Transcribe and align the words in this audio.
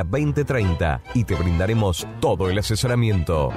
a 0.00 0.04
2030 0.04 1.02
y 1.14 1.24
te 1.24 1.34
brindaremos 1.34 2.06
todo 2.20 2.48
el 2.48 2.58
asesoramiento. 2.58 3.50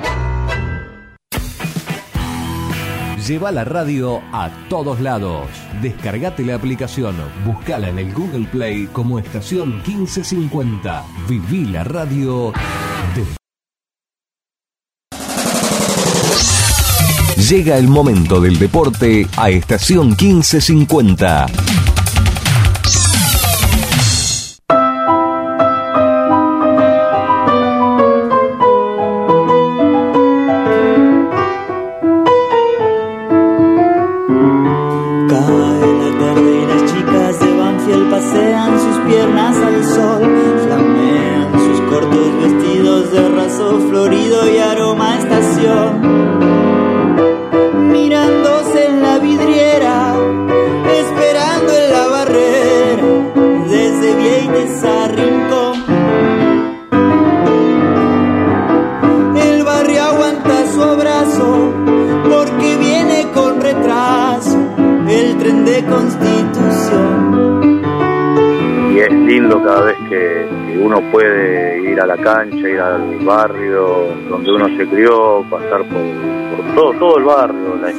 Lleva 3.26 3.52
la 3.52 3.64
radio 3.64 4.21
a 4.34 4.52
todos 4.70 5.00
lados. 5.00 5.48
Descargate 5.82 6.44
la 6.44 6.56
aplicación, 6.56 7.16
búscala 7.46 7.90
en 7.90 8.00
el 8.00 8.13
Google 8.13 8.48
Play 8.52 8.88
como 8.92 9.18
estación 9.18 9.78
1550. 9.78 11.06
Viví 11.28 11.66
la 11.66 11.84
radio 11.86 12.52
de... 13.15 13.26
Llega 17.41 17.77
el 17.77 17.88
momento 17.88 18.41
del 18.41 18.59
deporte 18.59 19.27
a 19.38 19.49
estación 19.49 20.09
1550. 20.09 21.47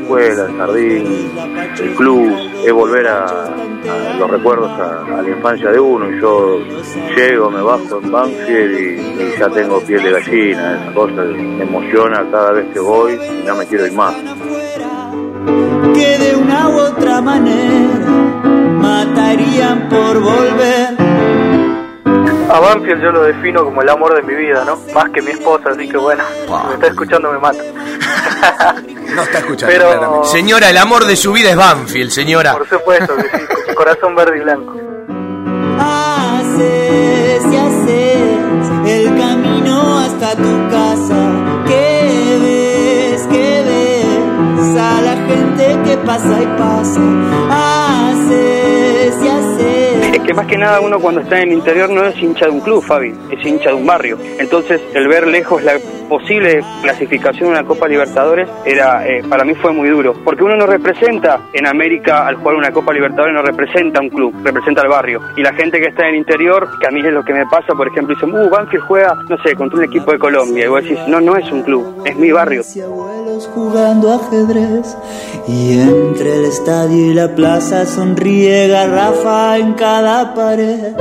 Escuela, 0.00 0.44
el 0.44 0.56
jardín, 0.56 1.30
el 1.78 1.94
club, 1.94 2.36
es 2.64 2.72
volver 2.72 3.06
a, 3.06 3.26
los 4.18 4.30
recuerdos 4.30 4.70
a, 4.70 5.22
la 5.22 5.28
infancia 5.28 5.70
de 5.70 5.80
uno. 5.80 6.10
Y 6.10 6.20
yo 6.20 6.58
llego, 7.16 7.50
me 7.50 7.62
bajo 7.62 8.00
en 8.02 8.10
Banfield 8.10 8.78
y, 8.78 9.38
ya 9.38 9.48
tengo 9.50 9.80
piel 9.80 10.02
de 10.02 10.12
gallina, 10.12 10.82
esa 10.82 10.92
cosa 10.94 11.22
me 11.22 11.62
emociona 11.62 12.24
cada 12.30 12.52
vez 12.52 12.66
que 12.72 12.80
voy 12.80 13.14
y 13.14 13.46
no 13.46 13.54
me 13.56 13.66
quiero 13.66 13.86
ir 13.86 13.92
más. 13.92 14.14
Que 15.94 16.18
de 16.18 16.36
una 16.36 16.68
u 16.68 16.78
otra 16.78 17.20
manera 17.20 18.06
matarían 18.80 19.88
por 19.88 20.20
volver 20.20 20.96
a 22.48 22.60
Banfield 22.60 23.02
yo 23.02 23.10
lo 23.10 23.22
defino 23.24 23.64
como 23.64 23.82
el 23.82 23.88
amor 23.88 24.14
de 24.14 24.22
mi 24.22 24.34
vida, 24.34 24.64
¿no? 24.64 24.78
Más 24.94 25.10
que 25.10 25.20
mi 25.20 25.32
esposa, 25.32 25.70
así 25.70 25.88
que 25.88 25.96
bueno, 25.96 26.22
si 26.46 26.68
me 26.68 26.74
está 26.74 26.86
escuchando 26.86 27.32
me 27.32 27.38
mata. 27.38 27.62
no 29.16 29.22
está 29.22 29.38
escuchando. 29.38 29.74
Pero... 29.74 30.24
Señora, 30.24 30.70
el 30.70 30.76
amor 30.76 31.04
de 31.06 31.16
su 31.16 31.32
vida 31.32 31.50
es 31.50 31.56
Banfield, 31.56 32.10
señora. 32.10 32.52
Por 32.52 32.68
supuesto 32.68 33.16
que 33.16 33.22
sí, 33.22 33.74
corazón 33.74 34.14
verde 34.14 34.38
y 34.38 34.40
blanco. 34.40 34.74
Haces 35.78 37.42
y 37.52 37.56
haces 37.56 38.70
el 38.86 39.18
camino 39.18 39.98
hasta 39.98 40.36
tu 40.36 40.68
casa. 40.70 41.16
Que 41.66 42.38
ves, 42.42 43.26
que 43.26 43.62
ves 43.66 44.76
a 44.80 45.00
la 45.02 45.16
gente 45.26 45.78
que 45.84 45.96
pasa 45.98 46.42
y 46.42 46.46
pasa. 46.58 47.00
Haces 47.50 47.85
que 50.26 50.34
más 50.34 50.46
que 50.46 50.58
nada 50.58 50.80
uno 50.80 50.98
cuando 50.98 51.20
está 51.20 51.40
en 51.40 51.50
el 51.50 51.54
interior 51.54 51.88
no 51.88 52.04
es 52.04 52.20
hincha 52.20 52.46
de 52.46 52.50
un 52.50 52.60
club, 52.60 52.82
Fabi, 52.82 53.14
es 53.30 53.46
hincha 53.46 53.70
de 53.70 53.76
un 53.76 53.86
barrio. 53.86 54.18
Entonces, 54.38 54.82
el 54.92 55.06
ver 55.06 55.26
lejos 55.28 55.62
la 55.62 55.74
posible 56.08 56.64
clasificación 56.82 57.48
de 57.48 57.58
una 57.58 57.64
Copa 57.64 57.86
Libertadores 57.86 58.48
era 58.64 59.06
eh, 59.06 59.22
para 59.28 59.44
mí 59.44 59.54
fue 59.54 59.72
muy 59.72 59.88
duro, 59.88 60.14
porque 60.24 60.42
uno 60.42 60.56
no 60.56 60.66
representa 60.66 61.40
en 61.52 61.66
América 61.66 62.26
al 62.26 62.36
jugar 62.36 62.56
una 62.56 62.72
Copa 62.72 62.92
Libertadores 62.92 63.34
no 63.34 63.42
representa 63.42 64.00
un 64.00 64.08
club, 64.08 64.34
representa 64.42 64.82
al 64.82 64.88
barrio. 64.88 65.20
Y 65.36 65.42
la 65.42 65.52
gente 65.52 65.78
que 65.78 65.86
está 65.86 66.02
en 66.02 66.14
el 66.14 66.16
interior, 66.16 66.68
que 66.80 66.88
a 66.88 66.90
mí 66.90 67.00
es 67.00 67.12
lo 67.12 67.24
que 67.24 67.32
me 67.32 67.46
pasa, 67.46 67.74
por 67.74 67.86
ejemplo, 67.86 68.14
dicen, 68.14 68.34
"Uh, 68.34 68.50
Banfield 68.50 68.84
juega, 68.84 69.14
no 69.28 69.38
sé, 69.38 69.54
contra 69.54 69.78
un 69.78 69.84
equipo 69.84 70.10
de 70.10 70.18
Colombia." 70.18 70.64
Y 70.64 70.68
vos 70.68 70.82
decís, 70.82 70.98
"No, 71.06 71.20
no 71.20 71.36
es 71.36 71.50
un 71.52 71.62
club, 71.62 72.02
es 72.04 72.16
mi 72.16 72.32
barrio." 72.32 72.62
Jugando 73.54 74.12
ajedrez 74.14 74.96
y 75.46 75.78
entre 75.78 76.36
el 76.36 76.44
estadio 76.46 77.10
y 77.10 77.14
la 77.14 77.34
plaza 77.34 77.86
sonríe 77.86 78.68
garrafa 78.68 79.58
en 79.58 79.74
cada 79.74 80.34
pared 80.34 80.94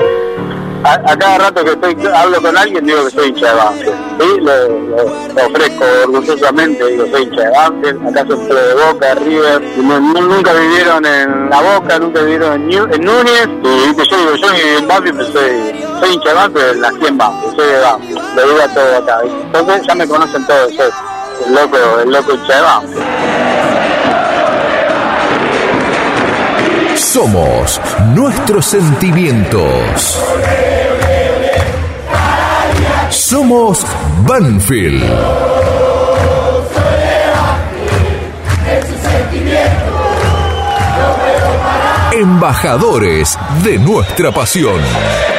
a, 0.86 1.18
cada 1.18 1.38
rato 1.38 1.64
que 1.64 1.72
estoy 1.72 1.98
hablo 2.14 2.42
con 2.42 2.56
alguien 2.56 2.86
digo 2.86 3.06
que 3.06 3.12
soy 3.12 3.30
hincha 3.30 3.48
de 3.48 3.56
Banfield. 3.56 3.96
¿sí? 4.20 4.42
Lo, 4.42 5.46
ofrezco 5.46 5.86
orgullosamente, 6.04 6.86
digo 6.86 7.06
soy 7.08 7.24
hincha 7.24 7.42
de 7.42 7.50
Banfield, 7.50 8.08
acá 8.08 8.26
soy 8.28 8.48
de 8.48 8.74
Boca, 8.74 9.16
River, 9.16 9.62
nunca 9.78 10.54
vivieron 10.54 11.06
en 11.06 11.50
La 11.50 11.62
Boca, 11.62 12.00
nunca 12.00 12.22
vivieron 12.22 12.54
en, 12.54 13.06
Núñez, 13.06 13.48
y 13.64 14.10
yo 14.10 14.18
digo, 14.18 14.36
yo 14.36 14.48
en 14.78 14.88
Banfield 14.88 15.34
soy, 15.34 15.86
soy 16.00 16.14
hincha 16.14 16.30
de 16.30 16.36
Banfield, 16.36 16.78
nací 16.78 17.06
en 17.08 17.18
Banfield, 17.18 17.56
soy 17.56 17.68
de 17.68 17.80
Banfield, 17.80 18.36
lo 18.36 18.48
digo 18.48 18.62
a 18.62 18.74
todo 18.74 18.98
acá. 18.98 19.22
Entonces 19.24 19.88
ya 19.88 19.96
me 19.96 20.08
conocen 20.08 20.46
todos, 20.46 20.74
el 21.44 21.54
loco, 21.54 21.78
el 22.02 22.12
loco 22.12 22.38
Banfield. 22.48 22.84
Somos 26.96 27.82
nuestros 28.14 28.66
sentimientos. 28.66 30.22
Somos 33.10 33.86
Banfield. 34.26 35.04
Embajadores 42.12 43.38
de 43.64 43.78
nuestra 43.78 44.32
pasión. 44.32 45.35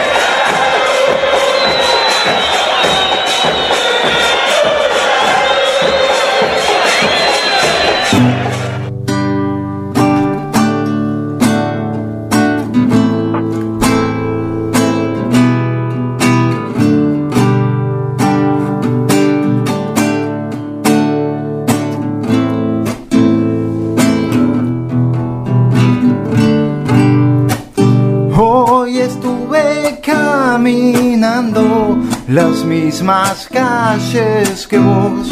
Mismas 33.06 33.49
calles 33.53 34.67
que 34.67 34.78
vos, 34.78 35.31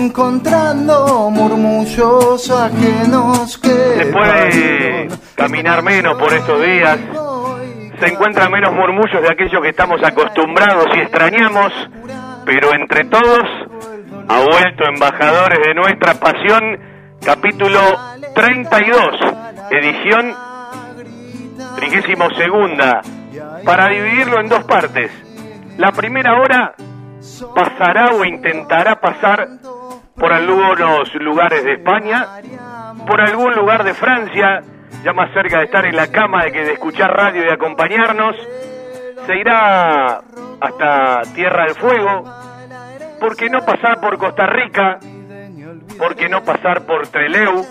encontrando 0.00 1.28
murmullos 1.30 2.50
ajenos 2.50 3.58
que... 3.58 3.68
Se 3.68 4.06
puede 4.06 5.08
caminar 5.34 5.82
menos 5.82 6.18
por 6.18 6.32
estos 6.32 6.58
días, 6.62 6.98
se 8.00 8.06
encuentran 8.06 8.50
menos 8.50 8.72
murmullos 8.72 9.20
de 9.20 9.30
aquello 9.30 9.60
que 9.60 9.68
estamos 9.68 10.02
acostumbrados 10.02 10.86
y 10.96 11.00
extrañamos, 11.00 11.70
pero 12.46 12.74
entre 12.74 13.04
todos 13.04 13.42
ha 14.26 14.40
vuelto 14.40 14.84
Embajadores 14.86 15.58
de 15.66 15.74
Nuestra 15.74 16.14
Pasión, 16.14 16.78
capítulo 17.22 17.78
32, 18.34 18.96
edición 19.70 20.34
32 21.76 22.36
segunda 22.38 23.02
para 23.64 23.88
dividirlo 23.88 24.40
en 24.40 24.48
dos 24.48 24.64
partes. 24.64 25.10
La 25.78 25.90
primera 25.92 26.34
hora 26.34 26.74
pasará 27.54 28.14
o 28.14 28.24
intentará 28.24 29.00
pasar 29.00 29.48
por 30.16 30.32
algunos 30.32 31.12
lugares 31.14 31.64
de 31.64 31.74
España, 31.74 32.26
por 33.06 33.20
algún 33.20 33.52
lugar 33.54 33.84
de 33.84 33.94
Francia, 33.94 34.62
ya 35.02 35.12
más 35.12 35.32
cerca 35.32 35.58
de 35.58 35.64
estar 35.64 35.84
en 35.86 35.96
la 35.96 36.10
cama 36.10 36.44
de 36.44 36.52
que 36.52 36.64
de 36.64 36.72
escuchar 36.74 37.10
radio 37.10 37.44
y 37.44 37.52
acompañarnos, 37.52 38.36
se 39.26 39.36
irá 39.36 40.22
hasta 40.60 41.22
Tierra 41.34 41.64
del 41.64 41.74
Fuego, 41.74 42.24
¿por 43.20 43.36
qué 43.36 43.48
no 43.50 43.60
pasar 43.60 44.00
por 44.00 44.18
Costa 44.18 44.46
Rica? 44.46 44.98
¿Por 45.98 46.16
qué 46.16 46.28
no 46.28 46.42
pasar 46.42 46.86
por 46.86 47.06
Treleu? 47.08 47.64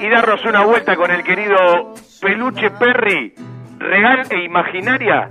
Y 0.00 0.08
darnos 0.08 0.44
una 0.44 0.64
vuelta 0.64 0.96
con 0.96 1.10
el 1.10 1.22
querido 1.22 1.94
Peluche 2.20 2.70
Perry 2.70 3.34
real 3.84 4.26
e 4.30 4.44
imaginaria 4.44 5.28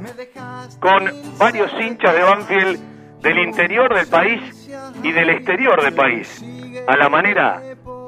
con 0.79 1.11
varios 1.37 1.71
hinchas 1.79 2.13
de 2.13 2.21
Banfield 2.21 2.79
del 3.21 3.39
interior 3.39 3.93
del 3.93 4.07
país 4.07 4.69
y 5.01 5.11
del 5.11 5.29
exterior 5.29 5.81
del 5.81 5.93
país, 5.93 6.43
a 6.87 6.95
la 6.97 7.09
manera 7.09 7.61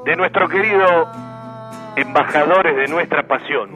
de 0.06 0.16
nuestro 0.16 0.48
querido 0.48 1.12
embajadores 1.96 2.76
de 2.76 2.88
nuestra 2.88 3.24
pasión. 3.24 3.72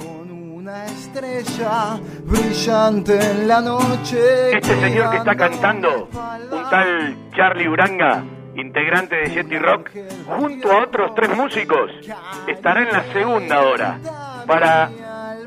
Este 4.53 4.75
señor 4.75 5.09
que 5.09 5.17
está 5.17 5.35
cantando, 5.35 6.09
un 6.51 6.69
tal 6.69 7.15
Charlie 7.35 7.67
Uranga, 7.67 8.23
integrante 8.55 9.15
de 9.15 9.29
Jetty 9.31 9.57
Rock, 9.57 9.89
junto 10.27 10.71
a 10.71 10.83
otros 10.83 11.15
tres 11.15 11.35
músicos, 11.35 11.89
estará 12.47 12.81
en 12.81 12.91
la 12.91 13.03
segunda 13.13 13.61
hora 13.61 13.97
para 14.45 14.89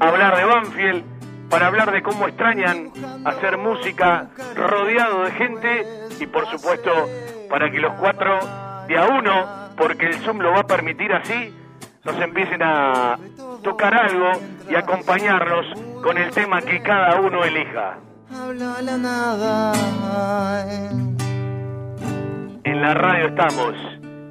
hablar 0.00 0.36
de 0.36 0.44
Banfield, 0.44 1.04
para 1.52 1.66
hablar 1.66 1.92
de 1.92 2.02
cómo 2.02 2.26
extrañan 2.26 2.90
hacer 3.26 3.58
música 3.58 4.30
rodeado 4.56 5.24
de 5.24 5.32
gente 5.32 5.86
y 6.18 6.26
por 6.26 6.46
supuesto 6.46 6.90
para 7.50 7.70
que 7.70 7.78
los 7.78 7.92
cuatro 8.00 8.38
de 8.88 8.96
a 8.96 9.06
uno, 9.06 9.68
porque 9.76 10.06
el 10.06 10.14
Zoom 10.14 10.38
lo 10.38 10.52
va 10.52 10.60
a 10.60 10.66
permitir 10.66 11.12
así, 11.12 11.54
nos 12.04 12.18
empiecen 12.22 12.62
a 12.62 13.18
tocar 13.62 13.94
algo 13.94 14.30
y 14.70 14.76
acompañarlos 14.76 15.66
con 16.02 16.16
el 16.16 16.30
tema 16.30 16.62
que 16.62 16.80
cada 16.80 17.20
uno 17.20 17.44
elija. 17.44 17.98
La 18.30 18.96
nada. 18.96 19.72
En 22.64 22.80
la 22.80 22.94
radio 22.94 23.26
estamos 23.26 23.74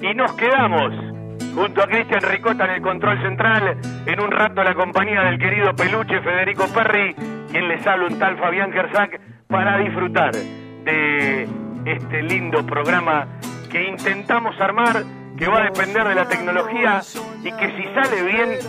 y 0.02 0.12
nos 0.16 0.34
quedamos 0.34 1.11
junto 1.54 1.84
a 1.84 1.88
Cristian 1.88 2.22
Ricota 2.22 2.66
en 2.66 2.72
el 2.72 2.82
control 2.82 3.22
central, 3.22 3.78
en 4.06 4.20
un 4.20 4.32
rato 4.32 4.64
la 4.64 4.74
compañía 4.74 5.22
del 5.24 5.40
querido 5.40 5.74
peluche 5.76 6.22
Federico 6.22 6.66
Perry, 6.74 7.16
quien 7.50 7.68
les 7.68 7.86
habla 7.86 8.08
un 8.08 8.20
tal 8.20 8.38
Fabián 8.38 8.72
Gersac, 8.72 9.20
para 9.48 9.78
disfrutar 9.80 10.32
de 10.32 11.48
este 11.86 12.24
lindo 12.24 12.66
programa 12.66 13.28
que 13.70 13.84
intentamos 13.84 14.60
armar, 14.60 15.04
que 15.38 15.48
va 15.48 15.60
a 15.60 15.64
depender 15.66 16.08
de 16.08 16.16
la 16.16 16.28
tecnología 16.28 17.02
y 17.44 17.52
que 17.52 17.68
si 17.76 17.84
sale 17.94 18.24
bien, 18.24 18.60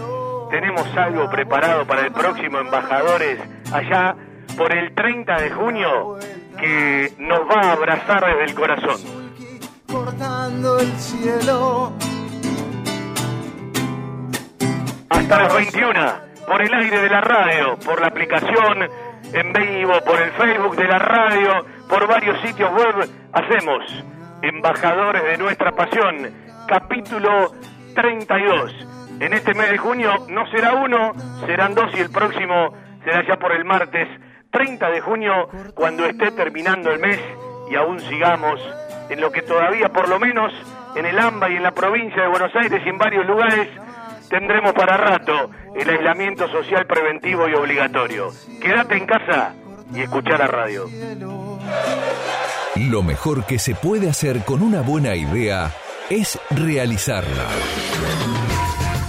tenemos 0.51 0.87
algo 0.97 1.31
preparado 1.31 1.87
para 1.87 2.07
el 2.07 2.13
próximo 2.13 2.59
Embajadores 2.59 3.39
allá 3.73 4.17
por 4.57 4.77
el 4.77 4.95
30 4.95 5.41
de 5.41 5.51
junio 5.51 6.19
que 6.59 7.13
nos 7.19 7.41
va 7.41 7.69
a 7.69 7.73
abrazar 7.73 8.25
desde 8.27 8.45
el 8.45 8.55
corazón. 8.55 9.01
Cortando 9.87 10.79
el 10.79 10.93
cielo. 10.93 11.93
Hasta 15.13 15.43
las 15.43 15.55
21 15.55 16.33
por 16.47 16.63
el 16.63 16.75
aire 16.75 17.03
de 17.03 17.09
la 17.09 17.21
radio, 17.21 17.77
por 17.85 18.01
la 18.01 18.09
aplicación 18.09 18.89
en 19.33 19.53
vivo, 19.53 19.93
por 20.05 20.21
el 20.21 20.31
Facebook 20.33 20.77
de 20.77 20.89
la 20.89 20.99
radio, 20.99 21.67
por 21.89 22.07
varios 22.07 22.41
sitios 22.41 22.71
web, 22.73 23.09
hacemos 23.33 24.05
Embajadores 24.43 25.23
de 25.23 25.39
nuestra 25.39 25.71
pasión, 25.71 26.29
capítulo 26.67 27.53
32. 27.95 28.75
En 29.21 29.33
este 29.33 29.55
mes 29.55 29.71
de 29.71 29.79
junio 29.79 30.27
no 30.31 30.51
será 30.51 30.75
uno, 30.75 31.13
serán 31.47 31.75
dos 31.75 31.95
y 31.95 32.01
el 32.01 32.11
próximo 32.11 32.75
será 33.05 33.25
ya 33.25 33.37
por 33.37 33.53
el 33.53 33.65
martes 33.65 34.09
30 34.51 34.91
de 34.91 35.01
junio, 35.01 35.49
cuando 35.75 36.07
esté 36.07 36.33
terminando 36.33 36.91
el 36.91 36.99
mes 36.99 37.21
y 37.71 37.77
aún 37.77 38.01
sigamos 38.01 38.61
en 39.11 39.21
lo 39.21 39.31
que 39.31 39.43
todavía 39.43 39.91
por 39.91 40.09
lo 40.09 40.19
menos 40.19 40.53
en 40.97 41.07
el 41.07 41.19
AMBA 41.19 41.51
y 41.51 41.57
en 41.57 41.63
la 41.63 41.73
provincia 41.73 42.23
de 42.23 42.29
Buenos 42.29 42.55
Aires 42.57 42.83
y 42.85 42.89
en 42.89 42.99
varios 42.99 43.25
lugares 43.27 43.69
tendremos 44.33 44.73
para 44.73 44.97
rato 44.97 45.51
el 45.77 45.89
aislamiento 45.91 46.49
social 46.49 46.87
preventivo 46.87 47.47
y 47.51 47.55
obligatorio. 47.55 48.33
Quédate 48.63 48.97
en 48.97 49.05
casa 49.05 49.55
y 49.95 50.01
escucha 50.01 50.39
la 50.39 50.47
radio. 50.47 50.89
Lo 52.77 53.03
mejor 53.03 53.45
que 53.45 53.59
se 53.59 53.75
puede 53.75 54.09
hacer 54.09 54.43
con 54.45 54.63
una 54.63 54.81
buena 54.81 55.15
idea 55.15 55.71
es 56.09 56.41
realizarla. 56.49 57.45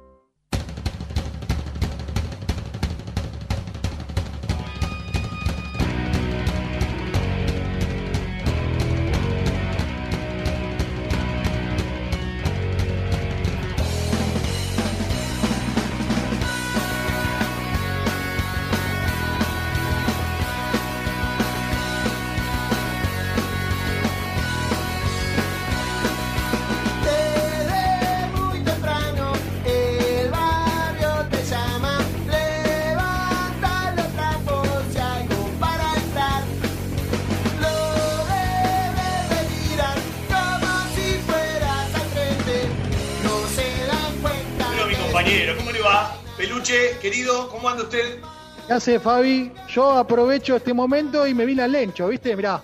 Hace 48.84 49.00
Fabi? 49.00 49.50
Yo 49.70 49.94
aprovecho 49.94 50.58
este 50.58 50.74
momento 50.74 51.26
y 51.26 51.34
me 51.34 51.46
vine 51.46 51.64
al 51.64 51.72
lencho, 51.72 52.10
¿viste? 52.10 52.36
Mirá, 52.36 52.62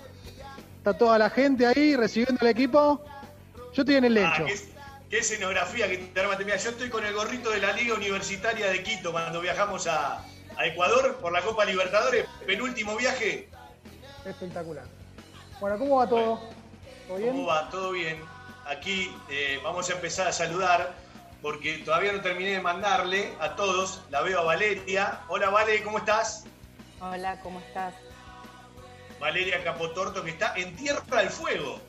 está 0.78 0.94
toda 0.98 1.18
la 1.18 1.30
gente 1.30 1.66
ahí 1.66 1.96
recibiendo 1.96 2.42
el 2.42 2.48
equipo. 2.52 3.02
Yo 3.74 3.84
estoy 3.84 3.96
en 3.96 4.04
el 4.04 4.18
Ah, 4.18 4.34
lencho. 4.38 4.46
qué, 4.46 4.60
qué 5.10 5.18
escenografía 5.20 5.88
que 5.88 5.98
te 5.98 6.20
armaste. 6.20 6.44
Mira, 6.44 6.58
yo 6.58 6.72
estoy 6.72 6.90
con 6.90 7.06
el 7.06 7.14
gorrito 7.14 7.52
de 7.52 7.60
la 7.60 7.72
Liga 7.72 7.94
Universitaria 7.96 8.68
de 8.68 8.84
Quito 8.84 9.14
cuando 9.14 9.40
viajamos 9.40 9.88
a, 9.88 10.26
a 10.58 10.66
Ecuador 10.66 11.16
por 11.22 11.32
la 11.32 11.42
Copa 11.42 11.64
Libertadores. 11.64 12.26
Penúltimo 12.46 12.98
viaje. 12.98 13.48
Espectacular. 14.26 14.84
Bueno, 15.62 15.78
¿cómo 15.80 15.96
va 16.00 16.10
todo? 16.10 16.42
¿Todo 17.08 17.18
bien? 17.18 17.30
¿Cómo 17.32 17.46
va? 17.48 17.70
¿Todo 17.70 17.92
bien? 17.92 18.18
aquí 18.66 19.10
eh, 19.32 19.60
vamos 19.64 19.90
a 19.90 19.94
empezar 19.94 20.28
a 20.28 20.32
saludar 20.34 20.94
porque 21.42 21.80
todavía 21.80 22.12
no 22.14 22.22
terminé 22.22 22.52
de 22.52 22.62
mandarle 22.62 23.34
a 23.40 23.56
todos. 23.56 24.02
La 24.10 24.22
veo 24.22 24.40
a 24.40 24.44
Valeria. 24.44 25.22
Hola 25.28 25.50
Vale, 25.50 25.82
¿cómo 25.84 25.98
estás? 26.00 26.46
Hola, 27.00 27.40
¿cómo 27.42 27.60
estás? 27.60 27.94
Valeria 29.20 29.64
Capotorto 29.64 30.24
que 30.24 30.32
está 30.32 30.54
en 30.56 30.76
Tierra 30.76 31.04
del 31.18 31.30
Fuego. 31.30 31.80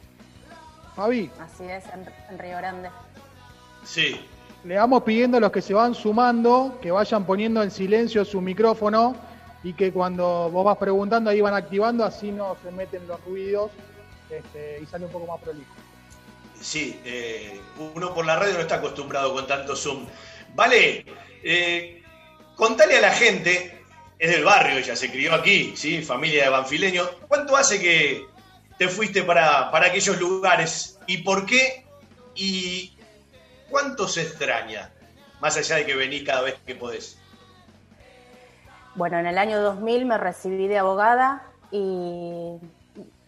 Fabi, 0.95 1.31
Así 1.41 1.65
es, 1.65 1.85
en, 1.87 2.07
en 2.29 2.39
Río 2.39 2.57
Grande. 2.59 2.91
Sí. 3.85 4.21
le 4.65 4.77
vamos 4.77 5.03
pidiendo 5.05 5.39
a 5.39 5.41
los 5.41 5.51
que 5.53 5.63
se 5.63 5.73
van 5.73 5.95
sumando 5.95 6.79
que 6.83 6.91
vayan 6.91 7.25
poniendo 7.25 7.63
en 7.63 7.71
silencio 7.71 8.25
su 8.25 8.41
micrófono 8.43 9.17
y 9.63 9.73
que 9.73 9.93
cuando 9.93 10.51
vos 10.51 10.65
vas 10.65 10.77
preguntando 10.77 11.31
ahí 11.31 11.41
van 11.41 11.55
activando, 11.55 12.05
así 12.05 12.31
no 12.31 12.57
se 12.63 12.71
meten 12.71 13.07
los 13.09 13.23
ruidos 13.25 13.71
este, 14.29 14.81
y 14.83 14.87
sale 14.87 15.07
un 15.07 15.13
poco 15.13 15.27
más 15.33 15.41
prolijo. 15.41 15.73
Sí, 16.61 17.01
eh, 17.05 17.59
uno 17.95 18.13
por 18.13 18.27
la 18.27 18.37
radio 18.37 18.55
no 18.55 18.61
está 18.61 18.77
acostumbrado 18.77 19.33
con 19.33 19.47
tanto 19.47 19.75
Zoom. 19.75 20.07
Vale, 20.55 21.07
eh, 21.43 22.03
contale 22.55 22.99
a 22.99 23.01
la 23.01 23.13
gente, 23.13 23.83
es 24.19 24.31
del 24.31 24.45
barrio, 24.45 24.79
ella 24.79 24.95
se 24.95 25.11
crió 25.11 25.35
aquí, 25.35 25.73
¿sí? 25.75 26.03
familia 26.03 26.45
de 26.45 26.51
banfileños. 26.51 27.11
¿Cuánto 27.29 27.57
hace 27.57 27.81
que 27.81 28.27
te 28.77 28.89
fuiste 28.89 29.23
para, 29.23 29.71
para 29.71 29.87
aquellos 29.87 30.19
lugares? 30.21 30.99
¿Y 31.07 31.19
por 31.19 31.47
qué? 31.47 31.87
¿Y 32.35 32.95
cuánto 33.71 34.07
se 34.07 34.23
extraña? 34.23 34.93
Más 35.41 35.57
allá 35.57 35.77
de 35.77 35.87
que 35.87 35.95
venís 35.95 36.25
cada 36.25 36.43
vez 36.43 36.57
que 36.67 36.75
podés. 36.75 37.17
Bueno, 38.95 39.19
en 39.19 39.27
el 39.27 39.39
año 39.39 39.61
2000 39.63 40.05
me 40.05 40.19
recibí 40.19 40.67
de 40.67 40.77
abogada 40.79 41.43
y 41.71 42.57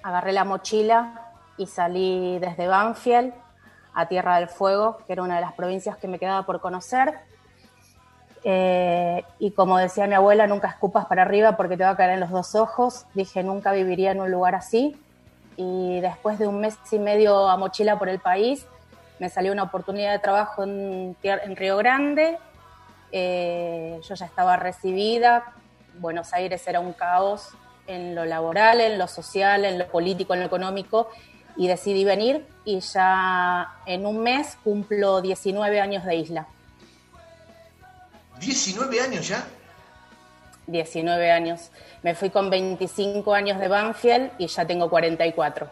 agarré 0.03 0.33
la 0.33 0.45
mochila 0.45 1.32
y 1.57 1.67
salí 1.67 2.39
desde 2.39 2.67
Banfield 2.67 3.33
a 3.95 4.07
Tierra 4.07 4.37
del 4.37 4.49
Fuego, 4.49 4.99
que 5.07 5.13
era 5.13 5.23
una 5.23 5.37
de 5.37 5.43
las 5.43 5.53
provincias 5.53 5.97
que 5.97 6.09
me 6.09 6.19
quedaba 6.19 6.45
por 6.45 6.61
conocer. 6.61 7.21
Eh, 8.45 9.25
y 9.39 9.53
como 9.53 9.79
decía 9.79 10.07
mi 10.07 10.15
abuela, 10.15 10.47
nunca 10.47 10.69
escupas 10.69 11.07
para 11.07 11.23
arriba 11.23 11.57
porque 11.57 11.77
te 11.77 11.85
va 11.85 11.91
a 11.91 11.97
caer 11.97 12.11
en 12.11 12.21
los 12.21 12.31
dos 12.31 12.55
ojos. 12.55 13.07
Dije, 13.15 13.43
nunca 13.43 13.73
viviría 13.73 14.13
en 14.13 14.21
un 14.21 14.31
lugar 14.31 14.55
así. 14.55 14.97
Y 15.57 16.01
después 16.01 16.39
de 16.39 16.47
un 16.47 16.61
mes 16.61 16.77
y 16.91 16.99
medio 16.99 17.49
a 17.49 17.57
mochila 17.57 17.99
por 17.99 18.09
el 18.09 18.19
país, 18.19 18.67
me 19.19 19.29
salió 19.29 19.53
una 19.53 19.65
oportunidad 19.65 20.13
de 20.13 20.19
trabajo 20.19 20.65
en, 20.65 21.17
en 21.23 21.57
Río 21.57 21.77
Grande. 21.77 22.39
Eh, 23.13 24.01
yo 24.03 24.15
ya 24.15 24.27
estaba 24.27 24.57
recibida. 24.57 25.53
Buenos 25.99 26.33
Aires 26.33 26.67
era 26.67 26.81
un 26.81 26.95
caos 26.95 27.51
en 27.87 28.15
lo 28.15 28.25
laboral, 28.25 28.81
en 28.81 28.99
lo 28.99 29.07
social, 29.07 29.65
en 29.65 29.79
lo 29.79 29.87
político, 29.87 30.35
en 30.35 30.41
lo 30.41 30.47
económico. 30.47 31.09
Y 31.57 31.69
decidí 31.69 32.05
venir 32.05 32.47
y 32.65 32.81
ya 32.81 33.81
en 33.87 34.07
un 34.07 34.23
mes 34.23 34.57
cumplo 34.65 35.21
19 35.21 35.81
años 35.81 36.05
de 36.05 36.17
isla. 36.17 36.47
19 38.41 39.01
años 39.01 39.29
ya. 39.29 39.47
19 40.67 41.31
años. 41.31 41.71
Me 42.03 42.15
fui 42.15 42.31
con 42.31 42.51
25 42.51 43.35
años 43.35 43.59
de 43.59 43.69
Banfield 43.69 44.33
y 44.39 44.47
ya 44.47 44.67
tengo 44.67 44.89
44. 44.89 45.71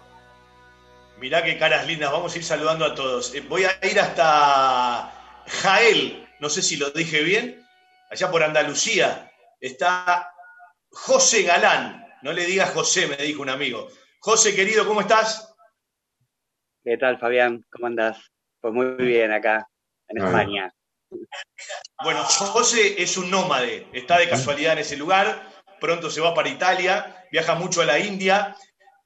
Mirá 1.18 1.44
qué 1.44 1.58
caras 1.58 1.86
lindas, 1.86 2.10
vamos 2.10 2.34
a 2.34 2.38
ir 2.38 2.44
saludando 2.44 2.84
a 2.84 2.94
todos. 2.94 3.34
Eh, 3.34 3.42
voy 3.42 3.64
a 3.64 3.86
ir 3.86 4.00
hasta 4.00 5.12
Jael, 5.46 6.26
no 6.38 6.48
sé 6.48 6.62
si 6.62 6.76
lo 6.76 6.90
dije 6.90 7.22
bien, 7.22 7.66
allá 8.10 8.30
por 8.30 8.42
Andalucía. 8.42 9.30
Está 9.60 10.32
José 10.90 11.42
Galán, 11.42 12.06
no 12.22 12.32
le 12.32 12.46
digas 12.46 12.70
José, 12.70 13.06
me 13.06 13.16
dijo 13.16 13.42
un 13.42 13.50
amigo. 13.50 13.88
José, 14.20 14.54
querido, 14.54 14.86
¿cómo 14.86 15.02
estás? 15.02 15.49
¿Qué 16.90 16.98
tal, 16.98 17.20
Fabián? 17.20 17.64
¿Cómo 17.70 17.86
andás? 17.86 18.18
Pues 18.60 18.74
muy 18.74 18.96
bien 18.96 19.30
acá, 19.30 19.64
en 20.08 20.20
Ah. 20.20 20.26
España. 20.26 20.74
Bueno, 22.02 22.24
José 22.24 23.00
es 23.00 23.16
un 23.16 23.30
nómade, 23.30 23.86
está 23.92 24.18
de 24.18 24.28
casualidad 24.28 24.72
en 24.72 24.80
ese 24.80 24.96
lugar, 24.96 25.40
pronto 25.80 26.10
se 26.10 26.20
va 26.20 26.34
para 26.34 26.48
Italia, 26.48 27.24
viaja 27.30 27.54
mucho 27.54 27.80
a 27.80 27.84
la 27.84 28.00
India. 28.00 28.56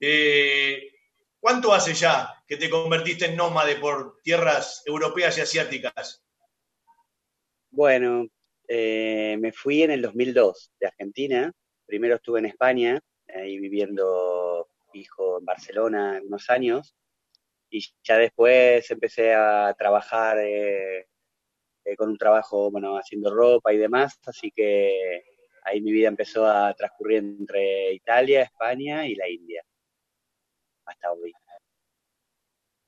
Eh, 0.00 0.92
¿Cuánto 1.38 1.74
hace 1.74 1.92
ya 1.92 2.42
que 2.46 2.56
te 2.56 2.70
convertiste 2.70 3.26
en 3.26 3.36
nómade 3.36 3.76
por 3.76 4.18
tierras 4.22 4.82
europeas 4.86 5.36
y 5.36 5.42
asiáticas? 5.42 6.24
Bueno, 7.70 8.26
eh, 8.66 9.36
me 9.38 9.52
fui 9.52 9.82
en 9.82 9.90
el 9.90 10.00
2002 10.00 10.72
de 10.80 10.86
Argentina. 10.86 11.52
Primero 11.84 12.14
estuve 12.14 12.38
en 12.38 12.46
España, 12.46 12.98
ahí 13.28 13.58
viviendo 13.58 14.70
fijo 14.90 15.38
en 15.38 15.44
Barcelona 15.44 16.22
unos 16.24 16.48
años. 16.48 16.94
Y 17.74 17.84
ya 18.04 18.18
después 18.18 18.88
empecé 18.88 19.34
a 19.34 19.74
trabajar 19.76 20.38
eh, 20.38 21.08
eh, 21.84 21.96
con 21.96 22.08
un 22.08 22.16
trabajo, 22.16 22.70
bueno, 22.70 22.96
haciendo 22.96 23.34
ropa 23.34 23.72
y 23.72 23.78
demás. 23.78 24.16
Así 24.26 24.52
que 24.52 25.24
ahí 25.64 25.80
mi 25.80 25.90
vida 25.90 26.06
empezó 26.06 26.46
a 26.46 26.72
transcurrir 26.74 27.18
entre 27.18 27.92
Italia, 27.92 28.42
España 28.42 29.08
y 29.08 29.16
la 29.16 29.28
India. 29.28 29.64
Hasta 30.84 31.10
hoy. 31.10 31.32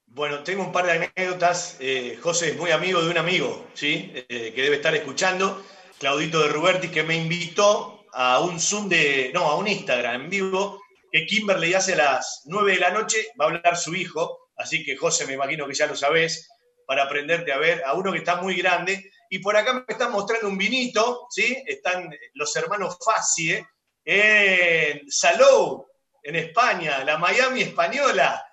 Bueno, 0.06 0.44
tengo 0.44 0.62
un 0.62 0.70
par 0.70 0.86
de 0.86 0.92
anécdotas. 0.92 1.78
Eh, 1.80 2.16
José 2.22 2.50
es 2.50 2.56
muy 2.56 2.70
amigo 2.70 3.02
de 3.02 3.10
un 3.10 3.18
amigo, 3.18 3.66
¿sí? 3.74 4.12
Que 4.28 4.52
debe 4.54 4.76
estar 4.76 4.94
escuchando, 4.94 5.64
Claudito 5.98 6.40
de 6.42 6.52
Ruberti, 6.52 6.92
que 6.92 7.02
me 7.02 7.16
invitó 7.16 8.06
a 8.12 8.38
un 8.38 8.60
Zoom 8.60 8.88
de, 8.88 9.32
no, 9.34 9.46
a 9.46 9.56
un 9.56 9.66
Instagram 9.66 10.22
en 10.22 10.30
vivo, 10.30 10.80
que 11.10 11.26
Kimberly 11.26 11.74
hace 11.74 11.94
a 11.94 11.96
las 11.96 12.42
9 12.44 12.74
de 12.74 12.78
la 12.78 12.90
noche, 12.90 13.32
va 13.38 13.46
a 13.46 13.48
hablar 13.48 13.76
su 13.76 13.92
hijo, 13.92 14.45
así 14.56 14.84
que 14.84 14.96
José, 14.96 15.26
me 15.26 15.34
imagino 15.34 15.66
que 15.66 15.74
ya 15.74 15.86
lo 15.86 15.96
sabés, 15.96 16.48
para 16.86 17.04
aprenderte 17.04 17.52
a 17.52 17.58
ver, 17.58 17.82
a 17.84 17.94
uno 17.94 18.12
que 18.12 18.18
está 18.18 18.36
muy 18.36 18.56
grande. 18.56 19.10
Y 19.28 19.40
por 19.40 19.56
acá 19.56 19.72
me 19.72 19.84
están 19.88 20.12
mostrando 20.12 20.48
un 20.48 20.56
vinito, 20.56 21.26
¿sí? 21.30 21.62
Están 21.66 22.14
los 22.34 22.54
hermanos 22.54 22.96
Facie 23.04 23.66
en 24.04 25.10
Salou, 25.10 25.86
en 26.22 26.36
España, 26.36 27.02
la 27.04 27.18
Miami 27.18 27.62
española. 27.62 28.46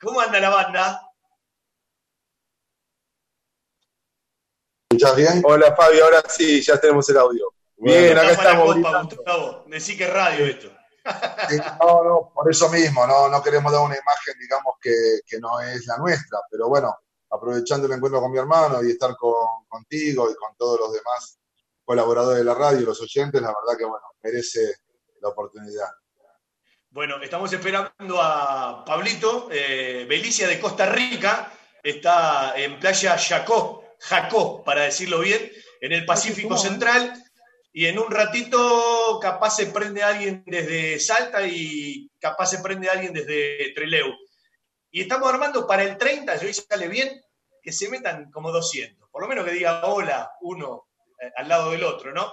¿Cómo 0.00 0.20
anda 0.20 0.40
la 0.40 0.48
banda? 0.48 1.08
¿Escuchás 4.90 5.16
bien? 5.16 5.42
Hola 5.44 5.74
Fabi, 5.76 6.00
ahora 6.00 6.22
sí, 6.28 6.62
ya 6.62 6.80
tenemos 6.80 7.08
el 7.10 7.18
audio. 7.18 7.52
Bien, 7.76 8.16
acá 8.16 8.30
estamos. 8.32 8.76
copa. 8.76 9.02
Gustavo. 9.02 9.64
Decí 9.66 9.96
que 9.96 10.04
es 10.04 10.12
radio 10.12 10.46
esto. 10.46 10.72
No, 11.80 12.04
no, 12.04 12.32
por 12.34 12.50
eso 12.50 12.68
mismo, 12.70 13.06
no, 13.06 13.28
no 13.28 13.42
queremos 13.42 13.72
dar 13.72 13.82
una 13.82 13.96
imagen, 13.96 14.34
digamos, 14.40 14.74
que, 14.80 15.20
que 15.26 15.38
no 15.38 15.60
es 15.60 15.86
la 15.86 15.98
nuestra, 15.98 16.38
pero 16.50 16.68
bueno, 16.68 16.96
aprovechando 17.30 17.86
el 17.86 17.92
encuentro 17.94 18.20
con 18.20 18.30
mi 18.30 18.38
hermano 18.38 18.82
y 18.82 18.90
estar 18.90 19.16
con, 19.16 19.66
contigo 19.68 20.30
y 20.30 20.34
con 20.34 20.56
todos 20.56 20.80
los 20.80 20.92
demás 20.92 21.38
colaboradores 21.84 22.38
de 22.38 22.44
la 22.44 22.54
radio 22.54 22.80
y 22.80 22.84
los 22.84 23.00
oyentes, 23.00 23.40
la 23.40 23.48
verdad 23.48 23.78
que, 23.78 23.84
bueno, 23.84 24.04
merece 24.22 24.76
la 25.20 25.28
oportunidad. 25.28 25.88
Bueno, 26.90 27.22
estamos 27.22 27.50
esperando 27.52 28.20
a 28.20 28.84
Pablito, 28.84 29.48
eh, 29.50 30.04
Belicia 30.08 30.46
de 30.46 30.60
Costa 30.60 30.86
Rica, 30.86 31.50
está 31.82 32.54
en 32.56 32.78
Playa 32.78 33.16
Jacó, 33.18 33.96
Jacó, 33.98 34.62
para 34.62 34.82
decirlo 34.82 35.20
bien, 35.20 35.50
en 35.80 35.92
el 35.92 36.04
Pacífico 36.04 36.58
Central, 36.58 37.21
y 37.72 37.86
en 37.86 37.98
un 37.98 38.10
ratito 38.10 39.18
capaz 39.20 39.56
se 39.56 39.66
prende 39.66 40.02
alguien 40.02 40.42
desde 40.46 40.98
Salta 40.98 41.46
y 41.46 42.10
capaz 42.20 42.46
se 42.46 42.58
prende 42.58 42.88
alguien 42.90 43.12
desde 43.12 43.72
Treleu. 43.74 44.12
Y 44.90 45.00
estamos 45.02 45.28
armando 45.32 45.66
para 45.66 45.82
el 45.84 45.96
30, 45.96 46.38
si 46.38 46.46
hoy 46.46 46.54
sale 46.54 46.88
bien, 46.88 47.08
que 47.62 47.72
se 47.72 47.88
metan 47.88 48.30
como 48.30 48.50
200, 48.52 49.08
por 49.10 49.22
lo 49.22 49.28
menos 49.28 49.44
que 49.44 49.52
diga 49.52 49.84
hola 49.86 50.32
uno 50.42 50.88
eh, 51.20 51.30
al 51.36 51.48
lado 51.48 51.70
del 51.70 51.84
otro, 51.84 52.12
¿no? 52.12 52.32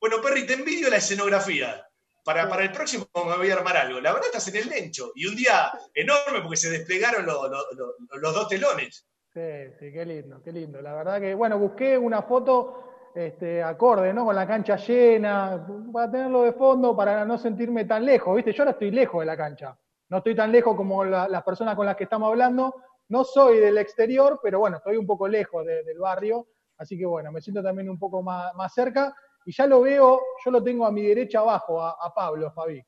Bueno, 0.00 0.22
Perry, 0.22 0.46
te 0.46 0.54
envidio 0.54 0.88
la 0.88 0.96
escenografía. 0.96 1.86
Para, 2.24 2.48
para 2.48 2.62
el 2.62 2.70
próximo 2.72 3.06
me 3.14 3.36
voy 3.36 3.50
a 3.50 3.54
armar 3.54 3.76
algo. 3.78 3.98
La 4.00 4.12
verdad 4.12 4.28
estás 4.28 4.46
en 4.48 4.56
el 4.56 4.68
lencho. 4.68 5.10
Y 5.14 5.26
un 5.26 5.34
día 5.36 5.72
enorme 5.94 6.40
porque 6.42 6.56
se 6.58 6.70
desplegaron 6.70 7.24
lo- 7.26 7.48
lo- 7.48 7.72
lo- 7.72 7.94
los 8.18 8.34
dos 8.34 8.48
telones. 8.48 9.06
Sí, 9.32 9.40
sí, 9.78 9.92
qué 9.92 10.04
lindo, 10.04 10.42
qué 10.42 10.52
lindo. 10.52 10.80
La 10.82 10.94
verdad 10.94 11.20
que, 11.20 11.34
bueno, 11.34 11.58
busqué 11.58 11.96
una 11.98 12.22
foto 12.22 12.89
este, 13.14 13.62
acorde, 13.62 14.12
¿no? 14.12 14.24
Con 14.24 14.34
la 14.36 14.46
cancha 14.46 14.76
llena, 14.76 15.66
para 15.92 16.10
tenerlo 16.10 16.42
de 16.42 16.52
fondo, 16.52 16.96
para 16.96 17.24
no 17.24 17.38
sentirme 17.38 17.84
tan 17.84 18.04
lejos, 18.04 18.36
¿viste? 18.36 18.52
Yo 18.52 18.62
ahora 18.62 18.72
estoy 18.72 18.90
lejos 18.90 19.20
de 19.20 19.26
la 19.26 19.36
cancha. 19.36 19.76
No 20.08 20.18
estoy 20.18 20.34
tan 20.34 20.50
lejos 20.52 20.76
como 20.76 21.04
la- 21.04 21.28
las 21.28 21.42
personas 21.42 21.76
con 21.76 21.86
las 21.86 21.96
que 21.96 22.04
estamos 22.04 22.28
hablando. 22.28 22.74
No 23.08 23.24
soy 23.24 23.58
del 23.58 23.78
exterior, 23.78 24.40
pero 24.42 24.58
bueno, 24.60 24.76
estoy 24.78 24.96
un 24.96 25.06
poco 25.06 25.26
lejos 25.28 25.64
de- 25.66 25.82
del 25.84 25.98
barrio. 25.98 26.48
Así 26.78 26.96
que 26.98 27.04
bueno, 27.06 27.30
me 27.32 27.40
siento 27.40 27.62
también 27.62 27.88
un 27.90 27.98
poco 27.98 28.22
más, 28.22 28.54
más 28.54 28.72
cerca. 28.72 29.14
Y 29.44 29.52
ya 29.52 29.66
lo 29.66 29.80
veo, 29.82 30.20
yo 30.44 30.50
lo 30.50 30.62
tengo 30.62 30.86
a 30.86 30.92
mi 30.92 31.02
derecha 31.02 31.40
abajo, 31.40 31.82
a, 31.82 32.12
Pablo, 32.14 32.50
Fabi. 32.52 32.82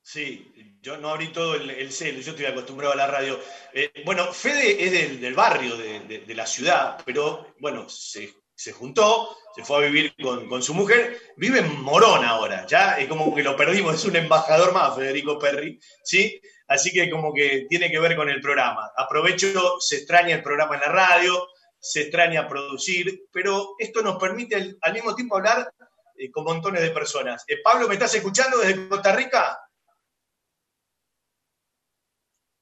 Sí, 0.00 0.78
yo 0.80 0.96
no 0.96 1.08
abrí 1.10 1.32
todo 1.32 1.54
el, 1.54 1.68
el 1.70 1.90
cel, 1.92 2.20
yo 2.22 2.30
estoy 2.30 2.46
acostumbrado 2.46 2.94
a 2.94 2.96
la 2.96 3.06
radio. 3.06 3.38
Eh, 3.74 3.90
bueno, 4.06 4.24
Fede 4.32 4.82
es 4.84 5.20
del, 5.20 5.34
barrio, 5.34 5.76
de- 5.76 6.24
de 6.26 6.34
la 6.34 6.46
ciudad, 6.46 6.98
pero 7.04 7.46
bueno, 7.60 7.88
se 7.88 8.30
se 8.58 8.72
juntó, 8.72 9.38
se 9.54 9.62
fue 9.62 9.76
a 9.76 9.88
vivir 9.88 10.16
con, 10.20 10.48
con 10.48 10.64
su 10.64 10.74
mujer, 10.74 11.16
vive 11.36 11.60
en 11.60 11.80
Morón 11.80 12.24
ahora, 12.24 12.66
ya 12.66 12.98
es 12.98 13.06
como 13.06 13.32
que 13.32 13.44
lo 13.44 13.56
perdimos, 13.56 13.94
es 13.94 14.04
un 14.04 14.16
embajador 14.16 14.72
más, 14.72 14.96
Federico 14.96 15.38
Perry, 15.38 15.78
¿sí? 16.02 16.40
Así 16.66 16.90
que 16.90 17.08
como 17.08 17.32
que 17.32 17.66
tiene 17.68 17.88
que 17.88 18.00
ver 18.00 18.16
con 18.16 18.28
el 18.28 18.40
programa. 18.40 18.90
Aprovecho, 18.96 19.78
se 19.78 19.98
extraña 19.98 20.34
el 20.34 20.42
programa 20.42 20.74
en 20.74 20.80
la 20.80 20.88
radio, 20.88 21.46
se 21.78 22.02
extraña 22.02 22.48
producir, 22.48 23.28
pero 23.30 23.76
esto 23.78 24.02
nos 24.02 24.18
permite 24.18 24.76
al, 24.80 24.92
mismo 24.92 25.14
tiempo 25.14 25.36
hablar 25.36 25.72
eh, 26.16 26.28
con 26.32 26.42
montones 26.42 26.82
de 26.82 26.90
personas. 26.90 27.44
Eh, 27.46 27.62
Pablo, 27.62 27.86
¿me 27.86 27.94
estás 27.94 28.12
escuchando 28.16 28.58
desde 28.58 28.88
Costa 28.88 29.14
Rica? 29.14 29.56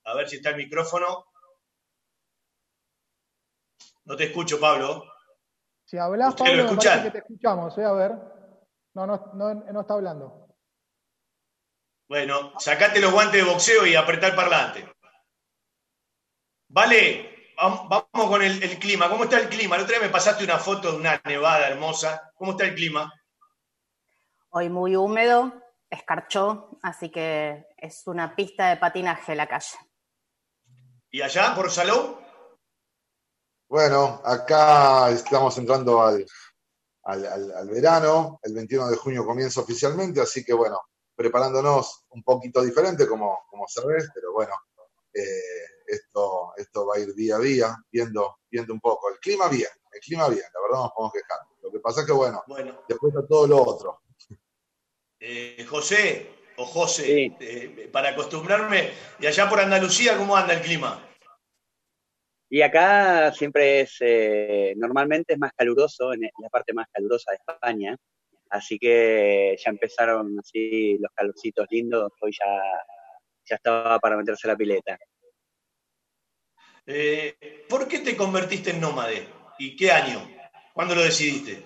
A 0.04 0.14
ver 0.14 0.28
si 0.28 0.36
está 0.36 0.50
el 0.50 0.56
micrófono. 0.56 1.24
No 4.04 4.14
te 4.14 4.24
escucho, 4.24 4.60
Pablo. 4.60 5.15
Si 5.86 5.96
hablas, 5.98 6.34
Pablo, 6.34 6.64
me 6.70 6.76
parece 6.76 7.02
que 7.04 7.10
te 7.12 7.18
escuchamos, 7.18 7.78
¿eh? 7.78 7.84
A 7.84 7.92
ver. 7.92 8.12
No, 8.94 9.06
no, 9.06 9.30
no, 9.34 9.54
no 9.54 9.80
está 9.80 9.94
hablando. 9.94 10.48
Bueno, 12.08 12.52
sacate 12.58 13.00
los 13.00 13.12
guantes 13.12 13.44
de 13.44 13.48
boxeo 13.50 13.86
y 13.86 13.94
apretá 13.94 14.26
el 14.28 14.34
parlante. 14.34 14.88
Vale, 16.68 17.52
vam- 17.56 17.88
vamos 17.88 18.30
con 18.30 18.42
el, 18.42 18.60
el 18.62 18.78
clima. 18.78 19.08
¿Cómo 19.08 19.24
está 19.24 19.38
el 19.38 19.48
clima? 19.48 19.76
El 19.76 19.82
otro 19.82 19.96
día 19.96 20.04
me 20.06 20.12
pasaste 20.12 20.42
una 20.44 20.58
foto 20.58 20.90
de 20.90 20.98
una 20.98 21.20
nevada 21.24 21.68
hermosa. 21.68 22.32
¿Cómo 22.34 22.52
está 22.52 22.64
el 22.64 22.74
clima? 22.74 23.12
Hoy 24.50 24.68
muy 24.68 24.96
húmedo, 24.96 25.52
escarchó, 25.90 26.78
así 26.82 27.10
que 27.10 27.66
es 27.76 28.06
una 28.06 28.34
pista 28.34 28.70
de 28.70 28.76
patinaje 28.78 29.36
la 29.36 29.46
calle. 29.46 29.76
¿Y 31.10 31.22
allá, 31.22 31.54
por 31.54 31.70
Salou? 31.70 32.18
Bueno, 33.68 34.20
acá 34.24 35.10
estamos 35.10 35.56
entrando 35.58 36.00
al, 36.02 36.24
al, 37.04 37.26
al- 37.26 37.52
al 37.52 37.68
verano, 37.68 38.38
el 38.42 38.54
21 38.54 38.88
de 38.88 38.96
junio 38.96 39.24
comienza 39.26 39.60
oficialmente, 39.60 40.20
así 40.20 40.44
que 40.44 40.52
bueno, 40.54 40.80
preparándonos 41.16 42.04
un 42.10 42.22
poquito 42.22 42.62
diferente, 42.62 43.06
como, 43.08 43.40
como 43.50 43.66
sabés, 43.66 44.08
pero 44.14 44.32
bueno, 44.32 44.52
eh, 45.12 45.82
esto, 45.86 46.52
esto 46.56 46.86
va 46.86 46.96
a 46.96 46.98
ir 47.00 47.14
día 47.14 47.36
a 47.36 47.40
día, 47.40 47.76
viendo, 47.90 48.38
viendo 48.50 48.72
un 48.72 48.80
poco. 48.80 49.10
El 49.10 49.18
clima 49.18 49.48
bien, 49.48 49.68
el 49.92 50.00
clima 50.00 50.28
bien, 50.28 50.44
la 50.54 50.60
verdad 50.60 50.76
no 50.76 50.82
nos 50.84 50.92
podemos 50.92 51.12
quejar. 51.12 51.38
Lo 51.62 51.70
que 51.72 51.80
pasa 51.80 52.00
es 52.02 52.06
que 52.06 52.12
bueno, 52.12 52.42
Bueno, 52.46 52.80
después 52.88 53.12
está 53.14 53.26
todo 53.26 53.46
lo 53.48 53.62
otro. 53.62 54.00
eh, 55.20 55.66
José 55.68 56.30
o 56.58 56.64
José, 56.66 57.32
eh, 57.40 57.88
para 57.92 58.10
acostumbrarme, 58.10 58.92
y 59.18 59.26
allá 59.26 59.48
por 59.48 59.60
Andalucía, 59.60 60.16
¿cómo 60.16 60.36
anda 60.36 60.54
el 60.54 60.62
clima? 60.62 61.05
Y 62.48 62.62
acá 62.62 63.32
siempre 63.32 63.80
es, 63.80 63.96
eh, 64.00 64.74
normalmente 64.76 65.32
es 65.32 65.38
más 65.38 65.52
caluroso, 65.52 66.12
en 66.12 66.20
la 66.22 66.48
parte 66.48 66.72
más 66.72 66.86
calurosa 66.92 67.32
de 67.32 67.38
España, 67.38 67.96
así 68.50 68.78
que 68.78 69.56
ya 69.58 69.70
empezaron 69.70 70.38
así 70.38 70.96
los 70.98 71.10
calorcitos 71.12 71.66
lindos, 71.70 72.12
hoy 72.20 72.32
ya, 72.32 72.62
ya 73.44 73.56
estaba 73.56 73.98
para 73.98 74.16
meterse 74.16 74.46
la 74.46 74.56
pileta. 74.56 74.96
Eh, 76.86 77.64
¿Por 77.68 77.88
qué 77.88 77.98
te 77.98 78.16
convertiste 78.16 78.70
en 78.70 78.80
nómade? 78.80 79.26
¿Y 79.58 79.74
qué 79.74 79.90
año? 79.90 80.20
¿Cuándo 80.72 80.94
lo 80.94 81.02
decidiste? 81.02 81.64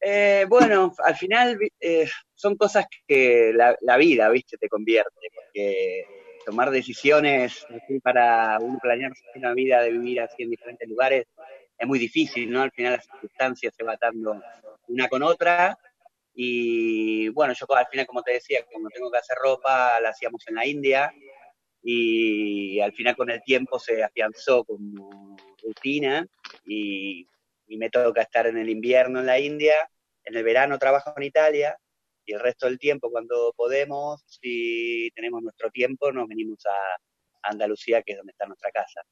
Eh, 0.00 0.46
bueno, 0.48 0.92
al 0.98 1.14
final 1.14 1.56
eh, 1.78 2.08
son 2.34 2.56
cosas 2.56 2.86
que 3.06 3.52
la, 3.54 3.76
la 3.82 3.96
vida, 3.96 4.28
viste, 4.30 4.56
te 4.56 4.68
convierte, 4.68 5.28
porque 5.32 6.21
tomar 6.44 6.70
decisiones 6.70 7.66
para 8.02 8.58
uno 8.60 8.78
planearse 8.80 9.22
una 9.34 9.54
vida 9.54 9.82
de 9.82 9.92
vivir 9.92 10.20
así 10.20 10.42
en 10.42 10.50
diferentes 10.50 10.88
lugares 10.88 11.26
es 11.78 11.86
muy 11.86 11.98
difícil, 11.98 12.50
¿no? 12.50 12.62
Al 12.62 12.70
final 12.70 12.92
las 12.92 13.06
circunstancias 13.06 13.74
se 13.76 13.84
va 13.84 13.96
dando 14.00 14.40
una 14.88 15.08
con 15.08 15.22
otra 15.22 15.78
y 16.34 17.28
bueno, 17.30 17.52
yo 17.54 17.66
al 17.74 17.86
final, 17.88 18.06
como 18.06 18.22
te 18.22 18.34
decía, 18.34 18.64
como 18.72 18.88
tengo 18.88 19.10
que 19.10 19.18
hacer 19.18 19.36
ropa, 19.36 20.00
la 20.00 20.10
hacíamos 20.10 20.46
en 20.48 20.54
la 20.54 20.66
India 20.66 21.12
y 21.82 22.80
al 22.80 22.92
final 22.92 23.16
con 23.16 23.30
el 23.30 23.42
tiempo 23.42 23.78
se 23.78 24.02
afianzó 24.02 24.64
como 24.64 25.36
rutina 25.62 26.26
y, 26.64 27.26
y 27.66 27.76
me 27.76 27.90
toca 27.90 28.22
estar 28.22 28.46
en 28.46 28.58
el 28.58 28.70
invierno 28.70 29.20
en 29.20 29.26
la 29.26 29.40
India, 29.40 29.74
en 30.24 30.36
el 30.36 30.44
verano 30.44 30.78
trabajo 30.78 31.12
en 31.16 31.24
Italia 31.24 31.76
y 32.24 32.34
el 32.34 32.40
resto 32.40 32.66
del 32.66 32.78
tiempo 32.78 33.10
cuando 33.10 33.52
podemos, 33.56 34.22
si 34.26 35.10
tenemos 35.14 35.42
nuestro 35.42 35.70
tiempo, 35.70 36.12
nos 36.12 36.28
venimos 36.28 36.64
a 36.66 37.48
Andalucía, 37.48 38.02
que 38.02 38.12
es 38.12 38.18
donde 38.18 38.32
está 38.32 38.46
nuestra 38.46 38.70
casa. 38.70 39.02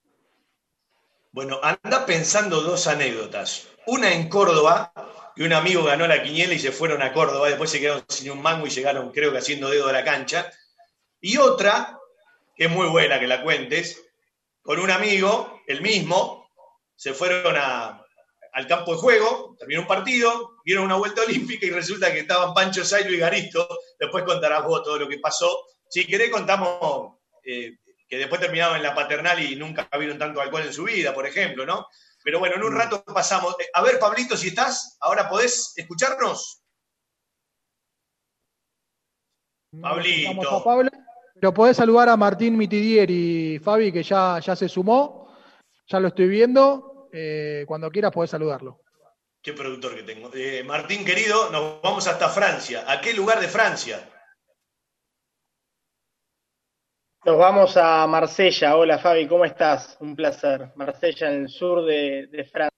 Bueno, 1.33 1.61
anda 1.63 2.07
pensando 2.07 2.61
dos 2.61 2.87
anécdotas. 2.87 3.69
Una 3.87 4.13
en 4.13 4.29
Córdoba, 4.29 4.93
que 5.37 5.45
un 5.45 5.53
amigo 5.53 5.85
ganó 5.85 6.07
la 6.07 6.23
quiniela 6.23 6.55
y 6.55 6.59
se 6.59 6.73
fueron 6.73 7.03
a 7.03 7.13
Córdoba, 7.13 7.49
después 7.49 7.71
se 7.71 7.81
quedaron 7.81 8.05
sin 8.09 8.31
un 8.33 8.43
mango 8.43 8.67
y 8.67 8.71
llegaron, 8.71 9.13
creo 9.13 9.31
que 9.31 9.39
haciendo 9.39 9.71
dedo 9.71 9.89
a 9.89 9.93
la 9.93 10.05
cancha. 10.05 10.51
Y 11.21 11.37
otra, 11.37 11.99
que 12.57 12.65
es 12.65 12.71
muy 12.71 12.89
buena 12.89 13.21
que 13.21 13.27
la 13.29 13.43
cuentes, 13.43 14.05
con 14.63 14.81
un 14.81 14.91
amigo, 14.91 15.61
el 15.67 15.83
mismo, 15.83 16.49
se 16.97 17.15
fueron 17.15 17.55
a- 17.57 18.00
al 18.53 18.67
campo 18.67 18.93
de 18.93 18.99
juego, 18.99 19.57
terminó 19.59 19.83
un 19.83 19.87
partido, 19.87 20.57
vieron 20.65 20.85
una 20.85 20.97
vuelta 20.97 21.23
olímpica 21.23 21.67
y 21.67 21.71
resulta 21.71 22.13
que 22.13 22.21
estaban 22.21 22.55
Pancho 22.55 22.85
Sailo 22.85 23.13
y 23.13 23.19
Garisto. 23.19 23.69
Después 23.99 24.25
contarás 24.25 24.65
vos 24.65 24.83
todo 24.83 24.99
lo 24.99 25.09
que 25.09 25.19
pasó. 25.19 25.65
Si 25.89 26.07
querés, 26.07 26.31
contamos 26.31 27.17
eh, 27.45 27.79
que 28.09 28.19
después 28.19 28.41
terminaron 28.41 28.77
en 28.77 28.83
la 28.83 28.95
paternal 28.95 29.41
y 29.43 29.57
nunca 29.57 29.89
vieron 29.99 30.19
tanto 30.19 30.41
alcohol 30.41 30.63
en 30.63 30.73
su 30.73 30.85
vida, 30.85 31.15
por 31.15 31.27
ejemplo, 31.27 31.65
¿no? 31.65 31.87
Pero 32.23 32.39
bueno, 32.39 32.57
en 32.57 32.65
un 32.65 32.75
rato 32.75 33.03
pasamos. 33.05 33.57
Eh, 33.61 33.67
A 33.73 33.83
ver, 33.83 33.99
Pablito, 33.99 34.37
si 34.37 34.49
estás, 34.49 34.97
ahora 35.01 35.29
podés 35.29 35.73
escucharnos. 35.77 36.63
Pablito. 39.81 40.31
Vamos 40.31 40.47
a 40.61 40.65
Pablo. 40.65 40.91
Pero 41.35 41.55
podés 41.55 41.77
saludar 41.77 42.09
a 42.11 42.17
Martín 42.17 42.57
Mitidieri, 42.59 43.59
Fabi, 43.61 43.91
que 43.91 44.03
ya, 44.03 44.39
ya 44.41 44.55
se 44.55 44.69
sumó. 44.69 45.33
Ya 45.87 45.99
lo 45.99 46.09
estoy 46.09 46.29
viendo. 46.29 46.90
Eh, 47.13 47.65
cuando 47.67 47.91
quieras 47.91 48.13
podés 48.13 48.31
saludarlo. 48.31 48.81
Qué 49.43 49.53
productor 49.53 49.97
que 49.97 50.03
tengo. 50.03 50.31
Eh, 50.35 50.63
Martín, 50.65 51.05
querido, 51.05 51.51
nos 51.51 51.81
vamos 51.83 52.07
hasta 52.07 52.29
Francia. 52.29 52.85
¿A 52.87 53.01
qué 53.01 53.15
lugar 53.15 53.41
de 53.41 53.49
Francia? 53.49 54.07
Nos 57.25 57.37
vamos 57.39 57.77
a 57.77 58.07
Marsella. 58.07 58.77
Hola 58.77 58.99
Fabi, 58.99 59.27
¿cómo 59.27 59.45
estás? 59.45 59.97
Un 60.01 60.17
placer. 60.17 60.73
Marsella 60.77 61.31
en 61.31 61.43
el 61.43 61.49
sur 61.49 61.85
de, 61.85 62.27
de 62.29 62.45
Francia. 62.45 62.71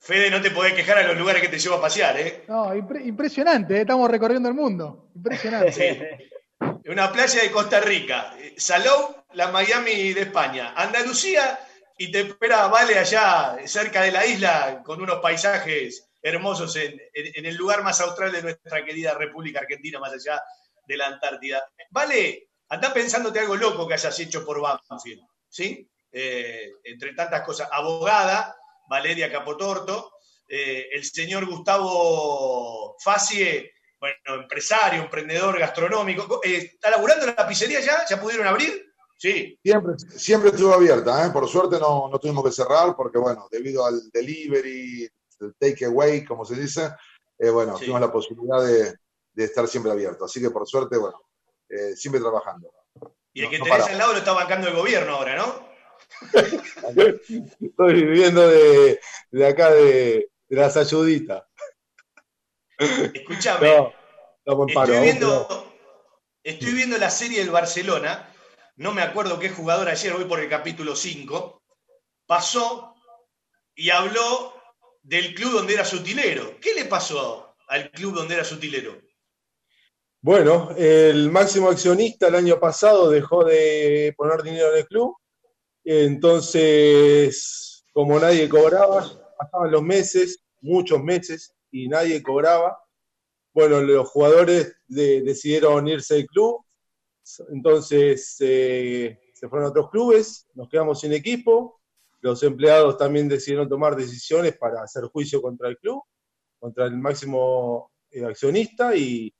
Fede, 0.00 0.30
no 0.30 0.40
te 0.40 0.50
podés 0.50 0.72
quejar 0.72 0.98
a 0.98 1.02
los 1.06 1.18
lugares 1.18 1.42
que 1.42 1.48
te 1.48 1.58
llevo 1.58 1.74
a 1.76 1.80
pasear, 1.82 2.18
¿eh? 2.18 2.44
No, 2.48 2.74
impre- 2.74 3.04
impresionante, 3.04 3.76
eh, 3.76 3.80
estamos 3.82 4.10
recorriendo 4.10 4.48
el 4.48 4.54
mundo. 4.54 5.10
Impresionante. 5.14 6.30
Una 6.86 7.12
playa 7.12 7.42
de 7.42 7.50
Costa 7.50 7.80
Rica. 7.80 8.34
Salou, 8.56 9.16
la 9.32 9.48
Miami 9.48 10.14
de 10.14 10.22
España. 10.22 10.72
Andalucía, 10.74 11.58
y 11.98 12.10
te 12.10 12.20
espera 12.20 12.68
Vale 12.68 12.98
allá, 12.98 13.58
cerca 13.66 14.02
de 14.02 14.12
la 14.12 14.24
isla, 14.24 14.82
con 14.84 15.02
unos 15.02 15.20
paisajes 15.20 16.08
hermosos 16.22 16.74
en, 16.76 17.00
el 17.12 17.54
lugar 17.56 17.82
más 17.82 18.00
austral 18.00 18.32
de 18.32 18.42
nuestra 18.42 18.84
querida 18.84 19.14
República 19.14 19.60
Argentina, 19.60 19.98
más 19.98 20.12
allá 20.12 20.42
de 20.86 20.96
la 20.96 21.08
Antártida. 21.08 21.62
Vale, 21.90 22.50
anda 22.68 22.92
pensándote 22.94 23.40
algo 23.40 23.56
loco 23.56 23.86
que 23.86 23.94
hayas 23.94 24.18
hecho 24.18 24.44
por 24.44 24.60
Banfield, 24.60 25.22
¿sí? 25.48 25.88
Eh, 26.10 26.70
entre 26.84 27.14
tantas 27.14 27.42
cosas, 27.42 27.68
abogada, 27.70 28.56
Valeria 28.88 29.30
Capotorto, 29.30 30.12
eh, 30.48 30.88
el 30.92 31.04
señor 31.04 31.46
Gustavo 31.46 32.96
Facie, 33.02 33.72
bueno, 34.00 34.42
empresario, 34.42 35.02
emprendedor 35.02 35.58
gastronómico. 35.58 36.40
Eh, 36.44 36.56
¿Está 36.56 36.90
laburando 36.90 37.26
en 37.26 37.34
la 37.36 37.46
pizzería 37.46 37.80
ya? 37.80 38.04
¿Ya 38.08 38.20
pudieron 38.20 38.46
abrir? 38.46 38.87
Sí. 39.18 39.58
Siempre, 39.64 39.94
siempre 40.16 40.50
estuvo 40.50 40.72
abierta, 40.72 41.26
¿eh? 41.26 41.30
por 41.30 41.46
suerte 41.48 41.78
no, 41.80 42.08
no 42.08 42.18
tuvimos 42.20 42.44
que 42.44 42.52
cerrar 42.52 42.94
porque, 42.96 43.18
bueno, 43.18 43.48
debido 43.50 43.84
al 43.84 44.10
delivery, 44.12 45.08
el 45.40 45.54
take 45.58 45.84
away, 45.86 46.24
como 46.24 46.44
se 46.44 46.54
dice, 46.54 46.90
eh, 47.38 47.50
bueno, 47.50 47.74
Sí. 47.76 47.84
tuvimos 47.84 48.00
la 48.00 48.12
posibilidad 48.12 48.62
de, 48.64 48.94
de 49.32 49.44
estar 49.44 49.66
siempre 49.68 49.90
abierto. 49.92 50.24
Así 50.24 50.40
que, 50.40 50.50
por 50.50 50.66
suerte, 50.68 50.96
bueno, 50.96 51.20
eh, 51.68 51.96
siempre 51.96 52.20
trabajando. 52.20 52.70
Y 53.32 53.40
el 53.40 53.46
No, 53.46 53.50
que 53.50 53.58
no 53.58 53.64
tenés 53.64 53.78
paramos. 53.78 53.90
al 53.90 53.98
lado 53.98 54.12
lo 54.12 54.18
está 54.20 54.32
bancando 54.32 54.68
el 54.68 54.74
gobierno 54.76 55.14
ahora, 55.14 55.36
¿no? 55.36 55.68
Estoy 57.60 57.94
viviendo 57.94 58.48
de, 58.48 59.00
de 59.32 59.46
acá 59.46 59.70
de, 59.70 60.30
de 60.48 60.56
las 60.56 60.76
ayuditas. 60.76 61.42
Escuchame, 62.78 63.68
estoy 63.68 63.92
¿a 64.46 64.54
vos, 64.54 64.90
viendo, 65.02 65.72
estoy 66.42 66.72
viendo 66.72 66.96
la 66.98 67.10
serie 67.10 67.40
del 67.40 67.50
Barcelona, 67.50 68.32
no 68.78 68.92
me 68.92 69.02
acuerdo 69.02 69.38
qué 69.38 69.50
jugador 69.50 69.88
ayer, 69.88 70.14
voy 70.14 70.24
por 70.24 70.40
el 70.40 70.48
capítulo 70.48 70.96
5, 70.96 71.62
pasó 72.26 72.94
y 73.74 73.90
habló 73.90 74.54
del 75.02 75.34
club 75.34 75.52
donde 75.52 75.74
era 75.74 75.84
sutilero. 75.84 76.58
¿Qué 76.60 76.74
le 76.74 76.86
pasó 76.86 77.54
al 77.68 77.90
club 77.90 78.14
donde 78.14 78.34
era 78.34 78.44
sutilero? 78.44 78.96
Bueno, 80.20 80.70
el 80.76 81.30
máximo 81.30 81.68
accionista 81.68 82.28
el 82.28 82.34
año 82.34 82.58
pasado 82.58 83.10
dejó 83.10 83.44
de 83.44 84.12
poner 84.16 84.42
dinero 84.42 84.72
en 84.72 84.78
el 84.78 84.86
club, 84.86 85.16
entonces, 85.84 87.84
como 87.92 88.18
nadie 88.18 88.48
cobraba, 88.48 89.08
pasaban 89.38 89.70
los 89.70 89.82
meses, 89.82 90.40
muchos 90.60 91.02
meses, 91.02 91.54
y 91.70 91.88
nadie 91.88 92.22
cobraba. 92.22 92.78
Bueno, 93.54 93.80
los 93.80 94.08
jugadores 94.08 94.74
de- 94.86 95.22
decidieron 95.22 95.86
irse 95.88 96.16
del 96.16 96.26
club, 96.26 96.64
entonces 97.50 98.36
eh, 98.40 99.18
se 99.32 99.48
fueron 99.48 99.66
a 99.66 99.70
otros 99.70 99.90
clubes, 99.90 100.46
nos 100.54 100.68
quedamos 100.68 101.00
sin 101.00 101.12
equipo, 101.12 101.80
los 102.20 102.42
empleados 102.42 102.96
también 102.96 103.28
decidieron 103.28 103.68
tomar 103.68 103.94
decisiones 103.96 104.56
para 104.56 104.82
hacer 104.82 105.04
juicio 105.04 105.40
contra 105.40 105.68
el 105.68 105.78
club, 105.78 106.02
contra 106.58 106.86
el 106.86 106.96
máximo 106.98 107.92
eh, 108.10 108.24
accionista, 108.24 108.96
y, 108.96 109.32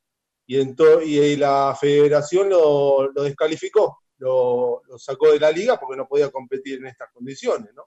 y, 0.46 1.36
la 1.36 1.76
federación 1.78 2.48
lo, 2.48 3.10
descalificó, 3.12 3.98
lo, 4.18 4.82
lo 4.86 4.98
sacó 4.98 5.32
de 5.32 5.40
la 5.40 5.50
liga 5.50 5.78
porque 5.78 5.96
no 5.96 6.06
podía 6.06 6.30
competir 6.30 6.78
en 6.78 6.86
estas 6.86 7.10
condiciones, 7.12 7.74
¿no? 7.74 7.84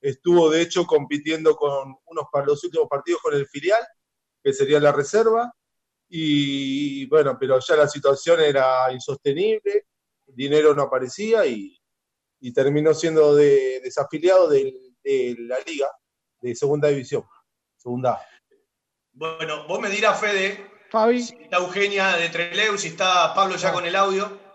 Estuvo, 0.00 0.50
de 0.50 0.62
hecho, 0.62 0.84
compitiendo 0.86 1.56
con 1.56 1.96
unos 2.04 2.26
para 2.30 2.46
los 2.46 2.62
últimos 2.62 2.86
partidos 2.88 3.20
con 3.22 3.34
el 3.34 3.46
filial, 3.46 3.84
que 4.42 4.52
sería 4.52 4.78
la 4.78 4.92
reserva, 4.92 5.52
y 6.08 7.06
bueno, 7.06 7.36
pero 7.38 7.58
ya 7.58 7.76
la 7.76 7.88
situación 7.88 8.40
era 8.40 8.92
insostenible, 8.92 9.86
dinero 10.26 10.74
no 10.74 10.82
aparecía 10.82 11.46
y, 11.46 11.76
y 12.40 12.52
terminó 12.52 12.94
siendo 12.94 13.34
de- 13.34 13.80
desafiliado 13.80 14.48
de, 14.48 14.72
la 15.38 15.58
liga 15.60 15.88
de 16.40 16.54
segunda 16.54 16.88
división, 16.88 17.24
segunda 17.76 18.12
A. 18.14 18.26
Bueno, 19.12 19.66
vos 19.66 19.80
me 19.80 19.88
dirás, 19.88 20.20
Fede, 20.20 20.70
Fabi. 20.90 21.22
si 21.22 21.34
está 21.42 21.58
Eugenia 21.58 22.16
de 22.16 22.28
Treleu, 22.28 22.76
si 22.76 22.88
está 22.88 23.32
Pablo 23.34 23.56
ya 23.56 23.72
con 23.72 23.84
el 23.86 23.96
audio. 23.96 24.45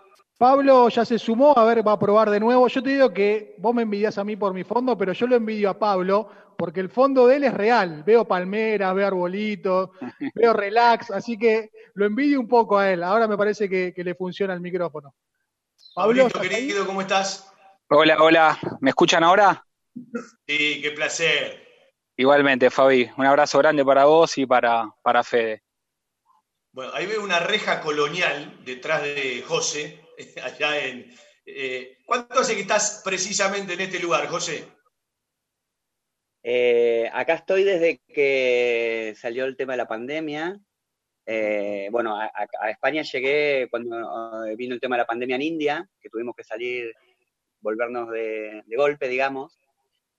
Pablo 0.41 0.89
ya 0.89 1.05
se 1.05 1.19
sumó, 1.19 1.55
a 1.55 1.63
ver, 1.65 1.87
va 1.87 1.91
a 1.91 1.99
probar 1.99 2.31
de 2.31 2.39
nuevo. 2.39 2.67
Yo 2.67 2.81
te 2.81 2.89
digo 2.89 3.13
que 3.13 3.53
vos 3.59 3.75
me 3.75 3.83
envidias 3.83 4.17
a 4.17 4.23
mí 4.23 4.35
por 4.35 4.55
mi 4.55 4.63
fondo, 4.63 4.97
pero 4.97 5.13
yo 5.13 5.27
lo 5.27 5.35
envidio 5.35 5.69
a 5.69 5.77
Pablo 5.77 6.27
porque 6.57 6.79
el 6.79 6.89
fondo 6.89 7.27
de 7.27 7.35
él 7.35 7.43
es 7.43 7.53
real. 7.53 8.01
Veo 8.03 8.25
palmeras, 8.25 8.95
veo 8.95 9.05
arbolitos, 9.05 9.91
veo 10.33 10.53
relax, 10.53 11.11
así 11.11 11.37
que 11.37 11.69
lo 11.93 12.07
envidio 12.07 12.39
un 12.39 12.47
poco 12.47 12.79
a 12.79 12.91
él. 12.91 13.03
Ahora 13.03 13.27
me 13.27 13.37
parece 13.37 13.69
que, 13.69 13.93
que 13.95 14.03
le 14.03 14.15
funciona 14.15 14.55
el 14.55 14.61
micrófono. 14.61 15.13
Pablo, 15.93 16.27
Pablito, 16.27 16.41
querido, 16.41 16.87
¿cómo 16.87 17.01
estás? 17.01 17.53
Hola, 17.91 18.17
hola. 18.19 18.57
¿Me 18.79 18.89
escuchan 18.89 19.23
ahora? 19.23 19.63
Sí, 20.47 20.81
qué 20.81 20.89
placer. 20.95 21.67
Igualmente, 22.17 22.71
Fabi. 22.71 23.11
Un 23.15 23.27
abrazo 23.27 23.59
grande 23.59 23.85
para 23.85 24.05
vos 24.05 24.35
y 24.39 24.47
para, 24.47 24.89
para 25.03 25.23
Fede. 25.23 25.61
Bueno, 26.73 26.93
ahí 26.95 27.05
veo 27.05 27.21
una 27.21 27.39
reja 27.39 27.81
colonial 27.81 28.57
detrás 28.65 29.03
de 29.03 29.43
José, 29.45 29.99
allá 30.43 30.85
en... 30.85 31.11
eh, 31.45 31.97
¿Cuánto 32.05 32.39
hace 32.39 32.55
que 32.55 32.61
estás 32.61 33.01
precisamente 33.03 33.73
en 33.73 33.81
este 33.81 33.99
lugar, 33.99 34.27
José? 34.27 34.67
Eh, 36.43 37.09
acá 37.13 37.35
estoy 37.35 37.63
desde 37.63 38.01
que 38.07 39.13
salió 39.17 39.45
el 39.45 39.55
tema 39.55 39.73
de 39.73 39.77
la 39.77 39.87
pandemia. 39.87 40.59
Eh, 41.25 41.87
bueno, 41.91 42.19
a, 42.19 42.69
España 42.69 43.03
llegué 43.03 43.67
cuando 43.69 44.43
vino 44.57 44.73
el 44.73 44.81
tema 44.81 44.95
de 44.95 45.01
la 45.03 45.07
pandemia 45.07 45.35
en 45.35 45.43
India, 45.43 45.89
que 46.01 46.09
tuvimos 46.09 46.35
que 46.35 46.43
salir, 46.43 46.91
volvernos 47.59 48.09
de, 48.09 48.63
de 48.65 48.75
golpe, 48.75 49.07
digamos, 49.07 49.59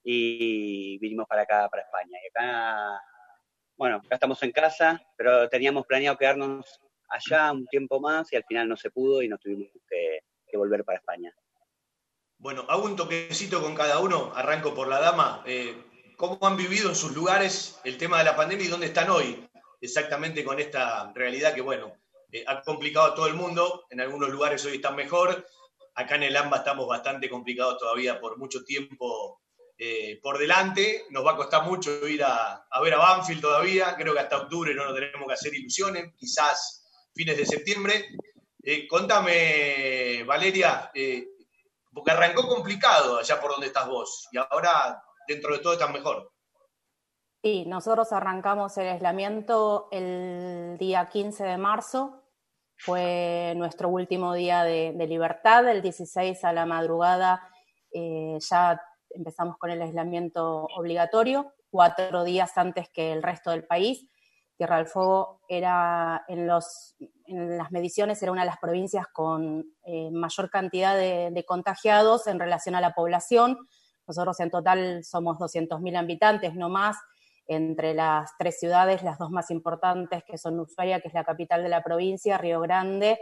y 0.05 0.99
vinimos 0.99 1.27
para 1.27 1.43
acá, 1.43 1.69
para 1.69 1.83
España. 1.83 2.19
Y 2.23 2.29
acá, 2.29 3.01
bueno, 3.77 3.97
acá 3.97 4.15
estamos 4.15 4.41
en 4.45 4.53
casa, 4.53 5.03
pero 5.17 5.49
teníamos 5.49 5.87
planeado 5.87 6.17
quedarnos 6.17 6.81
allá 7.13 7.53
un 7.53 7.67
tiempo 7.67 8.01
más 8.01 8.33
y 8.33 8.37
al 8.37 8.45
final 8.45 8.69
no 8.69 8.77
se 8.77 8.91
pudo 8.91 9.23
y 9.23 9.29
nos 9.29 9.41
tuvimos 9.41 9.69
que, 9.89 10.21
volver 10.55 10.85
para 10.85 10.99
España. 10.99 11.35
Bueno, 12.37 12.67
hago 12.69 12.85
un 12.85 12.95
toquecito 12.95 13.63
con 13.63 13.75
cada 13.75 14.01
uno, 14.01 14.33
arranco 14.35 14.75
por 14.75 14.87
la 14.87 15.01
dama. 15.01 15.43
Eh, 15.47 15.75
¿Cómo 16.19 16.39
han 16.43 16.59
vivido 16.59 16.91
en 16.91 16.95
sus 16.95 17.15
lugares 17.15 17.81
el 17.85 17.97
tema 17.97 18.19
de 18.19 18.25
la 18.25 18.37
pandemia 18.37 18.67
y 18.67 18.69
dónde 18.69 18.89
están 18.89 19.09
hoy? 19.09 19.49
Exactamente 19.81 20.45
con 20.45 20.61
esta 20.61 21.11
realidad 21.15 21.55
que, 21.55 21.63
bueno, 21.63 21.95
eh, 22.31 22.45
ha 22.47 22.61
complicado 22.61 23.07
a 23.07 23.15
todo 23.15 23.29
el 23.29 23.35
mundo. 23.35 23.87
En 23.89 24.03
algunos 24.03 24.29
lugares 24.29 24.63
hoy 24.67 24.75
están 24.75 24.95
mejor. 24.95 25.47
Acá 25.95 26.17
en 26.17 26.25
el 26.25 26.37
AMBA 26.37 26.59
estamos 26.59 26.87
bastante 26.87 27.31
complicados 27.31 27.79
todavía 27.79 28.21
por 28.21 28.37
mucho 28.37 28.63
tiempo 28.63 29.41
eh, 29.79 30.21
por 30.23 30.37
delante. 30.37 31.07
Nos 31.09 31.25
va 31.25 31.33
a 31.33 31.37
costar 31.37 31.65
mucho 31.65 32.07
ir 32.07 32.23
a, 32.25 32.67
a 32.71 32.81
ver 32.83 32.93
a 32.93 32.99
Banfield 32.99 33.41
todavía. 33.41 33.97
Creo 33.97 34.13
que 34.13 34.21
hasta 34.21 34.37
octubre 34.37 34.75
no 34.75 34.85
nos 34.85 34.95
tenemos 34.95 35.27
que 35.27 35.33
hacer 35.33 35.55
ilusiones. 35.55 36.13
Quizás 36.15 36.82
fines 37.15 37.37
de 37.37 37.47
septiembre. 37.47 38.07
Eh, 38.63 38.87
contame, 38.87 40.23
Valeria, 40.25 40.91
eh, 40.95 41.29
porque 41.93 42.13
arrancó 42.13 42.47
complicado 42.47 43.19
allá 43.19 43.41
por 43.41 43.53
donde 43.53 43.67
estás 43.67 43.89
vos 43.89 44.29
y 44.33 44.39
ahora 44.39 45.03
dentro 45.27 45.53
de 45.53 45.61
todo 45.61 45.73
estás 45.73 45.93
mejor. 45.93 46.31
Sí, 47.43 47.65
nosotros 47.67 48.13
arrancamos 48.13 48.77
el 48.79 48.89
aislamiento 48.89 49.89
el 49.91 50.77
día 50.79 51.09
15 51.09 51.43
de 51.43 51.59
marzo, 51.59 52.23
fue 52.77 53.55
nuestro 53.57 53.89
último 53.89 54.35
día 54.35 54.63
de, 54.63 54.93
libertad, 55.07 55.69
el 55.69 55.83
16 55.83 56.45
a 56.45 56.53
la 56.53 56.67
madrugada 56.67 57.49
eh, 57.93 58.39
ya 58.41 58.81
empezamos 59.11 59.57
con 59.59 59.71
el 59.71 59.83
aislamiento 59.83 60.65
obligatorio, 60.77 61.53
cuatro 61.71 62.25
días 62.25 62.57
antes 62.57 62.89
que 62.91 63.13
el 63.13 63.23
resto 63.23 63.51
del 63.51 63.65
país. 63.65 64.09
Tierra 64.63 64.77
del 64.77 64.87
Fuego 64.87 65.41
era 65.49 66.25
en, 66.29 66.47
los, 66.47 66.95
en 67.27 67.59
las 67.59 67.73
mediciones 67.73 68.23
era 68.23 68.31
una 68.31 68.43
de 68.43 68.47
las 68.47 68.59
provincias 68.59 69.09
con 69.13 69.67
eh, 69.83 70.09
mayor 70.13 70.51
cantidad 70.51 70.97
de, 70.97 71.45
contagiados 71.49 72.29
en 72.29 72.39
relación 72.39 72.77
a 72.77 72.81
la 72.81 72.93
población. 72.93 73.59
Nosotros 74.07 74.39
en 74.39 74.53
total 74.53 75.03
somos 75.03 75.37
200.000 75.39 75.99
habitantes, 75.99 76.55
no 76.55 76.69
más, 76.69 76.97
entre 77.49 77.93
las 77.93 78.31
tres 78.39 78.61
ciudades, 78.61 79.03
las 79.03 79.19
dos 79.19 79.33
más 79.33 79.51
importantes, 79.51 80.23
que 80.23 80.39
son 80.39 80.61
Ushuaia, 80.61 81.01
que 81.01 81.09
es 81.09 81.15
la 81.15 81.25
capital 81.25 81.65
de 81.65 81.69
la 81.69 81.83
provincia, 81.83 82.39
Río 82.39 82.61
Grande, 82.61 83.19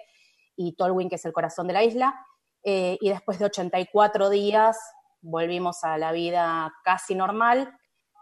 y 0.57 0.77
Tolwyn, 0.77 1.09
que 1.09 1.15
es 1.15 1.25
el 1.25 1.33
corazón 1.33 1.69
de 1.69 1.73
la 1.73 1.85
isla. 1.85 2.23
Eh, 2.65 2.99
y 3.01 3.09
después 3.09 3.39
de 3.39 3.47
84 3.47 4.29
días 4.29 4.77
volvimos 5.23 5.85
a 5.85 5.97
la 5.97 6.13
vida 6.13 6.71
casi 6.85 7.15
normal, 7.15 7.73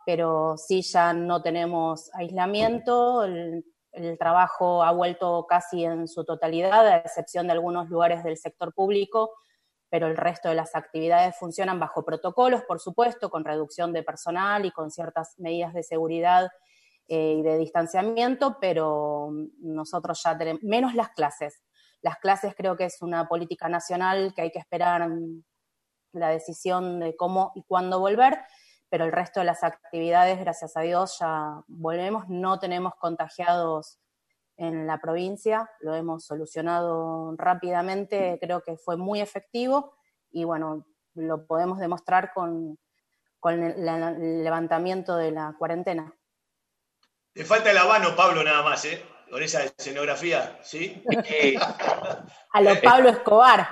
pero 0.09 0.57
sí 0.57 0.81
ya 0.81 1.13
no 1.13 1.43
tenemos 1.43 2.11
aislamiento, 2.15 3.25
el, 3.25 3.63
trabajo 4.19 4.83
ha 4.83 4.91
vuelto 4.91 5.45
casi 5.47 5.85
en 5.85 6.09
su 6.09 6.25
totalidad, 6.25 6.87
a 6.87 6.97
excepción 6.97 7.47
de 7.47 7.53
algunos 7.53 7.91
lugares 7.91 8.25
del 8.25 8.39
sector 8.39 8.73
público, 8.73 9.35
pero 9.91 10.07
el 10.07 10.17
resto 10.17 10.49
de 10.49 10.55
las 10.55 10.75
actividades 10.75 11.37
funcionan 11.37 11.79
bajo 11.79 12.07
protocolos, 12.07 12.63
por 12.63 12.81
supuesto, 12.81 13.29
con 13.29 13.45
reducción 13.45 13.93
de 13.93 14.03
personal 14.03 14.65
y 14.65 14.71
con 14.71 14.91
ciertas 14.91 15.35
medidas 15.37 15.75
de 15.75 15.83
seguridad 15.83 16.49
eh, 17.07 17.35
y 17.41 17.43
de 17.43 17.59
distanciamiento, 17.59 18.57
pero 18.63 19.29
nosotros 19.61 20.23
ya 20.25 20.39
tenemos, 20.39 20.63
menos 20.63 20.95
las 20.95 21.11
clases. 21.11 21.63
Las 22.01 22.17
clases 22.17 22.55
creo 22.57 22.79
que 22.79 22.87
es 22.87 23.03
una 23.03 23.29
política 23.29 23.69
nacional 23.69 24.33
que 24.35 24.41
hay 24.41 24.53
que 24.53 24.59
esperar 24.59 25.07
mm, 25.07 25.43
la 26.13 26.31
decisión 26.31 26.99
de 26.99 27.15
cómo 27.15 27.53
y 27.55 27.63
cuándo 27.65 28.01
volver, 28.01 28.39
pero 28.91 29.05
el 29.05 29.13
resto 29.13 29.41
de 29.41 29.47
las 29.47 29.65
actividades, 29.65 30.39
gracias 30.41 30.77
a 30.77 30.81
Dios, 30.81 31.19
ya 31.21 31.63
volvemos, 31.67 32.29
no 32.29 32.59
tenemos 32.59 32.95
contagiados 32.97 33.99
en 34.57 34.87
la 34.87 34.99
provincia, 34.99 35.71
lo 35.81 35.95
hemos 35.95 36.25
solucionado 36.25 37.35
rápidamente, 37.37 38.39
creo 38.41 38.63
que 38.63 38.77
fue 38.77 38.97
muy 38.97 39.21
efectivo 39.21 39.95
y 40.31 40.45
bueno, 40.45 40.87
lo 41.15 41.47
podemos 41.47 41.79
demostrar 41.79 42.33
con, 42.35 42.79
con 43.39 43.63
el, 43.63 43.85
la- 43.85 44.11
el 44.11 44.43
levantamiento 44.43 45.17
de 45.17 45.31
la 45.33 45.55
cuarentena. 45.59 46.13
Te 47.33 47.45
falta 47.45 47.71
el 47.71 47.79
habano, 47.79 48.17
Pablo, 48.17 48.43
nada 48.43 48.63
más, 48.63 48.85
¿eh? 48.85 49.05
Con 49.31 49.43
esa 49.43 49.63
escenografía, 49.63 50.59
¿sí? 50.63 51.05
A 52.53 52.61
lo 52.63 52.81
Pablo 52.81 53.11
Escobar. 53.11 53.69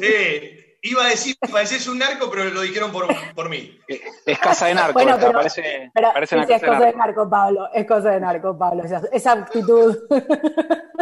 Sí, 0.00 0.71
iba 0.82 1.04
a 1.04 1.08
decir, 1.08 1.36
pareces 1.50 1.86
un 1.86 1.98
narco, 1.98 2.30
pero 2.30 2.44
lo 2.50 2.60
dijeron 2.60 2.90
por, 2.92 3.06
por 3.34 3.48
mí. 3.48 3.78
Es 4.26 4.38
casa 4.38 4.66
de 4.66 4.74
narco, 4.74 4.92
Bueno, 4.94 5.12
esta, 5.12 5.26
pero- 5.26 5.38
parece, 5.38 5.90
Pero 5.94 6.12
parece 6.12 6.34
una 6.34 6.44
es 6.44 6.50
casa 6.50 6.66
de 6.66 6.72
cosa 6.72 6.78
de 6.86 6.92
narco. 6.92 6.98
narco, 7.06 7.30
Pablo, 7.30 7.68
es 7.72 7.86
cosa 7.86 8.10
de 8.10 8.20
narco, 8.20 8.58
Pablo, 8.58 8.84
esa, 8.84 9.02
esa 9.12 9.32
actitud. 9.32 9.96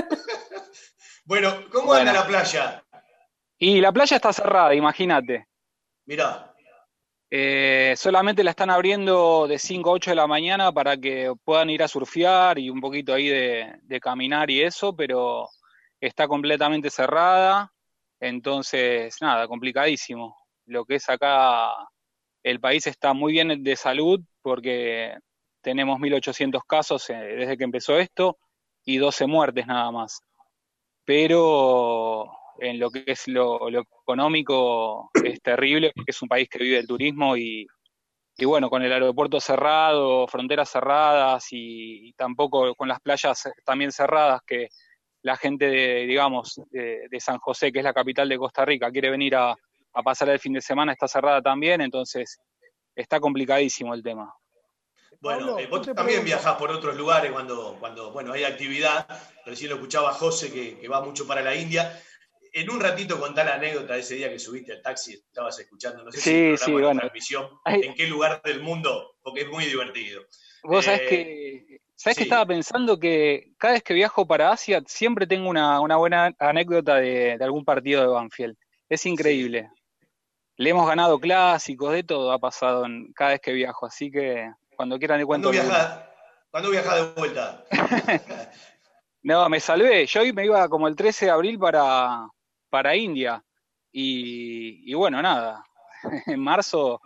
Bueno, 1.24 1.54
¿cómo 1.70 1.86
Bueno. 1.88 2.10
anda 2.10 2.12
la 2.22 2.26
playa? 2.26 2.82
Y 3.58 3.80
la 3.80 3.92
playa 3.92 4.16
está 4.16 4.32
cerrada, 4.32 4.74
imagínate. 4.74 5.46
Mirá, 6.06 6.46
Eh, 7.32 7.94
solamente 7.96 8.42
la 8.42 8.50
están 8.50 8.70
abriendo 8.70 9.46
de 9.46 9.56
5 9.60 9.90
a 9.90 9.92
8 9.92 10.10
de 10.10 10.16
la 10.16 10.26
mañana 10.26 10.72
para 10.72 10.96
que 10.96 11.32
puedan 11.44 11.70
ir 11.70 11.80
a 11.84 11.86
surfear 11.86 12.58
y 12.58 12.68
un 12.70 12.80
poquito 12.80 13.14
ahí 13.14 13.28
de, 13.28 13.78
de 13.82 14.00
caminar 14.00 14.50
y 14.50 14.60
eso, 14.62 14.96
pero 14.96 15.48
está 16.00 16.26
completamente 16.26 16.90
cerrada. 16.90 17.70
Entonces, 18.20 19.16
nada, 19.20 19.48
complicadísimo. 19.48 20.36
Lo 20.66 20.84
que 20.84 20.96
es 20.96 21.08
acá, 21.08 21.72
el 22.42 22.60
país 22.60 22.86
está 22.86 23.14
muy 23.14 23.32
bien 23.32 23.64
de 23.64 23.76
salud 23.76 24.20
porque 24.42 25.16
tenemos 25.62 25.98
1.800 25.98 26.62
casos 26.66 27.08
eh, 27.10 27.14
desde 27.14 27.56
que 27.56 27.64
empezó 27.64 27.98
esto 27.98 28.38
y 28.84 28.98
12 28.98 29.26
muertes 29.26 29.66
nada 29.66 29.90
más. 29.90 30.22
Pero 31.04 32.30
en 32.58 32.78
lo 32.78 32.90
que 32.90 33.04
es 33.06 33.26
lo, 33.26 33.68
económico 33.68 35.10
es 35.24 35.40
terrible 35.40 35.92
porque 35.94 36.10
es 36.12 36.22
un 36.22 36.28
país 36.28 36.48
que 36.48 36.58
vive 36.58 36.76
del 36.76 36.86
turismo 36.86 37.36
y, 37.36 37.66
y 38.36 38.44
bueno, 38.44 38.68
con 38.70 38.82
el 38.82 38.92
aeropuerto 38.92 39.40
cerrado, 39.40 40.26
fronteras 40.28 40.70
cerradas 40.70 41.46
y, 41.52 42.08
y 42.08 42.12
tampoco 42.14 42.74
con 42.74 42.88
las 42.88 43.00
playas 43.00 43.50
también 43.64 43.92
cerradas, 43.92 44.42
que 44.46 44.68
la 45.22 45.36
gente 45.36 45.66
de, 45.66 46.06
digamos, 46.06 46.60
de, 46.70 47.06
de 47.10 47.20
San 47.20 47.38
José, 47.38 47.70
que 47.72 47.78
es 47.80 47.84
la 47.84 47.92
capital 47.92 48.28
de 48.28 48.38
Costa 48.38 48.64
Rica, 48.64 48.90
quiere 48.90 49.10
venir 49.10 49.36
a, 49.36 49.50
a 49.50 50.02
pasar 50.02 50.28
el 50.30 50.38
fin 50.38 50.52
de 50.54 50.60
semana, 50.60 50.92
está 50.92 51.06
cerrada 51.08 51.42
también, 51.42 51.80
entonces 51.80 52.38
está 52.94 53.20
complicadísimo 53.20 53.94
el 53.94 54.02
tema. 54.02 54.32
Bueno, 55.20 55.48
Pablo, 55.48 55.58
eh, 55.58 55.66
vos 55.66 55.82
te 55.82 55.94
también 55.94 56.20
pregunto- 56.22 56.24
viajás 56.42 56.56
por 56.58 56.70
otros 56.70 56.96
lugares 56.96 57.30
cuando, 57.32 57.76
cuando 57.78 58.10
bueno, 58.12 58.32
hay 58.32 58.44
actividad. 58.44 59.06
Recién 59.44 59.68
lo 59.70 59.76
escuchaba 59.76 60.12
José, 60.12 60.50
que, 60.50 60.78
que 60.78 60.88
va 60.88 61.02
mucho 61.02 61.26
para 61.26 61.42
la 61.42 61.54
India. 61.54 62.00
En 62.52 62.70
un 62.70 62.80
ratito 62.80 63.20
contá 63.20 63.44
la 63.44 63.54
anécdota 63.54 63.94
de 63.94 64.00
ese 64.00 64.14
día 64.16 64.28
que 64.30 64.38
subiste 64.38 64.72
al 64.72 64.82
taxi, 64.82 65.12
estabas 65.12 65.58
escuchando, 65.60 66.02
no 66.02 66.10
sé 66.10 66.20
si 66.20 66.30
Sí, 66.30 66.36
el 66.46 66.58
sí, 66.58 66.72
bueno. 66.72 66.98
transmisión, 67.00 67.48
en 67.66 67.94
qué 67.94 68.06
lugar 68.08 68.40
del 68.42 68.60
mundo, 68.60 69.16
porque 69.22 69.42
es 69.42 69.48
muy 69.48 69.66
divertido. 69.66 70.22
Vos 70.64 70.84
sabés 70.84 71.02
Eh, 71.02 71.04
sabés 71.04 71.08
que 71.10 71.80
sí. 72.16 72.22
estaba 72.22 72.46
pensando 72.46 72.98
que 72.98 73.52
cada 73.58 73.74
vez 73.74 73.82
que 73.82 73.94
viajo 73.94 74.26
para 74.26 74.52
Asia 74.52 74.82
siempre 74.86 75.26
tengo 75.26 75.48
una, 75.48 75.80
una 75.80 75.96
buena 75.96 76.34
anécdota 76.38 76.96
de, 76.96 77.36
de 77.36 77.44
algún 77.44 77.64
partido 77.64 78.00
de 78.00 78.08
Banfield. 78.08 78.56
Es 78.88 79.04
increíble. 79.06 79.70
Le 80.56 80.70
hemos 80.70 80.86
ganado 80.86 81.18
clásicos, 81.18 81.92
de 81.92 82.02
todo 82.02 82.32
ha 82.32 82.38
pasado 82.38 82.84
en, 82.86 83.12
cada 83.12 83.32
vez 83.32 83.40
que 83.40 83.52
viajo, 83.52 83.86
así 83.86 84.10
que 84.10 84.50
cuando 84.76 84.98
quieran 84.98 85.18
le 85.18 85.26
cuento. 85.26 85.48
¿Cuándo 85.48 85.68
viajás, 85.68 86.04
¿Cuándo 86.50 86.70
viajás 86.70 86.94
de 86.96 87.20
vuelta? 87.20 87.64
No, 89.22 89.46
me 89.50 89.60
salvé. 89.60 90.06
Yo 90.06 90.22
me 90.32 90.46
iba 90.46 90.66
como 90.70 90.88
el 90.88 90.96
13 90.96 91.26
de 91.26 91.30
abril 91.30 91.58
para, 91.58 92.26
para 92.70 92.96
India. 92.96 93.44
Y, 93.92 94.90
y 94.90 94.94
bueno, 94.94 95.20
nada. 95.20 95.62
En 96.26 96.40
marzo 96.40 97.02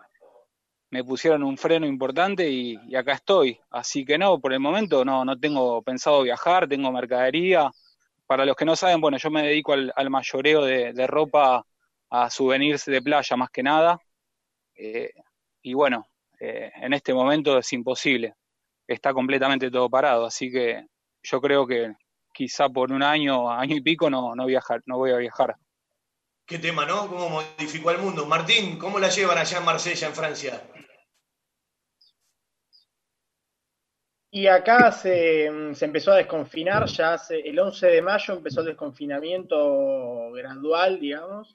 me 0.94 1.02
pusieron 1.02 1.42
un 1.42 1.58
freno 1.58 1.86
importante 1.88 2.48
y, 2.48 2.94
acá 2.94 3.14
estoy. 3.14 3.58
Así 3.70 4.04
que 4.04 4.16
no, 4.16 4.38
por 4.38 4.52
el 4.52 4.60
momento 4.60 5.04
no, 5.04 5.24
no 5.24 5.36
tengo 5.36 5.82
pensado 5.82 6.22
viajar, 6.22 6.68
tengo 6.68 6.92
mercadería. 6.92 7.68
Para 8.26 8.44
los 8.44 8.54
que 8.54 8.64
no 8.64 8.76
saben, 8.76 9.00
bueno, 9.00 9.18
yo 9.18 9.28
me 9.28 9.42
dedico 9.42 9.72
al, 9.72 10.10
mayoreo 10.10 10.62
de, 10.64 10.92
de 10.92 11.06
ropa 11.08 11.66
a 12.10 12.30
souvenirs 12.30 12.84
de 12.84 13.02
playa 13.02 13.36
más 13.36 13.50
que 13.50 13.64
nada. 13.64 13.98
Eh, 14.76 15.10
y 15.62 15.74
bueno, 15.74 16.06
eh, 16.38 16.70
en 16.76 16.92
este 16.92 17.12
momento 17.12 17.58
es 17.58 17.72
imposible. 17.72 18.36
Está 18.86 19.12
completamente 19.12 19.72
todo 19.72 19.90
parado. 19.90 20.26
Así 20.26 20.48
que 20.48 20.86
yo 21.24 21.40
creo 21.40 21.66
que 21.66 21.92
quizá 22.32 22.68
por 22.68 22.92
un 22.92 23.02
año, 23.02 23.50
año 23.50 23.74
y 23.74 23.80
pico 23.80 24.08
no, 24.08 24.36
no 24.36 24.46
viajar, 24.46 24.80
no 24.86 24.98
voy 24.98 25.10
a 25.10 25.16
viajar. 25.16 25.56
Qué 26.46 26.60
tema, 26.60 26.86
¿no? 26.86 27.08
¿Cómo 27.08 27.30
modificó 27.30 27.90
el 27.90 27.98
mundo? 27.98 28.26
Martín, 28.26 28.78
¿cómo 28.78 29.00
la 29.00 29.08
llevan 29.08 29.38
allá 29.38 29.58
en 29.58 29.64
Marsella, 29.64 30.06
en 30.06 30.14
Francia? 30.14 30.62
Y 34.34 34.48
acá 34.48 34.90
se, 34.90 35.48
mm, 35.48 35.74
se 35.74 35.84
empezó 35.84 36.10
a 36.10 36.16
desconfinar, 36.16 36.86
ya 36.86 37.14
hace, 37.14 37.38
el 37.38 37.56
11 37.56 37.86
de 37.86 38.02
mayo 38.02 38.34
empezó 38.34 38.62
el 38.62 38.66
desconfinamiento 38.66 40.32
gradual, 40.32 40.98
digamos, 40.98 41.54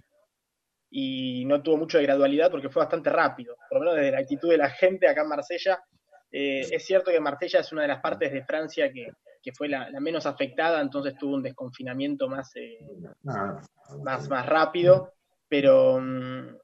y 0.90 1.44
no 1.44 1.62
tuvo 1.62 1.76
mucho 1.76 1.98
de 1.98 2.06
gradualidad 2.06 2.50
porque 2.50 2.70
fue 2.70 2.82
bastante 2.82 3.10
rápido, 3.10 3.58
por 3.70 3.80
lo 3.80 3.82
menos 3.82 3.96
desde 3.98 4.12
la 4.12 4.20
actitud 4.20 4.50
de 4.50 4.58
la 4.58 4.70
gente 4.70 5.10
acá 5.10 5.24
en 5.24 5.28
Marsella. 5.28 5.84
Eh, 6.32 6.62
es 6.72 6.86
cierto 6.86 7.12
que 7.12 7.20
Marsella 7.20 7.60
es 7.60 7.70
una 7.74 7.82
de 7.82 7.90
las 7.90 8.00
partes 8.00 8.32
de 8.32 8.46
Francia 8.46 8.90
que, 8.94 9.12
que 9.44 9.52
fue 9.52 9.68
la, 9.68 9.90
la 9.90 10.00
menos 10.00 10.26
afectada, 10.26 10.80
entonces 10.80 11.18
tuvo 11.20 11.36
un 11.36 11.44
desconfinamiento 11.44 12.30
más, 12.30 12.50
eh, 12.56 12.80
más, 13.24 14.30
más 14.30 14.46
rápido, 14.46 15.16
pero, 15.50 16.00
mm, 16.00 16.56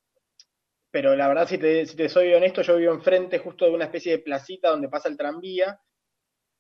pero 0.91 1.13
la 1.13 1.28
verdad, 1.28 1.45
si 1.45 1.58
te, 1.58 1.86
si 1.86 1.97
te 1.97 2.08
soy 2.08 2.34
honesto, 2.34 2.62
yo 2.62 2.78
vivo 2.78 2.93
enfrente 2.93 3.38
justo 3.38 3.65
de 3.65 3.71
una 3.71 3.84
especie 3.84 4.13
de 4.13 4.19
placita 4.19 4.69
donde 4.69 4.88
pasa 4.88 5.10
el 5.10 5.17
tranvía 5.17 5.78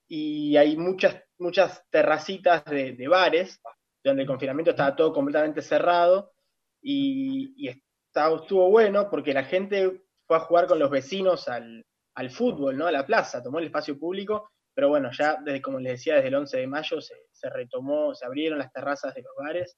y 0.07 0.57
hay 0.57 0.77
muchas, 0.77 1.23
muchas 1.39 1.83
terracitas 1.89 2.63
de, 2.65 2.93
de 2.93 3.07
bares 3.07 3.59
donde 4.03 4.23
el 4.23 4.27
confinamiento 4.27 4.71
estaba 4.71 4.95
todo 4.95 5.13
completamente 5.13 5.61
cerrado 5.61 6.33
y, 6.81 7.53
y 7.57 7.69
está- 7.69 8.33
estuvo 8.35 8.69
bueno 8.69 9.09
porque 9.09 9.33
la 9.33 9.43
gente 9.43 10.01
fue 10.27 10.37
a 10.37 10.41
jugar 10.41 10.67
con 10.67 10.79
los 10.79 10.89
vecinos 10.91 11.47
al, 11.47 11.85
al 12.15 12.29
fútbol, 12.31 12.77
¿no? 12.77 12.87
A 12.87 12.91
la 12.91 13.05
plaza, 13.05 13.41
tomó 13.43 13.59
el 13.59 13.65
espacio 13.65 13.97
público, 13.97 14.51
pero 14.73 14.89
bueno, 14.89 15.09
ya 15.11 15.37
desde, 15.43 15.61
como 15.61 15.79
les 15.79 15.93
decía, 15.93 16.15
desde 16.15 16.27
el 16.29 16.35
11 16.35 16.57
de 16.57 16.67
mayo 16.67 17.01
se, 17.01 17.15
se 17.31 17.49
retomó, 17.49 18.13
se 18.13 18.25
abrieron 18.25 18.59
las 18.59 18.71
terrazas 18.71 19.13
de 19.15 19.21
los 19.23 19.33
bares 19.37 19.77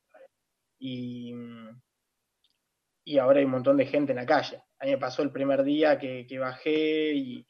y, 0.80 1.34
y 3.06 3.18
ahora 3.18 3.40
hay 3.40 3.46
un 3.46 3.52
montón 3.52 3.78
de 3.78 3.86
gente 3.86 4.12
en 4.12 4.18
la 4.18 4.26
calle. 4.26 4.62
A 4.80 4.86
mí 4.86 4.92
me 4.92 4.98
pasó 4.98 5.22
el 5.24 5.32
primer 5.32 5.64
día 5.64 5.98
que, 5.98 6.26
que 6.28 6.40
bajé 6.40 7.14
y 7.14 7.48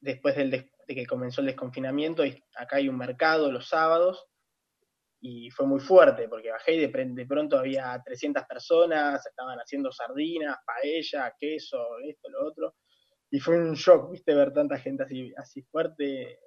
después 0.00 0.36
del 0.36 0.50
de 0.88 0.94
que 0.94 1.06
comenzó 1.06 1.42
el 1.42 1.48
desconfinamiento, 1.48 2.24
y 2.24 2.42
acá 2.56 2.76
hay 2.76 2.88
un 2.88 2.96
mercado 2.96 3.52
los 3.52 3.68
sábados 3.68 4.26
y 5.20 5.50
fue 5.50 5.66
muy 5.66 5.80
fuerte 5.80 6.28
porque 6.28 6.50
bajé 6.50 6.74
y 6.74 6.86
de, 6.86 6.88
de 6.88 7.26
pronto 7.26 7.58
había 7.58 8.00
300 8.02 8.44
personas, 8.44 9.24
estaban 9.26 9.58
haciendo 9.58 9.92
sardinas, 9.92 10.56
paella, 10.64 11.34
queso, 11.38 11.98
esto, 12.08 12.30
lo 12.30 12.46
otro. 12.46 12.74
Y 13.30 13.38
fue 13.40 13.58
un 13.58 13.74
shock, 13.74 14.12
viste, 14.12 14.34
ver 14.34 14.52
tanta 14.54 14.78
gente 14.78 15.02
así, 15.02 15.34
así 15.36 15.62
fuerte 15.62 16.38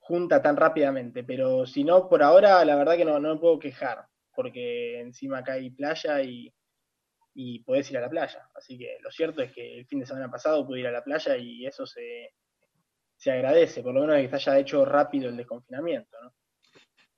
junta 0.00 0.42
tan 0.42 0.56
rápidamente. 0.56 1.24
Pero 1.24 1.64
si 1.64 1.84
no, 1.84 2.08
por 2.08 2.22
ahora, 2.22 2.62
la 2.64 2.76
verdad 2.76 2.96
que 2.96 3.04
no, 3.06 3.18
no 3.18 3.34
me 3.34 3.40
puedo 3.40 3.58
quejar, 3.58 4.06
porque 4.34 5.00
encima 5.00 5.38
acá 5.38 5.54
hay 5.54 5.70
playa 5.70 6.20
y, 6.22 6.52
y 7.32 7.60
podés 7.60 7.90
ir 7.90 7.98
a 7.98 8.02
la 8.02 8.10
playa. 8.10 8.50
Así 8.54 8.76
que 8.76 8.98
lo 9.00 9.10
cierto 9.10 9.40
es 9.40 9.52
que 9.52 9.78
el 9.78 9.86
fin 9.86 10.00
de 10.00 10.06
semana 10.06 10.30
pasado 10.30 10.66
pude 10.66 10.80
ir 10.80 10.88
a 10.88 10.92
la 10.92 11.04
playa 11.04 11.36
y 11.36 11.64
eso 11.64 11.86
se, 11.86 12.34
se 13.22 13.30
agradece, 13.30 13.84
por 13.84 13.94
lo 13.94 14.00
menos 14.00 14.16
que 14.16 14.28
se 14.40 14.50
haya 14.50 14.58
hecho 14.58 14.84
rápido 14.84 15.28
el 15.28 15.36
desconfinamiento, 15.36 16.20
¿no? 16.20 16.34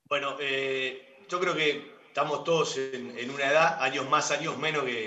Bueno, 0.03 0.37
eh, 0.39 1.17
yo 1.27 1.39
creo 1.39 1.55
que 1.55 1.95
estamos 2.05 2.43
todos 2.43 2.77
en, 2.77 3.27
una 3.31 3.49
edad, 3.49 3.81
años 3.81 4.07
más, 4.07 4.29
años 4.29 4.55
menos, 4.55 4.83
que 4.83 5.05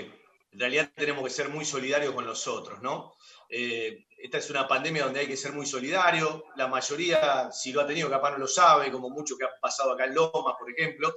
en 0.51 0.59
realidad 0.59 0.91
tenemos 0.93 1.23
que 1.23 1.29
ser 1.29 1.47
muy 1.47 1.63
solidarios 1.63 2.13
con 2.13 2.25
los 2.25 2.45
otros, 2.49 2.81
¿no? 2.81 3.15
Eh, 3.47 4.07
esta 4.17 4.39
es 4.39 4.49
una 4.49 4.67
pandemia 4.67 5.05
donde 5.05 5.21
hay 5.21 5.27
que 5.27 5.37
ser 5.37 5.53
muy 5.53 5.65
solidario. 5.65 6.43
La 6.57 6.67
mayoría, 6.67 7.49
si 7.49 7.71
lo 7.71 7.79
ha 7.79 7.87
tenido, 7.87 8.09
capaz 8.09 8.31
no 8.31 8.39
lo 8.39 8.47
sabe, 8.47 8.91
como 8.91 9.09
mucho 9.09 9.37
que 9.37 9.45
ha 9.45 9.51
pasado 9.61 9.93
acá 9.93 10.03
en 10.03 10.15
Lomas, 10.15 10.55
por 10.59 10.69
ejemplo. 10.69 11.15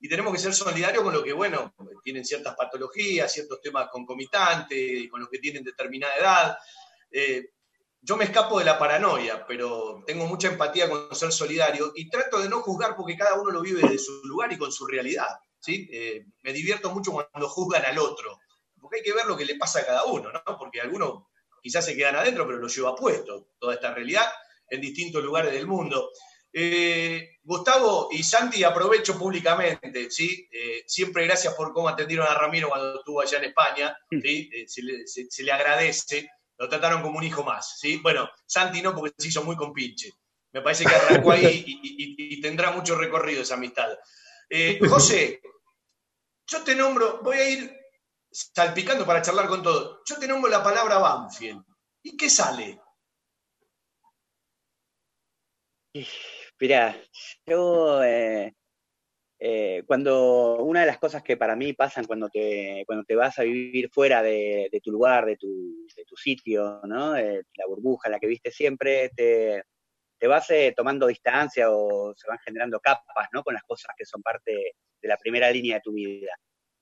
Y 0.00 0.08
tenemos 0.08 0.32
que 0.32 0.38
ser 0.38 0.54
solidarios 0.54 1.04
con 1.04 1.12
los 1.12 1.22
que, 1.22 1.34
bueno, 1.34 1.74
tienen 2.02 2.24
ciertas 2.24 2.56
patologías, 2.56 3.30
ciertos 3.30 3.60
temas 3.60 3.90
concomitantes, 3.90 5.06
con 5.10 5.20
los 5.20 5.28
que 5.28 5.38
tienen 5.38 5.62
determinada 5.62 6.16
edad. 6.16 6.58
Eh, 7.10 7.50
yo 8.08 8.16
me 8.16 8.24
escapo 8.24 8.58
de 8.58 8.64
la 8.64 8.78
paranoia, 8.78 9.44
pero 9.46 10.02
tengo 10.06 10.24
mucha 10.26 10.48
empatía 10.48 10.88
con 10.88 11.14
ser 11.14 11.30
solidario 11.30 11.92
y 11.94 12.08
trato 12.08 12.38
de 12.40 12.48
no 12.48 12.62
juzgar 12.62 12.96
porque 12.96 13.18
cada 13.18 13.34
uno 13.34 13.50
lo 13.50 13.60
vive 13.60 13.82
desde 13.82 13.98
su 13.98 14.22
lugar 14.24 14.50
y 14.50 14.56
con 14.56 14.72
su 14.72 14.86
realidad. 14.86 15.28
¿sí? 15.60 15.86
Eh, 15.92 16.24
me 16.42 16.54
divierto 16.54 16.90
mucho 16.90 17.12
cuando 17.12 17.48
juzgan 17.50 17.84
al 17.84 17.98
otro, 17.98 18.38
porque 18.80 18.96
hay 18.98 19.02
que 19.02 19.12
ver 19.12 19.26
lo 19.26 19.36
que 19.36 19.44
le 19.44 19.56
pasa 19.56 19.80
a 19.80 19.84
cada 19.86 20.04
uno, 20.06 20.32
¿no? 20.32 20.40
porque 20.58 20.80
algunos 20.80 21.24
quizás 21.62 21.84
se 21.84 21.94
quedan 21.96 22.16
adentro, 22.16 22.46
pero 22.46 22.58
lo 22.58 22.68
lleva 22.68 22.96
puesto, 22.96 23.48
toda 23.58 23.74
esta 23.74 23.92
realidad, 23.92 24.26
en 24.70 24.80
distintos 24.80 25.22
lugares 25.22 25.52
del 25.52 25.66
mundo. 25.66 26.10
Eh, 26.50 27.36
Gustavo 27.42 28.08
y 28.10 28.22
Santi, 28.22 28.64
aprovecho 28.64 29.18
públicamente, 29.18 30.10
¿sí? 30.10 30.48
Eh, 30.50 30.82
siempre 30.86 31.26
gracias 31.26 31.52
por 31.54 31.74
cómo 31.74 31.88
atendieron 31.90 32.26
a 32.26 32.32
Ramiro 32.34 32.70
cuando 32.70 33.00
estuvo 33.00 33.20
allá 33.20 33.36
en 33.38 33.44
España, 33.44 33.94
¿sí? 34.22 34.48
Eh, 34.52 34.64
se, 34.66 34.82
le, 34.82 35.06
se- 35.06 35.26
se 35.28 35.42
le 35.42 35.52
agradece, 35.52 36.26
lo 36.58 36.68
trataron 36.68 37.02
como 37.02 37.18
un 37.18 37.24
hijo 37.24 37.44
más, 37.44 37.78
¿sí? 37.78 37.98
Bueno, 37.98 38.28
Santi 38.44 38.82
no, 38.82 38.94
porque 38.94 39.14
se 39.16 39.28
hizo 39.28 39.44
muy 39.44 39.56
compinche. 39.56 40.12
Me 40.52 40.60
parece 40.60 40.84
que 40.84 40.94
arrancó 40.94 41.32
ahí 41.32 41.64
y, 41.66 42.40
tendrá 42.40 42.72
mucho 42.72 42.96
recorrido 42.96 43.42
esa 43.42 43.54
amistad. 43.54 43.96
Eh, 44.48 44.78
José, 44.88 45.40
yo 46.46 46.62
te 46.64 46.74
nombro, 46.74 47.20
voy 47.22 47.36
a 47.36 47.48
ir 47.48 47.78
salpicando 48.30 49.06
para 49.06 49.22
charlar 49.22 49.46
con 49.46 49.62
todos. 49.62 50.00
Yo 50.06 50.18
te 50.18 50.26
nombro 50.26 50.50
la 50.50 50.62
palabra 50.62 50.98
Banfield. 50.98 51.62
¿Y 52.02 52.16
qué 52.16 52.30
sale? 52.30 52.80
Mirá, 56.60 57.00
yo 57.46 58.02
eh, 58.02 58.54
eh, 59.40 59.84
cuando 59.86 60.56
una 60.64 60.80
de 60.80 60.86
las 60.86 60.98
cosas 60.98 61.22
que 61.22 61.36
para 61.36 61.54
mí 61.54 61.72
pasan 61.72 62.04
cuando 62.06 62.28
te, 62.28 62.82
cuando 62.86 63.04
te 63.04 63.14
vas 63.14 63.38
a 63.38 63.44
vivir 63.44 63.88
fuera 63.90 64.22
de, 64.22 64.68
tu 64.82 64.90
lugar, 64.90 65.26
de 65.26 65.36
tu, 65.36 65.86
de 65.96 66.04
tu 66.04 66.16
sitio, 66.16 66.80
¿no? 66.84 67.14
La 67.14 67.66
burbuja 67.68 68.08
la 68.08 68.18
que 68.18 68.26
viste 68.26 68.50
siempre, 68.50 69.10
te, 69.10 69.62
te 70.18 70.26
vas 70.26 70.50
eh, 70.50 70.74
tomando 70.76 71.06
distancia 71.06 71.70
o 71.70 72.12
se 72.16 72.28
van 72.28 72.38
generando 72.44 72.80
capas, 72.80 73.28
¿no? 73.32 73.42
Con 73.44 73.54
las 73.54 73.62
cosas 73.62 73.94
que 73.96 74.04
son 74.04 74.22
parte 74.22 74.74
de 75.00 75.08
la 75.08 75.16
primera 75.16 75.50
línea 75.50 75.76
de 75.76 75.82
tu 75.82 75.92
vida. 75.92 76.32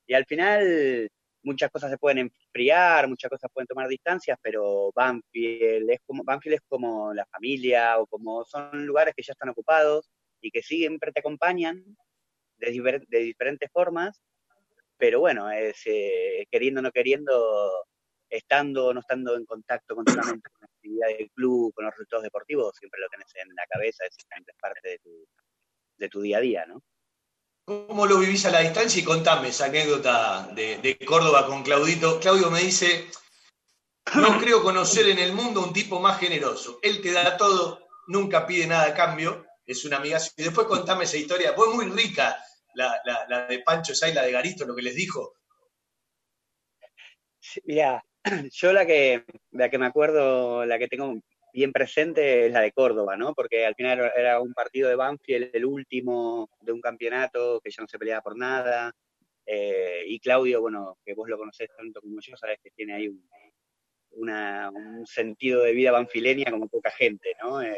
Y 0.07 0.15
al 0.15 0.25
final 0.25 1.11
muchas 1.43 1.71
cosas 1.71 1.91
se 1.91 1.99
pueden 1.99 2.19
enfriar, 2.19 3.09
muchas 3.09 3.31
cosas 3.31 3.51
pueden 3.53 3.67
tomar 3.67 3.89
distancias, 3.89 4.39
pero 4.43 4.91
Banfield 4.95 5.91
es 5.91 6.01
como, 6.07 6.25
Banfield 6.25 6.57
es 6.57 6.63
como 6.69 7.13
la 7.15 7.27
familia 7.27 7.99
o 7.99 8.07
como 8.07 8.45
son 8.45 8.87
lugares 8.87 9.15
que 9.15 9.23
ya 9.23 9.33
están 9.33 9.51
ocupados 9.51 10.11
y 10.41 10.51
que 10.51 10.63
siempre 10.63 11.13
te 11.13 11.21
acompañan 11.21 11.97
de, 12.59 12.73
diver- 12.73 13.07
de 13.09 13.19
diferentes 13.19 13.71
formas, 13.71 14.21
pero 14.97 15.21
bueno, 15.21 15.51
es, 15.51 15.81
eh, 15.87 16.47
queriendo 16.51 16.81
o 16.81 16.83
no 16.83 16.91
queriendo, 16.91 17.85
estando 18.31 18.87
o 18.87 18.95
no 18.95 19.01
estando 19.01 19.37
en 19.37 19.45
contacto 19.45 19.95
continuamente 19.95 20.49
con 20.51 20.61
la 20.63 20.67
actividad 20.75 21.09
del 21.19 21.31
club, 21.33 21.73
con 21.75 21.85
los 21.85 21.95
resultados 21.95 22.25
deportivos, 22.25 22.77
siempre 22.79 23.01
lo 23.01 23.09
tenés 23.09 23.29
en 23.35 23.55
la 23.55 23.67
cabeza, 23.69 24.05
es 24.05 24.17
parte 24.61 24.89
de 24.89 24.99
tu, 24.99 25.27
de 25.99 26.09
tu 26.09 26.21
día 26.21 26.39
a 26.39 26.41
día, 26.41 26.67
¿no? 26.67 26.83
¿Cómo 27.67 28.07
lo 28.07 28.19
vivís 28.19 28.47
a 28.47 28.51
la 28.53 28.61
distancia? 28.61 29.03
Y 29.03 29.05
contame 29.05 29.49
esa 29.49 29.65
anécdota 29.67 30.49
de, 30.55 30.79
de 30.79 30.97
Córdoba 31.05 31.47
con 31.47 31.65
Claudito. 31.65 32.21
Claudio 32.21 32.49
me 32.49 32.61
dice, 32.61 33.07
no 34.15 34.39
creo 34.41 34.63
conocer 34.63 35.09
en 35.09 35.19
el 35.19 35.33
mundo 35.33 35.65
un 35.65 35.73
tipo 35.73 35.99
más 35.99 36.21
generoso. 36.21 36.79
Él 36.81 37.03
te 37.03 37.11
da 37.13 37.37
todo, 37.37 37.89
nunca 38.07 38.47
pide 38.47 38.69
nada 38.69 38.85
a 38.87 38.95
cambio, 38.95 39.45
es 39.67 39.85
un 39.85 39.95
amigazo. 39.95 40.31
Y 40.37 40.45
después 40.45 40.69
contame 40.69 41.05
esa 41.05 41.17
historia. 41.17 41.55
Fue 41.55 41.75
muy 41.75 41.87
rica 41.87 42.39
la, 42.77 43.01
la, 43.05 43.27
la 43.29 43.47
de 43.47 43.59
Pancho 43.61 43.95
Say, 43.95 44.13
la 44.15 44.23
de 44.25 44.33
Garito, 44.33 44.65
lo 44.67 44.75
que 44.77 44.83
les 44.83 44.95
dijo. 44.95 45.33
Mira, 47.65 48.05
yo 48.53 48.73
la 48.73 48.87
que, 48.87 49.25
la 49.53 49.69
que 49.71 49.79
me 49.79 49.87
acuerdo, 49.87 50.65
la 50.67 50.79
que 50.79 50.89
tengo 50.89 51.15
bien 51.53 51.73
presente 51.73 52.47
es 52.47 52.53
la 52.53 52.61
de 52.61 52.73
Córdoba, 52.73 53.17
¿no? 53.17 53.35
Porque 53.35 53.65
al 53.65 53.75
final 53.75 53.99
era- 53.99 54.13
era 54.17 54.41
un 54.41 54.53
partido 54.53 54.89
de 54.89 54.97
Banfield, 54.97 55.51
el 55.55 55.65
último 55.65 56.51
de 56.61 56.73
un 56.73 56.81
campeonato 56.81 57.61
que 57.63 57.71
ya 57.71 57.83
no 57.83 57.89
se 57.89 57.99
peleaba 57.99 58.23
por 58.23 58.37
nada. 58.37 58.93
Eh, 59.47 60.03
y 60.07 60.19
Claudio, 60.19 60.61
bueno, 60.61 60.99
que 61.05 61.15
vos 61.15 61.29
lo 61.29 61.39
conocés 61.39 61.69
tanto 61.77 62.01
como 62.01 62.21
yo, 62.21 62.37
sabés 62.37 62.59
que 62.63 62.71
tiene 62.73 62.95
ahí 62.95 63.09
un, 63.09 63.27
una- 64.11 64.71
un 64.71 65.07
sentido 65.07 65.63
de 65.63 65.73
vida 65.73 65.93
banfileña 65.93 66.51
como 66.51 66.69
poca 66.69 66.91
gente, 66.91 67.35
¿no? 67.41 67.63
Eh, 67.63 67.77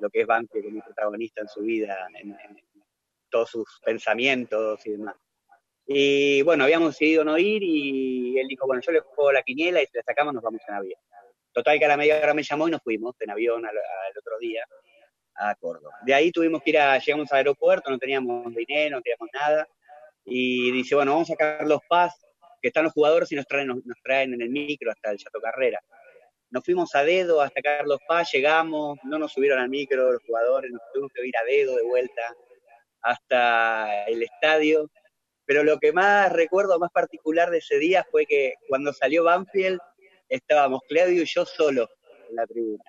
lo 0.00 0.08
que 0.10 0.20
es 0.20 0.26
Banfield 0.26 0.64
como 0.66 0.84
protagonista 0.84 1.40
en 1.42 1.48
su 1.48 1.60
vida, 1.62 2.06
en, 2.14 2.30
en 2.30 2.56
todos 3.30 3.50
sus 3.50 3.80
pensamientos 3.84 4.84
y 4.86 4.90
demás. 4.92 5.16
Y 5.86 6.42
bueno, 6.42 6.64
habíamos 6.64 6.90
decidido 6.90 7.24
no 7.24 7.38
ir 7.38 7.62
y 7.62 8.38
él 8.38 8.46
dijo, 8.46 8.66
bueno, 8.66 8.82
yo 8.84 8.92
le 8.92 9.00
juego 9.00 9.32
la 9.32 9.42
quiniela 9.42 9.82
y 9.82 9.86
si 9.86 9.96
la 9.96 10.02
sacamos 10.02 10.34
nos 10.34 10.42
vamos 10.42 10.60
en 10.68 10.74
avión. 10.74 11.00
Total 11.52 11.78
que 11.78 11.84
a 11.86 11.88
la 11.88 11.96
media 11.96 12.18
hora 12.18 12.34
me 12.34 12.42
llamó 12.42 12.68
y 12.68 12.70
nos 12.70 12.82
fuimos 12.82 13.16
en 13.20 13.30
avión 13.30 13.64
al, 13.64 13.76
al 13.76 14.18
otro 14.18 14.38
día 14.38 14.64
a 15.34 15.54
Córdoba. 15.54 15.94
De 16.04 16.12
ahí 16.12 16.30
tuvimos 16.30 16.62
que 16.62 16.70
ir 16.70 16.78
a, 16.78 16.98
llegamos 16.98 17.32
al 17.32 17.38
aeropuerto, 17.38 17.90
no 17.90 17.98
teníamos 17.98 18.54
dinero, 18.54 18.96
no 18.96 19.02
teníamos 19.02 19.28
nada. 19.32 19.68
Y 20.24 20.70
dice, 20.72 20.94
bueno, 20.94 21.12
vamos 21.12 21.30
a 21.30 21.32
sacar 21.32 21.66
los 21.66 21.80
PAS, 21.88 22.14
que 22.60 22.68
están 22.68 22.84
los 22.84 22.92
jugadores 22.92 23.32
y 23.32 23.36
nos 23.36 23.46
traen, 23.46 23.68
nos, 23.68 23.84
nos 23.86 23.96
traen 24.02 24.34
en 24.34 24.42
el 24.42 24.50
micro 24.50 24.90
hasta 24.90 25.10
el 25.10 25.18
Chato 25.18 25.40
Carrera. 25.40 25.80
Nos 26.50 26.64
fuimos 26.64 26.94
a 26.94 27.04
dedo 27.04 27.42
hasta 27.42 27.60
Carlos 27.60 28.00
Paz, 28.06 28.30
llegamos, 28.32 28.98
no 29.04 29.18
nos 29.18 29.32
subieron 29.32 29.58
al 29.58 29.68
micro 29.68 30.12
los 30.12 30.22
jugadores, 30.22 30.70
nos 30.70 30.80
tuvimos 30.92 31.12
que 31.12 31.26
ir 31.26 31.36
a 31.36 31.44
dedo 31.44 31.76
de 31.76 31.82
vuelta 31.82 32.34
hasta 33.02 34.04
el 34.04 34.22
estadio. 34.22 34.90
Pero 35.44 35.64
lo 35.64 35.78
que 35.78 35.92
más 35.92 36.30
recuerdo, 36.32 36.78
más 36.78 36.90
particular 36.92 37.50
de 37.50 37.58
ese 37.58 37.78
día 37.78 38.06
fue 38.10 38.26
que 38.26 38.54
cuando 38.68 38.92
salió 38.92 39.24
Banfield, 39.24 39.80
estábamos 40.28 40.82
Claudio 40.88 41.22
y 41.22 41.26
yo 41.26 41.44
solos 41.46 41.88
en 42.28 42.36
la 42.36 42.46
tribuna. 42.46 42.84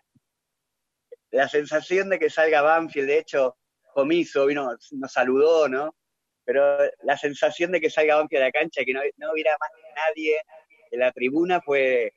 La 1.32 1.48
sensación 1.48 2.10
de 2.10 2.20
que 2.20 2.30
salga 2.30 2.62
Banfield, 2.62 3.08
de 3.08 3.20
hecho, 3.20 3.58
Comiso 3.94 4.46
vino, 4.46 4.70
nos 4.92 5.12
saludó, 5.12 5.70
¿no? 5.70 5.96
Pero 6.44 6.78
la 7.04 7.18
sensación 7.18 7.72
de 7.72 7.80
que 7.80 7.90
salga 7.90 8.16
Banfield 8.18 8.44
a 8.44 8.46
la 8.48 8.52
cancha, 8.52 8.84
que 8.84 8.94
no, 8.94 9.02
no 9.18 9.32
hubiera 9.32 9.56
más 9.60 9.70
nadie 9.96 10.42
en 10.92 11.00
la 11.00 11.12
tribuna, 11.12 11.62
fue, 11.62 12.12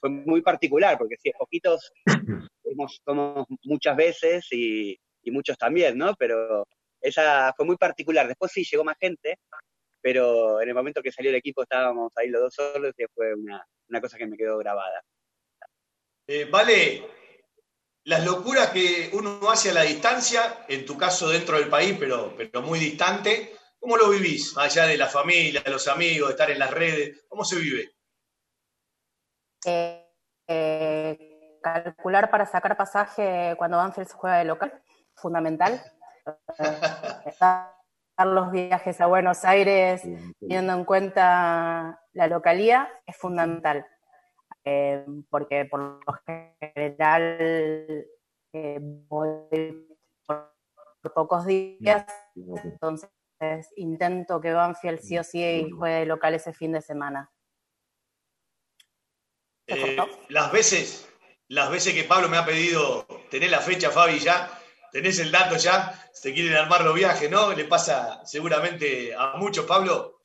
fue 0.00 0.10
muy 0.10 0.40
particular, 0.40 0.96
porque 0.96 1.16
si 1.18 1.30
poquitos 1.32 1.92
somos, 2.62 3.00
somos 3.04 3.46
muchas 3.64 3.96
veces 3.96 4.46
y, 4.52 4.98
y 5.22 5.30
muchos 5.30 5.58
también, 5.58 5.98
¿no? 5.98 6.14
Pero 6.14 6.66
esa 7.04 7.52
fue 7.54 7.66
muy 7.66 7.76
particular. 7.76 8.26
Después 8.26 8.50
sí 8.50 8.64
llegó 8.64 8.82
más 8.82 8.96
gente, 8.98 9.38
pero 10.00 10.60
en 10.60 10.68
el 10.68 10.74
momento 10.74 11.02
que 11.02 11.12
salió 11.12 11.30
el 11.30 11.36
equipo 11.36 11.62
estábamos 11.62 12.12
ahí 12.16 12.28
los 12.28 12.42
dos 12.42 12.54
solos 12.54 12.94
y 12.96 13.04
fue 13.14 13.34
una, 13.34 13.64
una 13.88 14.00
cosa 14.00 14.16
que 14.16 14.26
me 14.26 14.36
quedó 14.36 14.56
grabada. 14.58 15.02
Eh, 16.26 16.46
vale, 16.50 17.06
las 18.04 18.24
locuras 18.24 18.70
que 18.70 19.10
uno 19.12 19.50
hace 19.50 19.70
a 19.70 19.74
la 19.74 19.82
distancia, 19.82 20.64
en 20.68 20.86
tu 20.86 20.96
caso 20.96 21.28
dentro 21.28 21.58
del 21.58 21.68
país, 21.68 21.96
pero, 21.98 22.34
pero 22.36 22.62
muy 22.62 22.78
distante, 22.78 23.52
¿cómo 23.78 23.96
lo 23.98 24.08
vivís? 24.08 24.56
Allá 24.56 24.86
de 24.86 24.96
la 24.96 25.06
familia, 25.06 25.60
de 25.60 25.70
los 25.70 25.86
amigos, 25.88 26.28
de 26.28 26.32
estar 26.32 26.50
en 26.50 26.58
las 26.58 26.70
redes, 26.70 27.24
¿cómo 27.28 27.44
se 27.44 27.56
vive? 27.56 27.92
Eh, 29.66 30.06
eh, 30.48 31.58
calcular 31.62 32.30
para 32.30 32.46
sacar 32.46 32.76
pasaje 32.76 33.54
cuando 33.58 33.76
Banfield 33.76 34.08
se 34.08 34.14
juega 34.14 34.38
de 34.38 34.44
local, 34.44 34.82
fundamental. 35.14 35.82
Dar 37.40 38.26
los 38.26 38.50
viajes 38.52 39.00
a 39.00 39.06
Buenos 39.06 39.44
Aires 39.44 40.02
teniendo 40.38 40.72
en 40.72 40.84
cuenta 40.84 42.00
la 42.12 42.26
localía 42.28 42.88
es 43.06 43.16
fundamental, 43.16 43.86
eh, 44.64 45.04
porque 45.30 45.64
por 45.64 45.80
lo 45.80 46.12
general 46.24 48.06
eh, 48.52 48.78
voy 48.80 49.88
por, 50.24 50.54
por 51.02 51.12
pocos 51.12 51.46
días, 51.46 52.06
entonces 52.36 53.10
intento 53.76 54.40
que 54.40 54.52
Banfield 54.52 55.00
sí 55.00 55.18
o 55.18 55.24
sí 55.24 55.68
juegue 55.76 55.96
de 55.96 56.06
local 56.06 56.34
ese 56.34 56.52
fin 56.52 56.72
de 56.72 56.80
semana. 56.80 57.30
Eh, 59.66 59.96
las 60.28 60.52
veces, 60.52 61.08
las 61.48 61.70
veces 61.70 61.94
que 61.94 62.04
Pablo 62.04 62.28
me 62.28 62.36
ha 62.36 62.44
pedido 62.44 63.06
tener 63.30 63.50
la 63.50 63.60
fecha, 63.60 63.90
Fabi, 63.90 64.18
ya, 64.18 64.48
tenés 64.94 65.18
el 65.18 65.32
dato 65.32 65.56
ya, 65.56 65.92
se 66.12 66.32
quieren 66.32 66.54
armar 66.54 66.84
los 66.84 66.94
viajes, 66.94 67.28
¿no? 67.28 67.52
Le 67.52 67.64
pasa 67.64 68.24
seguramente 68.24 69.12
a 69.12 69.34
muchos, 69.36 69.66
Pablo. 69.66 70.20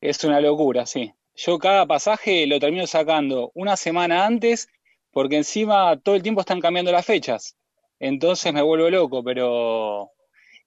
Es 0.00 0.22
una 0.22 0.40
locura, 0.40 0.86
sí. 0.86 1.12
Yo 1.34 1.58
cada 1.58 1.84
pasaje 1.84 2.46
lo 2.46 2.60
termino 2.60 2.86
sacando 2.86 3.50
una 3.54 3.76
semana 3.76 4.24
antes 4.24 4.68
porque 5.10 5.38
encima 5.38 5.98
todo 6.00 6.14
el 6.14 6.22
tiempo 6.22 6.42
están 6.42 6.60
cambiando 6.60 6.92
las 6.92 7.04
fechas. 7.04 7.56
Entonces 7.98 8.52
me 8.52 8.62
vuelvo 8.62 8.90
loco, 8.90 9.24
pero 9.24 10.12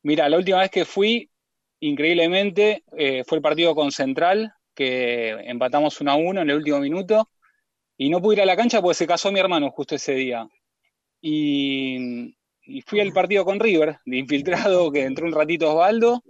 mira, 0.03 0.27
la 0.27 0.35
última 0.35 0.59
vez 0.59 0.69
que 0.69 0.83
fui, 0.83 1.31
increíblemente, 1.79 2.83
eh, 2.97 3.23
fue 3.25 3.37
el 3.37 3.41
partido 3.41 3.73
con 3.73 3.93
Central, 3.93 4.53
que 4.75 5.29
empatamos 5.29 6.01
1 6.01 6.11
a 6.11 6.15
1 6.15 6.41
en 6.41 6.49
el 6.49 6.57
último 6.57 6.79
minuto, 6.79 7.29
y 7.95 8.09
no 8.09 8.21
pude 8.21 8.35
ir 8.35 8.41
a 8.41 8.45
la 8.45 8.57
cancha 8.57 8.81
porque 8.81 8.95
se 8.95 9.07
casó 9.07 9.31
mi 9.31 9.39
hermano 9.39 9.71
justo 9.71 9.95
ese 9.95 10.13
día. 10.13 10.45
Y, 11.21 12.35
y 12.65 12.81
fui 12.81 12.99
al 12.99 13.11
partido 13.11 13.45
con 13.45 13.59
River, 13.59 13.97
de 14.05 14.17
infiltrado, 14.17 14.91
que 14.91 15.03
entró 15.03 15.25
un 15.25 15.33
ratito 15.33 15.71
Osvaldo, 15.71 16.21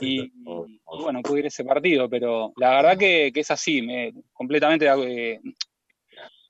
y, 0.00 0.32
bueno, 0.44 1.20
pude 1.22 1.40
ir 1.40 1.44
a 1.46 1.48
ese 1.48 1.64
partido, 1.64 2.08
pero 2.08 2.52
la 2.56 2.76
verdad 2.76 2.98
que, 2.98 3.32
que 3.32 3.40
es 3.40 3.50
así, 3.50 3.82
me, 3.82 4.12
completamente 4.32 4.86
eh, 4.86 5.40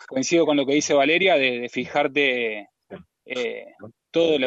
coincido 0.07 0.45
con 0.45 0.57
lo 0.57 0.67
que 0.67 0.75
dice 0.75 0.93
Valeria, 0.93 1.37
de, 1.37 1.69
fijarte 1.71 2.69
eh, 3.25 3.67
todas 4.11 4.41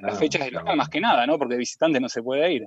las 0.00 0.18
fechas 0.18 0.44
de 0.44 0.52
local, 0.52 0.76
más 0.76 0.88
que 0.88 1.00
nada, 1.00 1.26
¿no? 1.26 1.38
Porque 1.38 1.56
visitante 1.56 1.98
no 1.98 2.08
se 2.08 2.22
puede 2.22 2.52
ir. 2.52 2.66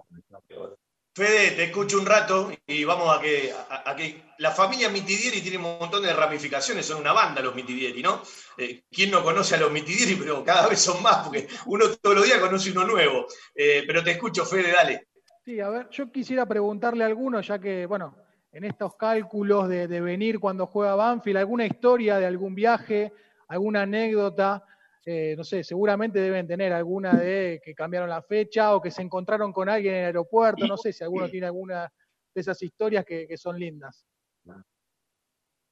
Fede, 1.20 1.52
te 1.52 1.64
escucho 1.66 2.00
un 2.00 2.06
rato 2.06 2.50
y 2.66 2.86
vamos 2.86 3.14
a 3.14 3.20
que, 3.20 3.52
a, 3.52 3.94
que 3.94 4.22
la 4.38 4.52
familia 4.52 4.88
Mitidieri 4.88 5.42
tiene 5.42 5.58
un 5.58 5.78
montón 5.78 6.02
de 6.02 6.14
ramificaciones, 6.14 6.86
son 6.86 7.02
una 7.02 7.12
banda 7.12 7.42
los 7.42 7.54
Mitidieri, 7.54 8.02
¿no? 8.02 8.22
Eh, 8.58 8.84
¿Quién 8.90 9.12
no 9.12 9.22
conoce 9.22 9.56
a 9.56 9.58
los 9.58 9.70
Mitidieri? 9.70 10.16
Pero 10.16 10.46
cada 10.46 10.70
vez 10.70 10.80
son 10.80 11.04
más, 11.04 11.28
porque 11.28 11.50
uno 11.66 11.88
todos 12.02 12.16
los 12.16 12.26
días 12.26 12.40
conoce 12.40 12.72
uno 12.72 12.86
nuevo. 12.86 13.26
Eh, 13.54 13.84
pero 13.86 14.02
te 14.02 14.12
escucho, 14.12 14.46
Fede, 14.46 14.72
dale. 14.72 15.10
Sí, 15.44 15.60
a 15.60 15.68
ver, 15.70 15.90
yo 15.90 16.10
quisiera 16.10 16.46
preguntarle 16.46 17.04
a 17.04 17.08
alguno, 17.08 17.42
ya 17.42 17.60
que, 17.60 17.86
bueno, 17.86 18.16
en 18.54 18.64
estos 18.64 18.96
cálculos 18.96 19.68
de, 19.68 19.90
de 19.90 20.00
venir 20.00 20.40
cuando 20.40 20.68
juega 20.68 20.96
Banfield, 20.96 21.40
alguna 21.40 21.66
historia 21.66 22.18
de 22.18 22.28
algún 22.28 22.56
viaje, 22.56 23.12
alguna 23.50 23.82
anécdota, 23.82 24.64
eh, 25.12 25.36
no 25.36 25.44
sé, 25.44 25.64
seguramente 25.64 26.20
deben 26.20 26.46
tener 26.46 26.72
alguna 26.72 27.18
de 27.18 27.60
que 27.64 27.74
cambiaron 27.74 28.08
la 28.08 28.22
fecha 28.22 28.76
o 28.76 28.82
que 28.82 28.92
se 28.92 29.02
encontraron 29.02 29.52
con 29.52 29.68
alguien 29.68 29.96
en 29.96 30.00
el 30.02 30.06
aeropuerto, 30.06 30.68
no 30.68 30.78
sé 30.78 30.94
si 30.94 31.04
alguno 31.04 31.28
tiene 31.28 31.48
alguna 31.48 31.92
de 32.36 32.42
esas 32.42 32.62
historias 32.62 33.04
que, 33.06 33.28
que 33.28 33.36
son 33.36 33.60
lindas. 33.60 34.06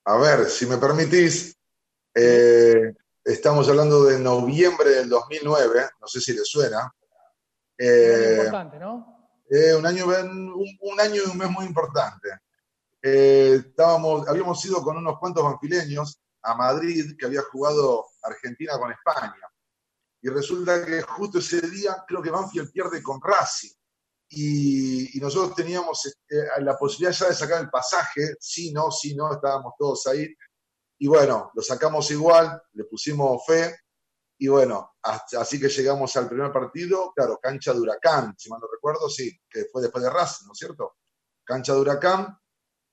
A 0.06 0.18
ver, 0.18 0.46
si 0.46 0.66
me 0.66 0.78
permitís, 0.78 1.56
eh, 2.16 2.96
estamos 3.24 3.70
hablando 3.70 4.06
de 4.06 4.18
noviembre 4.20 4.90
del 4.90 5.10
2009, 5.10 5.82
no 6.02 6.08
sé 6.08 6.20
si 6.20 6.34
le 6.34 6.44
suena. 6.44 6.92
Eh, 7.78 8.38
importante, 8.40 8.80
¿no? 8.80 9.30
eh, 9.52 9.76
un, 9.76 9.86
año, 9.86 10.08
un, 10.08 10.78
un 10.82 11.00
año 11.00 11.22
y 11.24 11.30
un 11.30 11.38
mes 11.38 11.52
muy 11.52 11.66
importante. 11.66 12.30
Estábamos, 13.00 14.28
habíamos 14.28 14.66
ido 14.66 14.82
con 14.82 14.98
unos 14.98 15.20
cuantos 15.20 15.44
banfileños 15.44 16.20
a 16.48 16.56
Madrid, 16.56 17.16
que 17.18 17.26
había 17.26 17.42
jugado 17.42 18.06
Argentina 18.24 18.80
con 18.80 18.92
España. 18.92 19.36
Y 20.22 20.30
resulta 20.30 20.86
que 20.86 21.02
justo 21.02 21.40
ese 21.40 21.62
día 21.62 22.04
creo 22.08 22.22
que 22.22 22.32
Banfield 22.32 22.72
pierde 22.72 23.04
con 23.04 23.20
Racing. 23.22 23.74
Y, 24.30 25.20
nosotros 25.20 25.56
teníamos 25.56 26.06
eh, 26.06 26.36
la 26.60 26.78
posibilidad 26.78 27.12
ya 27.12 27.28
de 27.30 27.34
sacar 27.34 27.62
el 27.62 27.70
pasaje, 27.70 28.36
sí, 28.40 28.72
no, 28.72 28.92
sí, 28.92 29.16
no, 29.16 29.34
estábamos 29.34 29.74
todos 29.78 30.08
ahí. 30.08 30.28
Y 31.00 31.08
bueno, 31.08 31.52
lo 31.54 31.62
sacamos 31.62 32.10
igual, 32.12 32.62
le 32.74 32.86
pusimos 32.86 33.46
fe. 33.46 33.76
Y 34.40 34.48
bueno, 34.48 34.96
así 35.02 35.60
que 35.60 35.68
llegamos 35.68 36.16
al 36.16 36.30
primer 36.30 36.52
partido, 36.52 37.12
claro, 37.16 37.40
cancha 37.42 37.74
de 37.74 37.80
Huracán, 37.80 38.36
si 38.38 38.50
mal 38.50 38.60
no 38.62 38.68
recuerdo, 38.72 39.10
sí, 39.10 39.32
que 39.50 39.66
fue 39.72 39.82
después 39.82 40.04
de 40.04 40.12
Racing, 40.12 40.46
¿no 40.46 40.54
es 40.54 40.60
cierto? 40.60 40.98
Cancha 41.44 41.74
de 41.74 41.80
Huracán, 41.80 42.38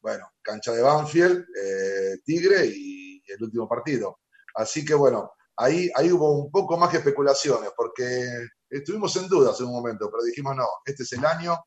bueno, 0.00 0.32
cancha 0.42 0.72
de 0.72 0.82
Banfield, 0.82 1.46
eh, 1.56 2.18
Tigre 2.24 2.66
y 2.66 3.03
el 3.32 3.42
último 3.42 3.68
partido. 3.68 4.20
Así 4.54 4.84
que 4.84 4.94
bueno, 4.94 5.32
ahí, 5.56 5.90
ahí 5.94 6.12
hubo 6.12 6.30
un 6.32 6.50
poco 6.50 6.76
más 6.76 6.90
que 6.90 6.98
especulaciones, 6.98 7.70
porque 7.76 8.46
estuvimos 8.70 9.14
en 9.16 9.28
dudas 9.28 9.58
en 9.60 9.66
un 9.66 9.72
momento, 9.72 10.10
pero 10.10 10.22
dijimos 10.22 10.56
no, 10.56 10.66
este 10.84 11.02
es 11.02 11.12
el 11.12 11.24
año 11.24 11.58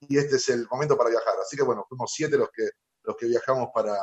y 0.00 0.18
este 0.18 0.36
es 0.36 0.48
el 0.48 0.66
momento 0.70 0.96
para 0.96 1.10
viajar. 1.10 1.34
Así 1.40 1.56
que 1.56 1.62
bueno, 1.62 1.84
fuimos 1.88 2.12
siete 2.12 2.36
los 2.36 2.50
que, 2.50 2.68
los 3.04 3.16
que 3.16 3.26
viajamos 3.26 3.68
para, 3.74 3.96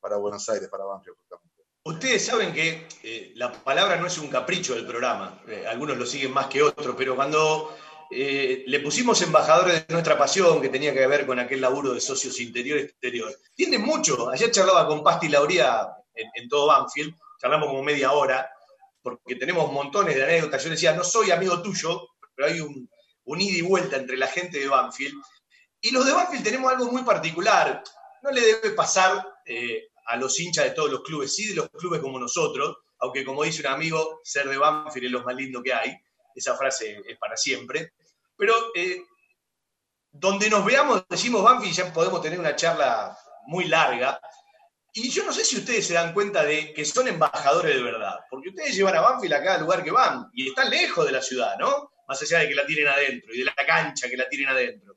para 0.00 0.16
Buenos 0.16 0.48
Aires, 0.48 0.68
para 0.68 0.84
Banfield. 0.84 1.16
justamente. 1.18 1.54
Ustedes 1.86 2.24
saben 2.24 2.54
que 2.54 2.88
eh, 3.02 3.32
la 3.36 3.52
palabra 3.52 3.96
no 3.96 4.06
es 4.06 4.16
un 4.16 4.28
capricho 4.28 4.74
del 4.74 4.86
programa, 4.86 5.42
eh, 5.46 5.66
algunos 5.66 5.98
lo 5.98 6.06
siguen 6.06 6.32
más 6.32 6.46
que 6.46 6.62
otros, 6.62 6.94
pero 6.96 7.14
cuando 7.14 7.76
eh, 8.10 8.64
le 8.66 8.80
pusimos 8.80 9.20
embajadores 9.20 9.86
de 9.86 9.92
nuestra 9.92 10.16
pasión, 10.16 10.62
que 10.62 10.70
tenía 10.70 10.94
que 10.94 11.06
ver 11.06 11.26
con 11.26 11.38
aquel 11.38 11.60
laburo 11.60 11.92
de 11.92 12.00
socios 12.00 12.40
interior-exterior, 12.40 13.34
tiende 13.54 13.78
mucho. 13.78 14.30
Ayer 14.30 14.50
charlaba 14.50 14.86
con 14.86 15.02
Pasti 15.02 15.28
Lauría 15.28 15.94
en, 16.14 16.48
todo 16.48 16.66
Banfield, 16.68 17.14
charlamos 17.40 17.68
como 17.68 17.82
media 17.82 18.12
hora, 18.12 18.50
porque 19.02 19.36
tenemos 19.36 19.70
montones 19.70 20.14
de 20.14 20.24
anécdotas. 20.24 20.62
Yo 20.64 20.70
decía, 20.70 20.94
no 20.94 21.04
soy 21.04 21.30
amigo 21.30 21.60
tuyo, 21.62 22.08
pero 22.34 22.48
hay 22.48 22.60
un, 22.60 22.88
un 23.24 23.40
ida 23.40 23.58
y 23.58 23.62
vuelta 23.62 23.96
entre 23.96 24.16
la 24.16 24.26
gente 24.26 24.58
de 24.58 24.68
Banfield. 24.68 25.22
Y 25.80 25.90
los 25.90 26.06
de 26.06 26.12
Banfield 26.12 26.44
tenemos 26.44 26.72
algo 26.72 26.90
muy 26.90 27.02
particular. 27.02 27.82
No 28.22 28.30
le 28.30 28.40
debe 28.40 28.70
pasar 28.70 29.26
eh, 29.44 29.88
a 30.06 30.16
los 30.16 30.38
hinchas 30.40 30.64
de 30.64 30.70
todos 30.70 30.90
los 30.90 31.02
clubes, 31.02 31.34
sí 31.34 31.48
de 31.48 31.56
los 31.56 31.68
clubes 31.68 32.00
como 32.00 32.18
nosotros, 32.18 32.78
aunque 32.98 33.24
como 33.24 33.42
dice 33.42 33.60
un 33.60 33.66
amigo, 33.68 34.20
ser 34.24 34.48
de 34.48 34.56
Banfield 34.56 35.06
es 35.06 35.12
lo 35.12 35.22
más 35.22 35.34
lindo 35.34 35.62
que 35.62 35.74
hay. 35.74 35.96
Esa 36.34 36.56
frase 36.56 37.02
es 37.06 37.18
para 37.18 37.36
siempre. 37.36 37.92
Pero 38.36 38.54
eh, 38.74 39.02
donde 40.10 40.48
nos 40.48 40.64
veamos, 40.64 41.04
decimos 41.08 41.42
Banfield, 41.42 41.74
ya 41.74 41.92
podemos 41.92 42.22
tener 42.22 42.38
una 42.38 42.56
charla 42.56 43.16
muy 43.46 43.66
larga. 43.66 44.20
Y 44.96 45.10
yo 45.10 45.24
no 45.24 45.32
sé 45.32 45.44
si 45.44 45.56
ustedes 45.56 45.88
se 45.88 45.94
dan 45.94 46.14
cuenta 46.14 46.44
de 46.44 46.72
que 46.72 46.84
son 46.84 47.08
embajadores 47.08 47.74
de 47.74 47.82
verdad, 47.82 48.20
porque 48.30 48.50
ustedes 48.50 48.76
llevan 48.76 48.94
a 48.94 49.00
Banfield 49.00 49.34
a 49.34 49.42
cada 49.42 49.58
lugar 49.58 49.82
que 49.82 49.90
van 49.90 50.30
y 50.32 50.48
están 50.48 50.70
lejos 50.70 51.04
de 51.04 51.10
la 51.10 51.20
ciudad, 51.20 51.58
¿no? 51.58 51.90
Más 52.06 52.22
allá 52.22 52.38
de 52.38 52.48
que 52.48 52.54
la 52.54 52.64
tienen 52.64 52.86
adentro 52.86 53.34
y 53.34 53.38
de 53.38 53.44
la 53.44 53.54
cancha 53.54 54.08
que 54.08 54.16
la 54.16 54.28
tienen 54.28 54.50
adentro. 54.50 54.96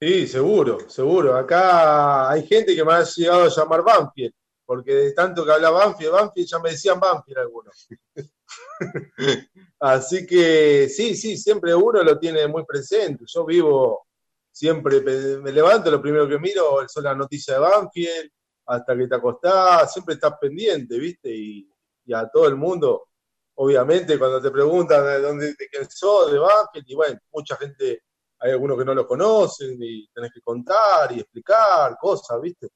Sí, 0.00 0.26
seguro, 0.26 0.90
seguro. 0.90 1.36
Acá 1.36 2.28
hay 2.28 2.44
gente 2.44 2.74
que 2.74 2.84
me 2.84 2.94
ha 2.94 3.04
llegado 3.04 3.44
a 3.44 3.48
llamar 3.48 3.84
Banfield, 3.84 4.34
porque 4.66 4.94
de 4.94 5.12
tanto 5.12 5.44
que 5.44 5.52
habla 5.52 5.70
Banfield, 5.70 6.12
Banfield, 6.12 6.48
ya 6.48 6.58
me 6.58 6.70
decían 6.70 6.98
Banfield 6.98 7.38
algunos. 7.38 7.88
Así 9.78 10.26
que 10.26 10.88
sí, 10.88 11.14
sí, 11.14 11.36
siempre 11.36 11.72
uno 11.72 12.02
lo 12.02 12.18
tiene 12.18 12.48
muy 12.48 12.64
presente. 12.64 13.24
Yo 13.28 13.46
vivo, 13.46 14.08
siempre 14.50 15.02
me 15.02 15.52
levanto, 15.52 15.88
lo 15.88 16.02
primero 16.02 16.28
que 16.28 16.38
miro 16.40 16.84
son 16.88 17.04
las 17.04 17.16
noticias 17.16 17.56
de 17.56 17.60
Banfield, 17.60 18.30
hasta 18.70 18.96
que 18.96 19.08
te 19.08 19.14
acostás, 19.16 19.92
siempre 19.92 20.14
estás 20.14 20.38
pendiente, 20.40 20.96
¿viste? 20.96 21.28
Y, 21.28 21.68
y 22.04 22.14
a 22.14 22.28
todo 22.28 22.46
el 22.46 22.54
mundo, 22.54 23.08
obviamente, 23.56 24.16
cuando 24.16 24.40
te 24.40 24.50
preguntan 24.50 25.04
de 25.04 25.20
dónde 25.20 25.46
de 25.54 25.68
quién 25.68 25.90
sos, 25.90 26.30
de 26.30 26.38
Banfield, 26.38 26.88
y 26.88 26.94
bueno, 26.94 27.20
mucha 27.32 27.56
gente, 27.56 28.04
hay 28.38 28.52
algunos 28.52 28.78
que 28.78 28.84
no 28.84 28.94
lo 28.94 29.08
conocen, 29.08 29.76
y 29.80 30.08
tenés 30.12 30.32
que 30.32 30.40
contar 30.40 31.10
y 31.10 31.18
explicar 31.18 31.96
cosas, 31.98 32.40
¿viste? 32.40 32.68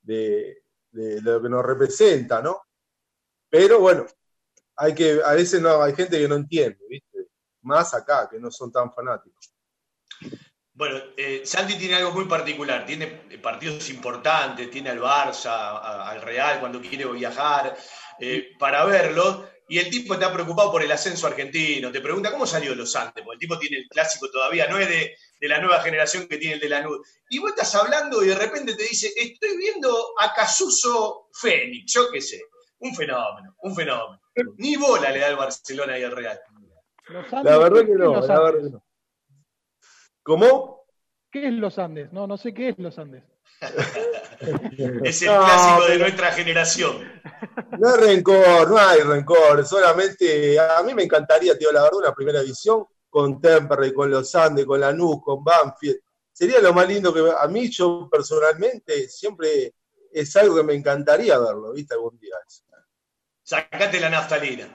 De, 0.00 0.62
de 0.90 1.20
lo 1.20 1.42
que 1.42 1.48
nos 1.50 1.62
representa, 1.62 2.40
¿no? 2.40 2.62
Pero 3.50 3.80
bueno, 3.80 4.06
hay 4.76 4.94
que, 4.94 5.20
a 5.22 5.34
veces 5.34 5.60
no, 5.60 5.82
hay 5.82 5.94
gente 5.94 6.18
que 6.18 6.26
no 6.26 6.36
entiende, 6.36 6.78
¿viste? 6.88 7.28
Más 7.62 7.92
acá, 7.92 8.28
que 8.30 8.40
no 8.40 8.50
son 8.50 8.72
tan 8.72 8.90
fanáticos. 8.92 9.54
Bueno, 10.76 11.00
eh, 11.16 11.42
Santi 11.44 11.76
tiene 11.78 11.94
algo 11.94 12.10
muy 12.10 12.24
particular, 12.24 12.84
tiene 12.84 13.06
partidos 13.40 13.88
importantes, 13.90 14.68
tiene 14.70 14.90
al 14.90 15.00
Barça, 15.00 15.50
a- 15.52 16.10
al 16.10 16.20
Real 16.20 16.58
cuando 16.58 16.80
quiere 16.80 17.04
viajar, 17.06 17.76
eh, 18.18 18.50
para 18.58 18.84
verlo, 18.84 19.48
y 19.68 19.78
el 19.78 19.88
tipo 19.88 20.14
está 20.14 20.32
preocupado 20.32 20.72
por 20.72 20.82
el 20.82 20.90
ascenso 20.90 21.28
argentino, 21.28 21.92
te 21.92 22.00
pregunta 22.00 22.32
cómo 22.32 22.44
salió 22.44 22.74
los 22.74 22.94
Andes, 22.96 23.22
porque 23.24 23.34
el 23.34 23.38
tipo 23.38 23.58
tiene 23.58 23.78
el 23.78 23.88
clásico 23.88 24.28
todavía, 24.30 24.66
no 24.66 24.78
es 24.78 24.88
de, 24.88 25.16
de 25.40 25.48
la 25.48 25.60
nueva 25.60 25.80
generación 25.80 26.26
que 26.26 26.38
tiene 26.38 26.54
el 26.54 26.60
de 26.60 26.68
la 26.68 26.82
nube. 26.82 26.98
Y 27.30 27.38
vos 27.38 27.50
estás 27.50 27.72
hablando 27.76 28.22
y 28.24 28.28
de 28.28 28.34
repente 28.34 28.74
te 28.74 28.82
dice, 28.82 29.12
estoy 29.16 29.56
viendo 29.56 29.96
a 30.18 30.34
Casuso 30.34 31.28
Fénix, 31.32 31.92
yo 31.92 32.10
qué 32.10 32.20
sé, 32.20 32.42
un 32.80 32.94
fenómeno, 32.96 33.54
un 33.62 33.76
fenómeno. 33.76 34.20
Ni 34.56 34.74
bola 34.76 35.10
le 35.12 35.20
da 35.20 35.28
el 35.28 35.36
Barcelona 35.36 35.96
y 35.98 36.02
el 36.02 36.10
Real. 36.10 36.40
La 37.44 37.58
verdad 37.58 37.80
¿qué 37.82 37.86
que 37.86 37.92
no, 37.92 38.20
la 38.26 38.40
verdad 38.40 38.60
que 38.64 38.70
no. 38.70 38.83
¿Cómo? 40.24 40.84
¿Qué 41.30 41.46
es 41.48 41.52
los 41.52 41.78
Andes? 41.78 42.12
No, 42.12 42.26
no 42.26 42.36
sé 42.36 42.52
qué 42.52 42.70
es 42.70 42.78
los 42.78 42.98
Andes. 42.98 43.22
Es 45.04 45.22
el 45.22 45.28
No, 45.28 45.44
clásico 45.44 45.82
de 45.82 45.86
pero- 45.88 45.98
nuestra 46.00 46.32
generación. 46.32 47.22
No 47.78 47.88
hay 47.94 48.00
rencor, 48.00 48.68
no 48.70 48.76
hay 48.78 49.00
rencor. 49.00 49.64
Solamente 49.64 50.58
a 50.58 50.82
mí 50.82 50.92
me 50.92 51.04
encantaría, 51.04 51.56
tío, 51.56 51.70
la 51.72 51.82
verdad, 51.82 51.98
una 51.98 52.12
primera 52.14 52.40
edición 52.40 52.84
con 53.08 53.40
Temperley, 53.40 53.94
con 53.94 54.10
los 54.10 54.34
Andes, 54.34 54.66
con 54.66 54.80
Lanús, 54.80 55.22
con 55.22 55.42
Banfield. 55.44 55.98
Sería 56.32 56.60
lo 56.60 56.74
más 56.74 56.88
lindo 56.88 57.14
que 57.14 57.20
a 57.38 57.46
mí, 57.46 57.70
yo 57.70 58.08
personalmente, 58.10 59.08
siempre 59.08 59.74
es 60.12 60.36
algo 60.36 60.56
que 60.56 60.62
me 60.64 60.74
encantaría 60.74 61.38
verlo, 61.38 61.72
¿viste? 61.72 61.94
Algún 61.94 62.18
día. 62.18 62.34
Sacate 63.42 64.00
la 64.00 64.10
naftalina. 64.10 64.68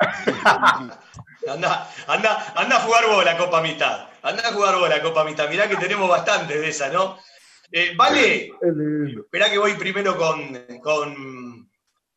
Anda, 1.48 1.90
anda, 2.06 2.52
anda 2.56 2.76
a 2.76 2.80
jugar 2.80 3.06
vos 3.06 3.24
la 3.24 3.36
Copa 3.38 3.58
Amistad. 3.58 4.08
Anda 4.22 4.48
a 4.48 4.52
jugar 4.52 4.76
vos 4.76 4.88
la 4.88 5.02
Copa 5.02 5.22
Amistad. 5.22 5.48
Mirá 5.48 5.68
que 5.68 5.76
tenemos 5.76 6.08
bastantes 6.08 6.60
de 6.60 6.68
esas, 6.68 6.92
¿no? 6.92 7.18
Eh, 7.70 7.92
vale, 7.96 8.52
esperá 9.24 9.50
que 9.50 9.58
voy 9.58 9.74
primero 9.74 10.16
con, 10.16 10.66
con, 10.82 11.70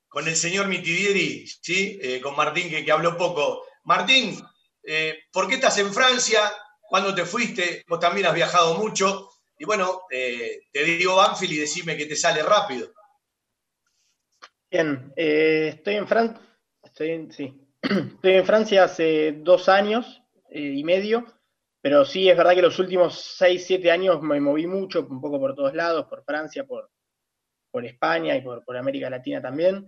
con 0.08 0.28
el 0.28 0.36
señor 0.36 0.68
Mitidieri, 0.68 1.48
¿sí? 1.48 1.98
Eh, 2.02 2.20
con 2.22 2.36
Martín, 2.36 2.70
que, 2.70 2.84
que 2.84 2.92
habló 2.92 3.18
poco. 3.18 3.66
Martín, 3.86 4.38
eh, 4.84 5.24
¿por 5.32 5.48
qué 5.48 5.56
estás 5.56 5.78
en 5.78 5.94
Francia? 5.94 6.40
¿Cuándo 6.82 7.16
te 7.16 7.26
fuiste? 7.26 7.84
Vos 7.88 8.00
también 8.00 8.28
has 8.28 8.34
viajado 8.34 8.76
mucho. 8.76 9.30
Y 9.58 9.66
bueno, 9.66 10.02
eh, 10.12 10.64
te 10.72 10.84
digo 10.84 11.16
Banfield 11.16 11.54
y 11.54 11.60
decime 11.60 11.96
que 11.96 12.06
te 12.06 12.16
sale 12.16 12.44
rápido. 12.44 12.92
Bien, 14.70 15.14
eh, 15.16 15.74
estoy 15.76 15.96
en 15.96 16.08
Francia, 16.08 16.42
estoy 16.84 17.12
en, 17.12 17.32
sí, 17.32 17.54
estoy 17.82 18.34
en 18.34 18.46
Francia 18.46 18.84
hace 18.84 19.32
dos 19.38 19.70
años 19.70 20.22
eh, 20.50 20.74
y 20.76 20.84
medio, 20.84 21.26
pero 21.86 22.04
sí 22.04 22.28
es 22.28 22.36
verdad 22.36 22.56
que 22.56 22.64
los 22.64 22.80
últimos 22.80 23.14
seis, 23.38 23.64
siete 23.68 23.92
años 23.92 24.20
me 24.24 24.40
moví 24.42 24.66
mucho, 24.66 25.06
un 25.08 25.22
poco 25.22 25.40
por 25.40 25.54
todos 25.54 25.76
lados, 25.76 26.08
por 26.08 26.24
Francia, 26.24 26.66
por, 26.66 26.90
por 27.70 27.86
España 27.86 28.36
y 28.36 28.42
por, 28.42 28.66
por 28.66 28.76
América 28.76 29.08
Latina 29.08 29.40
también. 29.40 29.86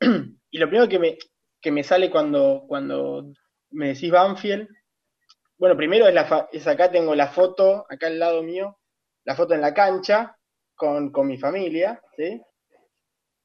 Y 0.50 0.58
lo 0.58 0.66
primero 0.68 0.88
que 0.88 0.98
me, 0.98 1.18
que 1.60 1.70
me 1.70 1.84
sale 1.84 2.10
cuando, 2.10 2.64
cuando 2.66 3.32
me 3.70 3.88
decís 3.94 4.10
Banfield, 4.10 4.66
bueno, 5.56 5.76
primero 5.76 6.08
es, 6.08 6.14
la 6.14 6.24
fa- 6.24 6.48
es 6.50 6.66
acá 6.66 6.90
tengo 6.90 7.14
la 7.14 7.28
foto, 7.28 7.86
acá 7.88 8.08
al 8.08 8.18
lado 8.18 8.42
mío, 8.42 8.80
la 9.24 9.36
foto 9.36 9.54
en 9.54 9.60
la 9.60 9.72
cancha 9.72 10.36
con, 10.74 11.12
con 11.12 11.28
mi 11.28 11.38
familia, 11.38 12.02
¿sí? 12.16 12.42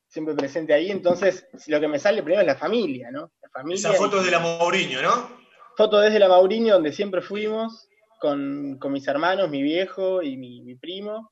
siempre 0.08 0.34
presente 0.34 0.74
ahí, 0.74 0.90
entonces 0.90 1.48
lo 1.68 1.80
que 1.80 1.88
me 1.88 2.00
sale 2.00 2.24
primero 2.24 2.42
es 2.42 2.48
la 2.48 2.56
familia, 2.56 3.12
¿no? 3.12 3.32
La 3.44 3.50
familia 3.50 3.90
Esa 3.90 3.94
foto 3.94 4.18
es 4.22 4.26
de 4.26 4.32
la 4.32 4.40
Mourinho, 4.40 5.04
¿no? 5.04 5.40
foto 5.76 6.00
desde 6.00 6.20
la 6.20 6.28
Mauriño, 6.28 6.76
donde 6.76 6.92
siempre 6.92 7.22
fuimos, 7.22 7.88
con, 8.22 8.78
con 8.78 8.94
mis 8.94 9.08
hermanos, 9.08 9.50
mi 9.50 9.64
viejo 9.64 10.22
y 10.22 10.38
mi, 10.38 10.76
primo. 10.76 11.32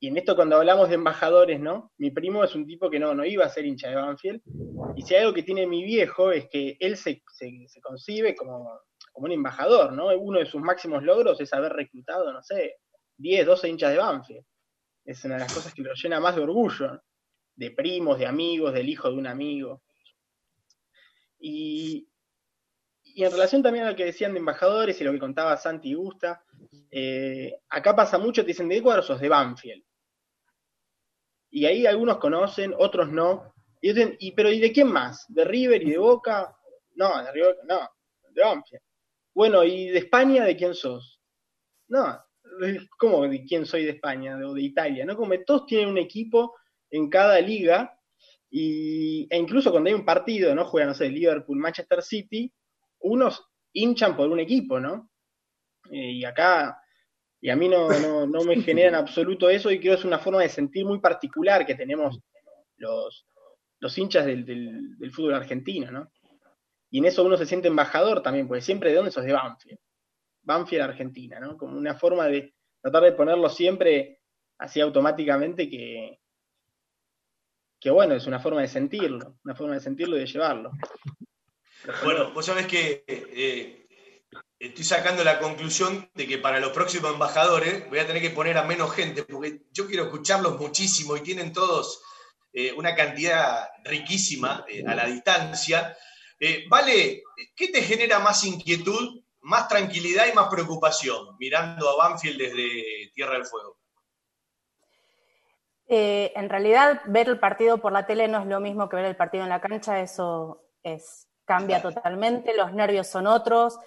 Y 0.00 0.08
en 0.08 0.16
esto 0.16 0.34
cuando 0.34 0.56
hablamos 0.56 0.88
de 0.88 0.96
embajadores, 0.96 1.60
¿no? 1.60 1.92
Mi 1.96 2.10
primo 2.10 2.42
es 2.42 2.56
un 2.56 2.66
tipo 2.66 2.90
que 2.90 2.98
no, 2.98 3.14
no 3.14 3.24
iba 3.24 3.44
a 3.44 3.48
ser 3.48 3.64
hincha 3.64 3.88
de 3.88 3.94
Banfield. 3.94 4.42
Y 4.96 5.02
si 5.02 5.14
hay 5.14 5.22
algo 5.22 5.32
que 5.32 5.44
tiene 5.44 5.66
mi 5.66 5.84
viejo 5.84 6.32
es 6.32 6.48
que 6.48 6.76
él 6.80 6.96
se, 6.96 7.22
se, 7.32 7.68
se 7.68 7.80
concibe 7.80 8.34
como, 8.34 8.80
como 9.12 9.26
un 9.26 9.32
embajador, 9.32 9.92
¿no? 9.92 10.08
Uno 10.08 10.40
de 10.40 10.46
sus 10.46 10.60
máximos 10.60 11.04
logros 11.04 11.40
es 11.40 11.52
haber 11.52 11.72
reclutado, 11.72 12.32
no 12.32 12.42
sé, 12.42 12.74
10, 13.18 13.46
12 13.46 13.68
hinchas 13.68 13.92
de 13.92 13.98
Banfield. 13.98 14.44
Es 15.04 15.24
una 15.24 15.34
de 15.34 15.40
las 15.40 15.54
cosas 15.54 15.72
que 15.72 15.82
lo 15.82 15.94
llena 15.94 16.18
más 16.18 16.34
de 16.34 16.42
orgullo, 16.42 17.00
de 17.54 17.70
primos, 17.70 18.18
de 18.18 18.26
amigos, 18.26 18.74
del 18.74 18.88
hijo 18.88 19.08
de 19.08 19.16
un 19.16 19.26
amigo. 19.28 19.82
Y, 21.38 22.07
y 23.18 23.24
en 23.24 23.32
relación 23.32 23.64
también 23.64 23.84
a 23.84 23.90
lo 23.90 23.96
que 23.96 24.04
decían 24.04 24.32
de 24.32 24.38
embajadores 24.38 25.00
y 25.00 25.02
lo 25.02 25.10
que 25.10 25.18
contaba 25.18 25.56
Santi 25.56 25.90
y 25.90 25.94
Gusta, 25.94 26.40
eh, 26.88 27.52
acá 27.68 27.96
pasa 27.96 28.16
mucho, 28.16 28.42
te 28.42 28.46
dicen, 28.46 28.68
¿de 28.68 28.76
qué 28.76 28.82
cuadro 28.82 29.02
sos? 29.02 29.20
De 29.20 29.28
Banfield. 29.28 29.82
Y 31.50 31.66
ahí 31.66 31.84
algunos 31.84 32.18
conocen, 32.18 32.72
otros 32.78 33.10
no. 33.10 33.52
Y 33.80 33.88
dicen, 33.88 34.16
¿y, 34.20 34.30
pero 34.30 34.52
¿y 34.52 34.60
de 34.60 34.70
quién 34.70 34.86
más? 34.92 35.24
¿De 35.30 35.44
River 35.44 35.82
y 35.82 35.90
de 35.90 35.98
Boca? 35.98 36.56
No, 36.94 37.24
de 37.24 37.32
River, 37.32 37.56
no, 37.64 37.80
de 38.30 38.40
Banfield. 38.40 38.82
Bueno, 39.34 39.64
¿y 39.64 39.88
de 39.88 39.98
España 39.98 40.44
de 40.44 40.56
quién 40.56 40.74
sos? 40.74 41.20
No, 41.88 42.24
¿cómo 43.00 43.26
de 43.26 43.44
quién 43.44 43.66
soy 43.66 43.84
de 43.84 43.90
España 43.90 44.38
o 44.46 44.54
de 44.54 44.62
Italia? 44.62 45.04
¿No? 45.04 45.16
Como 45.16 45.36
todos 45.40 45.66
tienen 45.66 45.88
un 45.88 45.98
equipo 45.98 46.54
en 46.88 47.10
cada 47.10 47.40
liga 47.40 47.98
y, 48.48 49.26
e 49.28 49.36
incluso 49.36 49.72
cuando 49.72 49.88
hay 49.88 49.94
un 49.94 50.04
partido, 50.04 50.54
¿no? 50.54 50.64
Juega, 50.66 50.86
no 50.86 50.94
sé, 50.94 51.08
Liverpool, 51.08 51.58
Manchester 51.58 52.00
City, 52.00 52.54
unos 53.00 53.44
hinchan 53.72 54.16
por 54.16 54.28
un 54.28 54.40
equipo, 54.40 54.80
¿no? 54.80 55.10
Eh, 55.90 56.12
y 56.12 56.24
acá 56.24 56.82
Y 57.40 57.50
a 57.50 57.56
mí 57.56 57.68
no, 57.68 57.88
no, 57.88 58.26
no 58.26 58.44
me 58.44 58.60
genera 58.62 58.88
en 58.88 58.94
absoluto 58.96 59.48
eso 59.48 59.70
y 59.70 59.78
creo 59.78 59.94
que 59.94 60.00
es 60.00 60.04
una 60.04 60.18
forma 60.18 60.42
de 60.42 60.48
sentir 60.48 60.84
muy 60.84 61.00
particular 61.00 61.64
que 61.64 61.76
tenemos 61.76 62.18
los, 62.76 63.26
los 63.80 63.96
hinchas 63.96 64.26
del, 64.26 65.10
fútbol 65.12 65.34
argentino, 65.34 65.90
¿no? 65.90 66.10
Y 66.90 66.98
en 66.98 67.04
eso 67.04 67.24
uno 67.24 67.36
se 67.36 67.46
siente 67.46 67.68
embajador 67.68 68.22
también, 68.22 68.48
porque 68.48 68.62
siempre 68.62 68.90
de 68.90 68.96
dónde 68.96 69.10
sos 69.10 69.24
de 69.24 69.32
Banfield. 69.32 69.78
Banfield 70.42 70.82
Argentina, 70.82 71.38
¿no? 71.38 71.56
Como 71.56 71.76
una 71.76 71.94
forma 71.94 72.26
de 72.26 72.54
tratar 72.80 73.02
de 73.04 73.12
ponerlo 73.12 73.48
siempre 73.48 74.20
así 74.58 74.80
automáticamente 74.80 75.68
que, 75.68 76.18
que 77.78 77.90
bueno, 77.90 78.14
es 78.14 78.26
una 78.26 78.40
forma 78.40 78.62
de 78.62 78.68
sentirlo, 78.68 79.38
una 79.44 79.54
forma 79.54 79.74
de 79.74 79.80
sentirlo 79.80 80.16
y 80.16 80.20
de 80.20 80.26
llevarlo. 80.26 80.72
Bueno, 82.04 82.32
vos 82.32 82.44
sabés 82.44 82.66
que 82.66 83.04
eh, 83.06 83.86
estoy 84.58 84.84
sacando 84.84 85.22
la 85.22 85.38
conclusión 85.38 86.10
de 86.14 86.26
que 86.26 86.38
para 86.38 86.60
los 86.60 86.72
próximos 86.72 87.12
embajadores 87.12 87.88
voy 87.88 88.00
a 88.00 88.06
tener 88.06 88.20
que 88.20 88.30
poner 88.30 88.58
a 88.58 88.64
menos 88.64 88.92
gente, 88.92 89.22
porque 89.22 89.62
yo 89.70 89.86
quiero 89.86 90.04
escucharlos 90.04 90.58
muchísimo 90.58 91.16
y 91.16 91.20
tienen 91.20 91.52
todos 91.52 92.02
eh, 92.52 92.72
una 92.72 92.94
cantidad 92.94 93.68
riquísima 93.84 94.64
eh, 94.68 94.84
a 94.86 94.94
la 94.94 95.06
distancia. 95.06 95.96
Vale, 96.68 97.24
¿qué 97.56 97.68
te 97.68 97.82
genera 97.82 98.20
más 98.20 98.44
inquietud, 98.44 99.24
más 99.40 99.66
tranquilidad 99.66 100.26
y 100.30 100.34
más 100.34 100.48
preocupación 100.48 101.36
mirando 101.36 101.88
a 101.88 101.96
Banfield 101.96 102.38
desde 102.38 103.10
Tierra 103.12 103.32
del 103.32 103.44
Fuego? 103.44 103.76
En 105.88 106.48
realidad, 106.48 107.00
ver 107.06 107.28
el 107.28 107.40
partido 107.40 107.78
por 107.78 107.90
la 107.90 108.06
tele 108.06 108.28
no 108.28 108.40
es 108.40 108.46
lo 108.46 108.60
mismo 108.60 108.88
que 108.88 108.96
ver 108.96 109.06
el 109.06 109.16
partido 109.16 109.42
en 109.42 109.48
la 109.48 109.60
cancha, 109.60 110.00
eso 110.00 110.62
es, 110.84 111.27
cambia 111.48 111.82
totalmente, 111.82 112.54
los 112.56 112.72
nervios 112.72 113.08
son 113.08 113.26
otros. 113.26 113.80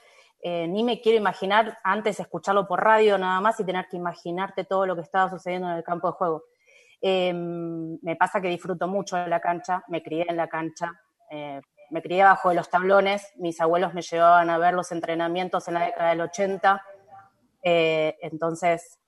eh, 0.44 0.68
ni 0.68 0.84
me 0.84 1.00
quiero 1.00 1.20
imaginar 1.20 1.78
antes 1.84 2.20
escucharlo 2.20 2.68
por 2.68 2.84
radio 2.84 3.16
nada 3.18 3.40
más 3.42 3.60
y 3.60 3.64
tener 3.64 3.88
que 3.88 3.96
imaginarte 3.96 4.64
todo 4.64 4.88
lo 4.88 4.96
que 4.96 5.04
estaba 5.04 5.30
sucediendo 5.30 5.70
en 5.70 5.78
el 5.78 5.84
campo 5.84 6.08
de 6.08 6.14
juego. 6.14 6.46
Eh, 7.00 7.32
me 7.34 8.16
pasa 8.16 8.42
que 8.42 8.48
disfruto 8.48 8.88
mucho 8.88 9.18
de 9.18 9.28
la 9.28 9.40
cancha, 9.40 9.84
me 9.88 10.02
crié 10.02 10.26
en 10.28 10.38
la 10.38 10.48
cancha, 10.48 11.00
eh, 11.30 11.62
me 11.90 12.02
crié 12.02 12.24
bajo 12.24 12.50
de 12.50 12.56
los 12.56 12.70
tablones, 12.70 13.34
mis 13.36 13.60
abuelos 13.62 13.94
me 13.94 14.02
llevaban 14.02 14.50
a 14.50 14.58
ver 14.58 14.74
los 14.74 14.92
entrenamientos 14.92 15.68
en 15.68 15.74
la 15.76 15.86
década 15.86 16.10
del 16.12 16.22
80, 16.22 16.84
eh, 17.64 18.18
entonces 18.22 19.00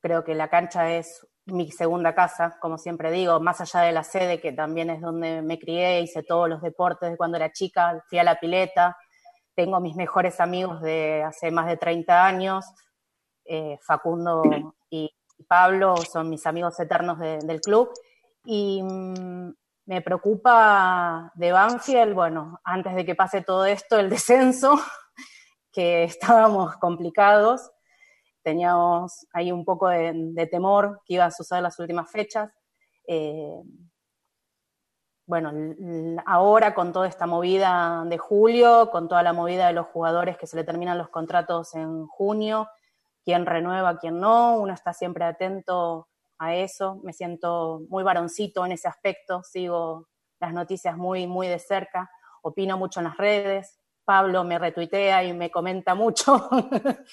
creo 0.00 0.22
que 0.24 0.34
la 0.34 0.48
cancha 0.48 0.92
es 0.92 1.26
mi 1.52 1.70
segunda 1.70 2.14
casa, 2.14 2.56
como 2.60 2.78
siempre 2.78 3.10
digo, 3.10 3.40
más 3.40 3.60
allá 3.60 3.80
de 3.80 3.92
la 3.92 4.04
sede, 4.04 4.40
que 4.40 4.52
también 4.52 4.90
es 4.90 5.00
donde 5.00 5.42
me 5.42 5.58
crié, 5.58 6.00
hice 6.00 6.22
todos 6.22 6.48
los 6.48 6.62
deportes 6.62 7.10
de 7.10 7.16
cuando 7.16 7.36
era 7.36 7.52
chica, 7.52 8.02
fui 8.08 8.18
a 8.18 8.24
la 8.24 8.38
pileta, 8.40 8.96
tengo 9.54 9.80
mis 9.80 9.96
mejores 9.96 10.40
amigos 10.40 10.80
de 10.80 11.22
hace 11.22 11.50
más 11.50 11.66
de 11.66 11.76
30 11.76 12.24
años, 12.24 12.64
eh, 13.44 13.78
Facundo 13.82 14.74
y 14.90 15.10
Pablo 15.48 15.96
son 15.96 16.28
mis 16.30 16.46
amigos 16.46 16.78
eternos 16.80 17.18
de- 17.18 17.38
del 17.38 17.60
club, 17.60 17.90
y 18.44 18.82
mm, 18.82 19.52
me 19.86 20.02
preocupa 20.02 21.32
de 21.34 21.50
Banfield, 21.52 22.14
bueno, 22.14 22.60
antes 22.64 22.94
de 22.94 23.04
que 23.04 23.14
pase 23.14 23.42
todo 23.42 23.64
esto, 23.66 23.98
el 23.98 24.08
descenso, 24.10 24.74
que 25.72 26.04
estábamos 26.04 26.76
complicados, 26.76 27.70
teníamos 28.42 29.26
ahí 29.32 29.52
un 29.52 29.64
poco 29.64 29.88
de, 29.88 30.48
temor 30.50 31.00
que 31.04 31.14
iba 31.14 31.24
a 31.24 31.30
suceder 31.30 31.62
las 31.62 31.78
últimas 31.78 32.10
fechas. 32.10 32.50
Eh, 33.06 33.62
bueno, 35.26 35.52
ahora 36.26 36.74
con 36.74 36.92
toda 36.92 37.06
esta 37.06 37.26
movida 37.26 38.04
de 38.06 38.18
julio, 38.18 38.90
con 38.90 39.08
toda 39.08 39.22
la 39.22 39.32
movida 39.32 39.68
de 39.68 39.72
los 39.72 39.86
jugadores 39.86 40.36
que 40.36 40.48
se 40.48 40.56
le 40.56 40.64
terminan 40.64 40.98
los 40.98 41.08
contratos 41.08 41.74
en 41.76 42.06
junio, 42.08 42.68
quién 43.24 43.46
renueva, 43.46 43.98
quién 43.98 44.18
no, 44.18 44.56
uno 44.56 44.74
está 44.74 44.92
siempre 44.92 45.24
atento 45.24 46.08
a 46.38 46.56
eso, 46.56 47.00
me 47.04 47.12
siento 47.12 47.82
muy 47.88 48.02
varoncito 48.02 48.64
en 48.66 48.72
ese 48.72 48.88
aspecto, 48.88 49.42
sigo 49.44 50.08
las 50.40 50.52
noticias 50.52 50.96
muy, 50.96 51.26
muy 51.26 51.46
de 51.46 51.58
cerca, 51.58 52.10
opino 52.42 52.76
mucho 52.78 53.00
en 53.00 53.04
las 53.04 53.16
redes, 53.16 53.79
Pablo 54.12 54.42
me 54.44 54.58
retuitea 54.58 55.22
y 55.24 55.32
me 55.32 55.50
comenta 55.50 55.94
mucho, 55.94 56.48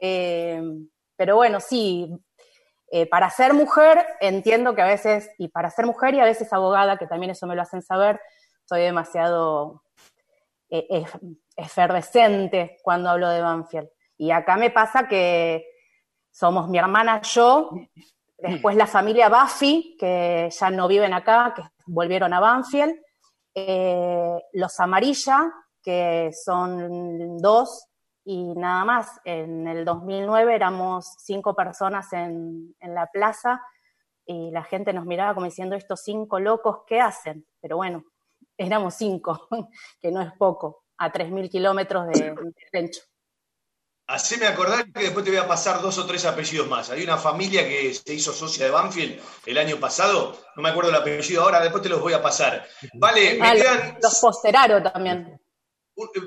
Eh, 0.00 0.60
pero 1.16 1.36
bueno, 1.36 1.60
sí, 1.60 2.10
eh, 2.90 3.06
para 3.06 3.30
ser 3.30 3.52
mujer 3.54 4.04
entiendo 4.20 4.74
que 4.74 4.82
a 4.82 4.86
veces, 4.86 5.30
y 5.38 5.48
para 5.48 5.70
ser 5.70 5.86
mujer 5.86 6.14
y 6.14 6.20
a 6.20 6.24
veces 6.24 6.52
abogada, 6.52 6.96
que 6.98 7.06
también 7.06 7.30
eso 7.30 7.46
me 7.46 7.54
lo 7.54 7.62
hacen 7.62 7.82
saber, 7.82 8.20
soy 8.64 8.80
demasiado 8.82 9.82
eh, 10.70 10.86
ef- 10.90 11.20
efervescente 11.56 12.78
cuando 12.82 13.10
hablo 13.10 13.28
de 13.28 13.42
Banfield. 13.42 13.88
Y 14.18 14.30
acá 14.32 14.56
me 14.56 14.70
pasa 14.70 15.06
que 15.08 15.64
somos 16.32 16.68
mi 16.68 16.78
hermana, 16.78 17.20
yo, 17.22 17.70
después 18.38 18.74
la 18.76 18.86
familia 18.86 19.28
Buffy, 19.28 19.96
que 20.00 20.48
ya 20.50 20.70
no 20.70 20.88
viven 20.88 21.12
acá, 21.14 21.52
que 21.54 21.62
volvieron 21.86 22.32
a 22.32 22.40
Banfield, 22.40 22.94
los 24.52 24.80
Amarilla, 24.80 25.52
que 25.82 26.30
son 26.32 27.38
dos 27.38 27.86
y 28.24 28.54
nada 28.54 28.84
más. 28.84 29.20
En 29.24 29.66
el 29.66 29.84
2009 29.84 30.54
éramos 30.54 31.14
cinco 31.18 31.54
personas 31.54 32.12
en, 32.12 32.74
en 32.80 32.94
la 32.94 33.06
plaza 33.06 33.62
y 34.26 34.50
la 34.52 34.62
gente 34.62 34.92
nos 34.92 35.06
miraba 35.06 35.34
como 35.34 35.46
diciendo, 35.46 35.74
estos 35.74 36.02
cinco 36.02 36.38
locos, 36.38 36.78
¿qué 36.86 37.00
hacen? 37.00 37.44
Pero 37.60 37.76
bueno, 37.78 38.04
éramos 38.56 38.94
cinco, 38.94 39.48
que 40.00 40.10
no 40.10 40.22
es 40.22 40.32
poco, 40.38 40.84
a 40.98 41.12
3.000 41.12 41.50
kilómetros 41.50 42.06
de, 42.08 42.34
Pencho. 42.70 43.00
Haceme 44.06 44.46
acordar 44.46 44.90
que 44.90 45.04
después 45.04 45.24
te 45.24 45.30
voy 45.30 45.38
a 45.38 45.46
pasar 45.46 45.80
dos 45.80 45.96
o 45.98 46.04
tres 46.04 46.24
apellidos 46.24 46.66
más. 46.66 46.90
Hay 46.90 47.04
una 47.04 47.16
familia 47.16 47.62
que 47.62 47.94
se 47.94 48.12
hizo 48.12 48.32
socia 48.32 48.64
de 48.64 48.72
Banfield 48.72 49.20
el 49.46 49.56
año 49.56 49.76
pasado, 49.78 50.36
no 50.56 50.62
me 50.62 50.68
acuerdo 50.68 50.90
el 50.90 50.96
apellido 50.96 51.42
ahora, 51.42 51.60
después 51.60 51.80
te 51.80 51.88
los 51.88 52.00
voy 52.00 52.12
a 52.12 52.20
pasar. 52.20 52.66
Vale, 52.94 53.38
me 53.38 53.48
Ah, 53.48 53.54
quedan 53.54 53.94
los, 53.94 54.02
los 54.02 54.20
Posteraro 54.20 54.82
también. 54.82 55.39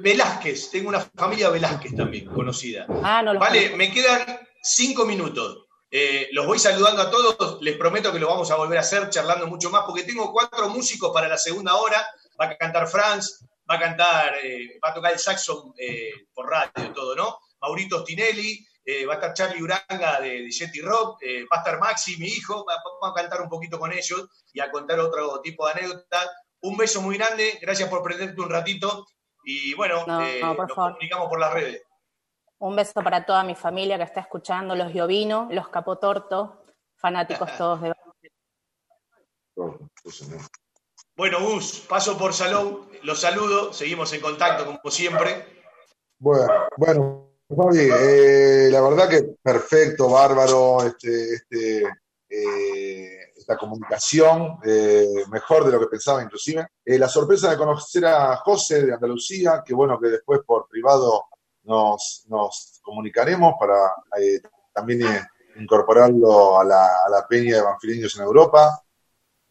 Velázquez, 0.01 0.69
tengo 0.69 0.89
una 0.89 0.99
familia 0.99 1.49
Velázquez 1.49 1.95
también, 1.95 2.25
conocida. 2.25 2.85
Ah, 3.03 3.21
no 3.23 3.37
Vale, 3.39 3.59
conozco. 3.71 3.77
me 3.77 3.91
quedan 3.91 4.39
cinco 4.61 5.05
minutos. 5.05 5.65
Eh, 5.89 6.29
los 6.31 6.47
voy 6.47 6.57
saludando 6.59 7.01
a 7.03 7.11
todos, 7.11 7.61
les 7.61 7.77
prometo 7.77 8.11
que 8.11 8.19
lo 8.19 8.27
vamos 8.27 8.49
a 8.49 8.55
volver 8.55 8.77
a 8.79 8.81
hacer 8.81 9.09
charlando 9.09 9.45
mucho 9.47 9.69
más, 9.69 9.83
porque 9.85 10.03
tengo 10.03 10.31
cuatro 10.31 10.67
músicos 10.69 11.11
para 11.13 11.27
la 11.27 11.37
segunda 11.37 11.75
hora. 11.75 12.05
Va 12.39 12.45
a 12.45 12.57
cantar 12.57 12.87
Franz, 12.87 13.45
va 13.69 13.75
a 13.75 13.79
cantar, 13.79 14.33
eh, 14.43 14.79
va 14.83 14.89
a 14.89 14.93
tocar 14.93 15.13
el 15.13 15.19
saxo 15.19 15.73
eh, 15.77 16.11
por 16.33 16.49
radio 16.49 16.89
y 16.89 16.93
todo, 16.93 17.15
¿no? 17.15 17.37
Maurito 17.61 18.01
Stinelli, 18.01 18.65
eh, 18.85 19.05
va 19.05 19.13
a 19.13 19.15
estar 19.17 19.33
Charlie 19.33 19.61
Uranga 19.61 20.19
de, 20.19 20.41
de 20.41 20.51
Jetty 20.51 20.81
Rock, 20.81 21.19
va 21.51 21.57
a 21.57 21.59
estar 21.59 21.79
Maxi, 21.79 22.17
mi 22.17 22.25
hijo, 22.27 22.65
va- 22.65 22.81
vamos 23.01 23.15
a 23.17 23.21
cantar 23.21 23.41
un 23.41 23.49
poquito 23.49 23.77
con 23.79 23.93
ellos 23.93 24.25
y 24.51 24.59
a 24.59 24.71
contar 24.71 24.99
otro 24.99 25.39
tipo 25.41 25.65
de 25.67 25.73
anécdotas. 25.73 26.27
Un 26.61 26.75
beso 26.77 27.01
muy 27.01 27.17
grande, 27.17 27.59
gracias 27.61 27.87
por 27.89 28.01
prenderte 28.01 28.41
un 28.41 28.49
ratito 28.49 29.05
y 29.43 29.73
bueno, 29.75 30.05
No, 30.05 30.21
eh, 30.21 30.39
no, 30.41 30.55
por 30.55 30.67
nos 30.67 30.75
favor. 30.75 30.91
comunicamos 30.93 31.29
por 31.29 31.39
las 31.39 31.53
redes. 31.53 31.83
Un 32.59 32.75
beso 32.75 32.93
para 33.03 33.25
toda 33.25 33.43
mi 33.43 33.55
familia 33.55 33.97
que 33.97 34.03
está 34.03 34.21
escuchando, 34.21 34.75
los 34.75 34.91
Giovino, 34.91 35.47
los 35.51 35.67
Capotorto, 35.69 36.63
fanáticos 36.95 37.49
todos 37.57 37.81
de 37.81 37.93
Bueno, 41.15 41.39
Gus, 41.41 41.81
paso 41.87 42.17
por 42.17 42.33
Salou, 42.33 42.89
los 43.03 43.19
saludo, 43.21 43.73
seguimos 43.73 44.11
en 44.13 44.21
contacto 44.21 44.65
como 44.65 44.89
siempre. 44.89 45.61
Bueno, 46.17 46.67
bueno, 46.77 47.29
Fabi, 47.55 47.89
eh, 47.91 48.69
la 48.71 48.81
verdad 48.81 49.09
que 49.09 49.35
perfecto, 49.41 50.09
bárbaro, 50.09 50.83
este, 50.83 51.35
este, 51.35 51.83
eh, 52.29 53.22
esta 53.43 53.57
comunicación, 53.57 54.57
eh, 54.65 55.25
mejor 55.29 55.65
de 55.65 55.71
lo 55.71 55.79
que 55.79 55.87
pensaba 55.87 56.23
inclusive. 56.23 56.67
Eh, 56.83 56.97
la 56.97 57.07
sorpresa 57.07 57.51
de 57.51 57.57
conocer 57.57 58.05
a 58.05 58.37
José 58.37 58.85
de 58.85 58.93
Andalucía, 58.93 59.63
que 59.65 59.73
bueno, 59.73 59.99
que 59.99 60.07
después 60.07 60.41
por 60.45 60.67
privado 60.67 61.25
nos, 61.63 62.25
nos 62.27 62.79
comunicaremos 62.81 63.53
para 63.59 63.77
eh, 64.19 64.41
también 64.73 65.03
eh, 65.03 65.21
incorporarlo 65.57 66.59
a 66.59 66.63
la, 66.63 66.85
a 67.05 67.09
la 67.09 67.27
peña 67.27 67.57
de 67.57 67.61
Banfileños 67.61 68.15
en 68.15 68.23
Europa. 68.23 68.81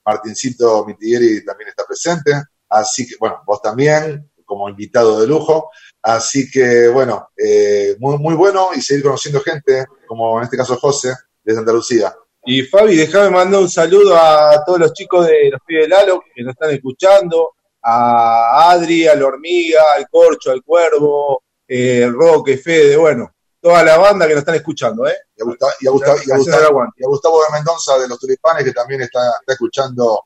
Martincito 0.05 0.85
Mitigueri 0.85 1.45
también 1.45 1.69
está 1.69 1.85
presente, 1.87 2.33
así 2.69 3.07
que 3.07 3.15
bueno, 3.21 3.43
vos 3.47 3.63
también, 3.63 4.33
como 4.45 4.69
invitado 4.69 5.21
de 5.21 5.27
lujo. 5.27 5.71
Así 6.03 6.51
que, 6.51 6.89
bueno, 6.89 7.31
eh, 7.37 7.97
muy, 8.01 8.19
muy 8.19 8.35
bueno 8.35 8.71
y 8.75 8.81
seguir 8.83 9.05
conociendo 9.05 9.41
gente, 9.41 9.87
como 10.07 10.39
en 10.39 10.45
este 10.45 10.57
caso 10.57 10.77
José, 10.77 11.15
desde 11.45 11.61
Andalucía. 11.61 12.15
Y 12.45 12.63
Fabi, 12.63 12.97
déjame 12.97 13.31
mandar 13.31 13.61
un 13.61 13.71
saludo 13.71 14.17
a 14.17 14.63
todos 14.65 14.79
los 14.81 14.93
chicos 14.93 15.27
de 15.27 15.51
los 15.51 15.61
pibes 15.65 15.85
de 15.85 15.89
Lalo 15.89 16.23
que 16.35 16.43
nos 16.43 16.53
están 16.55 16.71
escuchando, 16.71 17.51
a 17.83 18.71
Adri, 18.71 19.07
a 19.07 19.15
la 19.15 19.27
hormiga, 19.27 19.81
al 19.97 20.09
corcho, 20.09 20.51
al 20.51 20.63
cuervo, 20.63 21.43
eh, 21.69 22.03
el 22.05 22.13
Roque, 22.13 22.59
Fede, 22.59 22.97
bueno, 22.97 23.33
toda 23.61 23.83
la 23.85 23.97
banda 23.97 24.27
que 24.27 24.33
nos 24.35 24.41
están 24.41 24.57
escuchando, 24.57 25.07
¿eh? 25.07 25.17
Y 25.37 25.43
a 25.43 25.45
Gustavo, 25.45 25.73
y 25.81 25.87
a 25.87 25.91
Gustavo, 25.91 26.17
y 26.17 26.21
a 26.21 26.25
Gracias 26.25 26.39
Gustavo- 26.39 26.59
al 26.61 26.67
aguante. 26.67 26.95
y 26.99 27.05
a 27.05 27.09
Gustavo 27.09 27.39
de 27.41 27.53
Mendoza 27.53 27.99
de 27.99 28.09
los 28.09 28.19
Tulipanes, 28.19 28.65
que 28.65 28.73
también 28.73 29.03
está, 29.03 29.21
está 29.41 29.53
escuchando. 29.53 30.25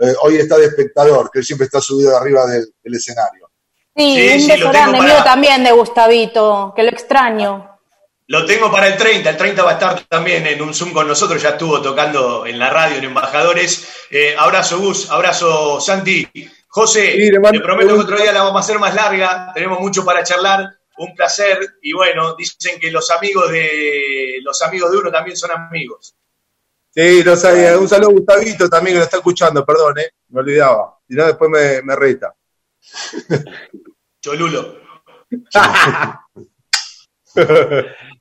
eh, 0.00 0.14
hoy 0.22 0.36
está 0.36 0.56
de 0.56 0.66
espectador, 0.66 1.28
que 1.30 1.40
él 1.40 1.44
siempre 1.44 1.64
está 1.64 1.80
subido 1.80 2.16
arriba 2.16 2.46
del, 2.46 2.66
del 2.84 2.94
escenario. 2.94 3.50
Sí, 3.96 4.14
Sí, 4.38 4.42
un 4.42 4.46
beso 4.60 4.68
grande 4.70 4.98
para- 4.98 5.12
mío 5.12 5.24
también 5.24 5.64
de 5.64 5.72
Gustavito, 5.72 6.72
que 6.76 6.84
lo 6.84 6.90
extraño. 6.90 7.77
Lo 8.28 8.44
tengo 8.44 8.70
para 8.70 8.88
el 8.88 8.96
30, 8.98 9.30
el 9.30 9.36
30 9.38 9.62
va 9.62 9.70
a 9.70 9.74
estar 9.74 10.02
también 10.02 10.46
en 10.46 10.60
un 10.60 10.74
Zoom 10.74 10.92
con 10.92 11.08
nosotros, 11.08 11.40
ya 11.40 11.50
estuvo 11.50 11.80
tocando 11.80 12.44
en 12.44 12.58
la 12.58 12.68
radio, 12.68 12.98
en 12.98 13.04
Embajadores. 13.04 13.88
Eh, 14.10 14.34
abrazo 14.36 14.78
Gus, 14.78 15.10
abrazo 15.10 15.80
Santi. 15.80 16.28
José, 16.68 17.12
Sí, 17.12 17.30
le 17.30 17.40
te 17.40 17.60
prometo 17.60 17.94
que 17.94 18.00
otro 18.00 18.18
día 18.18 18.30
la 18.30 18.42
vamos 18.42 18.60
a 18.60 18.64
hacer 18.64 18.78
más 18.78 18.94
larga, 18.94 19.50
tenemos 19.54 19.80
mucho 19.80 20.04
para 20.04 20.22
charlar, 20.22 20.68
un 20.98 21.14
placer. 21.14 21.58
Y 21.80 21.94
bueno, 21.94 22.36
dicen 22.36 22.78
que 22.78 22.90
los 22.90 23.10
amigos 23.10 23.50
de 23.50 24.40
los 24.42 24.60
amigos 24.60 24.92
de 24.92 24.98
uno 24.98 25.10
también 25.10 25.34
son 25.34 25.52
amigos. 25.52 26.14
Sí, 26.90 27.24
lo 27.24 27.34
sabía. 27.34 27.78
Un 27.78 27.88
saludo 27.88 28.10
a 28.10 28.12
Gustavito 28.12 28.68
también 28.68 28.96
que 28.96 28.98
lo 28.98 29.04
está 29.04 29.16
escuchando, 29.16 29.64
perdón, 29.64 30.00
eh, 30.00 30.10
me 30.28 30.40
olvidaba. 30.40 30.98
Si 31.08 31.14
no, 31.14 31.24
después 31.24 31.50
me, 31.50 31.80
me 31.80 31.96
reta. 31.96 32.34
Cholulo. 34.20 34.76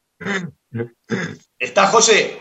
¿Está 1.60 1.88
José? 1.88 2.38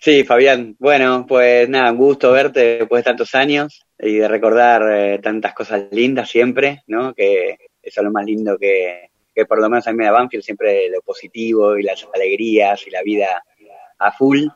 Sí, 0.00 0.24
Fabián. 0.24 0.76
Bueno, 0.78 1.26
pues 1.28 1.68
nada, 1.68 1.90
un 1.90 1.98
gusto 1.98 2.32
verte 2.32 2.78
después 2.78 3.00
de 3.00 3.10
tantos 3.10 3.34
años 3.34 3.84
y 3.98 4.16
de 4.16 4.28
recordar 4.28 4.82
eh, 4.92 5.18
tantas 5.18 5.54
cosas 5.54 5.86
lindas 5.90 6.30
siempre, 6.30 6.82
¿no? 6.86 7.14
Que 7.14 7.56
eso 7.82 8.00
es 8.00 8.04
lo 8.04 8.12
más 8.12 8.24
lindo 8.24 8.56
que, 8.56 9.10
que 9.34 9.46
por 9.46 9.60
lo 9.60 9.68
menos 9.68 9.86
a 9.86 9.92
mí 9.92 9.98
me 9.98 10.10
Banfield, 10.10 10.44
siempre 10.44 10.88
lo 10.88 11.00
positivo 11.00 11.76
y 11.76 11.82
las 11.82 12.06
alegrías 12.14 12.86
y 12.86 12.90
la 12.90 13.02
vida 13.02 13.42
a 13.98 14.12
full. 14.12 14.46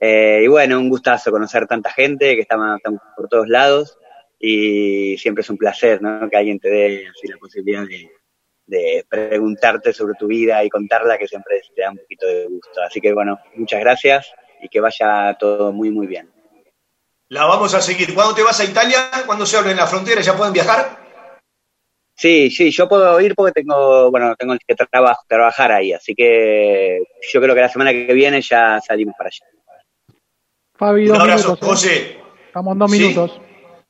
Eh, 0.00 0.42
y 0.44 0.46
bueno, 0.46 0.78
un 0.78 0.88
gustazo 0.88 1.30
conocer 1.30 1.66
tanta 1.66 1.90
gente 1.90 2.34
que 2.34 2.42
estamos 2.42 2.80
por 3.16 3.28
todos 3.28 3.48
lados 3.48 3.98
y 4.38 5.16
siempre 5.18 5.42
es 5.42 5.50
un 5.50 5.58
placer, 5.58 6.00
¿no? 6.00 6.28
Que 6.30 6.36
alguien 6.36 6.60
te 6.60 6.68
dé 6.68 7.06
así 7.08 7.26
la 7.26 7.38
posibilidad 7.38 7.86
de, 7.86 8.10
de 8.68 9.04
preguntarte 9.08 9.92
sobre 9.92 10.14
tu 10.14 10.26
vida 10.28 10.62
y 10.62 10.68
contarla, 10.70 11.18
que 11.18 11.26
siempre 11.26 11.60
te 11.74 11.82
da 11.82 11.90
un 11.90 11.98
poquito 11.98 12.26
de 12.26 12.46
gusto. 12.46 12.80
Así 12.86 13.00
que 13.00 13.12
bueno, 13.12 13.38
muchas 13.56 13.80
gracias 13.80 14.32
y 14.62 14.68
que 14.68 14.80
vaya 14.80 15.34
todo 15.38 15.72
muy, 15.72 15.90
muy 15.90 16.06
bien. 16.06 16.30
La 17.30 17.44
vamos 17.46 17.74
a 17.74 17.80
seguir. 17.82 18.14
¿Cuándo 18.14 18.34
te 18.34 18.42
vas 18.42 18.60
a 18.60 18.64
Italia? 18.64 19.10
¿Cuándo 19.26 19.44
se 19.44 19.56
abren 19.56 19.76
las 19.76 19.90
fronteras? 19.90 20.24
¿Ya 20.24 20.36
pueden 20.36 20.52
viajar? 20.52 20.96
Sí, 22.14 22.50
sí, 22.50 22.70
yo 22.70 22.88
puedo 22.88 23.20
ir 23.20 23.34
porque 23.34 23.52
tengo, 23.52 24.10
bueno, 24.10 24.34
tengo 24.36 24.54
que 24.66 24.74
traba- 24.74 25.18
trabajar 25.28 25.70
ahí, 25.70 25.92
así 25.92 26.14
que 26.16 26.98
yo 27.32 27.40
creo 27.40 27.54
que 27.54 27.60
la 27.60 27.68
semana 27.68 27.92
que 27.92 28.12
viene 28.12 28.40
ya 28.42 28.80
salimos 28.80 29.14
para 29.16 29.28
allá. 29.28 29.46
Fabi, 30.74 31.02
Un 31.02 31.08
dos 31.08 31.18
abrazo, 31.20 31.46
minutos. 31.48 31.62
¿eh? 31.68 31.70
José. 31.70 32.18
Estamos 32.46 32.72
en 32.72 32.78
dos 32.78 32.90
Sí. 32.90 32.98
minutos. 32.98 33.40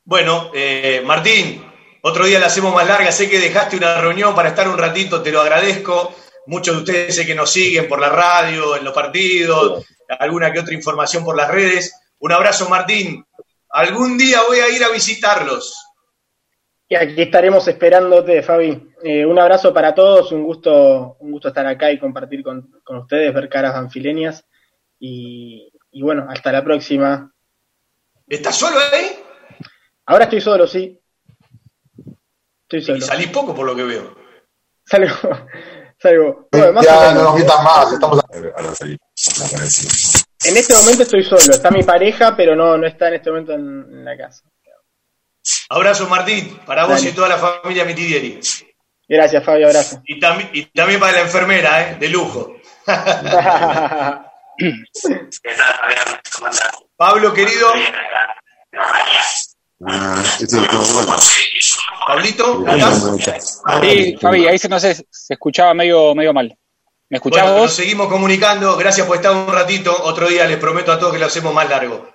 Bueno, 0.04 0.50
eh, 0.54 1.02
Martín, 1.06 1.64
otro 2.03 2.26
día 2.26 2.38
la 2.38 2.46
hacemos 2.46 2.74
más 2.74 2.86
larga. 2.86 3.12
Sé 3.12 3.28
que 3.28 3.38
dejaste 3.38 3.76
una 3.76 4.01
reunión 4.01 4.34
para 4.34 4.51
estar 4.51 4.68
un 4.68 4.78
ratito, 4.78 5.22
te 5.22 5.32
lo 5.32 5.40
agradezco. 5.40 6.14
Muchos 6.46 6.76
de 6.76 6.80
ustedes 6.82 7.14
sé 7.14 7.26
que 7.26 7.34
nos 7.34 7.51
siguen 7.51 7.88
por 7.88 8.01
la 8.01 8.09
radio, 8.09 8.76
en 8.76 8.84
los 8.84 8.94
partidos, 8.94 9.86
alguna 10.18 10.53
que 10.53 10.61
otra 10.61 10.74
información 10.74 11.24
por 11.24 11.36
las 11.36 11.51
redes. 11.51 11.94
Un 12.20 12.32
abrazo, 12.32 12.68
Martín. 12.68 13.24
Algún 13.70 14.16
día 14.16 14.40
voy 14.49 14.59
a 14.59 14.68
ir 14.70 14.82
a 14.82 14.88
visitarlos. 14.88 15.84
Y 16.88 16.94
aquí 16.94 17.20
estaremos 17.20 17.68
esperándote, 17.68 18.42
Fabi. 18.42 18.92
Eh, 19.03 19.26
un 19.26 19.38
abrazo 19.38 19.74
para 19.74 19.94
todos, 19.94 20.32
un 20.32 20.42
gusto, 20.42 21.18
un 21.20 21.32
gusto 21.32 21.49
estar 21.49 21.66
acá 21.66 21.92
y 21.92 21.99
compartir 21.99 22.42
con, 22.42 22.80
con 22.82 22.96
ustedes, 22.99 23.34
ver 23.34 23.51
caras 23.51 23.74
anfileñas. 23.74 24.46
Y, 24.99 25.70
y 25.92 26.03
bueno, 26.03 26.26
hasta 26.30 26.51
la 26.51 26.64
próxima. 26.64 27.30
¿Estás 28.26 28.57
solo 28.57 28.78
ahí? 28.90 29.18
Ahora 30.07 30.24
estoy 30.24 30.40
solo, 30.40 30.66
sí. 30.66 30.99
Estoy 32.70 32.80
Y 32.80 32.82
solo. 32.82 33.00
salís 33.00 33.28
poco 33.28 33.54
por 33.54 33.64
lo 33.64 33.74
que 33.74 33.84
veo. 33.84 34.14
Salgo. 34.84 35.14
Salgo. 36.00 36.48
Ya 36.82 37.14
no 37.14 37.22
nos 37.24 37.34
metas 37.34 37.62
más, 37.64 37.92
estamos 37.92 38.20
En 40.44 40.56
este 40.56 40.74
momento 40.74 41.02
estoy 41.02 41.24
solo. 41.24 41.40
Está 41.40 41.70
mi 41.70 41.82
pareja, 41.82 42.36
pero 42.36 42.54
no, 42.54 42.76
no 42.76 42.86
está 42.86 43.08
en 43.08 43.14
este 43.14 43.30
momento 43.30 43.54
en, 43.54 43.60
en 43.90 44.04
la 44.04 44.16
casa. 44.16 44.42
Abrazo, 45.70 46.06
Martín, 46.08 46.60
para 46.66 46.84
vos 46.84 47.02
y 47.04 47.12
toda 47.12 47.28
la 47.28 47.38
familia 47.38 47.84
Mitidieri. 47.86 48.38
Gracias, 49.08 49.42
Fabi. 49.42 49.64
Abrazo. 49.64 50.02
Y, 50.04 50.20
también 50.20 50.50
y 50.52 50.66
también 50.66 51.00
para 51.00 51.12
la 51.12 51.22
enfermera, 51.22 51.80
¿eh? 51.82 51.96
De 51.98 52.08
lujo. 52.10 52.54
Pablo, 56.96 57.32
querido. 57.32 57.72
Pablito, 62.06 62.64
¿estás? 62.66 63.62
Sí, 63.82 64.16
Fabi, 64.20 64.46
ahí 64.46 64.58
se, 64.58 64.68
no 64.68 64.80
sé, 64.80 64.94
se 64.94 65.34
escuchaba 65.34 65.74
medio, 65.74 66.14
medio 66.14 66.32
mal. 66.32 66.56
¿Me 67.10 67.16
escuchás 67.16 67.44
Bueno, 67.44 67.62
nos 67.62 67.72
seguimos 67.72 68.08
comunicando. 68.08 68.76
Gracias 68.76 69.06
por 69.06 69.16
estar 69.16 69.32
un 69.32 69.52
ratito. 69.52 69.94
Otro 70.04 70.28
día 70.28 70.46
les 70.46 70.58
prometo 70.58 70.92
a 70.92 70.98
todos 70.98 71.12
que 71.12 71.18
lo 71.18 71.26
hacemos 71.26 71.54
más 71.54 71.68
largo. 71.68 72.08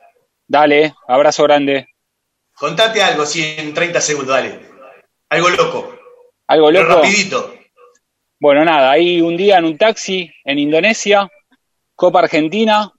Dale, 0.47 0.93
abrazo 1.07 1.43
grande. 1.43 1.87
Contate 2.55 3.01
algo, 3.01 3.25
sí, 3.25 3.55
en 3.57 3.73
30 3.73 3.99
segundos, 4.01 4.35
dale. 4.35 4.59
Algo 5.29 5.49
loco. 5.49 5.95
¿Algo 6.47 6.67
Pero 6.67 6.83
loco? 6.83 6.95
rapidito. 7.01 7.53
Bueno, 8.39 8.63
nada, 8.65 8.91
ahí 8.91 9.21
un 9.21 9.35
día 9.37 9.57
en 9.57 9.65
un 9.65 9.77
taxi 9.77 10.29
en 10.43 10.59
Indonesia, 10.59 11.27
Copa 11.95 12.19
Argentina, 12.19 12.91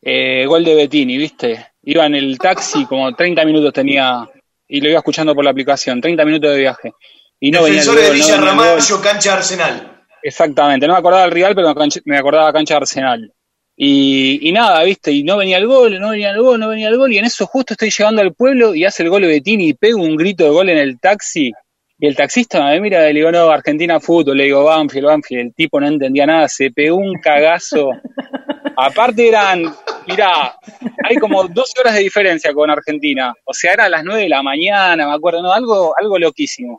eh, 0.00 0.44
gol 0.46 0.64
de 0.64 0.74
Bettini, 0.74 1.16
¿viste? 1.16 1.72
Iba 1.82 2.06
en 2.06 2.14
el 2.14 2.38
taxi, 2.38 2.84
como 2.86 3.12
30 3.14 3.44
minutos 3.44 3.72
tenía, 3.72 4.28
y 4.72 4.80
lo 4.80 4.88
iba 4.88 4.98
escuchando 5.00 5.34
por 5.34 5.44
la 5.44 5.50
aplicación, 5.50 6.00
30 6.00 6.24
minutos 6.24 6.50
de 6.50 6.60
viaje. 6.60 6.94
Y 7.38 7.50
no 7.50 7.62
venía 7.62 7.80
el 7.80 7.86
de 7.86 7.92
gol, 7.92 8.02
no 8.06 8.12
Villa 8.14 8.36
gol. 8.36 8.46
Ramallo, 8.46 9.02
cancha 9.02 9.34
Arsenal. 9.34 10.02
Exactamente, 10.22 10.86
no 10.86 10.94
me 10.94 10.98
acordaba 10.98 11.24
del 11.24 11.30
rival, 11.30 11.54
pero 11.54 11.74
me 12.06 12.16
acordaba 12.16 12.52
cancha 12.54 12.74
de 12.74 12.78
Arsenal. 12.78 13.32
Y, 13.76 14.48
y 14.48 14.50
nada, 14.52 14.82
viste, 14.84 15.12
y 15.12 15.24
no 15.24 15.36
venía 15.36 15.58
el 15.58 15.66
gol, 15.66 16.00
no 16.00 16.10
venía 16.10 16.30
el 16.30 16.40
gol, 16.40 16.58
no 16.58 16.68
venía 16.68 16.88
el 16.88 16.96
gol, 16.96 17.12
y 17.12 17.18
en 17.18 17.26
eso 17.26 17.46
justo 17.46 17.74
estoy 17.74 17.90
llegando 17.90 18.22
al 18.22 18.32
pueblo 18.32 18.74
y 18.74 18.86
hace 18.86 19.02
el 19.02 19.10
gol 19.10 19.20
de 19.20 19.28
Bettini 19.28 19.68
y 19.68 19.74
pego 19.74 20.00
un 20.00 20.16
grito 20.16 20.44
de 20.44 20.50
gol 20.50 20.70
en 20.70 20.78
el 20.78 20.98
taxi. 20.98 21.52
Y 21.98 22.06
el 22.06 22.16
taxista 22.16 22.64
me 22.64 22.80
mira 22.80 23.10
y 23.10 23.12
le 23.12 23.20
digo, 23.20 23.30
no, 23.30 23.50
Argentina 23.50 24.00
fútbol, 24.00 24.38
le 24.38 24.44
digo, 24.44 24.64
Banfield, 24.64 25.06
Banfield, 25.06 25.40
el 25.42 25.54
tipo 25.54 25.78
no 25.78 25.86
entendía 25.86 26.24
nada, 26.24 26.48
se 26.48 26.70
pegó 26.70 26.96
un 26.96 27.20
cagazo. 27.20 27.90
Aparte 28.76 29.28
eran, 29.28 29.64
mirá, 30.06 30.56
hay 31.04 31.16
como 31.16 31.46
12 31.46 31.80
horas 31.80 31.94
de 31.94 32.00
diferencia 32.00 32.52
con 32.52 32.70
Argentina, 32.70 33.34
o 33.44 33.52
sea, 33.52 33.72
era 33.72 33.84
a 33.84 33.88
las 33.88 34.04
9 34.04 34.22
de 34.22 34.28
la 34.28 34.42
mañana, 34.42 35.06
me 35.06 35.14
acuerdo, 35.14 35.42
no, 35.42 35.52
algo, 35.52 35.94
algo 35.98 36.18
loquísimo. 36.18 36.78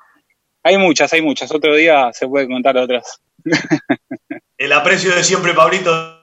Hay 0.64 0.78
muchas, 0.78 1.12
hay 1.14 1.22
muchas, 1.22 1.52
otro 1.52 1.76
día 1.76 2.12
se 2.14 2.28
puede 2.28 2.48
contar 2.48 2.78
otras. 2.78 3.20
El 4.58 4.72
aprecio 4.72 5.14
de 5.14 5.24
siempre, 5.24 5.54
Pablito. 5.54 6.23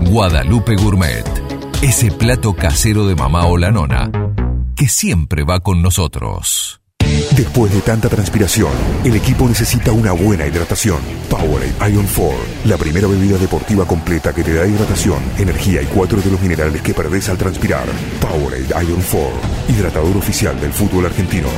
Guadalupe 0.00 0.76
Gourmet. 0.76 1.24
Ese 1.82 2.10
plato 2.10 2.54
casero 2.54 3.06
de 3.06 3.14
mamá 3.14 3.46
o 3.46 3.58
la 3.58 3.70
nona 3.70 4.10
que 4.76 4.88
siempre 4.88 5.42
va 5.42 5.58
con 5.58 5.82
nosotros. 5.82 6.80
Después 7.32 7.72
de 7.72 7.80
tanta 7.80 8.08
transpiración, 8.08 8.70
el 9.04 9.16
equipo 9.16 9.48
necesita 9.48 9.90
una 9.90 10.12
buena 10.12 10.46
hidratación. 10.46 10.98
Powerade 11.28 11.92
Ion 11.92 12.06
4, 12.06 12.36
la 12.66 12.76
primera 12.76 13.08
bebida 13.08 13.38
deportiva 13.38 13.84
completa 13.86 14.32
que 14.32 14.44
te 14.44 14.54
da 14.54 14.66
hidratación, 14.66 15.20
energía 15.36 15.82
y 15.82 15.86
cuatro 15.86 16.20
de 16.20 16.30
los 16.30 16.40
minerales 16.40 16.80
que 16.80 16.94
perdés 16.94 17.28
al 17.28 17.38
transpirar. 17.38 17.86
Powerade 18.20 18.68
Ion 18.86 19.02
4, 19.10 19.30
hidratador 19.68 20.16
oficial 20.16 20.60
del 20.60 20.72
fútbol 20.72 21.06
argentino. 21.06 21.48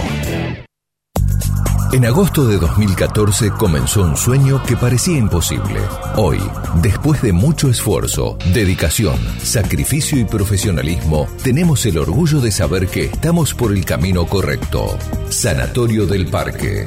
En 1.92 2.04
agosto 2.04 2.46
de 2.46 2.56
2014 2.56 3.50
comenzó 3.50 4.02
un 4.02 4.16
sueño 4.16 4.62
que 4.62 4.76
parecía 4.76 5.18
imposible. 5.18 5.80
Hoy, 6.14 6.38
después 6.80 7.20
de 7.20 7.32
mucho 7.32 7.68
esfuerzo, 7.68 8.38
dedicación, 8.52 9.18
sacrificio 9.42 10.16
y 10.16 10.24
profesionalismo, 10.24 11.26
tenemos 11.42 11.84
el 11.86 11.98
orgullo 11.98 12.40
de 12.40 12.52
saber 12.52 12.86
que 12.86 13.06
estamos 13.06 13.54
por 13.54 13.72
el 13.72 13.84
camino 13.84 14.24
correcto. 14.26 14.96
Sanatorio 15.30 16.06
del 16.06 16.26
Parque. 16.26 16.86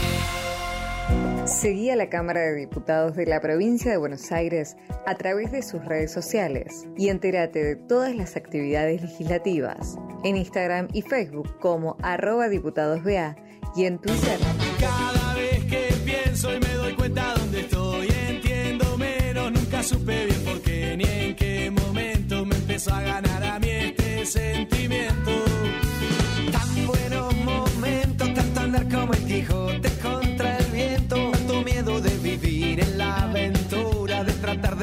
Seguí 1.45 1.89
a 1.89 1.95
la 1.95 2.07
Cámara 2.07 2.41
de 2.41 2.55
Diputados 2.55 3.15
de 3.15 3.25
la 3.25 3.41
Provincia 3.41 3.91
de 3.91 3.97
Buenos 3.97 4.31
Aires 4.31 4.77
a 5.07 5.15
través 5.15 5.51
de 5.51 5.63
sus 5.63 5.83
redes 5.83 6.11
sociales 6.11 6.85
y 6.97 7.09
entérate 7.09 7.63
de 7.63 7.75
todas 7.75 8.15
las 8.15 8.35
actividades 8.35 9.01
legislativas 9.01 9.97
en 10.23 10.37
Instagram 10.37 10.87
y 10.93 11.01
Facebook 11.01 11.57
como 11.59 11.97
arroba 12.03 12.47
diputadosBA 12.47 13.35
y 13.75 13.85
en 13.85 13.97
Twitter. 13.99 14.37
Cada 14.79 15.33
vez 15.33 15.65
que 15.65 15.93
pienso 16.05 16.53
y 16.55 16.59
me 16.59 16.73
doy 16.73 16.95
cuenta 16.95 17.33
dónde 17.35 17.61
estoy, 17.61 18.07
entiendo 18.29 18.97
menos, 18.97 19.51
nunca 19.51 19.81
supe 19.81 20.25
bien 20.25 20.43
por 20.45 20.61
qué 20.61 20.95
ni 20.95 21.05
en 21.05 21.35
qué 21.35 21.71
momento 21.71 22.45
me 22.45 22.55
empezó 22.55 22.93
a 22.93 23.01
ganar 23.01 23.30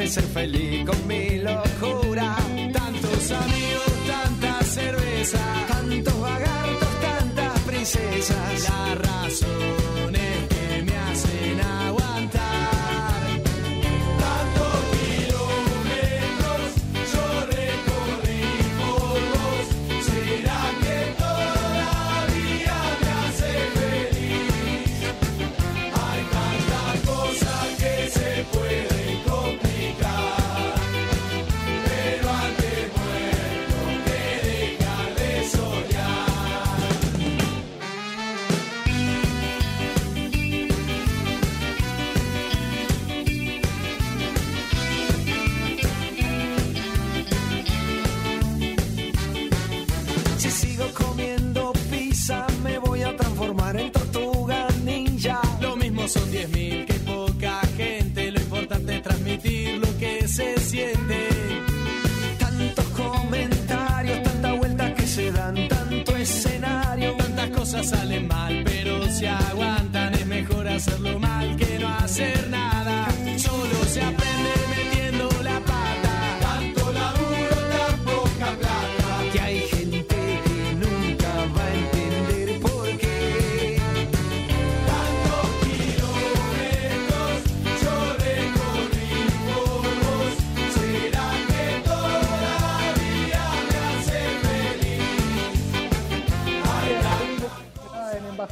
ser 0.08 0.24
feliz 0.24 0.86
con 0.86 1.06
mi 1.06 1.38
locura. 1.38 2.36
Tantos 2.72 3.30
amigos, 3.30 3.92
tanta 4.06 4.62
cerveza, 4.64 5.38
tantos 5.68 6.20
vagartos, 6.20 7.00
tantas 7.00 7.60
princesas. 7.60 8.62
Las 8.62 8.98
razones 8.98 9.97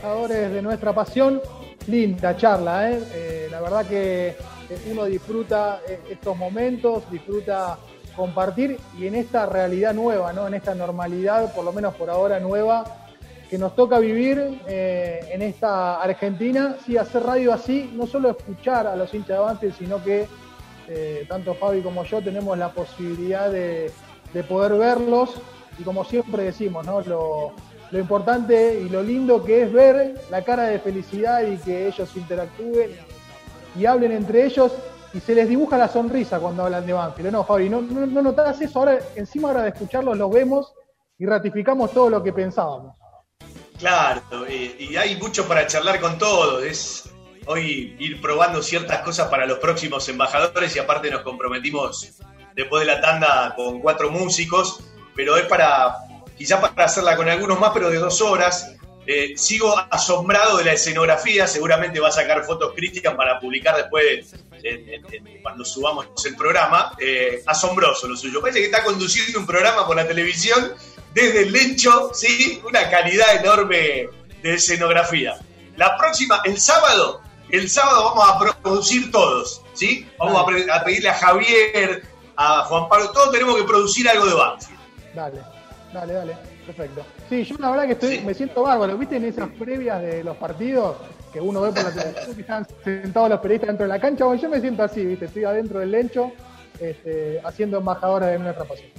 de 0.06 0.62
Nuestra 0.62 0.94
Pasión. 0.94 1.40
Linda 1.88 2.36
charla, 2.36 2.92
¿eh? 2.92 3.02
Eh, 3.12 3.48
la 3.50 3.60
verdad 3.60 3.84
que 3.84 4.28
eh, 4.28 4.36
uno 4.92 5.04
disfruta 5.04 5.80
eh, 5.86 5.98
estos 6.10 6.36
momentos, 6.36 7.10
disfruta 7.10 7.76
compartir 8.14 8.78
y 8.96 9.08
en 9.08 9.16
esta 9.16 9.46
realidad 9.46 9.94
nueva, 9.94 10.32
¿no? 10.32 10.46
en 10.46 10.54
esta 10.54 10.76
normalidad, 10.76 11.52
por 11.52 11.64
lo 11.64 11.72
menos 11.72 11.92
por 11.96 12.08
ahora 12.08 12.38
nueva, 12.38 12.84
que 13.50 13.58
nos 13.58 13.74
toca 13.74 13.98
vivir 13.98 14.60
en 14.66 15.42
esta 15.42 16.00
Argentina, 16.00 16.76
sí, 16.84 16.96
hacer 16.96 17.24
radio 17.24 17.52
así, 17.52 17.90
no 17.94 18.06
solo 18.06 18.30
escuchar 18.30 18.86
a 18.86 18.96
los 18.96 19.12
hinchas 19.12 19.36
de 19.36 19.44
Banfield, 19.44 19.76
sino 19.76 20.02
que 20.02 20.26
tanto 21.28 21.54
Fabi 21.54 21.82
como 21.82 22.04
yo 22.04 22.22
tenemos 22.22 22.56
la 22.56 22.70
posibilidad 22.70 23.50
de, 23.50 23.92
de 24.32 24.42
poder 24.44 24.72
verlos 24.74 25.34
y 25.78 25.82
como 25.82 26.04
siempre 26.04 26.44
decimos, 26.44 26.86
¿no? 26.86 27.02
Lo, 27.02 27.52
lo 27.90 27.98
importante 27.98 28.80
y 28.80 28.88
lo 28.88 29.02
lindo 29.02 29.44
que 29.44 29.62
es 29.62 29.72
ver 29.72 30.14
la 30.30 30.42
cara 30.42 30.64
de 30.64 30.78
felicidad 30.78 31.42
y 31.42 31.56
que 31.58 31.86
ellos 31.86 32.08
interactúen 32.16 32.90
y 33.78 33.86
hablen 33.86 34.12
entre 34.12 34.44
ellos 34.44 34.72
y 35.12 35.20
se 35.20 35.34
les 35.34 35.48
dibuja 35.48 35.78
la 35.78 35.88
sonrisa 35.88 36.38
cuando 36.38 36.64
hablan 36.64 36.86
de 36.86 36.92
Banfield. 36.92 37.32
No, 37.32 37.44
Fabi, 37.44 37.68
¿no, 37.68 37.80
no, 37.80 38.06
no 38.06 38.22
notás 38.22 38.60
eso? 38.60 38.78
Ahora, 38.78 38.98
encima 39.14 39.48
ahora 39.48 39.62
de 39.62 39.70
escucharlos 39.70 40.16
los 40.16 40.30
vemos 40.30 40.72
y 41.18 41.26
ratificamos 41.26 41.92
todo 41.92 42.10
lo 42.10 42.22
que 42.22 42.32
pensábamos. 42.32 42.94
Claro, 43.78 44.22
eh, 44.48 44.76
y 44.78 44.96
hay 44.96 45.16
mucho 45.16 45.46
para 45.46 45.66
charlar 45.66 46.00
con 46.00 46.18
todos. 46.18 46.64
Es 46.64 47.10
hoy 47.46 47.96
ir 47.98 48.20
probando 48.20 48.62
ciertas 48.62 49.00
cosas 49.00 49.28
para 49.28 49.46
los 49.46 49.58
próximos 49.58 50.08
embajadores 50.08 50.74
y 50.76 50.78
aparte 50.78 51.10
nos 51.10 51.22
comprometimos 51.22 52.20
después 52.54 52.86
de 52.86 52.92
la 52.92 53.00
tanda 53.00 53.54
con 53.54 53.80
cuatro 53.80 54.10
músicos, 54.10 54.80
pero 55.14 55.36
es 55.36 55.44
para, 55.44 55.94
quizá 56.36 56.60
para 56.60 56.84
hacerla 56.84 57.16
con 57.16 57.28
algunos 57.28 57.58
más, 57.58 57.70
pero 57.72 57.90
de 57.90 57.98
dos 57.98 58.20
horas. 58.20 58.72
Eh, 59.08 59.34
sigo 59.36 59.72
asombrado 59.90 60.56
de 60.58 60.64
la 60.64 60.72
escenografía, 60.72 61.46
seguramente 61.46 62.00
va 62.00 62.08
a 62.08 62.12
sacar 62.12 62.44
fotos 62.44 62.72
críticas 62.74 63.14
para 63.14 63.38
publicar 63.38 63.76
después 63.76 64.34
en- 64.64 64.88
en- 64.88 65.06
en- 65.28 65.42
cuando 65.42 65.64
subamos 65.64 66.08
el 66.26 66.34
programa. 66.34 66.92
Eh, 67.00 67.40
asombroso 67.46 68.08
lo 68.08 68.16
suyo. 68.16 68.40
Parece 68.40 68.58
que 68.58 68.64
está 68.66 68.82
conduciendo 68.82 69.38
un 69.38 69.46
programa 69.46 69.86
por 69.86 69.94
la 69.94 70.08
televisión 70.08 70.72
desde 71.14 71.42
el 71.42 71.52
lecho, 71.52 72.10
¿sí? 72.14 72.60
Una 72.66 72.90
calidad 72.90 73.36
enorme 73.36 74.08
de 74.42 74.54
escenografía. 74.54 75.38
La 75.76 75.96
próxima, 75.96 76.40
el 76.44 76.58
sábado, 76.58 77.20
el 77.50 77.70
sábado 77.70 78.12
vamos 78.12 78.28
a 78.28 78.60
producir 78.60 79.12
todos, 79.12 79.62
¿sí? 79.72 80.04
Vamos 80.18 80.42
a 80.68 80.82
pedirle 80.84 81.08
a 81.10 81.14
Javier, 81.14 82.02
a 82.36 82.64
Juan 82.64 82.88
Pablo, 82.88 83.10
todos 83.12 83.30
tenemos 83.30 83.56
que 83.56 83.62
producir 83.62 84.08
algo 84.08 84.26
de 84.26 84.34
Banfield. 84.34 84.80
Dale, 85.14 85.40
dale, 85.96 86.12
dale, 86.12 86.36
perfecto. 86.64 87.04
Sí, 87.28 87.44
yo 87.44 87.56
la 87.58 87.70
verdad 87.70 87.86
que 87.86 87.92
estoy, 87.92 88.20
me 88.20 88.34
siento 88.34 88.62
bárbaro. 88.62 88.96
¿Viste 88.96 89.16
en 89.16 89.24
esas 89.24 89.48
previas 89.50 90.00
de 90.02 90.22
los 90.22 90.36
partidos 90.36 90.96
que 91.32 91.40
uno 91.40 91.60
ve 91.62 91.72
por 91.72 91.84
la 91.84 91.92
televisión 91.92 92.34
que 92.34 92.40
están 92.40 92.66
sentados 92.84 93.30
los 93.30 93.40
periodistas 93.40 93.68
dentro 93.68 93.84
de 93.86 93.92
la 93.92 94.00
cancha? 94.00 94.24
Bueno, 94.24 94.40
yo 94.40 94.48
me 94.48 94.60
siento 94.60 94.82
así, 94.82 95.04
¿viste? 95.04 95.24
Estoy 95.26 95.44
adentro 95.44 95.80
del 95.80 95.90
lencho 95.90 96.32
este, 96.80 97.40
haciendo 97.44 97.78
embajadora 97.78 98.26
de 98.28 98.38
nuestra 98.38 98.64
pasión. 98.64 98.90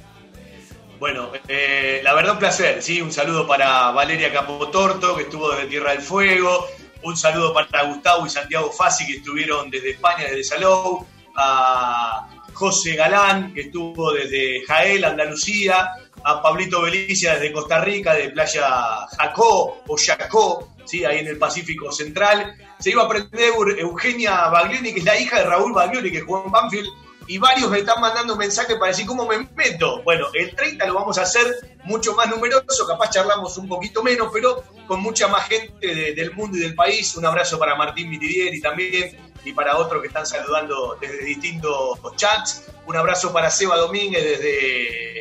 Bueno, 0.99 1.29
eh, 1.47 2.01
la 2.03 2.13
verdad 2.15 2.33
un 2.33 2.39
placer, 2.39 2.81
¿sí? 2.81 3.01
Un 3.01 3.11
saludo 3.11 3.47
para 3.47 3.91
Valeria 3.91 4.33
Capotorto, 4.33 5.15
que 5.15 5.23
estuvo 5.23 5.51
desde 5.51 5.67
Tierra 5.67 5.91
del 5.91 6.01
Fuego. 6.01 6.65
Un 7.03 7.15
saludo 7.15 7.53
para 7.53 7.83
Gustavo 7.83 8.25
y 8.25 8.29
Santiago 8.29 8.71
Fassi, 8.71 9.05
que 9.05 9.17
estuvieron 9.17 9.69
desde 9.69 9.91
España, 9.91 10.23
desde 10.23 10.43
Salou. 10.43 11.05
A 11.39 12.27
José 12.53 12.95
Galán, 12.95 13.53
que 13.53 13.61
estuvo 13.61 14.11
desde 14.11 14.65
Jael, 14.65 15.05
Andalucía. 15.05 15.91
A 16.23 16.41
Pablito 16.41 16.81
Belicia 16.81 17.33
desde 17.35 17.51
Costa 17.53 17.79
Rica, 17.81 18.13
de 18.13 18.29
Playa 18.29 19.07
Jacó 19.17 19.81
o 19.87 19.97
Yacó, 19.97 20.69
¿sí? 20.85 21.05
ahí 21.05 21.19
en 21.19 21.27
el 21.27 21.37
Pacífico 21.37 21.91
Central. 21.91 22.55
Se 22.79 22.89
iba 22.91 23.03
a 23.03 23.05
aprender 23.05 23.53
Eugenia 23.79 24.49
Baglioni, 24.49 24.93
que 24.93 24.99
es 24.99 25.05
la 25.05 25.19
hija 25.19 25.39
de 25.39 25.45
Raúl 25.45 25.73
Baglioni, 25.73 26.11
que 26.11 26.21
jugó 26.21 26.43
en 26.45 26.51
Banfield 26.51 26.87
y 27.29 27.37
varios 27.39 27.69
me 27.69 27.79
están 27.79 27.99
mandando 27.99 28.37
mensajes 28.37 28.77
para 28.77 28.91
decir 28.91 29.05
cómo 29.05 29.25
me 29.27 29.37
meto. 29.55 30.01
Bueno, 30.03 30.27
el 30.33 30.55
30 30.55 30.85
lo 30.87 30.93
vamos 30.93 31.17
a 31.17 31.23
hacer 31.23 31.75
mucho 31.83 32.13
más 32.15 32.29
numeroso, 32.29 32.87
capaz 32.87 33.09
charlamos 33.09 33.57
un 33.57 33.67
poquito 33.67 34.01
menos, 34.01 34.29
pero 34.33 34.63
con 34.87 35.01
mucha 35.01 35.27
más 35.27 35.45
gente 35.47 35.85
de- 35.93 36.13
del 36.13 36.33
mundo 36.33 36.57
y 36.57 36.61
del 36.61 36.73
país. 36.75 37.15
Un 37.17 37.25
abrazo 37.25 37.59
para 37.59 37.75
Martín 37.75 38.09
Mitidieri 38.09 38.61
también 38.61 39.17
y 39.43 39.51
para 39.51 39.75
otros 39.77 40.01
que 40.01 40.07
están 40.07 40.25
saludando 40.25 40.97
desde 41.01 41.23
distintos 41.25 41.99
chats. 42.15 42.63
Un 42.85 42.95
abrazo 42.95 43.33
para 43.33 43.49
Seba 43.49 43.75
Domínguez 43.75 44.23
desde 44.23 45.16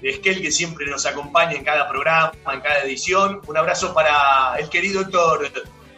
de 0.00 0.10
Esquel, 0.10 0.40
que 0.40 0.50
siempre 0.50 0.86
nos 0.86 1.06
acompaña 1.06 1.52
en 1.52 1.64
cada 1.64 1.88
programa, 1.88 2.32
en 2.52 2.60
cada 2.60 2.82
edición. 2.82 3.40
Un 3.46 3.56
abrazo 3.56 3.92
para 3.94 4.56
el 4.58 4.68
querido 4.68 5.02
Héctor 5.02 5.50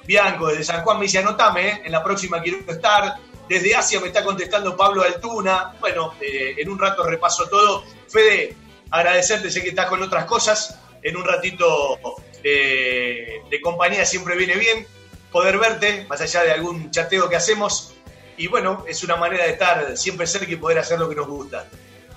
Bianco 0.05 0.49
desde 0.49 0.65
San 0.65 0.83
Juan. 0.83 0.99
Me 0.99 1.05
dice, 1.05 1.19
anotame, 1.19 1.69
¿eh? 1.69 1.83
en 1.85 1.93
la 1.93 2.03
próxima 2.03 2.41
quiero 2.43 2.59
estar. 2.67 3.17
Desde 3.49 3.75
Asia 3.75 4.01
me 4.01 4.09
está 4.09 4.25
contestando 4.25 4.77
Pablo 4.77 5.03
Altuna. 5.03 5.75
Bueno, 5.81 6.15
eh, 6.21 6.55
en 6.59 6.71
un 6.71 6.79
rato 6.79 7.03
repaso 7.05 7.49
todo. 7.49 7.85
Fede, 8.09 8.57
agradecerte, 8.91 9.51
sé 9.51 9.63
que 9.63 9.71
estás 9.71 9.89
con 9.89 10.03
otras 10.03 10.25
cosas. 10.25 10.79
En 11.03 11.17
un 11.17 11.25
ratito 11.25 11.99
eh, 12.43 13.43
de 13.51 13.61
compañía 13.61 14.05
siempre 14.05 14.37
viene 14.37 14.57
bien 14.57 14.87
poder 15.33 15.59
verte, 15.59 16.07
más 16.09 16.21
allá 16.21 16.45
de 16.45 16.53
algún 16.53 16.91
chateo 16.91 17.29
que 17.29 17.37
hacemos. 17.37 17.95
Y 18.37 18.47
bueno, 18.47 18.85
es 18.89 19.03
una 19.03 19.17
manera 19.17 19.45
de 19.45 19.53
estar 19.53 19.97
siempre 19.97 20.27
cerca 20.27 20.53
y 20.53 20.57
poder 20.57 20.79
hacer 20.79 20.99
lo 20.99 21.09
que 21.09 21.15
nos 21.17 21.27
gusta. 21.27 21.67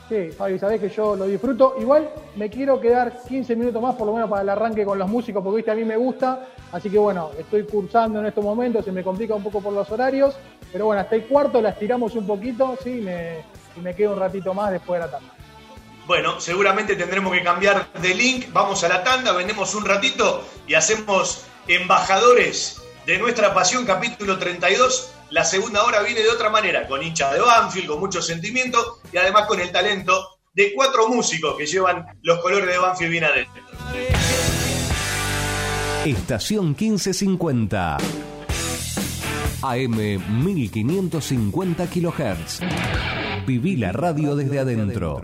Sí, 0.07 0.29
Fabi, 0.37 0.59
sabés 0.59 0.79
que 0.79 0.89
yo 0.89 1.15
lo 1.15 1.25
disfruto. 1.25 1.75
Igual 1.79 2.09
me 2.35 2.49
quiero 2.49 2.79
quedar 2.79 3.23
15 3.27 3.55
minutos 3.55 3.81
más, 3.81 3.95
por 3.95 4.05
lo 4.05 4.13
menos 4.13 4.29
para 4.29 4.43
el 4.43 4.49
arranque 4.49 4.85
con 4.85 4.99
los 4.99 5.09
músicos, 5.09 5.43
porque 5.43 5.57
viste, 5.57 5.71
a 5.71 5.75
mí 5.75 5.83
me 5.83 5.97
gusta. 5.97 6.47
Así 6.71 6.89
que 6.89 6.99
bueno, 6.99 7.31
estoy 7.37 7.63
cursando 7.63 8.19
en 8.19 8.27
estos 8.27 8.43
momentos, 8.43 8.85
se 8.85 8.91
me 8.91 9.03
complica 9.03 9.33
un 9.33 9.41
poco 9.41 9.61
por 9.61 9.73
los 9.73 9.89
horarios. 9.89 10.35
Pero 10.71 10.85
bueno, 10.85 11.01
hasta 11.01 11.15
el 11.15 11.25
cuarto 11.25 11.59
la 11.61 11.69
estiramos 11.69 12.15
un 12.15 12.27
poquito, 12.27 12.77
sí, 12.83 13.01
me, 13.01 13.39
y 13.75 13.79
me 13.79 13.95
quedo 13.95 14.13
un 14.13 14.19
ratito 14.19 14.53
más 14.53 14.71
después 14.71 15.01
de 15.01 15.07
la 15.07 15.11
tanda. 15.11 15.33
Bueno, 16.05 16.39
seguramente 16.39 16.95
tendremos 16.95 17.33
que 17.33 17.41
cambiar 17.41 17.91
de 17.93 18.13
link. 18.13 18.53
Vamos 18.53 18.83
a 18.83 18.89
la 18.89 19.03
tanda, 19.03 19.31
vendemos 19.31 19.73
un 19.73 19.85
ratito 19.85 20.43
y 20.67 20.75
hacemos 20.75 21.45
embajadores 21.67 22.79
de 23.07 23.17
nuestra 23.17 23.55
pasión, 23.55 23.85
capítulo 23.85 24.37
32. 24.37 25.14
La 25.31 25.43
segunda 25.43 25.83
hora 25.83 26.01
viene 26.01 26.21
de 26.21 26.29
otra 26.29 26.49
manera, 26.49 26.87
con 26.87 27.01
hinchas 27.01 27.33
de 27.33 27.39
Banfield, 27.39 27.87
con 27.87 27.99
mucho 27.99 28.21
sentimiento 28.21 28.99
y 29.11 29.17
además 29.17 29.47
con 29.47 29.59
el 29.59 29.71
talento 29.71 30.37
de 30.53 30.71
cuatro 30.73 31.09
músicos 31.09 31.57
que 31.57 31.65
llevan 31.65 32.05
los 32.21 32.39
colores 32.39 32.67
de 32.67 32.77
Banfield 32.77 33.11
bien 33.11 33.23
adentro. 33.23 33.63
Estación 36.05 36.75
1550. 36.79 37.97
AM 39.63 40.43
1550 40.43 41.87
kHz. 41.87 42.59
Viví 43.47 43.77
la 43.77 43.91
radio 43.91 44.35
desde 44.35 44.59
adentro. 44.59 45.23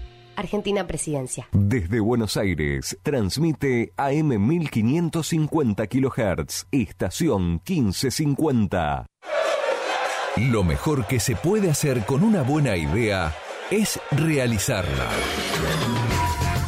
Argentina 0.41 0.85
Presidencia. 0.85 1.47
Desde 1.53 1.99
Buenos 1.99 2.35
Aires, 2.37 2.97
transmite 3.01 3.93
AM 3.97 4.45
1550 4.47 5.87
kHz, 5.87 6.67
estación 6.71 7.61
1550. 7.65 9.05
Lo 10.37 10.63
mejor 10.63 11.07
que 11.07 11.19
se 11.19 11.35
puede 11.35 11.69
hacer 11.69 12.05
con 12.05 12.23
una 12.23 12.41
buena 12.41 12.77
idea 12.77 13.33
es 13.69 13.99
realizarla. 14.11 15.09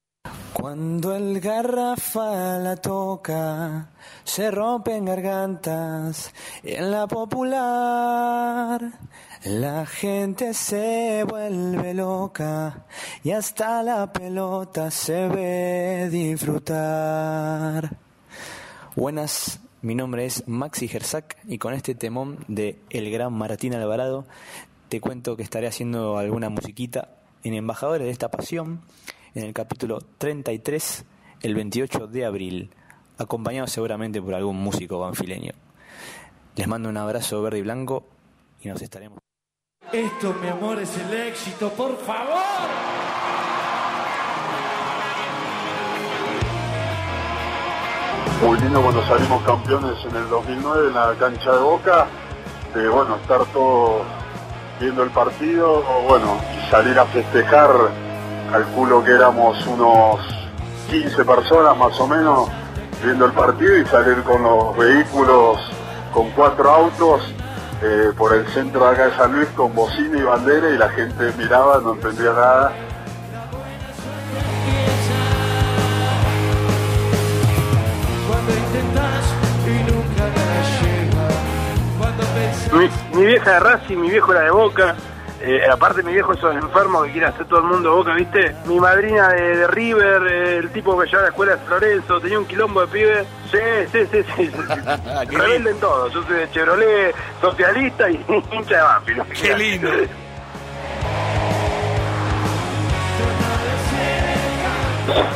Cuando 0.53 1.15
el 1.15 1.39
garrafa 1.39 2.59
la 2.59 2.76
toca, 2.76 3.89
se 4.24 4.51
rompen 4.51 5.05
gargantas 5.05 6.32
en 6.61 6.91
la 6.91 7.07
popular. 7.07 8.80
La 9.46 9.88
gente 9.88 10.54
se 10.54 11.24
vuelve 11.28 11.96
loca 11.96 12.86
y 13.24 13.32
hasta 13.32 13.82
la 13.82 14.14
pelota 14.14 14.92
se 14.92 15.28
ve 15.30 16.10
disfrutar. 16.12 17.98
Buenas, 18.96 19.60
mi 19.82 19.96
nombre 19.96 20.26
es 20.26 20.48
Maxi 20.48 20.88
Gersak 20.88 21.39
y 21.46 21.58
con 21.58 21.74
este 21.74 21.96
temón 21.96 22.46
de 22.50 22.78
El 22.92 23.10
Gran 23.10 23.34
Maratín 23.34 23.74
Alvarado 23.74 24.28
te 24.89 25.02
cuento 25.02 25.36
que 25.36 25.42
estaré 25.42 25.66
haciendo 25.66 26.20
alguna 26.20 26.50
musiquita 26.50 27.16
en 27.44 27.56
Embajadores 27.56 28.06
de 28.06 28.12
esta 28.12 28.30
Pasión 28.30 28.82
en 29.34 29.46
el 29.46 29.54
capítulo 29.54 30.02
33 30.20 31.04
el 31.42 31.56
28 31.56 32.06
de 32.06 32.26
abril, 32.26 32.70
acompañado 33.18 33.66
seguramente 33.66 34.22
por 34.22 34.36
algún 34.36 34.58
músico 34.58 35.00
banfileño. 35.00 35.54
Les 36.56 36.68
mando 36.68 36.89
un 36.89 36.98
abrazo 36.98 37.42
verde 37.42 37.58
y 37.58 37.64
blanco 37.64 38.08
y 38.62 38.68
nos 38.68 38.84
estaremos. 38.84 39.31
Esto, 39.94 40.34
mi 40.42 40.48
amor, 40.48 40.80
es 40.80 40.98
el 40.98 41.14
éxito, 41.14 41.70
por 41.72 41.98
favor. 41.98 42.39
Muy 48.42 48.58
lindo 48.62 48.82
cuando 48.82 49.06
salimos 49.06 49.44
campeones 49.44 49.98
en 50.10 50.16
el 50.16 50.30
2009 50.30 50.88
en 50.88 50.94
la 50.94 51.14
cancha 51.20 51.52
de 51.52 51.60
Boca, 51.60 52.08
de 52.74 52.88
bueno, 52.88 53.18
estar 53.18 53.44
todos 53.48 54.04
viendo 54.80 55.04
el 55.04 55.10
partido, 55.10 55.80
o 55.80 56.08
bueno, 56.08 56.38
salir 56.70 56.98
a 56.98 57.06
festejar, 57.08 57.70
calculo 58.50 59.04
que 59.04 59.12
éramos 59.12 59.68
unos 59.68 60.22
15 60.89 61.26
personas 61.26 61.76
más 61.76 62.00
o 62.00 62.08
menos 62.08 62.50
viendo 63.04 63.26
el 63.26 63.34
partido 63.34 63.78
y 63.78 63.86
salir 63.88 64.24
con 64.24 64.42
los 64.42 64.78
vehículos, 64.78 65.60
con 66.14 66.30
cuatro 66.32 66.72
autos, 66.72 67.22
eh, 67.84 68.12
por 68.18 68.34
el 68.34 68.46
centro 68.48 68.86
de 68.86 68.92
acá 68.92 69.06
de 69.08 69.16
San 69.18 69.34
Luis 69.34 69.48
con 69.56 69.74
bocina 69.74 70.18
y 70.18 70.22
bandera 70.22 70.70
y 70.70 70.78
la 70.78 70.90
gente 70.90 71.32
miraba, 71.38 71.80
no 71.82 71.94
entendía 71.94 72.32
nada. 72.32 72.74
Mi, 82.74 83.18
mi 83.18 83.26
vieja 83.26 83.52
de 83.52 83.60
Racing, 83.60 83.98
mi 83.98 84.10
viejo 84.10 84.32
era 84.32 84.42
de 84.42 84.52
Boca. 84.52 84.96
Eh, 85.44 85.62
aparte 85.68 86.04
mi 86.04 86.14
viejo 86.14 86.34
esos 86.34 86.56
enfermos 86.56 87.06
que 87.06 87.14
quiere 87.14 87.26
hacer 87.28 87.48
todo 87.48 87.60
el 87.60 87.66
mundo 87.66 87.96
Boca, 87.96 88.14
¿viste? 88.14 88.56
Mi 88.66 88.80
madrina 88.80 89.30
de, 89.30 89.58
de 89.58 89.68
River, 89.68 90.28
eh, 90.28 90.58
el 90.58 90.70
tipo 90.72 90.98
que 91.00 91.08
llevaba 91.08 91.22
a 91.22 91.24
la 91.24 91.30
escuela 91.30 91.56
de 91.56 91.66
Florenzo, 91.66 92.22
tenía 92.22 92.38
un 92.38 92.46
quilombo 92.46 92.82
de 92.82 92.88
pibe. 92.88 93.26
Sí, 93.50 93.58
sí, 93.92 94.08
sí, 94.12 94.24
sí. 94.36 94.52
Rebelde 95.36 95.72
en 95.72 95.80
todo. 95.80 96.10
Yo 96.10 96.22
soy 96.24 96.36
de 96.36 96.52
Chevrolet, 96.52 97.16
socialista 97.42 98.10
y 98.12 98.24
hincha 98.52 98.76
de 98.76 98.84
Banfield. 98.84 99.34
Qué 99.34 99.58
lindo. 99.58 99.89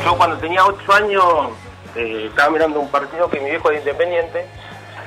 Yo 0.04 0.16
cuando 0.16 0.36
tenía 0.38 0.64
8 0.64 0.92
años 0.92 1.24
eh, 1.96 2.26
estaba 2.28 2.50
mirando 2.50 2.78
un 2.78 2.88
partido 2.90 3.28
que 3.28 3.40
mi 3.40 3.50
viejo 3.50 3.70
era 3.70 3.80
independiente. 3.80 4.46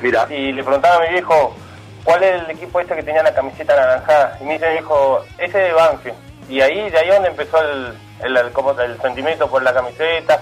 Mira. 0.01 0.27
Y 0.29 0.51
le 0.51 0.61
preguntaba 0.61 0.97
a 0.97 1.07
mi 1.07 1.13
viejo, 1.13 1.55
¿cuál 2.03 2.23
es 2.23 2.41
el 2.43 2.51
equipo 2.51 2.79
este 2.79 2.95
que 2.95 3.03
tenía 3.03 3.23
la 3.23 3.33
camiseta 3.33 3.75
naranjada? 3.75 4.37
Y 4.41 4.43
me 4.43 4.53
dice 4.53 4.67
mi 4.67 4.73
viejo, 4.73 5.23
ese 5.37 5.57
de 5.57 5.73
Banfield. 5.73 6.17
Y 6.49 6.61
ahí, 6.61 6.89
de 6.89 6.97
ahí 6.97 7.09
donde 7.09 7.29
empezó 7.29 7.59
el, 7.61 7.93
sentimiento 9.01 9.49
por 9.49 9.61
la 9.63 9.73
camiseta, 9.73 10.39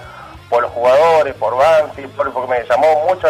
por 0.48 0.62
los 0.62 0.72
jugadores, 0.72 1.34
por 1.34 1.56
Banfield, 1.56 2.10
por- 2.16 2.32
porque 2.32 2.50
me 2.50 2.64
llamó 2.66 3.06
mucho 3.06 3.28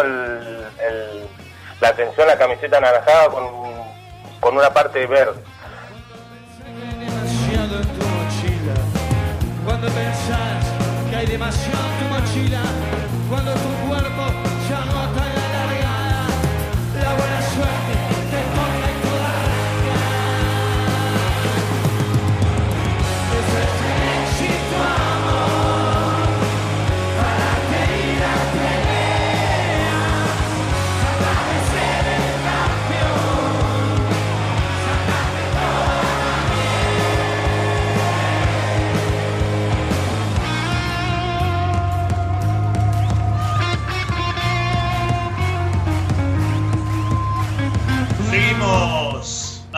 la 1.81 1.89
atención 1.89 2.27
la 2.27 2.39
camiseta 2.39 2.81
naranjada 2.81 3.29
con, 3.29 4.57
una 4.57 4.73
parte 4.73 5.07
verde. 5.07 5.41
Cuando 9.65 9.87
pensás 9.89 10.65
que 11.11 11.17
hay 11.17 11.27
demasiado 11.27 11.85
en 11.89 11.99
tu 11.99 12.15
mochila. 12.15 12.61
Cuando 13.29 13.53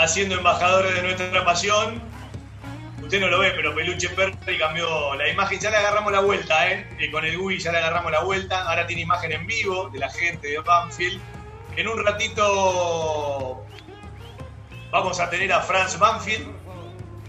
haciendo 0.03 0.37
embajadores 0.37 0.95
de 0.95 1.03
nuestra 1.03 1.45
pasión. 1.45 2.03
Usted 3.03 3.21
no 3.21 3.29
lo 3.29 3.39
ve, 3.41 3.53
pero 3.57 3.75
Peluche 3.75 4.09
Perry 4.11 4.59
cambió 4.59 5.15
la 5.15 5.29
imagen. 5.29 5.59
Ya 5.59 5.71
le 5.71 5.77
agarramos 5.77 6.13
la 6.13 6.21
vuelta, 6.21 6.71
¿eh? 6.71 7.11
Con 7.11 7.25
el 7.25 7.37
GUI 7.37 7.59
ya 7.59 7.73
le 7.73 7.79
agarramos 7.79 8.13
la 8.13 8.21
vuelta. 8.21 8.63
Ahora 8.69 8.87
tiene 8.87 9.03
imagen 9.03 9.33
en 9.33 9.47
vivo 9.47 9.89
de 9.91 9.99
la 9.99 10.11
gente 10.11 10.49
de 10.49 10.59
Banfield. 10.59 11.21
En 11.77 11.89
un 11.89 12.05
ratito 12.05 13.65
vamos 14.91 15.21
a 15.21 15.31
tener 15.31 15.53
a 15.53 15.61
Franz 15.61 15.99
Banfield. 15.99 16.47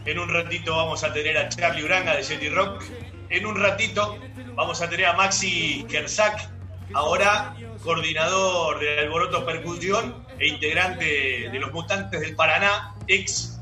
En 0.06 0.20
un 0.20 0.30
ratito 0.30 0.76
vamos 0.76 1.04
a 1.04 1.14
tener 1.14 1.38
a 1.38 1.50
Charlie 1.50 1.84
Uranga 1.84 2.16
de 2.16 2.24
Jetty 2.24 2.50
Rock. 2.50 2.84
en 3.30 3.46
un 3.46 3.56
ratito 3.56 4.18
vamos 4.56 4.82
a 4.82 4.90
tener 4.90 5.06
a 5.06 5.14
Maxi 5.14 5.86
Kersak, 5.90 6.50
ahora 6.94 7.56
coordinador 7.84 8.80
del 8.80 9.00
Alboroto 9.00 9.46
Percusión 9.46 10.21
e 10.42 10.48
integrante 10.48 11.50
de 11.52 11.60
los 11.60 11.72
Mutantes 11.72 12.20
del 12.20 12.36
Paraná, 12.36 12.96
ex. 13.08 13.60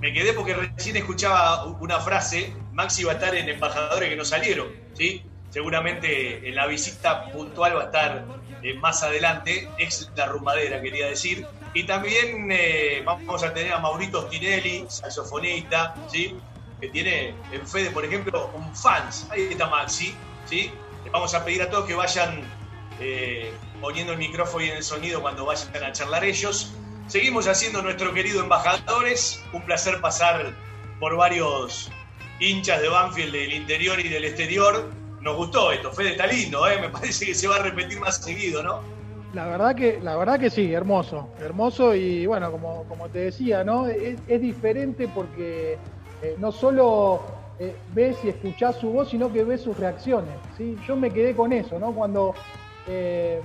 Me 0.00 0.12
quedé 0.12 0.34
porque 0.34 0.52
recién 0.52 0.96
escuchaba 0.96 1.64
una 1.64 1.98
frase, 2.00 2.54
Maxi 2.72 3.04
va 3.04 3.12
a 3.12 3.14
estar 3.14 3.34
en 3.34 3.48
Embajadores 3.48 4.10
que 4.10 4.16
no 4.16 4.24
salieron, 4.24 4.68
¿sí? 4.92 5.22
Seguramente 5.48 6.46
en 6.46 6.54
la 6.54 6.66
visita 6.66 7.30
puntual 7.30 7.76
va 7.76 7.82
a 7.82 7.84
estar 7.86 8.26
eh, 8.62 8.74
más 8.74 9.02
adelante, 9.02 9.66
ex 9.78 10.10
La 10.14 10.26
Rumbadera 10.26 10.82
quería 10.82 11.06
decir, 11.06 11.46
y 11.72 11.84
también 11.84 12.48
eh, 12.52 13.02
vamos 13.02 13.42
a 13.42 13.54
tener 13.54 13.72
a 13.72 13.78
Maurito 13.78 14.26
Stinelli, 14.26 14.84
saxofonista, 14.88 15.94
¿sí? 16.08 16.36
que 16.80 16.88
tiene 16.88 17.34
en 17.50 17.66
Fede, 17.66 17.90
por 17.90 18.04
ejemplo, 18.04 18.50
un 18.54 18.76
fans. 18.76 19.26
Ahí 19.30 19.48
está 19.50 19.68
Maxi. 19.68 20.14
¿sí? 20.44 20.70
Les 21.02 21.12
vamos 21.12 21.34
a 21.34 21.44
pedir 21.44 21.62
a 21.62 21.70
todos 21.70 21.86
que 21.86 21.94
vayan 21.94 22.44
eh, 23.00 23.52
poniendo 23.80 24.12
el 24.12 24.18
micrófono 24.18 24.64
y 24.64 24.70
el 24.70 24.82
sonido 24.82 25.20
cuando 25.20 25.44
vayan 25.44 25.82
a 25.82 25.92
charlar 25.92 26.24
ellos. 26.24 26.72
Seguimos 27.06 27.46
haciendo 27.46 27.82
nuestro 27.82 28.14
querido 28.14 28.42
embajadores. 28.42 29.42
Un 29.52 29.62
placer 29.62 30.00
pasar 30.00 30.54
por 31.00 31.16
varios 31.16 31.90
hinchas 32.40 32.80
de 32.80 32.88
Banfield 32.88 33.32
del 33.32 33.52
interior 33.52 34.00
y 34.00 34.08
del 34.08 34.24
exterior. 34.24 34.90
Nos 35.20 35.36
gustó 35.36 35.72
esto, 35.72 35.90
Fede 35.92 36.12
está 36.12 36.26
lindo, 36.26 36.68
¿eh? 36.68 36.80
me 36.80 36.90
parece 36.90 37.26
que 37.26 37.34
se 37.34 37.48
va 37.48 37.56
a 37.56 37.60
repetir 37.60 37.98
más 37.98 38.22
seguido, 38.22 38.62
¿no? 38.62 38.80
La 39.32 39.46
verdad 39.46 39.74
que, 39.74 39.98
la 40.00 40.16
verdad 40.16 40.38
que 40.38 40.50
sí, 40.50 40.72
hermoso, 40.72 41.30
hermoso 41.40 41.94
y 41.94 42.26
bueno, 42.26 42.52
como, 42.52 42.84
como 42.84 43.08
te 43.08 43.20
decía, 43.20 43.64
¿no? 43.64 43.86
Es, 43.86 44.40
diferente 44.40 45.08
porque 45.08 45.78
eh, 46.22 46.36
no 46.38 46.52
solo 46.52 47.22
ves 47.94 48.16
y 48.24 48.28
escuchás 48.28 48.76
su 48.76 48.90
voz, 48.90 49.10
sino 49.10 49.32
que 49.32 49.44
ves 49.44 49.62
sus 49.62 49.76
reacciones. 49.76 50.34
¿sí? 50.56 50.76
Yo 50.86 50.96
me 50.96 51.10
quedé 51.10 51.34
con 51.34 51.52
eso, 51.52 51.78
¿no? 51.78 51.92
Cuando 51.92 52.34
eh, 52.86 53.40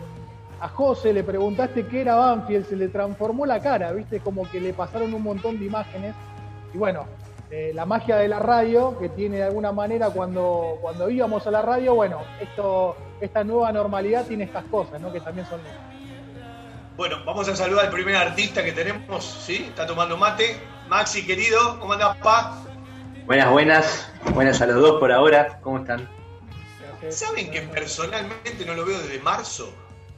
a 0.59 0.67
José 0.67 1.13
le 1.13 1.23
preguntaste 1.23 1.87
qué 1.87 2.01
era 2.01 2.15
Banfield, 2.15 2.67
se 2.67 2.75
le 2.75 2.89
transformó 2.89 3.45
la 3.45 3.61
cara, 3.61 3.91
¿viste? 3.91 4.19
Como 4.19 4.49
que 4.49 4.59
le 4.59 4.73
pasaron 4.73 5.13
un 5.13 5.23
montón 5.23 5.57
de 5.59 5.65
imágenes. 5.65 6.15
Y 6.73 6.77
bueno, 6.77 7.05
eh, 7.51 7.71
la 7.73 7.85
magia 7.85 8.17
de 8.17 8.27
la 8.27 8.39
radio, 8.39 8.97
que 8.99 9.09
tiene 9.09 9.37
de 9.37 9.43
alguna 9.43 9.71
manera 9.71 10.09
cuando, 10.09 10.77
cuando 10.81 11.09
íbamos 11.09 11.47
a 11.47 11.51
la 11.51 11.61
radio, 11.61 11.95
bueno, 11.95 12.19
esto, 12.39 12.95
esta 13.21 13.43
nueva 13.43 13.71
normalidad 13.71 14.25
tiene 14.25 14.43
estas 14.43 14.65
cosas, 14.65 15.01
¿no? 15.01 15.11
Que 15.11 15.21
también 15.21 15.47
son. 15.47 15.59
Bueno, 16.97 17.17
vamos 17.25 17.47
a 17.47 17.55
saludar 17.55 17.85
al 17.85 17.91
primer 17.91 18.17
artista 18.17 18.63
que 18.63 18.73
tenemos, 18.73 19.23
¿sí? 19.23 19.65
Está 19.69 19.87
tomando 19.87 20.17
mate. 20.17 20.57
Maxi, 20.89 21.25
querido, 21.25 21.79
¿cómo 21.79 21.93
andás, 21.93 22.17
pa? 22.17 22.61
Buenas, 23.25 23.49
buenas. 23.51 24.11
Buenas 24.33 24.61
a 24.61 24.65
los 24.65 24.75
dos 24.75 24.99
por 24.99 25.11
ahora. 25.11 25.59
¿Cómo 25.61 25.79
están? 25.79 26.18
¿Saben 27.09 27.49
que 27.49 27.61
personalmente 27.61 28.65
no 28.65 28.73
lo 28.73 28.85
veo 28.85 28.99
desde 28.99 29.19
marzo? 29.19 29.73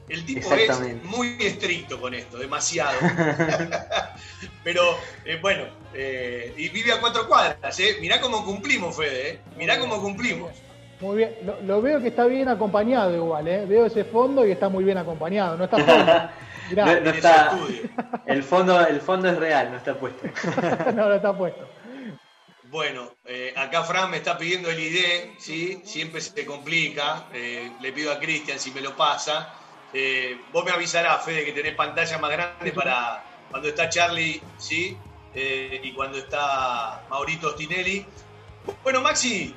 El 0.10 0.26
tipo 0.26 0.54
es 0.54 1.04
muy 1.04 1.38
estricto 1.40 2.00
con 2.02 2.14
esto, 2.14 2.38
demasiado. 2.38 2.98
Pero 4.64 4.82
eh, 5.24 5.38
bueno, 5.42 5.64
eh, 5.94 6.54
y 6.58 6.68
vive 6.70 6.92
a 6.92 7.00
cuatro 7.00 7.28
cuadras, 7.28 7.80
¿eh? 7.80 7.96
Mirá 8.02 8.20
cómo 8.20 8.44
cumplimos, 8.44 8.98
Fede, 8.98 9.30
¿eh? 9.30 9.40
Mirá 9.56 9.80
cómo 9.80 10.02
cumplimos. 10.02 10.52
Muy 11.00 11.18
bien, 11.18 11.36
lo, 11.46 11.62
lo 11.62 11.82
veo 11.82 12.02
que 12.02 12.10
está 12.10 12.26
bien 12.26 12.50
acompañado 12.50 13.16
igual, 13.16 13.48
¿eh? 13.48 13.66
Veo 13.66 13.86
ese 13.86 14.04
fondo 14.04 14.46
y 14.46 14.52
está 14.52 14.68
muy 14.68 14.84
bien 14.84 14.98
acompañado, 14.98 15.58
no 15.58 15.64
está 15.64 15.78
solo. 15.78 16.30
Mirá. 16.70 16.86
No, 16.86 17.00
no 17.00 17.10
está, 17.10 17.60
el, 18.26 18.44
fondo, 18.44 18.86
el 18.86 19.02
fondo 19.02 19.30
es 19.30 19.38
real, 19.38 19.72
no 19.72 19.78
está 19.78 19.96
puesto. 19.96 20.28
no, 20.94 21.08
no 21.10 21.14
está 21.14 21.38
puesto. 21.38 21.68
Bueno, 22.72 23.18
eh, 23.26 23.54
acá 23.58 23.84
Fran 23.84 24.10
me 24.10 24.18
está 24.18 24.38
pidiendo 24.38 24.70
el 24.70 24.80
ID, 24.80 25.38
¿sí? 25.38 25.82
Siempre 25.84 26.22
se 26.22 26.46
complica. 26.46 27.28
eh, 27.34 27.70
le 27.82 27.92
pido 27.92 28.14
a 28.14 28.18
Cristian 28.18 28.58
si 28.62 28.72
me 28.72 28.80
lo 28.80 28.96
pasa. 28.96 29.54
Eh, 29.92 30.40
vos 30.54 30.64
me 30.64 30.72
avisarás, 30.72 31.26
Fede, 31.26 31.44
que 31.44 31.52
tenés 31.52 31.76
pantalla 31.76 32.18
más 32.18 32.32
grande 32.32 32.72
para 32.72 33.26
cuando 33.50 33.68
está 33.68 33.90
Charlie, 33.90 34.42
¿sí? 34.58 34.98
Y 35.36 35.92
cuando 35.94 36.18
está 36.18 37.06
Maurito 37.10 37.52
Stinelli. 37.52 38.06
Bueno, 38.84 39.02
Maxi, 39.02 39.54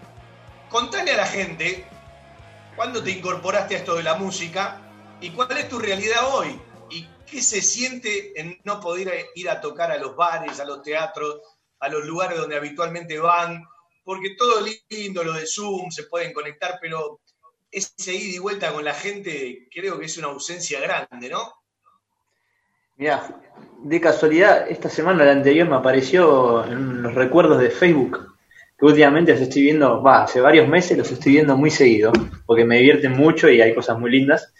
contale 0.68 1.12
a 1.12 1.18
la 1.18 1.26
gente 1.26 1.86
cuándo 2.74 3.00
te 3.00 3.12
incorporaste 3.12 3.76
a 3.76 3.78
esto 3.78 3.94
de 3.94 4.02
la 4.02 4.16
música 4.16 4.80
y 5.20 5.30
cuál 5.30 5.56
es 5.56 5.68
tu 5.68 5.78
realidad 5.78 6.34
hoy. 6.34 6.60
¿Y 6.90 7.08
qué 7.26 7.40
se 7.40 7.62
siente 7.62 8.40
en 8.40 8.60
no 8.64 8.80
poder 8.80 9.26
ir 9.36 9.48
a 9.50 9.60
tocar 9.60 9.92
a 9.92 9.98
los 9.98 10.16
bares, 10.16 10.58
a 10.58 10.64
los 10.64 10.82
teatros, 10.82 11.40
a 11.85 11.89
los 11.89 12.05
lugares 12.05 12.39
donde 12.39 12.57
habitualmente 12.57 13.18
van? 13.18 13.62
Porque 14.03 14.35
todo 14.37 14.64
lindo, 14.91 15.24
lo 15.24 15.32
de 15.32 15.47
Zoom, 15.47 15.91
se 15.91 16.05
pueden 16.05 16.32
conectar, 16.32 16.78
pero 16.80 17.20
ese 17.70 18.14
ida 18.14 18.37
y 18.37 18.39
vuelta 18.39 18.72
con 18.72 18.85
la 18.85 18.95
gente 18.95 19.68
creo 19.70 19.99
que 19.99 20.07
es 20.07 20.16
una 20.16 20.28
ausencia 20.28 20.80
grande, 20.80 21.28
¿no? 21.28 21.53
Mira, 22.97 23.43
de 23.82 24.01
casualidad, 24.01 24.70
esta 24.70 24.89
semana, 24.89 25.24
la 25.24 25.32
anterior, 25.32 25.68
me 25.68 25.76
apareció 25.76 26.64
en 26.64 27.03
los 27.03 27.14
recuerdos 27.14 27.61
de 27.61 27.70
Facebook, 27.70 28.35
que 28.78 28.87
últimamente 28.87 29.32
los 29.32 29.41
estoy 29.41 29.62
viendo, 29.62 30.01
va, 30.01 30.22
hace 30.22 30.41
varios 30.41 30.68
meses 30.68 30.97
los 30.97 31.11
estoy 31.11 31.32
viendo 31.32 31.57
muy 31.57 31.70
seguido, 31.70 32.12
porque 32.47 32.64
me 32.64 32.78
divierten 32.78 33.12
mucho 33.12 33.51
y 33.51 33.61
hay 33.61 33.74
cosas 33.74 33.99
muy 33.99 34.11
lindas. 34.11 34.53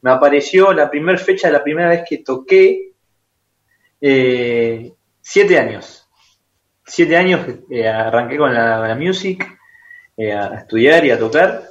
Me 0.00 0.10
apareció 0.10 0.72
la 0.72 0.90
primera 0.90 1.18
fecha, 1.18 1.50
la 1.50 1.62
primera 1.62 1.90
vez 1.90 2.02
que 2.08 2.18
toqué, 2.18 2.94
eh, 4.00 4.92
siete 5.20 5.58
años. 5.58 6.01
Siete 6.84 7.16
años 7.16 7.46
eh, 7.70 7.88
arranqué 7.88 8.36
con 8.36 8.52
la, 8.52 8.78
la 8.78 8.94
music, 8.94 9.46
eh, 10.16 10.32
a 10.32 10.58
estudiar 10.58 11.04
y 11.04 11.10
a 11.10 11.18
tocar. 11.18 11.62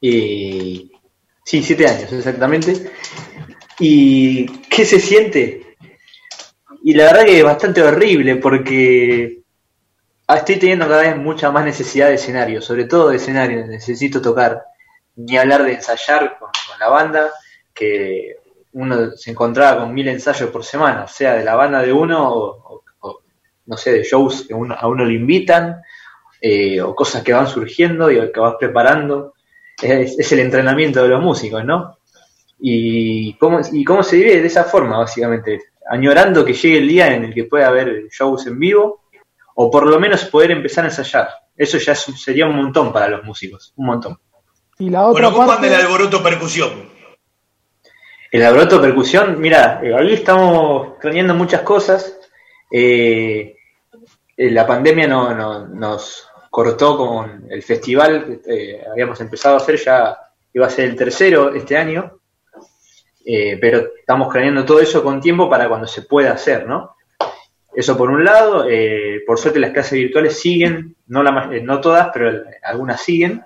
Y 0.00 0.92
sí, 1.44 1.62
siete 1.62 1.86
años 1.86 2.12
exactamente. 2.12 2.90
¿Y 3.78 4.46
qué 4.68 4.84
se 4.84 5.00
siente? 5.00 5.76
Y 6.82 6.94
la 6.94 7.04
verdad 7.04 7.24
que 7.24 7.38
es 7.38 7.44
bastante 7.44 7.82
horrible 7.82 8.36
porque 8.36 9.40
estoy 10.36 10.56
teniendo 10.56 10.88
cada 10.88 11.02
vez 11.02 11.16
mucha 11.16 11.50
más 11.50 11.64
necesidad 11.64 12.08
de 12.08 12.14
escenario, 12.14 12.62
sobre 12.62 12.84
todo 12.84 13.10
de 13.10 13.16
escenario, 13.16 13.66
necesito 13.66 14.22
tocar, 14.22 14.64
ni 15.16 15.36
hablar 15.36 15.64
de 15.64 15.74
ensayar 15.74 16.38
con, 16.38 16.50
la 16.78 16.88
banda, 16.88 17.30
que 17.74 18.36
uno 18.72 19.10
se 19.16 19.30
encontraba 19.32 19.82
con 19.82 19.92
mil 19.92 20.08
ensayos 20.08 20.48
por 20.50 20.64
semana, 20.64 21.06
sea 21.06 21.34
de 21.34 21.44
la 21.44 21.56
banda 21.56 21.82
de 21.82 21.92
uno 21.92 22.32
o, 22.32 22.79
no 23.70 23.76
sé, 23.76 23.92
de 23.92 24.02
shows 24.02 24.44
que 24.46 24.52
uno- 24.52 24.74
a 24.78 24.86
uno 24.88 25.04
le 25.04 25.14
invitan, 25.14 25.80
eh, 26.42 26.80
o 26.82 26.94
cosas 26.94 27.22
que 27.22 27.32
van 27.32 27.46
surgiendo 27.46 28.10
y 28.10 28.16
que 28.32 28.40
vas 28.40 28.56
preparando. 28.58 29.34
Es, 29.80 30.18
es 30.18 30.32
el 30.32 30.40
entrenamiento 30.40 31.02
de 31.02 31.08
los 31.08 31.22
músicos, 31.22 31.64
¿no? 31.64 31.96
Y 32.58 33.34
cómo, 33.38 33.60
y 33.72 33.84
cómo 33.84 34.02
se 34.02 34.16
vive 34.16 34.40
de 34.40 34.46
esa 34.46 34.64
forma, 34.64 34.98
básicamente, 34.98 35.60
añorando 35.88 36.44
que 36.44 36.52
llegue 36.52 36.78
el 36.78 36.88
día 36.88 37.14
en 37.14 37.24
el 37.24 37.32
que 37.34 37.44
pueda 37.44 37.68
haber 37.68 38.08
shows 38.10 38.46
en 38.46 38.58
vivo, 38.58 39.04
o 39.54 39.70
por 39.70 39.86
lo 39.86 39.98
menos 39.98 40.24
poder 40.26 40.50
empezar 40.50 40.84
a 40.84 40.88
ensayar. 40.88 41.28
Eso 41.56 41.78
ya 41.78 41.92
es 41.92 42.00
sería 42.22 42.46
un 42.46 42.56
montón 42.56 42.92
para 42.92 43.08
los 43.08 43.24
músicos, 43.24 43.72
un 43.76 43.86
montón. 43.86 44.18
Y 44.78 44.90
la 44.90 45.06
otra 45.06 45.12
Bueno, 45.12 45.30
¿cómo 45.30 45.42
anda 45.42 45.54
parte. 45.60 45.68
el 45.68 45.80
alboroto 45.80 46.22
percusión? 46.22 46.70
El 48.32 48.42
alboroto 48.44 48.80
percusión, 48.80 49.40
mira, 49.40 49.80
eh, 49.82 49.92
ahí 49.94 50.12
estamos 50.14 50.94
craneando 51.00 51.34
muchas 51.34 51.62
cosas. 51.62 52.16
Eh, 52.70 53.56
la 54.50 54.66
pandemia 54.66 55.06
no, 55.06 55.34
no- 55.34 55.66
nos 55.68 56.26
cortó 56.50 56.96
con 56.96 57.46
el 57.50 57.62
festival 57.62 58.40
que 58.44 58.74
eh, 58.74 58.84
habíamos 58.90 59.20
empezado 59.20 59.54
a 59.56 59.58
hacer, 59.58 59.76
ya 59.76 60.16
iba 60.52 60.66
a 60.66 60.70
ser 60.70 60.86
el 60.90 60.96
tercero 60.96 61.54
este 61.54 61.76
año, 61.76 62.16
Eh, 63.24 63.58
pero 63.60 63.76
estamos 63.98 64.32
craneando 64.32 64.64
todo 64.64 64.80
eso 64.80 65.02
con 65.02 65.20
tiempo 65.20 65.48
para 65.48 65.68
cuando 65.68 65.86
se 65.86 66.02
pueda 66.02 66.32
hacer, 66.32 66.66
¿no? 66.66 66.96
Eso 67.74 67.94
por 67.96 68.10
un 68.10 68.24
lado, 68.24 68.64
eh, 68.68 69.20
por 69.26 69.38
suerte 69.38 69.60
las 69.60 69.72
clases 69.72 69.92
virtuales 69.92 70.40
siguen, 70.40 70.96
no, 71.06 71.20
eh, 71.52 71.60
no 71.62 71.80
todas, 71.80 72.08
pero 72.14 72.42
algunas 72.62 73.00
siguen, 73.02 73.44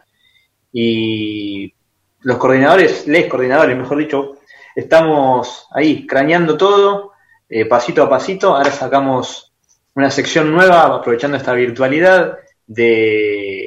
y 0.72 1.74
los 2.22 2.38
coordinadores, 2.38 3.06
les 3.06 3.26
coordinadores, 3.26 3.76
mejor 3.76 3.98
dicho, 3.98 4.36
estamos 4.74 5.66
ahí 5.72 6.06
craneando 6.06 6.56
todo, 6.56 7.12
eh, 7.48 7.66
pasito 7.66 8.02
a 8.02 8.08
pasito. 8.08 8.56
Ahora 8.56 8.70
sacamos 8.70 9.52
una 9.94 10.10
sección 10.10 10.52
nueva, 10.52 10.84
aprovechando 10.84 11.36
esta 11.36 11.52
virtualidad, 11.52 12.38
de 12.66 13.66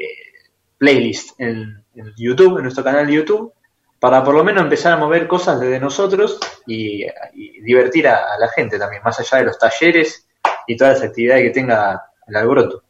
playlist 0.77 1.39
en, 1.39 1.83
en 1.95 2.13
YouTube, 2.17 2.57
en 2.57 2.63
nuestro 2.63 2.83
canal 2.83 3.07
de 3.07 3.13
YouTube, 3.13 3.53
para 3.99 4.23
por 4.23 4.35
lo 4.35 4.43
menos 4.43 4.63
empezar 4.63 4.93
a 4.93 4.97
mover 4.97 5.27
cosas 5.27 5.59
desde 5.59 5.79
nosotros 5.79 6.39
y, 6.65 7.05
y 7.33 7.61
divertir 7.61 8.07
a, 8.07 8.33
a 8.33 8.39
la 8.39 8.49
gente 8.49 8.77
también, 8.77 9.01
más 9.03 9.19
allá 9.19 9.39
de 9.39 9.45
los 9.45 9.57
talleres 9.57 10.27
y 10.67 10.75
todas 10.75 10.99
las 10.99 11.09
actividades 11.09 11.43
que 11.43 11.49
tenga 11.49 12.03
el 12.27 12.35
alboroto. 12.35 12.83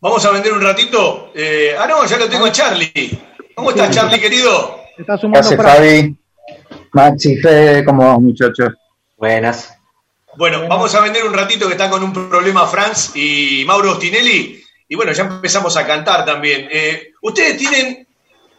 Vamos 0.00 0.24
a 0.26 0.32
vender 0.32 0.52
un 0.52 0.60
ratito. 0.60 1.32
Eh, 1.34 1.74
ah, 1.78 1.86
no, 1.88 2.04
ya 2.04 2.18
lo 2.18 2.28
tengo 2.28 2.44
a 2.44 2.52
Charlie. 2.52 3.18
¿Cómo 3.54 3.70
estás, 3.70 3.90
Charlie, 3.90 4.20
querido? 4.20 4.80
Se 4.96 5.02
está 5.02 5.18
¿Qué 5.18 5.38
hace 5.38 5.56
Fabi? 5.56 6.16
Maxi, 6.92 7.36
Fede, 7.38 7.84
¿cómo 7.84 8.20
muchachos? 8.20 8.74
Buenas. 9.16 9.74
Bueno, 10.36 10.66
vamos 10.68 10.94
a 10.94 11.00
vender 11.00 11.24
un 11.24 11.32
ratito 11.32 11.66
que 11.66 11.74
está 11.74 11.88
con 11.88 12.02
un 12.02 12.12
problema 12.12 12.66
Franz 12.66 13.14
y 13.14 13.64
Mauro 13.66 13.92
Ostinelli. 13.92 14.62
Y 14.88 14.94
bueno, 14.96 15.12
ya 15.12 15.24
empezamos 15.24 15.76
a 15.76 15.86
cantar 15.86 16.24
también. 16.24 16.68
Eh, 16.70 17.12
ustedes 17.22 17.56
tienen 17.56 18.06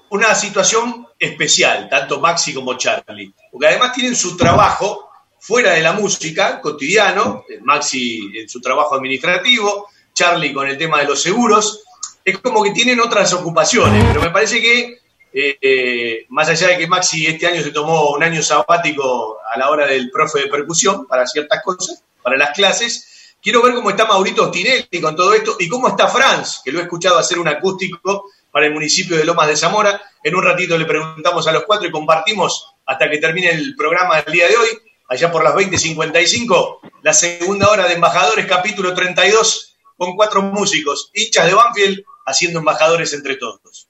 una 0.10 0.34
situación 0.34 1.08
especial, 1.20 1.90
tanto 1.90 2.20
Maxi 2.20 2.54
como 2.54 2.78
Charlie, 2.78 3.34
porque 3.52 3.68
además 3.68 3.94
tienen 3.94 4.16
su 4.16 4.38
trabajo 4.38 5.10
fuera 5.40 5.74
de 5.74 5.82
la 5.82 5.94
música, 5.94 6.62
cotidiano, 6.62 7.44
eh, 7.50 7.60
Maxi 7.62 8.32
en 8.36 8.48
su 8.48 8.62
trabajo 8.62 8.96
administrativo, 8.96 9.90
Charlie 10.14 10.54
con 10.54 10.68
el 10.68 10.78
tema 10.78 11.00
de 11.00 11.06
los 11.06 11.22
seguros. 11.22 11.84
Es 12.24 12.40
como 12.40 12.64
que 12.64 12.72
tienen 12.72 13.00
otras 13.02 13.34
ocupaciones, 13.34 14.04
pero 14.06 14.22
me 14.22 14.32
parece 14.32 14.62
que 14.62 15.00
eh, 15.38 15.58
eh, 15.62 16.26
más 16.30 16.48
allá 16.48 16.70
de 16.70 16.78
que 16.78 16.88
Maxi 16.88 17.28
este 17.28 17.46
año 17.46 17.62
se 17.62 17.72
tomó 17.72 18.12
un 18.12 18.24
año 18.24 18.42
sabático 18.42 19.40
a 19.54 19.60
la 19.60 19.70
hora 19.70 19.86
del 19.86 20.10
profe 20.10 20.40
de 20.40 20.48
percusión 20.48 21.06
para 21.08 21.28
ciertas 21.28 21.62
cosas, 21.62 22.06
para 22.24 22.38
las 22.38 22.52
clases, 22.56 23.36
quiero 23.42 23.62
ver 23.62 23.74
cómo 23.74 23.90
está 23.90 24.06
Maurito 24.06 24.50
Tinelli 24.50 25.02
con 25.02 25.14
todo 25.14 25.34
esto 25.34 25.58
y 25.60 25.68
cómo 25.68 25.90
está 25.90 26.08
Franz, 26.08 26.62
que 26.64 26.72
lo 26.72 26.80
he 26.80 26.84
escuchado 26.84 27.20
hacer 27.20 27.38
un 27.38 27.50
acústico 27.50 28.30
para 28.50 28.68
el 28.68 28.74
municipio 28.74 29.18
de 29.18 29.26
Lomas 29.26 29.50
de 29.50 29.58
Zamora. 29.58 30.02
En 30.24 30.36
un 30.36 30.42
ratito 30.42 30.78
le 30.78 30.86
preguntamos 30.86 31.46
a 31.48 31.52
los 31.52 31.66
cuatro 31.66 31.86
y 31.86 31.92
compartimos 31.92 32.74
hasta 32.86 33.10
que 33.10 33.18
termine 33.18 33.50
el 33.50 33.76
programa 33.76 34.22
del 34.22 34.32
día 34.32 34.48
de 34.48 34.56
hoy, 34.56 34.70
allá 35.10 35.34
por 35.34 35.44
las 35.44 35.54
20.55, 35.54 36.80
la 37.04 37.12
segunda 37.12 37.70
hora 37.70 37.90
de 37.90 37.96
Embajadores, 37.96 38.46
capítulo 38.46 38.94
32, 38.94 39.76
con 39.98 40.16
cuatro 40.16 40.42
músicos, 40.44 41.12
hinchas 41.14 41.46
de 41.46 41.54
Banfield, 41.56 42.04
haciendo 42.26 42.60
embajadores 42.60 43.12
entre 43.12 43.36
todos. 43.36 43.90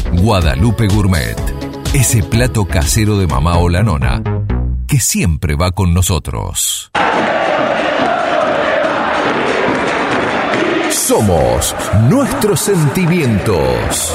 Guadalupe 0.13 0.87
Gourmet. 0.87 1.35
Ese 1.93 2.21
plato 2.23 2.65
casero 2.65 3.17
de 3.17 3.27
mamá 3.27 3.57
o 3.57 3.69
la 3.69 3.81
nona 3.81 4.21
que 4.87 4.99
siempre 4.99 5.55
va 5.55 5.71
con 5.71 5.93
nosotros. 5.93 6.91
Somos 10.91 11.75
nuestros 12.09 12.59
sentimientos. 12.59 14.13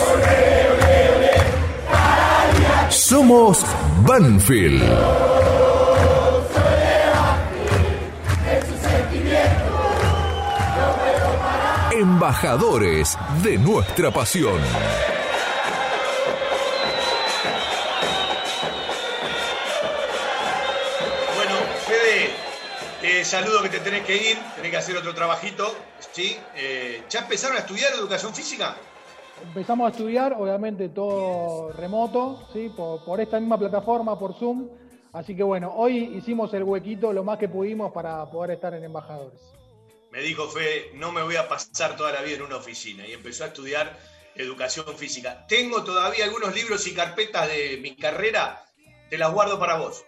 Somos 2.91 3.65
Banfield. 4.07 4.83
Embajadores 11.93 13.17
de 13.43 13.57
nuestra 13.57 14.11
pasión. 14.11 14.61
Saludo 23.27 23.63
que 23.63 23.69
te 23.69 23.81
tenés 23.81 24.05
que 24.05 24.17
ir, 24.17 24.39
tenés 24.55 24.71
que 24.71 24.77
hacer 24.77 24.97
otro 24.97 25.15
trabajito, 25.15 25.75
¿sí? 26.13 26.37
Eh, 26.55 27.03
¿Ya 27.11 27.21
empezaron 27.21 27.57
a 27.57 27.61
estudiar 27.61 27.93
educación 27.95 28.35
física? 28.35 28.77
Empezamos 29.43 29.89
a 29.89 29.91
estudiar, 29.91 30.35
obviamente 30.39 30.89
todo 30.89 31.73
remoto, 31.73 32.49
¿sí? 32.53 32.71
por, 32.75 33.05
por 33.05 33.21
esta 33.21 33.39
misma 33.39 33.59
plataforma, 33.59 34.19
por 34.19 34.35
Zoom. 34.35 34.69
Así 35.13 35.37
que 35.37 35.43
bueno, 35.43 35.73
hoy 35.75 36.17
hicimos 36.17 36.55
el 36.55 36.63
huequito 36.63 37.13
lo 37.13 37.25
más 37.25 37.39
que 37.39 37.49
pudimos 37.49 37.93
para 37.93 38.25
poder 38.31 38.53
estar 38.53 38.73
en 38.75 38.85
Embajadores. 38.85 39.41
Me 40.11 40.23
dijo 40.23 40.49
Fede, 40.49 40.93
no 40.95 41.13
me 41.13 41.23
voy 41.23 41.37
a 41.37 41.49
pasar 41.49 41.97
toda 41.97 42.13
la 42.13 42.23
vida 42.23 42.37
en 42.37 42.43
una 42.43 42.57
oficina 42.57 43.07
y 43.07 43.13
empezó 43.13 43.45
a 43.45 43.49
estudiar 43.49 43.99
educación 44.35 44.87
física. 44.97 45.47
Tengo 45.47 45.85
todavía 45.85 46.25
algunos 46.25 46.55
libros 46.55 46.87
y 46.87 46.95
carpetas 46.95 47.49
de 47.49 47.79
mi 47.83 47.97
carrera, 47.97 48.65
te 49.11 49.19
las 49.19 49.33
guardo 49.33 49.59
para 49.59 49.77
vos. 49.77 50.05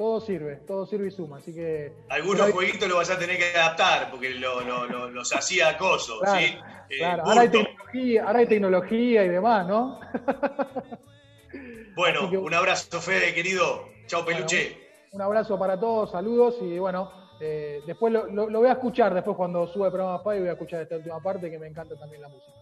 Todo 0.00 0.18
sirve, 0.18 0.56
todo 0.66 0.86
sirve 0.86 1.08
y 1.08 1.10
suma, 1.10 1.36
así 1.36 1.52
que... 1.52 1.92
Algunos 2.08 2.50
jueguitos 2.52 2.88
los 2.88 2.96
vas 2.96 3.10
a 3.10 3.18
tener 3.18 3.36
que 3.36 3.54
adaptar 3.54 4.10
porque 4.10 4.30
lo- 4.30 4.62
lo- 4.62 4.86
lo- 4.86 5.10
los 5.10 5.30
hacía 5.36 5.68
acoso, 5.68 6.20
Claro, 6.20 6.38
¿sí? 6.40 6.44
Eh, 6.88 6.96
Claro, 6.96 7.22
ahora 7.26 7.40
hay, 7.42 7.48
tecnología, 7.50 8.24
ahora 8.26 8.38
hay 8.38 8.46
tecnología 8.46 9.24
y 9.26 9.28
demás, 9.28 9.66
¿no? 9.68 10.00
Bueno, 11.94 12.30
que- 12.30 12.38
un 12.38 12.54
abrazo, 12.54 12.98
Fede, 12.98 13.34
querido. 13.34 13.90
Chao, 14.06 14.24
peluche. 14.24 14.78
Un 15.12 15.20
abrazo 15.20 15.58
para 15.58 15.78
todos, 15.78 16.10
saludos 16.12 16.56
y 16.62 16.78
bueno, 16.78 17.12
eh, 17.38 17.82
después 17.86 18.10
lo, 18.10 18.24
lo- 18.24 18.48
lo 18.48 18.60
voy 18.60 18.68
a 18.70 18.72
escuchar, 18.72 19.12
después 19.12 19.36
cuando 19.36 19.66
sube 19.66 19.84
el 19.88 19.92
programa 19.92 20.18
Spy 20.20 20.38
voy 20.40 20.48
a 20.48 20.52
escuchar 20.52 20.80
esta 20.80 20.96
última 20.96 21.20
parte 21.22 21.50
que 21.50 21.58
me 21.58 21.66
encanta 21.66 21.94
también 21.98 22.22
la 22.22 22.28
música. 22.28 22.56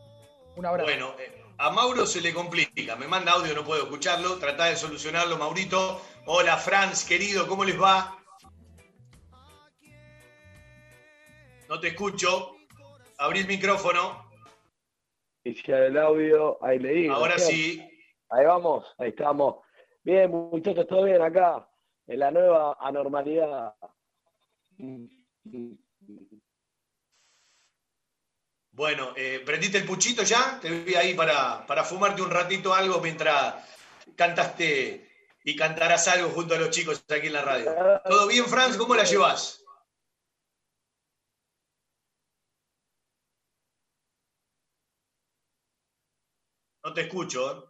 Un 0.56 0.66
abrazo. 0.66 0.90
Bueno, 0.90 1.12
eh, 1.20 1.30
a 1.58 1.70
Mauro 1.70 2.06
se 2.06 2.20
le 2.20 2.32
complica. 2.32 2.96
Me 2.96 3.08
manda 3.08 3.32
audio, 3.32 3.54
no 3.54 3.64
puedo 3.64 3.82
escucharlo. 3.82 4.38
Trata 4.38 4.66
de 4.66 4.76
solucionarlo, 4.76 5.36
Maurito. 5.38 6.00
Hola, 6.26 6.56
Franz, 6.56 7.04
querido, 7.04 7.46
¿cómo 7.48 7.64
les 7.64 7.80
va? 7.80 8.16
No 11.68 11.80
te 11.80 11.88
escucho. 11.88 12.54
Abrí 13.18 13.40
el 13.40 13.48
micrófono. 13.48 14.30
Iniciar 15.44 15.82
el 15.82 15.98
audio, 15.98 16.62
ahí 16.62 16.78
le 16.78 16.92
digo. 16.92 17.14
Ahora 17.14 17.34
¿qué? 17.34 17.40
sí. 17.40 17.90
Ahí 18.30 18.46
vamos, 18.46 18.86
ahí 18.98 19.08
estamos. 19.08 19.56
Bien, 20.04 20.30
muchachos, 20.30 20.86
todo 20.86 21.04
bien 21.04 21.20
acá, 21.20 21.68
en 22.06 22.20
la 22.20 22.30
nueva 22.30 22.76
anormalidad. 22.80 23.74
Bueno, 28.78 29.08
eh, 29.16 29.42
¿prendiste 29.44 29.78
el 29.78 29.84
puchito 29.84 30.22
ya? 30.22 30.60
Te 30.62 30.70
vi 30.70 30.94
ahí 30.94 31.12
para, 31.14 31.66
para 31.66 31.82
fumarte 31.82 32.22
un 32.22 32.30
ratito 32.30 32.72
algo 32.72 33.00
mientras 33.00 33.56
cantaste 34.14 35.34
y 35.42 35.56
cantarás 35.56 36.06
algo 36.06 36.28
junto 36.28 36.54
a 36.54 36.58
los 36.58 36.70
chicos 36.70 37.04
aquí 37.08 37.26
en 37.26 37.32
la 37.32 37.42
radio. 37.42 37.74
¿Todo 38.08 38.28
bien, 38.28 38.44
Franz? 38.44 38.76
¿Cómo 38.76 38.94
la 38.94 39.02
llevas? 39.02 39.64
No 46.84 46.94
te 46.94 47.00
escucho. 47.00 47.50
¿eh? 47.50 47.64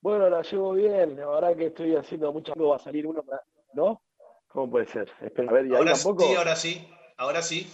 Bueno, 0.00 0.28
la 0.28 0.42
llevo 0.42 0.72
bien, 0.72 1.16
la 1.16 1.28
verdad 1.28 1.56
que 1.56 1.66
estoy 1.66 1.94
haciendo 1.94 2.32
mucho, 2.32 2.52
va 2.56 2.74
a 2.74 2.80
salir 2.80 3.06
uno, 3.06 3.24
¿no? 3.74 4.02
¿Cómo 4.48 4.72
puede 4.72 4.88
ser? 4.88 5.08
Espera, 5.20 5.50
a 5.50 5.54
ver, 5.54 5.66
¿y 5.66 5.70
ahí 5.70 5.76
Ahora 5.76 5.92
tampoco? 5.92 6.24
sí, 6.24 6.34
ahora 6.34 6.56
sí. 6.56 6.90
Ahora 7.16 7.42
sí. 7.42 7.72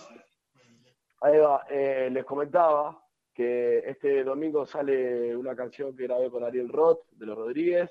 Ahí 1.20 1.38
va, 1.38 1.66
eh, 1.68 2.08
les 2.10 2.24
comentaba 2.24 3.04
que 3.34 3.78
este 3.80 4.24
domingo 4.24 4.66
sale 4.66 5.36
una 5.36 5.54
canción 5.54 5.94
que 5.96 6.04
grabé 6.04 6.30
con 6.30 6.44
Ariel 6.44 6.68
Roth, 6.68 7.06
de 7.10 7.26
los 7.26 7.36
Rodríguez, 7.36 7.90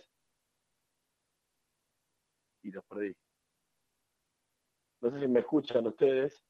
y 2.64 2.72
los 2.72 2.84
perdí. 2.86 3.16
No 5.02 5.12
sé 5.12 5.20
si 5.20 5.28
me 5.28 5.40
escuchan 5.40 5.88
ustedes. 5.88 6.44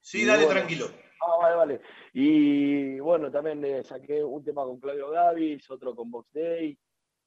Sí, 0.00 0.22
Y 0.22 0.26
dale 0.26 0.44
bueno, 0.44 0.60
tranquilo. 0.60 0.86
Ah, 1.20 1.36
vale, 1.40 1.56
vale. 1.56 1.80
Y 2.12 3.00
bueno, 3.00 3.30
también 3.30 3.64
eh, 3.64 3.82
saqué 3.82 4.22
un 4.22 4.44
tema 4.44 4.64
con 4.64 4.78
Claudio 4.78 5.10
Gavis, 5.10 5.68
otro 5.70 5.94
con 5.94 6.10
Box 6.10 6.32
Day, 6.32 6.78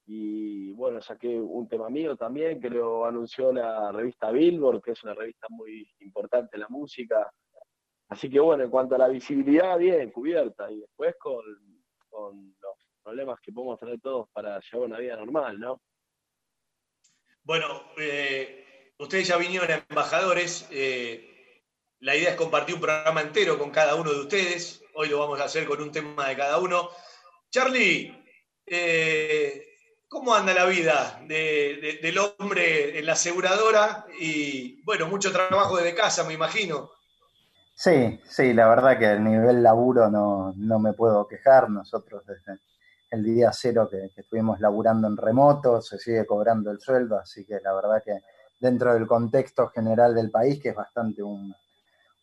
y 0.06 0.72
bueno, 0.72 1.00
saqué 1.00 1.28
un 1.40 1.68
tema 1.68 1.88
mío 1.88 2.16
también 2.16 2.60
que 2.60 2.70
lo 2.70 3.04
anunció 3.04 3.52
la 3.52 3.92
revista 3.92 4.30
Billboard, 4.30 4.82
que 4.82 4.92
es 4.92 5.02
una 5.04 5.14
revista 5.14 5.46
muy 5.50 5.88
importante 6.00 6.56
en 6.56 6.60
la 6.62 6.68
música. 6.68 7.30
Así 8.10 8.28
que 8.28 8.40
bueno, 8.40 8.64
en 8.64 8.70
cuanto 8.70 8.96
a 8.96 8.98
la 8.98 9.08
visibilidad, 9.08 9.78
bien, 9.78 10.10
cubierta, 10.10 10.68
y 10.70 10.80
después 10.80 11.14
con, 11.16 11.44
los 12.60 12.74
problemas 13.02 13.40
que 13.40 13.52
podemos 13.52 13.78
tener 13.78 14.00
todos 14.00 14.28
para 14.30 14.60
llevar 14.60 14.88
una 14.88 14.98
vida 14.98 15.16
normal, 15.16 15.58
¿no? 15.60 15.80
Bueno, 17.44 17.84
eh, 17.98 18.92
ustedes 18.98 19.28
ya 19.28 19.36
vinieron 19.36 19.70
embajadores. 19.70 20.68
eh, 20.72 21.26
la 22.00 22.16
idea 22.16 22.30
es 22.30 22.36
compartir 22.36 22.74
un 22.74 22.80
programa 22.80 23.20
entero 23.20 23.58
con 23.58 23.70
cada 23.70 23.94
uno 23.94 24.12
de 24.12 24.20
ustedes. 24.20 24.82
Hoy 24.94 25.08
lo 25.08 25.18
vamos 25.20 25.40
a 25.40 25.44
hacer 25.44 25.66
con 25.66 25.80
un 25.80 25.92
tema 25.92 26.28
de 26.28 26.36
cada 26.36 26.58
uno. 26.58 26.90
Charlie, 27.50 28.12
eh, 28.66 29.76
¿cómo 30.08 30.34
anda 30.34 30.52
la 30.52 30.66
vida 30.66 31.22
de- 31.26 31.98
del 32.02 32.18
hombre 32.18 32.98
en 32.98 33.06
la 33.06 33.12
aseguradora? 33.12 34.06
Y 34.18 34.82
bueno, 34.82 35.06
mucho 35.06 35.30
trabajo 35.30 35.76
desde 35.76 35.94
casa, 35.94 36.24
me 36.24 36.34
imagino. 36.34 36.90
Sí, 37.82 38.20
sí, 38.28 38.52
la 38.52 38.68
verdad 38.68 38.98
que 38.98 39.10
el 39.10 39.24
nivel 39.24 39.62
laburo 39.62 40.10
no, 40.10 40.52
no 40.54 40.78
me 40.78 40.92
puedo 40.92 41.26
quejar. 41.26 41.70
Nosotros 41.70 42.26
desde 42.26 42.60
el 43.10 43.24
día 43.24 43.52
cero 43.54 43.88
que, 43.90 44.10
que 44.14 44.20
estuvimos 44.20 44.60
laburando 44.60 45.08
en 45.08 45.16
remoto, 45.16 45.80
se 45.80 45.96
sigue 45.96 46.26
cobrando 46.26 46.70
el 46.70 46.78
sueldo, 46.78 47.18
así 47.18 47.46
que 47.46 47.58
la 47.60 47.72
verdad 47.72 48.02
que 48.04 48.18
dentro 48.60 48.92
del 48.92 49.06
contexto 49.06 49.68
general 49.68 50.14
del 50.14 50.30
país, 50.30 50.60
que 50.62 50.68
es 50.68 50.74
bastante 50.74 51.22
un, 51.22 51.54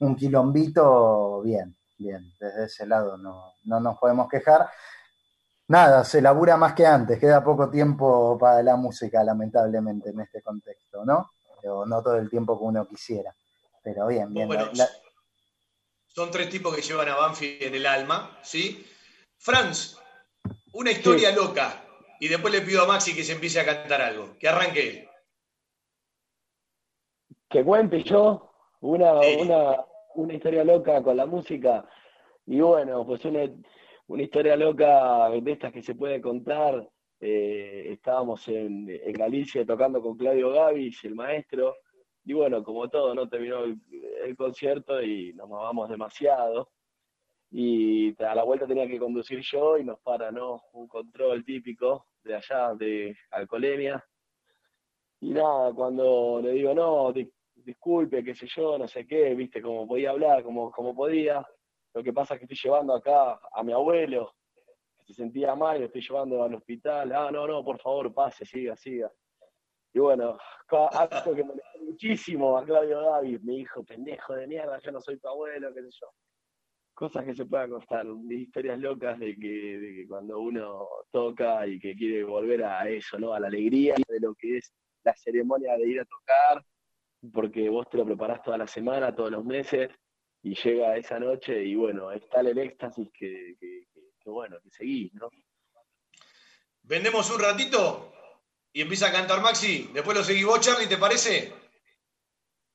un 0.02 0.16
quilombito, 0.16 1.42
bien, 1.42 1.76
bien, 1.98 2.32
desde 2.40 2.66
ese 2.66 2.86
lado 2.86 3.18
no, 3.18 3.54
no 3.64 3.80
nos 3.80 3.98
podemos 3.98 4.30
quejar. 4.30 4.70
Nada, 5.70 6.04
se 6.04 6.22
labura 6.22 6.56
más 6.56 6.74
que 6.76 6.86
antes, 6.86 7.18
queda 7.18 7.44
poco 7.44 7.68
tiempo 7.72 8.38
para 8.38 8.62
la 8.62 8.76
música, 8.76 9.24
lamentablemente, 9.24 10.12
en 10.12 10.20
este 10.20 10.44
contexto, 10.44 11.04
¿no? 11.04 11.32
Pero 11.60 11.84
no 11.88 12.04
todo 12.04 12.18
el 12.18 12.30
tiempo 12.30 12.60
que 12.60 12.64
uno 12.64 12.88
quisiera. 12.88 13.34
Pero 13.84 14.06
bien, 14.06 14.32
bien. 14.32 14.48
Bueno, 14.48 14.68
la- 14.68 14.84
la- 14.86 15.07
Son 16.18 16.32
tres 16.32 16.50
tipos 16.50 16.76
que 16.76 16.82
llevan 16.82 17.10
a 17.10 17.16
Banfield 17.16 17.62
en 17.62 17.76
el 17.76 17.86
alma, 17.86 18.40
¿sí? 18.42 18.84
Franz, 19.38 20.02
una 20.74 20.90
historia 20.90 21.32
loca. 21.32 21.86
Y 22.20 22.28
después 22.28 22.52
le 22.52 22.62
pido 22.62 22.82
a 22.82 22.88
Maxi 22.88 23.16
que 23.16 23.24
se 23.24 23.34
empiece 23.34 23.60
a 23.60 23.66
cantar 23.68 24.02
algo. 24.02 24.36
Que 24.40 24.48
arranque 24.48 24.90
él. 24.90 25.10
que 27.48 27.64
cuente 27.64 28.02
yo 28.02 28.50
una, 28.80 29.14
una, 29.14 29.86
una 30.16 30.34
historia 30.34 30.64
loca 30.64 31.04
con 31.04 31.18
la 31.18 31.28
música. 31.28 31.88
Y 32.48 32.62
bueno, 32.62 33.06
pues 33.06 33.24
una, 33.26 33.48
una 34.08 34.24
historia 34.24 34.56
loca 34.56 35.30
de 35.30 35.52
estas 35.52 35.72
que 35.72 35.84
se 35.84 35.94
puede 35.94 36.20
contar. 36.20 36.90
Eh, 37.20 37.90
estábamos 37.92 38.48
en, 38.48 38.90
en 38.90 39.14
Galicia 39.14 39.64
tocando 39.68 40.02
con 40.02 40.18
Claudio 40.18 40.50
Gavis, 40.50 41.04
el 41.04 41.14
maestro. 41.14 41.76
Y 42.28 42.34
bueno, 42.34 42.62
como 42.62 42.90
todo, 42.90 43.16
¿no? 43.16 43.30
Terminó 43.30 43.64
el, 43.64 44.36
concierto 44.36 45.02
y 45.02 45.32
nos 45.32 45.48
mamamos 45.48 45.88
demasiado. 45.88 46.72
Y 47.50 48.22
a 48.22 48.36
la 48.36 48.44
vuelta 48.44 48.68
tenía 48.68 48.86
que 48.86 49.00
conducir 49.00 49.40
yo 49.40 49.78
y 49.78 49.86
nos 49.86 50.02
para, 50.02 50.30
¿no? 50.30 50.62
Un 50.74 50.90
control 50.90 51.46
típico 51.46 52.08
de 52.22 52.36
allá, 52.36 52.76
de 52.76 53.16
alcoholemia. 53.32 54.06
Y 55.22 55.30
nada, 55.30 55.74
cuando 55.74 56.42
le 56.44 56.52
digo, 56.52 56.74
no, 56.74 57.14
di- 57.14 57.32
disculpe, 57.56 58.22
qué 58.26 58.36
sé 58.36 58.46
yo, 58.48 58.78
no 58.78 58.90
sé 58.90 59.08
qué, 59.08 59.34
viste, 59.34 59.62
como 59.62 59.88
podía 59.88 60.10
hablar, 60.10 60.44
como, 60.44 60.70
como 60.70 60.94
podía. 60.94 61.48
Lo 61.94 62.04
que 62.04 62.12
pasa 62.12 62.34
es 62.34 62.42
que 62.42 62.44
estoy 62.44 62.58
llevando 62.62 62.94
acá 62.94 63.40
a 63.54 63.64
mi 63.64 63.72
abuelo, 63.72 64.36
que 64.98 65.06
se 65.06 65.14
sentía 65.14 65.56
mal, 65.56 65.80
lo 65.80 65.86
estoy 65.86 66.02
llevando 66.02 66.44
al 66.44 66.56
hospital. 66.56 67.10
Ah, 67.14 67.32
no, 67.32 67.48
no, 67.48 67.64
por 67.64 67.80
favor, 67.80 68.14
pase, 68.14 68.46
siga, 68.46 68.76
siga. 68.76 69.10
Y 69.98 70.00
bueno, 70.00 70.38
algo 70.92 71.36
que 71.36 71.44
molestó 71.44 71.80
muchísimo 71.84 72.56
a 72.56 72.64
Claudio 72.64 73.02
David, 73.02 73.40
me 73.42 73.54
dijo, 73.54 73.84
pendejo 73.84 74.36
de 74.36 74.46
mierda, 74.46 74.78
yo 74.78 74.92
no 74.92 75.02
soy 75.02 75.18
tu 75.18 75.28
abuelo, 75.28 75.74
qué 75.74 75.82
sé 75.82 75.90
yo. 75.90 76.08
Cosas 76.94 77.26
que 77.26 77.34
se 77.34 77.48
puedan 77.48 77.72
contar, 77.72 78.06
historias 78.30 78.78
locas 78.78 79.18
de 79.18 79.36
que, 79.36 80.06
cuando 80.08 80.38
uno 80.38 80.88
toca 81.10 81.66
y 81.66 81.80
que 81.80 81.96
quiere 81.96 82.24
volver 82.24 82.64
a 82.64 82.88
eso, 82.88 83.18
¿no? 83.18 83.34
A 83.34 83.40
la 83.40 83.48
alegría 83.48 83.96
de 84.08 84.20
lo 84.20 84.36
que 84.36 84.58
es 84.58 84.72
la 85.04 85.16
ceremonia 85.16 85.76
de 85.76 85.88
ir 85.90 86.00
a 86.00 86.06
tocar, 86.06 86.64
porque 87.34 87.68
vos 87.68 87.90
te 87.90 87.98
lo 87.98 88.06
preparás 88.06 88.44
toda 88.44 88.60
la 88.60 88.68
semana, 88.68 89.16
todos 89.16 89.32
los 89.32 89.44
meses, 89.44 89.90
y 90.44 90.54
llega 90.54 90.96
esa 90.96 91.20
noche 91.20 91.64
y 91.64 91.74
bueno, 91.74 92.12
es 92.12 92.30
tal 92.30 92.46
el 92.46 92.60
éxtasis 92.60 93.10
que- 93.12 93.56
que 93.60 94.30
bueno, 94.30 94.58
que 94.62 94.70
seguís, 94.70 95.12
¿no? 95.16 95.32
Vendemos 96.84 97.32
un 97.34 97.42
ratito 97.42 98.14
y 98.78 98.82
empieza 98.82 99.08
a 99.08 99.12
cantar 99.12 99.42
Maxi. 99.42 99.90
Después 99.92 100.16
lo 100.16 100.24
seguís 100.24 100.46
vos, 100.46 100.60
Charlie, 100.62 100.86
¿te 100.86 100.98
parece? 100.98 101.52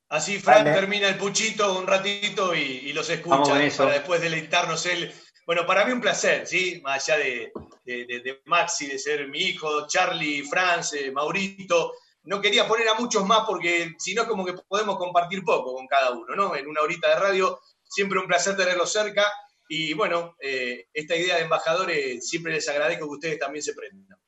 Así 0.09 0.41
Fran 0.41 0.65
Dale. 0.65 0.77
termina 0.81 1.09
el 1.09 1.17
puchito 1.17 1.79
un 1.79 1.87
ratito 1.87 2.55
y, 2.57 2.61
y 2.61 2.93
los 2.93 3.09
escucha 3.09 3.55
para 3.77 3.93
después 3.93 4.21
deleitarnos 4.21 4.85
él. 4.87 5.15
Bueno, 5.47 5.65
para 5.65 5.85
mí 5.85 5.93
un 5.93 6.01
placer, 6.01 6.45
¿sí? 6.47 6.81
Más 6.83 7.09
allá 7.09 7.19
de, 7.23 7.53
de- 7.85 8.05
de- 8.07 8.21
de 8.21 8.43
Maxi, 8.47 8.89
de 8.89 8.99
ser 8.99 9.29
mi 9.29 9.39
hijo, 9.39 9.87
Charlie, 9.87 10.43
Franz, 10.43 10.93
eh, 10.95 11.13
Maurito. 11.13 11.93
No 12.25 12.41
quería 12.41 12.67
poner 12.67 12.89
a 12.89 12.95
muchos 12.95 13.25
más 13.25 13.45
porque 13.47 13.95
si 13.99 14.13
no 14.13 14.23
es 14.23 14.29
como 14.29 14.45
que 14.45 14.55
podemos 14.69 14.97
compartir 14.99 15.45
poco 15.45 15.73
con 15.75 15.87
cada 15.87 16.11
uno, 16.11 16.35
¿no? 16.35 16.57
En 16.57 16.67
una 16.67 16.81
horita 16.83 17.09
de 17.11 17.15
radio, 17.17 17.61
siempre 17.89 18.19
un 18.19 18.27
placer 18.27 18.57
tenerlos 18.57 18.93
cerca. 18.93 19.33
Y 19.69 19.95
bueno, 19.95 20.37
eh, 20.41 20.89
esta 20.93 21.15
idea 21.15 21.37
de 21.37 21.43
embajadores, 21.43 22.29
siempre 22.29 22.53
les 22.53 22.69
agradezco 22.69 23.07
que 23.07 23.15
ustedes 23.15 23.39
también 23.39 23.63
se 23.63 23.73
prendan. 23.75 24.19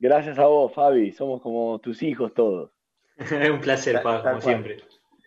Gracias 0.00 0.38
a 0.38 0.46
vos, 0.46 0.72
Fabi, 0.74 1.12
somos 1.12 1.40
como 1.42 1.78
tus 1.78 2.02
hijos 2.02 2.32
todos. 2.34 2.70
Es 3.16 3.30
un 3.50 3.60
placer, 3.60 4.02
Pablo, 4.02 4.22
como 4.22 4.40
siempre. 4.40 4.82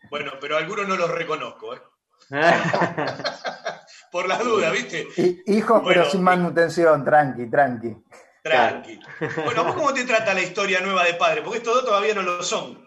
Bueno, 0.10 0.32
pero 0.42 0.58
algunos 0.58 0.88
no 0.88 0.98
los 0.98 1.10
reconozco, 1.12 1.76
¿eh? 1.76 1.82
Por 4.12 4.28
las 4.28 4.44
dudas, 4.44 4.72
¿viste? 4.72 5.08
Hi- 5.18 5.44
Hijos, 5.48 5.82
Bueno, 5.84 6.02
pero 6.02 6.10
sin 6.12 6.24
manutención, 6.24 7.04
tranqui, 7.06 7.50
tranqui. 7.50 7.96
Tranqui. 8.44 9.00
Bueno, 9.46 9.62
¿a 9.62 9.64
vos 9.66 9.76
cómo 9.76 9.94
te 9.94 10.04
trata 10.06 10.34
la 10.34 10.42
historia 10.42 10.80
nueva 10.82 11.04
de 11.06 11.14
padre? 11.16 11.42
Porque 11.42 11.60
estos 11.60 11.76
dos 11.76 11.86
todavía 11.86 12.14
no 12.14 12.22
lo 12.22 12.44
son. 12.44 12.84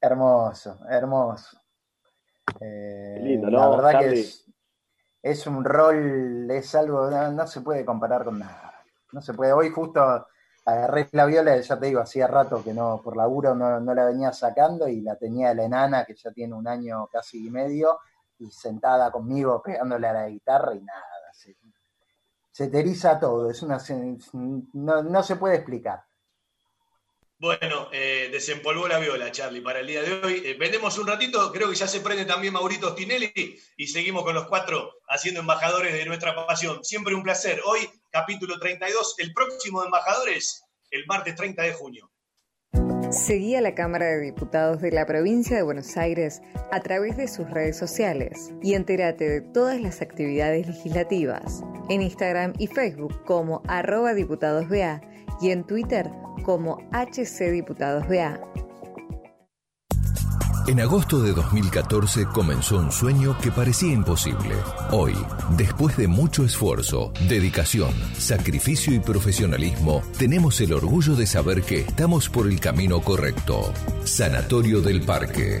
Hermoso, 0.00 0.78
hermoso. 0.90 1.60
Eh, 2.60 3.20
lindo, 3.22 3.50
la 3.50 3.58
¿no, 3.60 3.70
verdad 3.76 4.00
que 4.00 4.20
es, 4.20 4.44
es 5.22 5.46
un 5.46 5.64
rol, 5.64 6.50
es 6.50 6.74
algo, 6.74 7.10
no, 7.10 7.30
no 7.32 7.46
se 7.46 7.60
puede 7.60 7.84
comparar 7.84 8.24
con 8.24 8.38
nada. 8.38 8.74
No 9.12 9.20
se 9.20 9.34
puede. 9.34 9.52
Hoy 9.52 9.70
justo 9.70 10.26
agarré 10.66 11.08
la 11.12 11.26
viola, 11.26 11.58
ya 11.58 11.78
te 11.78 11.86
digo, 11.86 12.00
hacía 12.00 12.26
rato 12.26 12.62
que 12.62 12.74
no, 12.74 13.00
por 13.02 13.16
laburo 13.16 13.54
no, 13.54 13.80
no 13.80 13.94
la 13.94 14.04
venía 14.04 14.32
sacando 14.32 14.88
y 14.88 15.00
la 15.00 15.16
tenía 15.16 15.54
la 15.54 15.64
enana, 15.64 16.04
que 16.04 16.14
ya 16.14 16.32
tiene 16.32 16.54
un 16.54 16.66
año 16.66 17.06
casi 17.06 17.46
y 17.46 17.50
medio, 17.50 18.00
y 18.38 18.50
sentada 18.50 19.10
conmigo 19.10 19.62
pegándole 19.62 20.08
a 20.08 20.12
la 20.12 20.28
guitarra 20.28 20.74
y 20.74 20.80
nada. 20.80 21.02
Se, 21.32 21.56
se 22.50 23.18
todo, 23.20 23.50
es 23.50 23.62
una, 23.62 23.78
no, 24.32 25.02
no 25.02 25.22
se 25.22 25.36
puede 25.36 25.56
explicar. 25.56 26.02
Bueno, 27.38 27.90
eh, 27.92 28.30
desempolvó 28.32 28.88
la 28.88 28.98
viola, 28.98 29.30
Charlie, 29.30 29.60
para 29.60 29.80
el 29.80 29.86
día 29.86 30.00
de 30.00 30.14
hoy. 30.24 30.42
Eh, 30.42 30.56
vendemos 30.58 30.96
un 30.98 31.06
ratito, 31.06 31.52
creo 31.52 31.68
que 31.68 31.74
ya 31.74 31.86
se 31.86 32.00
prende 32.00 32.24
también 32.24 32.54
Maurito 32.54 32.92
Stinelli 32.92 33.60
y 33.76 33.86
seguimos 33.88 34.24
con 34.24 34.34
los 34.34 34.46
cuatro 34.46 34.94
haciendo 35.06 35.40
embajadores 35.40 35.92
de 35.92 36.06
nuestra 36.06 36.34
pasión. 36.46 36.82
Siempre 36.82 37.14
un 37.14 37.22
placer. 37.22 37.60
Hoy, 37.66 37.90
capítulo 38.16 38.58
32, 38.58 39.16
el 39.18 39.34
próximo 39.34 39.82
de 39.82 39.86
embajadores, 39.88 40.64
el 40.90 41.04
martes 41.06 41.34
30 41.34 41.62
de 41.64 41.72
junio. 41.74 42.10
Seguí 43.10 43.54
a 43.56 43.60
la 43.60 43.74
Cámara 43.74 44.06
de 44.06 44.20
Diputados 44.22 44.80
de 44.80 44.90
la 44.90 45.04
Provincia 45.04 45.54
de 45.54 45.62
Buenos 45.62 45.98
Aires 45.98 46.40
a 46.72 46.80
través 46.80 47.18
de 47.18 47.28
sus 47.28 47.50
redes 47.50 47.76
sociales 47.76 48.54
y 48.62 48.72
entérate 48.72 49.28
de 49.28 49.42
todas 49.42 49.78
las 49.82 50.00
actividades 50.00 50.66
legislativas 50.66 51.62
en 51.90 52.00
Instagram 52.00 52.54
y 52.58 52.68
Facebook 52.68 53.22
como 53.26 53.62
diputadosBA 54.14 55.02
y 55.42 55.50
en 55.50 55.66
Twitter 55.66 56.10
como 56.42 56.78
HCDiputadosBA. 56.92 58.40
En 60.68 60.80
agosto 60.80 61.22
de 61.22 61.32
2014 61.32 62.26
comenzó 62.26 62.78
un 62.78 62.90
sueño 62.90 63.38
que 63.40 63.52
parecía 63.52 63.92
imposible. 63.92 64.56
Hoy, 64.90 65.14
después 65.56 65.96
de 65.96 66.08
mucho 66.08 66.44
esfuerzo, 66.44 67.12
dedicación, 67.28 67.94
sacrificio 68.18 68.92
y 68.92 68.98
profesionalismo, 68.98 70.02
tenemos 70.18 70.60
el 70.60 70.72
orgullo 70.72 71.14
de 71.14 71.26
saber 71.26 71.62
que 71.62 71.82
estamos 71.82 72.28
por 72.28 72.48
el 72.48 72.58
camino 72.58 73.00
correcto. 73.00 73.72
Sanatorio 74.02 74.80
del 74.80 75.02
Parque. 75.02 75.60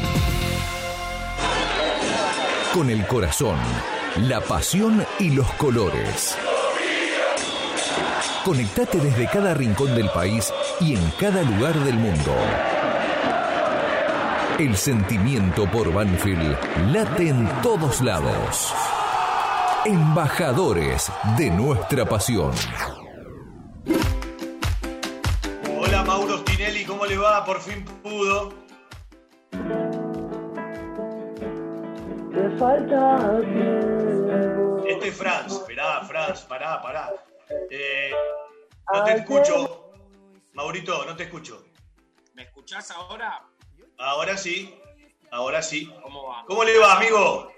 Con 2.73 2.89
el 2.89 3.05
corazón, 3.05 3.57
la 4.15 4.39
pasión 4.39 5.05
y 5.19 5.31
los 5.31 5.51
colores. 5.53 6.37
Conectate 8.45 8.97
desde 8.97 9.27
cada 9.27 9.53
rincón 9.53 9.93
del 9.93 10.09
país 10.09 10.53
y 10.79 10.95
en 10.95 11.11
cada 11.19 11.41
lugar 11.43 11.73
del 11.79 11.95
mundo. 11.95 12.33
El 14.57 14.77
sentimiento 14.77 15.69
por 15.69 15.91
Banfield 15.91 16.57
late 16.93 17.27
en 17.27 17.49
todos 17.61 17.99
lados. 17.99 18.73
Embajadores 19.83 21.11
de 21.37 21.49
nuestra 21.49 22.05
pasión. 22.05 22.51
Hola, 25.77 26.03
Mauro 26.05 26.37
Stinelli, 26.37 26.85
¿cómo 26.85 27.05
le 27.05 27.17
va? 27.17 27.43
Por 27.43 27.59
fin 27.59 27.83
pudo. 28.01 28.53
Te 32.33 32.49
falta 32.57 33.39
tiempo. 33.41 34.83
Este 34.87 35.07
es 35.09 35.17
Franz. 35.17 35.53
Esperá, 35.53 36.01
Franz, 36.03 36.41
pará, 36.41 36.81
pará. 36.81 37.13
Eh, 37.69 38.11
no 38.93 39.03
te 39.03 39.13
escucho. 39.13 39.91
Maurito, 40.53 41.05
no 41.05 41.15
te 41.15 41.23
escucho. 41.23 41.65
¿Me 42.33 42.43
escuchás 42.43 42.91
ahora? 42.91 43.43
Ahora 43.97 44.37
sí, 44.37 44.79
ahora 45.31 45.61
sí. 45.61 45.93
¿Cómo 46.01 46.27
va? 46.29 46.45
¿Cómo 46.45 46.63
le 46.63 46.77
va, 46.77 46.97
amigo? 46.97 47.51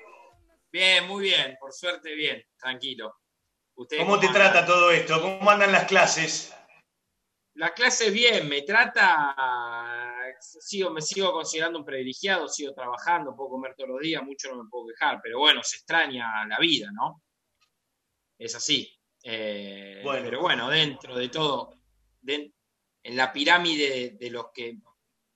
Bien, 0.71 1.07
muy 1.07 1.23
bien. 1.23 1.57
Por 1.59 1.71
suerte, 1.71 2.13
bien. 2.15 2.43
Tranquilo. 2.57 3.15
¿Ustedes 3.75 4.03
¿Cómo 4.03 4.19
te 4.19 4.27
andan? 4.27 4.41
trata 4.51 4.65
todo 4.65 4.91
esto? 4.91 5.21
¿Cómo 5.21 5.49
andan 5.49 5.71
las 5.71 5.85
clases? 5.85 6.55
La 7.55 7.73
clase 7.73 8.09
bien, 8.09 8.49
me 8.49 8.63
trata, 8.63 9.35
sigo, 10.43 10.89
me 10.91 11.01
sigo 11.01 11.31
considerando 11.31 11.79
un 11.79 11.85
privilegiado, 11.85 12.47
sigo 12.47 12.73
trabajando, 12.73 13.35
puedo 13.35 13.49
comer 13.51 13.73
todos 13.75 13.89
los 13.91 13.99
días, 14.01 14.23
mucho 14.23 14.49
no 14.53 14.63
me 14.63 14.69
puedo 14.69 14.87
quejar, 14.87 15.19
pero 15.23 15.39
bueno, 15.39 15.61
se 15.63 15.77
extraña 15.77 16.45
la 16.47 16.57
vida, 16.59 16.89
¿no? 16.91 17.21
Es 18.37 18.55
así. 18.55 18.91
Eh, 19.23 20.01
Bueno. 20.03 20.25
Pero 20.25 20.41
bueno, 20.41 20.69
dentro 20.69 21.15
de 21.15 21.29
todo, 21.29 21.73
de- 22.21 22.53
en 23.03 23.15
la 23.15 23.31
pirámide 23.31 24.17
de 24.19 24.29
los 24.29 24.47
que 24.53 24.77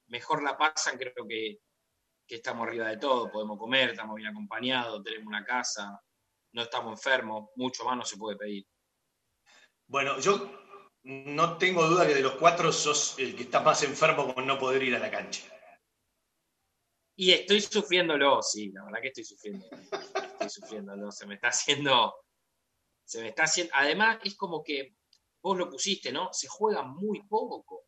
mejor 0.08 0.44
la 0.44 0.58
pasan, 0.58 0.98
creo 0.98 1.26
que, 1.28 1.60
que 2.28 2.36
estamos 2.36 2.68
arriba 2.68 2.88
de 2.90 2.98
todo, 2.98 3.32
podemos 3.32 3.58
comer, 3.58 3.92
estamos 3.92 4.16
bien 4.16 4.30
acompañados, 4.30 5.04
tenemos 5.04 5.28
una 5.28 5.46
casa, 5.46 6.02
no 6.54 6.62
estamos 6.64 6.94
enfermos, 6.94 7.50
mucho 7.56 7.84
más 7.86 7.98
no 7.98 8.06
se 8.06 8.18
puede 8.18 8.38
pedir. 8.38 8.66
Bueno, 9.86 10.20
yo 10.20 10.67
no 11.08 11.58
tengo 11.58 11.88
duda 11.88 12.06
que 12.06 12.16
de 12.16 12.22
los 12.22 12.34
cuatro 12.34 12.72
sos 12.74 13.18
el 13.18 13.34
que 13.34 13.44
está 13.44 13.62
más 13.62 13.82
enfermo 13.84 14.34
con 14.34 14.46
no 14.46 14.60
poder 14.60 14.84
ir 14.84 14.94
a 14.94 15.00
la 15.00 15.10
cancha. 15.10 15.42
Y 17.16 17.32
estoy 17.32 17.62
sufriéndolo, 17.62 18.42
sí, 18.44 18.72
la 18.74 18.84
verdad 18.84 19.00
que 19.02 19.08
estoy 19.08 19.24
sufriendo. 19.24 19.66
Estoy 19.72 20.50
sufriéndolo, 20.50 21.10
se 21.12 21.26
me 21.26 21.36
está 21.36 21.48
haciendo. 21.48 22.14
Se 23.06 23.22
me 23.22 23.30
está 23.30 23.44
haciendo. 23.44 23.72
Además, 23.76 24.20
es 24.24 24.36
como 24.36 24.62
que 24.62 24.98
vos 25.42 25.58
lo 25.58 25.70
pusiste, 25.70 26.12
¿no? 26.12 26.34
Se 26.34 26.48
juega 26.50 26.84
muy 26.84 27.26
poco. 27.26 27.86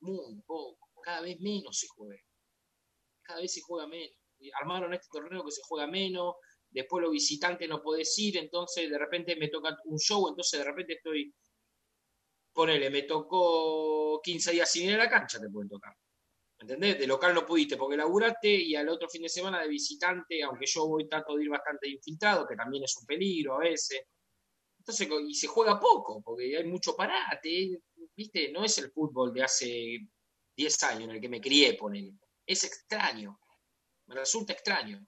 Muy 0.00 0.40
poco. 0.46 0.88
Cada 1.02 1.20
vez 1.20 1.38
menos 1.40 1.78
se 1.78 1.86
juega. 1.88 2.22
Cada 3.22 3.40
vez 3.42 3.52
se 3.52 3.60
juega 3.60 3.86
menos. 3.86 4.16
Armaron 4.60 4.94
este 4.94 5.08
torneo 5.10 5.44
que 5.44 5.52
se 5.52 5.60
juega 5.64 5.86
menos. 5.86 6.36
Después 6.70 7.02
los 7.02 7.12
visitantes 7.12 7.68
no 7.68 7.82
podés 7.82 8.18
ir, 8.18 8.38
entonces 8.38 8.90
de 8.90 8.98
repente 8.98 9.36
me 9.36 9.48
toca 9.48 9.76
un 9.84 9.98
show, 9.98 10.28
entonces 10.28 10.58
de 10.58 10.64
repente 10.64 10.94
estoy. 10.94 11.32
Ponele, 12.54 12.88
me 12.88 13.02
tocó 13.02 14.20
15 14.22 14.52
días 14.52 14.70
sin 14.70 14.88
ir 14.88 14.94
a 14.94 14.98
la 14.98 15.10
cancha, 15.10 15.40
te 15.40 15.50
pueden 15.50 15.68
tocar. 15.68 15.92
¿Entendés? 16.58 16.98
De 16.98 17.06
local 17.06 17.34
no 17.34 17.44
pudiste 17.44 17.76
porque 17.76 17.96
laburaste 17.96 18.48
y 18.48 18.76
al 18.76 18.88
otro 18.88 19.08
fin 19.08 19.22
de 19.22 19.28
semana 19.28 19.60
de 19.60 19.68
visitante, 19.68 20.42
aunque 20.42 20.64
yo 20.66 20.86
voy 20.86 21.08
trato 21.08 21.36
de 21.36 21.42
ir 21.44 21.50
bastante 21.50 21.88
infiltrado, 21.88 22.46
que 22.46 22.54
también 22.56 22.84
es 22.84 22.96
un 22.96 23.06
peligro 23.06 23.56
a 23.56 23.58
veces. 23.58 24.02
Entonces, 24.78 25.08
y 25.28 25.34
se 25.34 25.46
juega 25.48 25.80
poco, 25.80 26.22
porque 26.22 26.56
hay 26.56 26.64
mucho 26.64 26.94
parate, 26.94 27.82
¿viste? 28.16 28.52
No 28.52 28.64
es 28.64 28.78
el 28.78 28.90
fútbol 28.92 29.32
de 29.32 29.42
hace 29.42 29.98
10 30.56 30.82
años 30.84 31.04
en 31.04 31.10
el 31.10 31.20
que 31.20 31.28
me 31.28 31.40
crié, 31.40 31.74
ponele. 31.74 32.12
Es 32.46 32.64
extraño. 32.64 33.38
Me 34.06 34.14
resulta 34.14 34.52
extraño. 34.52 35.04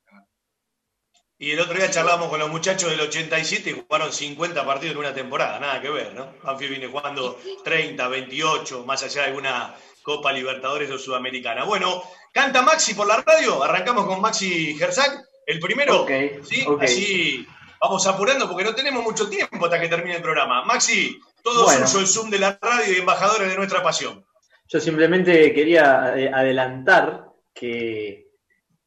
Y 1.39 1.51
el 1.51 1.61
otro 1.61 1.75
día 1.75 1.91
charlamos 1.91 2.29
con 2.31 2.39
los 2.41 2.49
muchachos 2.49 2.91
del 2.91 3.01
87 3.01 3.71
y 3.71 3.73
jugaron 3.75 4.11
50 4.11 4.65
partidos 4.65 4.93
en 4.95 4.99
una 5.01 5.13
temporada, 5.13 5.59
nada 5.61 5.83
que 5.83 5.91
ver, 5.91 6.15
¿no? 6.15 6.33
Banfield 6.43 6.71
viene 6.71 6.87
jugando 6.87 7.39
30, 7.63 8.09
28, 8.09 8.85
más 8.87 9.03
allá 9.03 9.23
de 9.23 9.29
alguna 9.29 9.75
Copa 10.03 10.33
Libertadores 10.33 10.91
o 10.91 10.99
Sudamericana. 10.99 11.65
Bueno, 11.65 12.03
canta 12.33 12.63
Maxi 12.63 12.95
por 12.95 13.07
la 13.07 13.17
radio, 13.17 13.63
arrancamos 13.63 14.07
con 14.07 14.21
Maxi 14.21 14.77
Gerzak, 14.79 15.25
el 15.47 15.61
primero, 15.61 16.03
Ok, 16.03 16.11
¿sí? 16.43 16.65
ok. 16.67 16.83
Así 16.83 17.47
vamos 17.81 18.07
apurando 18.07 18.49
porque 18.49 18.65
no 18.65 18.75
tenemos 18.75 19.03
mucho 19.05 19.29
tiempo 19.29 19.65
hasta 19.67 19.79
que 19.79 19.89
termine 19.89 20.17
el 20.17 20.23
programa. 20.23 20.65
Maxi, 20.65 21.21
todo 21.43 21.65
Bueno. 21.65 21.87
suyo 21.87 22.01
el 22.01 22.07
Zoom 22.09 22.31
de 22.31 22.39
la 22.39 22.59
radio 22.61 22.95
y 22.95 23.01
embajadores 23.01 23.49
de 23.49 23.57
nuestra 23.57 23.83
pasión. 23.83 24.25
Yo 24.69 24.81
simplemente 24.81 25.53
quería 25.53 26.15
eh, 26.17 26.31
adelantar 26.33 27.27
que, 27.55 28.29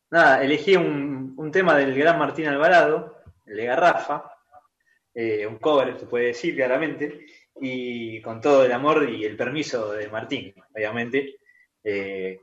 nada, 0.10 0.44
elegí 0.44 0.76
un, 0.76 1.29
un 1.40 1.52
tema 1.52 1.78
del 1.78 1.95
gran 1.95 2.20
Martín 2.20 2.48
Alvarado, 2.48 3.24
el 3.45 3.56
de 3.56 3.66
Garrafa, 3.66 4.30
eh, 5.14 5.48
un 5.48 5.57
cover, 5.57 5.98
se 5.98 6.06
puede 6.06 6.28
decir 6.28 6.53
claramente, 6.53 7.26
y 7.61 8.22
con 8.22 8.41
todo 8.41 8.66
el 8.66 8.74
amor 8.74 9.10
y 9.10 9.24
el 9.24 9.38
permiso 9.38 9.94
de 9.94 10.10
Martín, 10.10 10.53
obviamente. 10.76 11.38
Eh, 11.82 12.41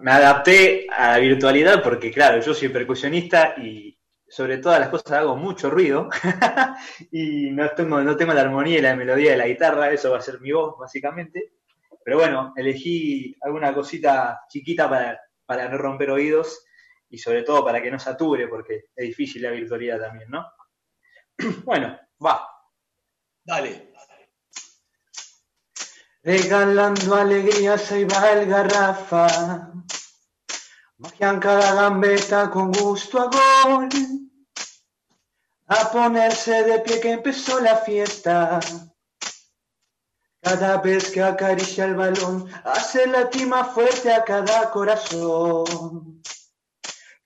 me 0.00 0.10
adapté 0.10 0.86
a 0.90 1.12
la 1.12 1.18
virtualidad 1.18 1.82
porque, 1.82 2.10
claro, 2.10 2.42
yo 2.42 2.52
soy 2.52 2.68
percusionista 2.68 3.54
y 3.56 3.98
sobre 4.28 4.58
todas 4.58 4.80
las 4.80 4.90
cosas 4.90 5.12
hago 5.12 5.36
mucho 5.36 5.70
ruido 5.70 6.10
y 7.10 7.52
no 7.52 7.70
tengo, 7.70 8.02
no 8.02 8.16
tengo 8.16 8.34
la 8.34 8.42
armonía 8.42 8.78
y 8.78 8.82
la 8.82 8.96
melodía 8.96 9.30
de 9.30 9.38
la 9.38 9.46
guitarra, 9.46 9.90
eso 9.90 10.10
va 10.10 10.18
a 10.18 10.20
ser 10.22 10.42
mi 10.42 10.52
voz, 10.52 10.74
básicamente. 10.78 11.54
Pero 12.04 12.18
bueno, 12.18 12.52
elegí 12.54 13.34
alguna 13.40 13.72
cosita 13.72 14.40
chiquita 14.50 14.90
para, 14.90 15.18
para 15.46 15.70
no 15.70 15.78
romper 15.78 16.10
oídos 16.10 16.66
y 17.14 17.18
sobre 17.18 17.44
todo 17.44 17.64
para 17.64 17.80
que 17.80 17.92
no 17.92 17.98
sature, 17.98 18.48
porque 18.48 18.86
es 18.96 19.06
difícil 19.06 19.42
la 19.42 19.50
virtualidad 19.50 20.00
también, 20.00 20.28
¿no? 20.30 20.44
Bueno, 21.64 21.98
va. 22.24 22.48
Dale. 23.44 23.92
Regalando 26.22 27.14
alegrías 27.14 27.92
ahí 27.92 28.04
va 28.04 28.32
el 28.32 28.48
garrafa. 28.48 29.72
Magia 30.96 31.28
en 31.28 31.38
cada 31.38 31.74
gambeta 31.74 32.50
con 32.50 32.72
gusto 32.72 33.20
a 33.20 33.26
gol. 33.26 33.88
A 35.66 35.90
ponerse 35.92 36.64
de 36.64 36.80
pie 36.80 37.00
que 37.00 37.12
empezó 37.12 37.60
la 37.60 37.76
fiesta. 37.76 38.58
Cada 40.40 40.78
vez 40.78 41.10
que 41.10 41.22
acaricia 41.22 41.84
el 41.84 41.94
balón, 41.94 42.50
hace 42.64 43.06
latir 43.06 43.46
más 43.46 43.72
fuerte 43.72 44.12
a 44.12 44.24
cada 44.24 44.70
corazón. 44.70 46.22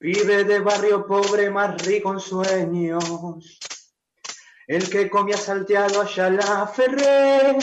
Vive 0.00 0.44
de 0.44 0.60
barrio 0.60 1.06
pobre, 1.06 1.50
más 1.50 1.82
rico 1.84 2.12
en 2.12 2.20
sueños. 2.20 3.58
El 4.66 4.88
que 4.88 5.10
comía 5.10 5.36
salteado 5.36 6.02
allá 6.02 6.30
la 6.30 6.66
Ferrer 6.66 7.56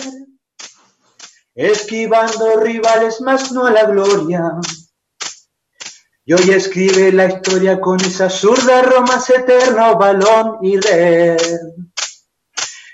esquivando 1.55 2.57
rivales, 2.57 3.21
más 3.21 3.51
no 3.51 3.65
a 3.65 3.71
la 3.71 3.85
gloria. 3.85 4.51
Y 6.25 6.33
hoy 6.33 6.49
escribe 6.51 7.11
la 7.13 7.27
historia 7.27 7.79
con 7.79 7.99
esa 8.01 8.29
zurda 8.29 8.81
romance 8.81 9.35
eterno, 9.35 9.97
balón 9.97 10.57
y 10.61 10.77
red. 10.77 11.37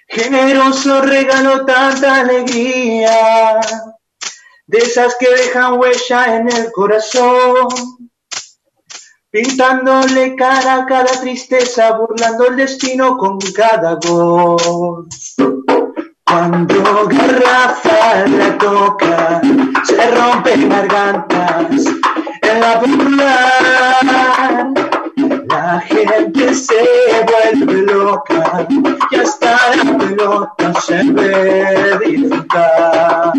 Generoso 0.08 1.02
regalo 1.02 1.66
tanta 1.66 2.20
alegría, 2.20 3.62
de 4.68 4.78
esas 4.78 5.16
que 5.18 5.30
dejan 5.30 5.80
huella 5.80 6.36
en 6.36 6.52
el 6.52 6.72
corazón, 6.74 7.70
pintándole 9.32 10.36
cara 10.36 10.76
a 10.76 10.86
cada 10.86 11.22
tristeza, 11.22 11.94
burlando 11.94 12.48
el 12.48 12.58
destino 12.58 13.18
con 13.18 13.40
cada 13.56 13.98
gol. 14.06 15.08
Cuando 16.26 17.08
garrafa 17.08 18.28
la 18.28 18.58
toca, 18.58 19.42
se 19.84 20.12
rompen 20.12 20.70
gargantas 20.70 21.86
en 22.42 22.60
la 22.60 22.80
popular. 22.80 24.02
La 25.50 25.80
gente 25.82 26.54
se 26.54 26.84
vuelve 27.28 27.82
loca 27.84 28.68
y 29.12 29.16
hasta 29.16 29.76
la 29.76 29.98
pelota 29.98 30.74
se 30.82 31.04
ve 31.04 32.00
disfrutar. 32.06 33.34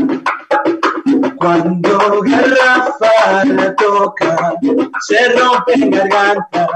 Cuando 1.37 2.21
garrafa 2.23 3.45
la 3.45 3.75
toca, 3.77 4.55
se 5.07 5.29
rompen 5.31 5.91
gargantas. 5.91 6.69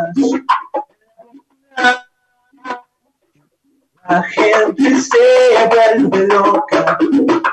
La 4.08 4.22
gente 4.22 5.00
se 5.00 5.66
vuelve 5.68 6.26
loca 6.28 6.98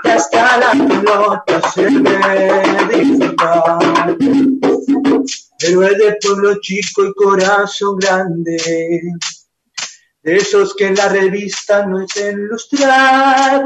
y 0.04 0.08
hasta 0.10 0.58
la 0.58 0.72
pelota 0.72 1.72
se 1.72 1.90
ve 1.90 2.88
disfrutar. 2.92 4.18
Héroe 5.60 5.96
de 5.96 6.18
pueblo 6.22 6.60
chico 6.62 7.06
y 7.06 7.14
corazón 7.14 7.98
grande, 7.98 9.02
de 10.22 10.36
esos 10.36 10.76
que 10.76 10.88
en 10.88 10.96
la 10.96 11.10
revista 11.10 11.86
no 11.86 12.02
es 12.02 12.16
ilustrar. 12.18 13.66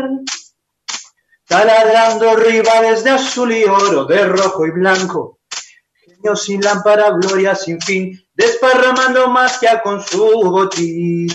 Taladrando 1.46 2.36
rivales 2.36 3.04
de 3.04 3.10
azul 3.10 3.52
y 3.52 3.64
oro, 3.64 4.06
de 4.06 4.28
rojo 4.28 4.66
y 4.66 4.72
blanco, 4.72 5.37
sin 6.36 6.62
lámpara, 6.62 7.12
gloria 7.12 7.56
sin 7.56 7.80
fin, 7.82 8.20
desparramando 8.34 9.30
magia 9.30 9.82
con 9.82 10.02
su 10.04 10.24
botín. 10.26 11.28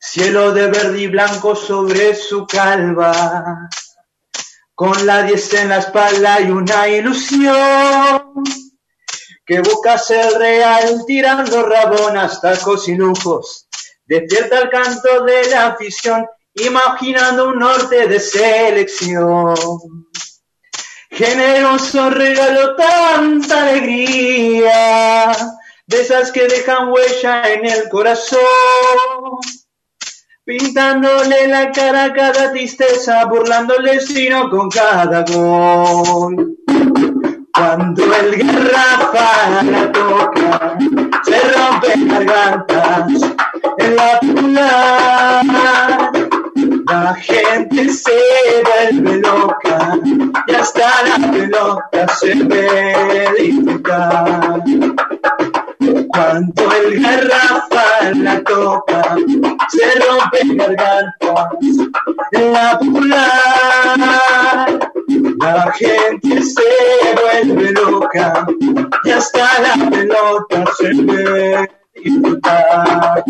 Cielo 0.00 0.52
de 0.52 0.68
verde 0.68 1.02
y 1.02 1.06
blanco 1.08 1.54
sobre 1.54 2.14
su 2.14 2.46
calva, 2.46 3.68
con 4.74 5.06
la 5.06 5.22
10 5.22 5.54
en 5.54 5.68
la 5.68 5.78
espalda 5.78 6.40
y 6.40 6.50
una 6.50 6.88
ilusión. 6.88 8.44
Que 9.44 9.60
buscas 9.60 10.10
el 10.10 10.34
real 10.34 11.04
tirando 11.06 11.62
rabonas, 11.62 12.40
tacos 12.40 12.88
y 12.88 12.94
lujos. 12.94 13.66
Despierta 14.04 14.60
el 14.60 14.70
canto 14.70 15.24
de 15.24 15.50
la 15.50 15.68
afición, 15.68 16.26
imaginando 16.54 17.48
un 17.48 17.58
norte 17.58 18.06
de 18.06 18.20
selección. 18.20 19.54
Generoso 21.10 22.10
regalo 22.10 22.76
tanta 22.76 23.62
alegría, 23.62 25.32
de 25.86 26.00
esas 26.00 26.30
que 26.30 26.46
dejan 26.46 26.90
huella 26.90 27.50
en 27.50 27.64
el 27.64 27.88
corazón, 27.88 28.38
pintándole 30.44 31.48
la 31.48 31.72
cara 31.72 32.04
a 32.04 32.12
cada 32.12 32.52
tristeza, 32.52 33.24
burlando 33.24 33.76
el 33.76 33.84
destino 33.84 34.50
con 34.50 34.68
cada 34.68 35.24
gol. 35.24 36.56
Cuando 37.54 38.04
el 38.14 38.36
garrafa 38.36 39.62
la 39.62 39.90
toca, 39.90 40.78
se 41.24 41.40
rompen 41.52 42.08
gargantas 42.08 43.12
en 43.78 43.96
la 43.96 44.20
popular. 44.20 45.48
La 46.88 47.14
gente 47.16 47.88
se 47.90 48.18
vuelve 48.64 49.18
loca 49.18 49.98
y 50.46 50.54
hasta 50.54 50.88
la 51.04 51.18
pelota 51.30 52.08
se 52.08 52.34
ve 52.34 53.28
disfrutar. 53.38 54.62
Cuando 56.08 56.72
el 56.72 57.02
garrafa 57.02 58.10
la 58.14 58.42
toca, 58.42 59.16
se 59.68 60.00
rompen 60.00 60.56
gargantas 60.56 61.50
en 62.32 62.52
la 62.54 62.78
popular. 62.78 63.28
La 65.40 65.72
gente 65.72 66.42
se 66.42 66.62
vuelve 67.20 67.72
loca 67.72 68.46
y 69.04 69.10
hasta 69.10 69.60
la 69.60 69.90
pelota 69.90 70.64
se 70.78 70.94
ve 71.02 71.68
disfrutar. 72.02 73.24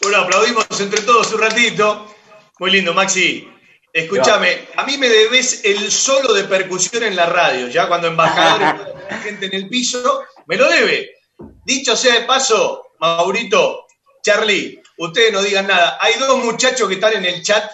Bueno, 0.00 0.18
aplaudimos 0.18 0.66
entre 0.80 1.02
todos 1.02 1.32
un 1.32 1.40
ratito. 1.40 2.14
Muy 2.58 2.70
lindo, 2.70 2.94
Maxi. 2.94 3.48
Escúchame, 3.92 4.68
a 4.76 4.84
mí 4.84 4.96
me 4.96 5.08
debes 5.08 5.64
el 5.64 5.90
solo 5.90 6.32
de 6.32 6.44
percusión 6.44 7.02
en 7.02 7.16
la 7.16 7.26
radio, 7.26 7.68
ya 7.68 7.88
cuando 7.88 8.06
embajadores, 8.06 8.80
gente 9.22 9.46
en 9.46 9.54
el 9.54 9.68
piso, 9.68 10.24
me 10.46 10.56
lo 10.56 10.68
debe. 10.68 11.16
Dicho 11.64 11.96
sea 11.96 12.14
de 12.14 12.26
paso, 12.26 12.92
Maurito, 13.00 13.86
Charlie, 14.22 14.80
ustedes 14.98 15.32
no 15.32 15.42
digan 15.42 15.66
nada. 15.66 15.98
Hay 16.00 16.14
dos 16.18 16.44
muchachos 16.44 16.88
que 16.88 16.94
están 16.94 17.14
en 17.14 17.24
el 17.24 17.42
chat 17.42 17.70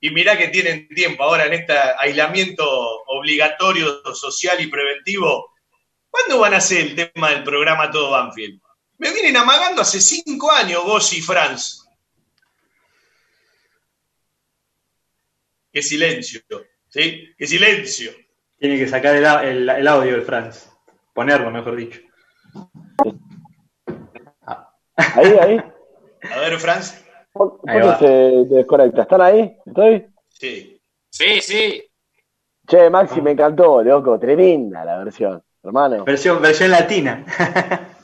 y 0.00 0.10
mirá 0.10 0.36
que 0.36 0.48
tienen 0.48 0.88
tiempo 0.88 1.22
ahora 1.24 1.46
en 1.46 1.54
este 1.54 1.74
aislamiento 1.98 2.64
obligatorio, 3.06 4.02
social 4.14 4.60
y 4.60 4.66
preventivo. 4.66 5.54
¿Cuándo 6.10 6.40
van 6.40 6.54
a 6.54 6.58
hacer 6.58 6.78
el 6.78 6.94
tema 6.94 7.30
del 7.30 7.42
programa 7.42 7.90
Todo 7.90 8.10
Banfield? 8.10 8.60
Me 8.98 9.12
vienen 9.12 9.36
amagando 9.36 9.82
hace 9.82 10.00
cinco 10.00 10.50
años 10.50 10.84
vos 10.84 11.12
y 11.12 11.20
Franz. 11.22 11.84
Qué 15.72 15.82
silencio, 15.82 16.40
¿sí? 16.88 17.28
Qué 17.36 17.46
silencio. 17.46 18.10
Tiene 18.58 18.76
que 18.78 18.88
sacar 18.88 19.14
el, 19.14 19.24
au- 19.24 19.42
el- 19.44 19.68
el 19.68 19.86
audio 19.88 20.12
del 20.12 20.22
Franz. 20.22 20.68
Ponerlo, 21.14 21.50
mejor 21.50 21.76
dicho. 21.76 22.00
Ahí, 24.96 25.36
ahí. 25.40 25.60
A 26.32 26.38
ver, 26.40 26.58
Franz. 26.58 27.04
¿Por 27.32 27.60
Ahí 27.68 27.80
qué 27.80 27.86
va. 27.86 27.98
se 27.98 28.06
desconecta? 28.54 29.02
¿Están 29.02 29.20
ahí? 29.20 29.56
¿Estoy? 29.64 30.06
Sí. 30.28 30.80
Sí, 31.10 31.40
sí. 31.40 31.84
Che, 32.66 32.90
Maxi, 32.90 33.20
me 33.20 33.30
encantó, 33.32 33.82
loco. 33.82 34.18
Tremenda 34.18 34.84
la 34.84 34.98
versión, 34.98 35.42
hermano. 35.62 36.04
Versión, 36.04 36.42
versión 36.42 36.70
latina. 36.70 37.24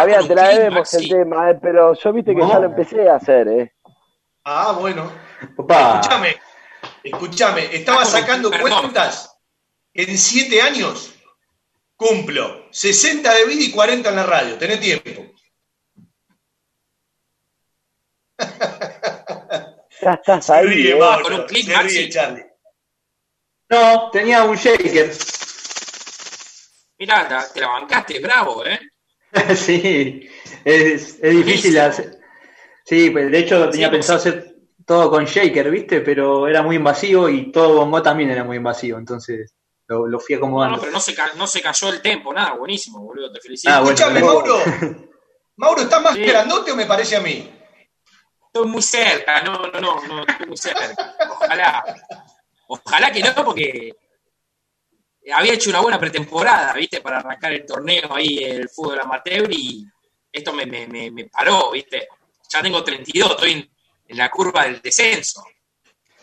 Fabián, 0.00 0.28
te 0.28 0.34
la 0.34 0.48
debemos 0.48 0.94
el 0.94 1.08
tema, 1.08 1.50
eh, 1.50 1.58
pero 1.60 1.94
yo 1.94 2.12
viste 2.12 2.34
que 2.34 2.40
ya 2.40 2.58
lo 2.58 2.66
empecé 2.66 3.08
a 3.08 3.16
hacer, 3.16 3.48
¿eh? 3.48 3.74
Ah, 4.44 4.76
bueno. 4.78 5.10
Opa. 5.56 6.00
Escúchame, 6.00 6.36
escúchame. 7.02 7.74
Estaba 7.76 8.04
sacando 8.04 8.50
Perdón. 8.50 8.70
cuentas. 8.80 9.36
En 9.92 10.16
siete 10.16 10.62
años 10.62 11.14
cumplo 11.96 12.66
60 12.70 13.34
de 13.34 13.44
vida 13.46 13.62
y 13.64 13.70
40 13.72 14.08
en 14.08 14.16
la 14.16 14.22
radio. 14.24 14.56
Tenés 14.58 14.80
tiempo. 14.80 15.24
Ya 20.00 20.12
estás 20.12 20.46
Se 20.46 20.52
ahí. 20.52 20.64
ríe, 20.66 20.92
eh. 20.92 20.96
Mauro. 20.96 21.24
Con 21.24 21.32
un 21.40 21.46
clic, 21.46 21.66
Se 21.66 21.72
Maxi. 21.74 21.98
ríe, 21.98 22.08
Charlie. 22.08 22.46
No, 23.68 24.10
tenía 24.12 24.44
un 24.44 24.54
shaker. 24.54 25.10
Mirá, 27.00 27.44
te 27.52 27.60
la 27.60 27.66
bancaste, 27.68 28.20
bravo, 28.20 28.64
¿eh? 28.64 28.78
sí, 29.56 30.28
es, 30.64 31.18
es 31.22 31.30
difícil 31.36 31.78
hacer. 31.78 32.18
Sí, 32.84 33.10
pues 33.10 33.30
de 33.30 33.38
hecho 33.38 33.68
tenía 33.70 33.88
Sí, 33.88 33.92
pensado 33.92 34.18
hacer 34.18 34.54
todo 34.86 35.10
con 35.10 35.24
shaker, 35.26 35.70
¿viste? 35.70 36.00
Pero 36.00 36.48
era 36.48 36.62
muy 36.62 36.76
invasivo 36.76 37.28
y 37.28 37.52
todo 37.52 37.74
bongo 37.74 38.02
también 38.02 38.30
era 38.30 38.44
muy 38.44 38.56
invasivo, 38.56 38.98
entonces 38.98 39.54
lo, 39.86 40.06
lo 40.06 40.18
fui 40.18 40.34
acomodando. 40.36 40.76
no, 40.76 40.80
pero 40.80 40.92
no 40.92 41.00
se, 41.00 41.14
no 41.36 41.46
se 41.46 41.60
cayó 41.60 41.90
el 41.90 42.00
tempo, 42.00 42.32
nada, 42.32 42.54
buenísimo, 42.54 43.00
boludo, 43.00 43.30
te 43.32 43.40
felicito. 43.40 43.72
Ah, 43.72 43.80
bueno, 43.80 43.98
pero- 44.12 44.26
Mauro. 44.26 44.58
Mauro, 45.56 45.82
¿estás 45.82 46.02
más 46.02 46.14
Sí. 46.14 46.22
grandote 46.22 46.72
o 46.72 46.76
me 46.76 46.86
parece 46.86 47.16
a 47.16 47.20
mí? 47.20 47.50
Estoy 48.46 48.66
muy 48.68 48.80
cerca, 48.82 49.42
no, 49.42 49.66
no, 49.66 49.80
no, 49.80 50.06
no, 50.06 50.24
estoy 50.26 50.46
muy 50.46 50.56
cerca. 50.56 50.94
Ojalá. 51.30 51.84
Ojalá 52.68 53.10
que 53.12 53.20
no, 53.22 53.44
porque 53.44 53.94
había 55.32 55.54
hecho 55.54 55.70
una 55.70 55.80
buena 55.80 55.98
pretemporada, 55.98 56.72
¿viste? 56.74 57.00
Para 57.00 57.18
arrancar 57.18 57.52
el 57.52 57.66
torneo 57.66 58.14
ahí, 58.14 58.38
el 58.38 58.68
fútbol 58.68 59.00
amateur, 59.00 59.50
y 59.52 59.86
esto 60.32 60.52
me, 60.52 60.66
me, 60.66 60.86
me, 61.10 61.24
paró, 61.26 61.70
¿viste? 61.72 62.08
Ya 62.52 62.62
tengo 62.62 62.82
32, 62.82 63.30
estoy 63.30 63.52
en, 63.52 63.70
en 64.08 64.16
la 64.16 64.30
curva 64.30 64.64
del 64.64 64.80
descenso. 64.80 65.44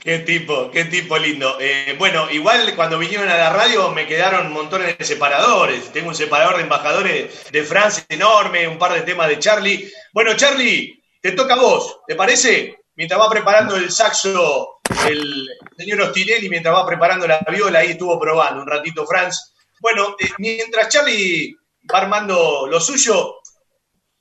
Qué 0.05 0.19
tipo, 0.19 0.69
qué 0.69 0.85
tipo 0.85 1.17
lindo. 1.17 1.57
Eh, 1.59 1.95
bueno, 1.97 2.29
igual 2.29 2.75
cuando 2.75 2.99
vinieron 2.99 3.27
a 3.27 3.37
la 3.37 3.49
radio 3.51 3.89
me 3.89 4.05
quedaron 4.05 4.53
montones 4.53 4.95
de 4.95 5.03
separadores. 5.03 5.91
Tengo 5.91 6.09
un 6.09 6.15
separador 6.15 6.57
de 6.57 6.63
embajadores 6.63 7.51
de 7.51 7.63
Francia 7.63 8.05
enorme, 8.09 8.67
un 8.67 8.77
par 8.77 8.93
de 8.93 9.01
temas 9.01 9.27
de 9.29 9.39
Charlie. 9.39 9.91
Bueno, 10.13 10.35
Charlie, 10.35 11.03
te 11.19 11.31
toca 11.31 11.55
a 11.55 11.57
vos, 11.57 12.01
¿te 12.07 12.13
parece? 12.13 12.84
Mientras 12.95 13.19
va 13.19 13.29
preparando 13.29 13.75
el 13.75 13.91
saxo 13.91 14.79
el 15.07 15.49
señor 15.77 16.01
Ostinelli, 16.01 16.49
mientras 16.49 16.73
va 16.73 16.85
preparando 16.85 17.27
la 17.27 17.39
viola, 17.49 17.79
ahí 17.79 17.91
estuvo 17.91 18.19
probando 18.19 18.61
un 18.61 18.67
ratito 18.67 19.05
Franz. 19.05 19.53
Bueno, 19.79 20.15
eh, 20.19 20.29
mientras 20.37 20.89
Charlie 20.89 21.55
va 21.91 21.99
armando 21.99 22.67
lo 22.67 22.79
suyo, 22.79 23.41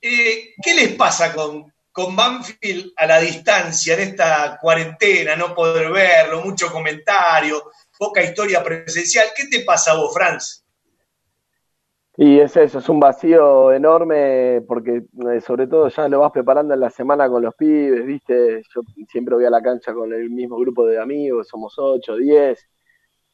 eh, 0.01 0.53
¿qué 0.61 0.73
les 0.73 0.93
pasa 0.93 1.33
con, 1.33 1.73
con 1.91 2.15
Banfield 2.15 2.91
a 2.97 3.05
la 3.05 3.19
distancia 3.19 3.93
en 3.93 4.01
esta 4.01 4.57
cuarentena? 4.59 5.35
No 5.35 5.55
poder 5.55 5.89
verlo, 5.91 6.41
mucho 6.41 6.71
comentario, 6.71 7.71
poca 7.97 8.21
historia 8.21 8.61
presencial. 8.61 9.29
¿Qué 9.35 9.47
te 9.47 9.61
pasa 9.61 9.91
a 9.91 9.95
vos, 9.95 10.13
Franz? 10.13 10.64
Y 12.17 12.39
es 12.39 12.55
eso, 12.55 12.79
es 12.79 12.87
un 12.89 12.99
vacío 12.99 13.73
enorme 13.73 14.61
porque 14.67 15.03
eh, 15.33 15.41
sobre 15.41 15.67
todo 15.67 15.89
ya 15.89 16.07
lo 16.07 16.19
vas 16.21 16.31
preparando 16.31 16.73
en 16.73 16.79
la 16.79 16.89
semana 16.89 17.27
con 17.29 17.43
los 17.43 17.53
pibes, 17.55 18.05
¿viste? 18.05 18.61
Yo 18.73 18.81
siempre 19.09 19.35
voy 19.35 19.43
a 19.45 19.49
la 19.49 19.61
cancha 19.61 19.93
con 19.93 20.13
el 20.13 20.29
mismo 20.29 20.57
grupo 20.57 20.85
de 20.85 20.97
amigos, 20.99 21.47
somos 21.49 21.73
8, 21.77 22.15
10, 22.15 22.69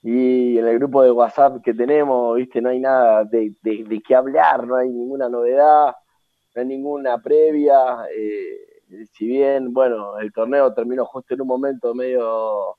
y 0.03 0.57
en 0.57 0.67
el 0.67 0.79
grupo 0.79 1.03
de 1.03 1.11
WhatsApp 1.11 1.61
que 1.63 1.73
tenemos, 1.75 2.35
¿viste? 2.37 2.61
No 2.61 2.69
hay 2.69 2.79
nada 2.79 3.23
de, 3.25 3.53
de, 3.61 3.83
de 3.85 4.01
qué 4.01 4.15
hablar, 4.15 4.65
no 4.67 4.75
hay 4.77 4.89
ninguna 4.89 5.29
novedad, 5.29 5.93
no 6.55 6.61
hay 6.61 6.67
ninguna 6.67 7.19
previa. 7.21 7.75
eh, 8.15 9.05
si 9.13 9.27
bien, 9.27 9.73
bueno, 9.73 10.19
el 10.19 10.33
torneo 10.33 10.73
terminó 10.73 11.05
justo 11.05 11.33
en 11.35 11.41
un 11.41 11.47
momento 11.47 11.93
medio 11.95 12.77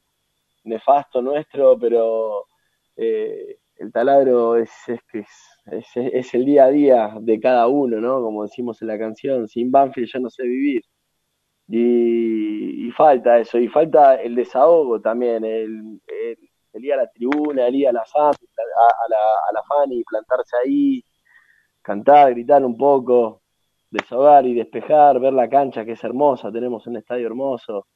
nefasto 0.65 1.23
nuestro, 1.23 1.79
pero 1.79 2.47
eh, 2.97 3.59
el 3.77 3.93
taladro 3.93 4.57
es, 4.57 4.70
es 4.89 5.01
que 5.11 5.20
es, 5.20 5.52
es, 5.66 5.86
es 5.97 6.34
el 6.34 6.44
día 6.44 6.64
a 6.64 6.70
día 6.70 7.14
de 7.20 7.40
cada 7.40 7.68
uno, 7.68 8.01
¿no? 8.01 8.22
Como 8.22 8.43
decimos 8.43 8.80
en 8.82 8.89
la 8.89 8.98
canción, 8.98 9.48
sin 9.48 9.70
Banfield 9.70 10.09
yo 10.12 10.20
no 10.20 10.30
sé 10.30 10.44
vivir. 10.44 10.82
Y, 11.68 12.89
y 12.89 12.90
falta 12.93 13.39
eso, 13.39 13.59
y 13.59 13.68
falta 13.68 14.16
el 14.16 14.34
desahogo 14.34 15.01
también, 15.01 15.44
el, 15.44 16.01
ir 16.74 16.93
a 16.93 16.97
la 16.97 17.10
tribuna, 17.10 17.66
el 17.68 17.76
ir 17.76 17.89
a 17.89 17.93
la, 17.93 18.05
fan, 18.05 18.32
a, 18.32 18.86
a 18.86 19.09
la, 19.09 19.16
a 19.16 19.52
la 19.55 19.62
fan 19.62 19.93
y 19.93 20.02
plantarse 20.05 20.56
ahí, 20.64 21.05
cantar, 21.82 22.32
gritar 22.32 22.64
un 22.64 22.76
poco, 22.76 23.43
desahogar 23.90 24.47
y 24.47 24.55
despejar, 24.55 25.20
ver 25.20 25.32
la 25.32 25.48
cancha 25.48 25.84
que 25.84 25.93
es 25.93 26.05
hermosa, 26.05 26.52
tenemos 26.52 26.86
un 26.86 26.97
estadio 26.97 27.26
hermoso, 27.26 27.86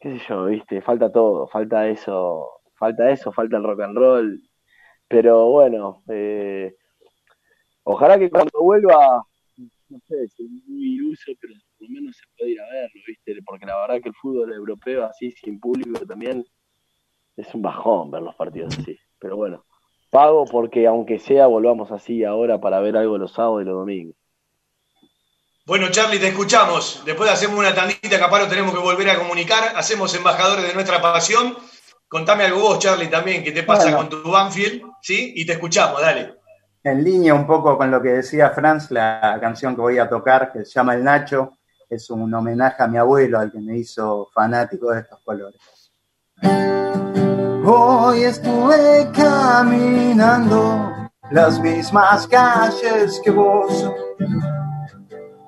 qué 0.00 0.18
sé 0.18 0.24
yo, 0.28 0.46
viste, 0.46 0.82
falta 0.82 1.10
todo, 1.12 1.48
falta 1.48 1.88
eso, 1.88 2.60
falta 2.74 3.10
eso, 3.10 3.32
falta 3.32 3.56
el 3.56 3.64
rock 3.64 3.80
and 3.82 3.96
roll, 3.96 4.42
pero 5.08 5.46
bueno, 5.50 6.02
eh, 6.08 6.74
ojalá 7.84 8.18
que 8.18 8.30
cuando 8.30 8.60
vuelva, 8.60 9.24
no 9.88 9.98
sé, 10.06 10.28
soy 10.28 10.48
muy 10.66 10.94
iluso, 10.94 11.32
pero 11.40 11.54
por 11.78 11.88
lo 11.88 11.94
menos 11.94 12.16
se 12.16 12.24
puede 12.36 12.52
ir 12.52 12.60
a 12.60 12.66
verlo, 12.70 13.00
viste, 13.06 13.42
porque 13.44 13.66
la 13.66 13.80
verdad 13.80 14.02
que 14.02 14.08
el 14.08 14.14
fútbol 14.14 14.52
europeo 14.52 15.04
así, 15.04 15.32
sin 15.32 15.60
público 15.60 16.04
también, 16.06 16.44
es 17.36 17.54
un 17.54 17.62
bajón 17.62 18.10
ver 18.10 18.22
los 18.22 18.34
partidos 18.34 18.78
así. 18.78 18.98
Pero 19.18 19.36
bueno, 19.36 19.64
pago 20.10 20.44
porque 20.46 20.86
aunque 20.86 21.18
sea, 21.18 21.46
volvamos 21.46 21.92
así 21.92 22.24
ahora 22.24 22.60
para 22.60 22.80
ver 22.80 22.96
algo 22.96 23.18
los 23.18 23.32
sábados 23.32 23.62
y 23.62 23.66
los 23.66 23.74
domingos. 23.74 24.16
Bueno, 25.66 25.90
Charlie, 25.90 26.20
te 26.20 26.28
escuchamos. 26.28 27.02
Después 27.04 27.28
hacemos 27.28 27.58
una 27.58 27.74
tandita, 27.74 28.20
capaz 28.20 28.38
lo 28.38 28.48
tenemos 28.48 28.72
que 28.72 28.78
volver 28.78 29.10
a 29.10 29.18
comunicar. 29.18 29.72
Hacemos 29.74 30.14
embajadores 30.14 30.64
de 30.64 30.74
nuestra 30.74 31.02
pasión. 31.02 31.56
Contame 32.08 32.44
algo 32.44 32.60
vos, 32.60 32.78
Charlie, 32.78 33.08
también, 33.08 33.42
qué 33.42 33.50
te 33.52 33.64
pasa 33.64 33.84
Bueno. 33.84 33.96
con 33.98 34.08
tu 34.08 34.30
Banfield, 34.30 34.82
¿sí? 35.02 35.32
Y 35.36 35.44
te 35.44 35.54
escuchamos, 35.54 36.00
dale. 36.00 36.34
En 36.84 37.02
línea 37.02 37.34
un 37.34 37.46
poco 37.46 37.76
con 37.76 37.90
lo 37.90 38.00
que 38.00 38.10
decía 38.10 38.50
Franz, 38.50 38.92
la 38.92 39.36
canción 39.40 39.74
que 39.74 39.80
voy 39.80 39.98
a 39.98 40.08
tocar, 40.08 40.52
que 40.52 40.64
se 40.64 40.72
llama 40.72 40.94
El 40.94 41.02
Nacho, 41.02 41.58
es 41.90 42.08
un 42.10 42.32
homenaje 42.32 42.80
a 42.82 42.86
mi 42.86 42.96
abuelo, 42.96 43.40
al 43.40 43.50
que 43.50 43.58
me 43.58 43.76
hizo 43.76 44.28
fanático 44.32 44.92
de 44.92 45.00
estos 45.00 45.20
colores. 45.24 45.60
Hoy 47.64 48.22
estuve 48.22 49.10
caminando 49.12 50.92
las 51.32 51.58
mismas 51.58 52.28
calles 52.28 53.20
que 53.24 53.32
vos, 53.32 53.90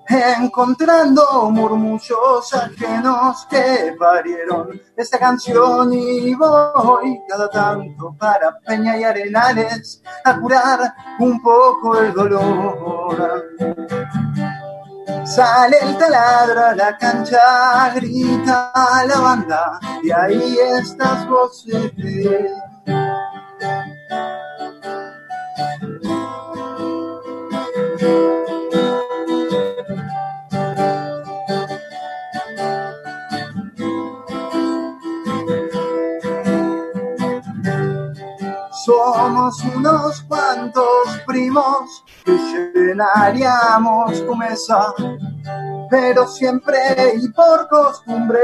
encontrando 0.08 1.50
murmullos 1.50 2.54
ajenos 2.54 3.46
que 3.50 3.94
parieron 3.98 4.80
esta 4.96 5.18
canción 5.18 5.92
y 5.92 6.34
voy 6.34 7.20
cada 7.28 7.50
tanto 7.50 8.14
para 8.18 8.58
Peña 8.60 8.96
y 8.96 9.04
Arenales 9.04 10.02
a 10.24 10.38
curar 10.40 10.94
un 11.18 11.42
poco 11.42 11.98
el 11.98 12.14
dolor. 12.14 13.56
Sale 15.24 15.76
el 15.82 15.98
taladro 15.98 16.66
a 16.66 16.74
la 16.74 16.96
cancha, 16.96 17.92
grita 17.94 18.72
la 19.06 19.20
banda 19.20 19.78
y 20.02 20.10
ahí 20.10 20.56
estás 20.78 21.28
vos. 21.28 21.66
bebé. 21.66 22.50
Somos 38.88 39.62
unos 39.64 40.22
cuantos 40.22 41.20
primos 41.26 42.02
que 42.24 42.32
llenaríamos 42.32 44.24
tu 44.24 44.34
mesa, 44.34 44.94
pero 45.90 46.26
siempre 46.26 46.78
y 47.16 47.28
por 47.28 47.68
costumbre 47.68 48.40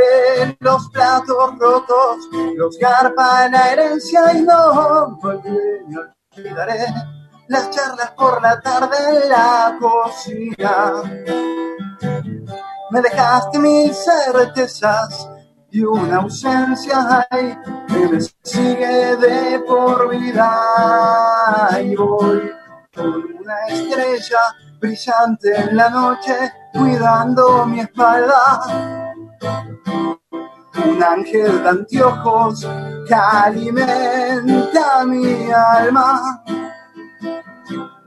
los 0.61 0.91
platos 0.91 1.59
rotos 1.59 2.29
los 2.57 2.77
garpa 2.77 3.49
la 3.49 3.73
herencia 3.73 4.35
y 4.35 4.43
no 4.43 5.19
ni 5.89 5.97
olvidaré 6.37 6.93
las 7.49 7.71
charlas 7.71 8.11
por 8.11 8.43
la 8.43 8.61
tarde 8.61 8.97
en 9.23 9.29
la 9.31 9.79
cocina. 9.81 10.93
Me 12.91 13.01
dejaste 13.01 13.59
mil 13.59 13.95
certezas 13.95 15.31
y 15.75 15.83
una 15.83 16.19
ausencia 16.19 17.27
hay 17.31 17.59
que 17.89 18.09
me 18.09 18.21
sigue 18.45 19.17
de 19.17 19.59
por 19.67 20.09
vida. 20.09 20.49
Y 21.83 21.97
voy 21.97 22.53
con 22.95 23.25
una 23.41 23.67
estrella 23.67 24.39
brillante 24.79 25.53
en 25.53 25.77
la 25.77 25.91
noche 25.91 26.53
cuidando 26.73 27.67
mi 27.67 27.81
espalda. 27.81 28.61
Un 30.87 31.03
ángel 31.03 31.65
de 31.65 31.69
anteojos 31.69 32.69
que 33.09 33.15
alimenta 33.15 35.05
mi 35.05 35.51
alma 35.51 36.41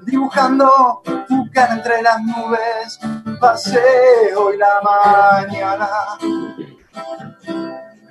dibujando 0.06 1.02
tu 1.28 1.52
cara 1.52 1.74
entre 1.74 2.02
las 2.02 2.22
nubes 2.22 2.98
paseo 3.42 4.54
y 4.54 4.58
la 4.58 4.82
mañana 4.82 5.90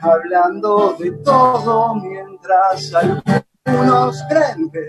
hablando 0.01 0.97
de 0.99 1.11
todo 1.25 1.95
mientras 1.97 2.93
algunos 2.95 4.23
creen 4.29 4.71
que 4.71 4.89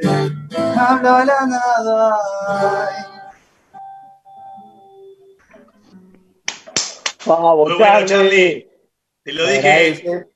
habla 0.78 1.26
la 1.26 1.46
nada. 1.48 2.18
Vamos, 7.26 7.70
Muy 7.70 7.78
bueno, 7.78 8.06
Charlie. 8.06 8.70
Te 9.24 9.34
lo 9.34 9.46
dije, 9.48 10.28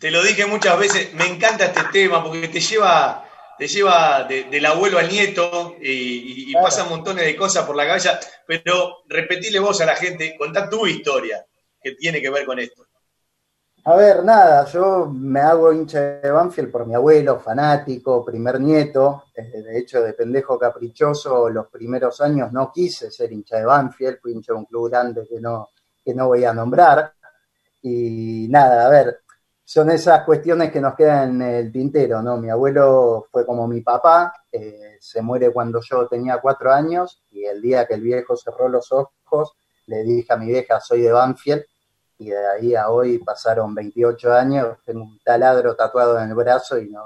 te 0.00 0.10
lo 0.10 0.22
dije 0.22 0.46
muchas 0.46 0.78
veces. 0.78 1.14
Me 1.14 1.26
encanta 1.26 1.66
este 1.66 1.82
tema 1.92 2.24
porque 2.24 2.48
te 2.48 2.58
lleva, 2.60 3.24
te 3.56 3.68
lleva 3.68 4.24
de- 4.24 4.44
del 4.44 4.66
abuelo 4.66 4.98
al 4.98 5.08
nieto 5.08 5.76
y, 5.80 5.88
y- 5.90 6.48
y 6.48 6.52
Claro. 6.52 6.64
pasan 6.64 6.88
montones 6.88 7.24
de 7.24 7.36
cosas 7.36 7.64
por 7.64 7.76
la 7.76 7.86
cabeza. 7.86 8.18
Pero 8.46 9.04
repetile 9.08 9.60
vos 9.60 9.80
a 9.80 9.86
la 9.86 9.94
gente, 9.94 10.34
contá 10.36 10.68
tu 10.68 10.84
historia 10.88 11.46
que 11.86 11.94
tiene 11.94 12.20
que 12.20 12.30
ver 12.30 12.44
con 12.44 12.58
esto. 12.58 12.84
A 13.84 13.94
ver, 13.94 14.24
nada, 14.24 14.64
yo 14.64 15.06
me 15.06 15.38
hago 15.38 15.72
hincha 15.72 16.00
de 16.00 16.28
Banfield 16.32 16.72
por 16.72 16.84
mi 16.84 16.94
abuelo, 16.94 17.38
fanático, 17.38 18.24
primer 18.24 18.60
nieto. 18.60 19.26
eh, 19.32 19.62
De 19.62 19.78
hecho, 19.78 20.02
de 20.02 20.12
pendejo 20.12 20.58
caprichoso, 20.58 21.48
los 21.48 21.68
primeros 21.68 22.20
años 22.20 22.50
no 22.52 22.72
quise 22.72 23.12
ser 23.12 23.32
hincha 23.32 23.58
de 23.58 23.64
Banfield, 23.64 24.18
fui 24.20 24.32
hincha 24.32 24.52
de 24.52 24.58
un 24.58 24.64
club 24.64 24.90
grande 24.90 25.24
que 25.28 25.40
no, 25.40 25.68
que 26.04 26.12
no 26.12 26.26
voy 26.26 26.44
a 26.44 26.52
nombrar. 26.52 27.12
Y 27.82 28.48
nada, 28.50 28.86
a 28.86 28.90
ver, 28.90 29.20
son 29.64 29.88
esas 29.90 30.24
cuestiones 30.24 30.72
que 30.72 30.80
nos 30.80 30.96
quedan 30.96 31.40
en 31.40 31.54
el 31.54 31.70
tintero, 31.70 32.20
¿no? 32.20 32.38
Mi 32.38 32.50
abuelo 32.50 33.28
fue 33.30 33.46
como 33.46 33.68
mi 33.68 33.82
papá, 33.82 34.32
eh, 34.50 34.96
se 34.98 35.22
muere 35.22 35.52
cuando 35.52 35.80
yo 35.80 36.08
tenía 36.08 36.38
cuatro 36.38 36.72
años 36.72 37.22
y 37.30 37.44
el 37.44 37.62
día 37.62 37.86
que 37.86 37.94
el 37.94 38.00
viejo 38.00 38.36
cerró 38.36 38.68
los 38.68 38.90
ojos, 38.90 39.52
le 39.86 40.02
dije 40.02 40.32
a 40.32 40.36
mi 40.36 40.46
vieja, 40.46 40.80
soy 40.80 41.02
de 41.02 41.12
Banfield 41.12 41.62
y 42.18 42.30
de 42.30 42.46
ahí 42.46 42.74
a 42.74 42.88
hoy 42.88 43.18
pasaron 43.18 43.74
28 43.74 44.32
años, 44.32 44.78
tengo 44.84 45.02
un 45.02 45.18
taladro 45.22 45.74
tatuado 45.74 46.20
en 46.20 46.30
el 46.30 46.34
brazo 46.34 46.78
y 46.78 46.88
no... 46.88 47.02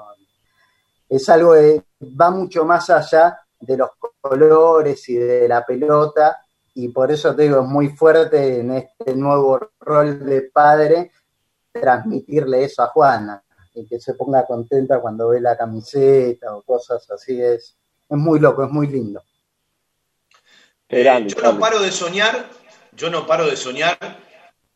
Es 1.09 1.27
algo 1.27 1.53
que 1.53 1.83
va 2.19 2.31
mucho 2.31 2.63
más 2.63 2.89
allá 2.89 3.37
de 3.59 3.75
los 3.75 3.89
colores 4.21 5.09
y 5.09 5.15
de 5.15 5.47
la 5.47 5.65
pelota 5.65 6.39
y 6.73 6.87
por 6.87 7.11
eso 7.11 7.35
te 7.35 7.43
digo, 7.43 7.61
es 7.61 7.67
muy 7.67 7.89
fuerte 7.89 8.59
en 8.59 8.71
este 8.71 9.13
nuevo 9.15 9.59
rol 9.81 10.25
de 10.25 10.43
padre 10.43 11.11
transmitirle 11.71 12.63
eso 12.63 12.83
a 12.83 12.87
Juana 12.87 13.43
y 13.73 13.85
que 13.85 13.99
se 13.99 14.13
ponga 14.13 14.45
contenta 14.45 15.01
cuando 15.01 15.29
ve 15.29 15.41
la 15.41 15.57
camiseta 15.57 16.55
o 16.55 16.61
cosas 16.61 17.09
así, 17.11 17.41
es, 17.41 17.75
es 18.09 18.17
muy 18.17 18.39
loco, 18.39 18.63
es 18.63 18.71
muy 18.71 18.87
lindo. 18.87 19.21
Eh, 20.87 21.25
yo 21.27 21.41
no 21.41 21.59
paro 21.59 21.81
de 21.81 21.91
soñar, 21.91 22.45
yo 22.93 23.09
no 23.09 23.25
paro 23.25 23.45
de 23.47 23.55
soñar 23.57 23.97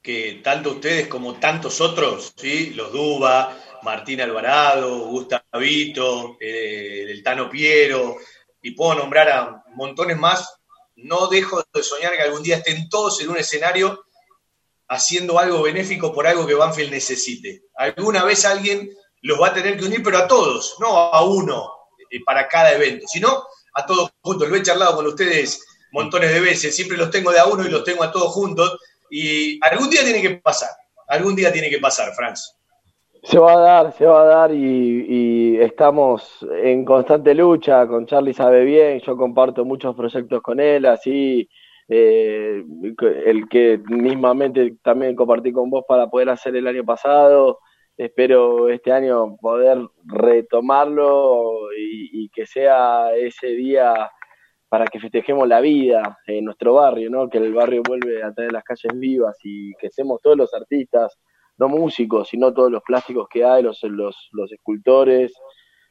que 0.05 0.39
tanto 0.43 0.73
ustedes 0.73 1.07
como 1.07 1.39
tantos 1.39 1.81
otros, 1.81 2.31
¿sí? 2.37 2.75
los 2.75 2.91
Duba, 2.91 3.57
Martín 3.81 4.21
Alvarado, 4.21 4.99
Gustavito, 5.07 6.37
eh, 6.39 7.07
el 7.09 7.23
Tano 7.23 7.49
Piero, 7.49 8.17
y 8.61 8.71
puedo 8.71 8.93
nombrar 8.93 9.29
a 9.29 9.63
montones 9.73 10.15
más, 10.15 10.59
no 10.97 11.25
dejo 11.27 11.63
de 11.73 11.81
soñar 11.81 12.15
que 12.15 12.21
algún 12.21 12.43
día 12.43 12.57
estén 12.57 12.87
todos 12.87 13.19
en 13.19 13.29
un 13.29 13.37
escenario 13.37 14.05
haciendo 14.87 15.39
algo 15.39 15.63
benéfico 15.63 16.13
por 16.13 16.27
algo 16.27 16.45
que 16.45 16.53
Banfield 16.53 16.91
necesite. 16.91 17.63
Alguna 17.73 18.23
vez 18.23 18.45
alguien 18.45 18.91
los 19.23 19.41
va 19.41 19.47
a 19.47 19.53
tener 19.55 19.75
que 19.75 19.85
unir, 19.85 20.03
pero 20.03 20.19
a 20.19 20.27
todos, 20.27 20.75
no 20.79 20.97
a 20.97 21.25
uno 21.25 21.67
eh, 22.11 22.23
para 22.23 22.47
cada 22.47 22.73
evento, 22.73 23.07
sino 23.07 23.43
a 23.73 23.87
todos 23.87 24.11
juntos. 24.21 24.47
Lo 24.47 24.55
he 24.55 24.61
charlado 24.61 24.97
con 24.97 25.07
ustedes 25.07 25.65
montones 25.91 26.31
de 26.31 26.41
veces, 26.41 26.75
siempre 26.75 26.95
los 26.95 27.09
tengo 27.09 27.31
de 27.31 27.39
a 27.39 27.47
uno 27.47 27.65
y 27.65 27.69
los 27.69 27.83
tengo 27.83 28.03
a 28.03 28.11
todos 28.11 28.31
juntos, 28.33 28.77
y 29.17 29.59
algún 29.61 29.89
día 29.89 30.03
tiene 30.03 30.21
que 30.21 30.35
pasar, 30.41 30.71
algún 31.07 31.37
día 31.37 31.49
tiene 31.49 31.69
que 31.69 31.79
pasar, 31.79 32.13
Franz. 32.13 32.53
Se 33.23 33.39
va 33.39 33.53
a 33.53 33.59
dar, 33.59 33.93
se 33.93 34.05
va 34.05 34.21
a 34.21 34.25
dar 34.25 34.53
y, 34.53 35.57
estamos 35.61 36.45
en 36.61 36.83
constante 36.83 37.33
lucha. 37.33 37.87
Con 37.87 38.05
Charlie 38.05 38.33
sabe 38.33 38.65
bien, 38.65 38.99
yo 38.99 39.15
comparto 39.15 39.63
muchos 39.63 39.95
proyectos 39.95 40.41
con 40.41 40.59
él, 40.59 40.85
así 40.85 41.49
eh, 41.87 42.61
el 43.25 43.47
que 43.49 43.79
mismamente 43.87 44.75
también 44.83 45.15
compartí 45.15 45.53
con 45.53 45.69
vos 45.69 45.85
para 45.87 46.07
poder 46.07 46.29
hacer 46.29 46.53
el 46.57 46.67
año 46.67 46.83
pasado. 46.83 47.59
Espero 47.95 48.67
este 48.67 48.91
año 48.91 49.37
poder 49.37 49.77
retomarlo 50.03 51.69
y 51.77 52.27
que 52.29 52.45
sea 52.45 53.15
ese 53.15 53.47
día 53.47 54.11
para 54.75 54.87
que 54.87 54.99
festejemos 54.99 55.47
la 55.47 55.61
vida 55.61 56.19
en 56.27 56.43
nuestro 56.43 56.73
barrio, 56.73 57.09
¿no? 57.09 57.29
Que 57.29 57.37
el 57.37 57.53
barrio 57.53 57.81
vuelve 57.81 58.21
a 58.21 58.33
tener 58.33 58.51
las 58.51 58.65
calles 58.65 58.91
vivas 58.99 59.37
y 59.41 59.73
que 59.75 59.89
seamos 59.89 60.21
todos 60.21 60.35
los 60.35 60.53
artistas, 60.53 61.17
no 61.57 61.69
músicos, 61.69 62.27
sino 62.27 62.53
todos 62.53 62.69
los 62.69 62.83
plásticos 62.83 63.29
que 63.29 63.45
hay, 63.45 63.63
los, 63.63 63.81
los, 63.83 64.27
los 64.33 64.51
escultores, 64.51 65.33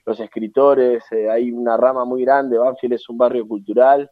los 0.05 0.21
escritores, 0.21 1.03
eh, 1.13 1.31
hay 1.31 1.51
una 1.51 1.79
rama 1.79 2.05
muy 2.05 2.27
grande, 2.27 2.59
Banfield 2.59 2.93
es 2.93 3.09
un 3.09 3.17
barrio 3.17 3.49
cultural 3.49 4.11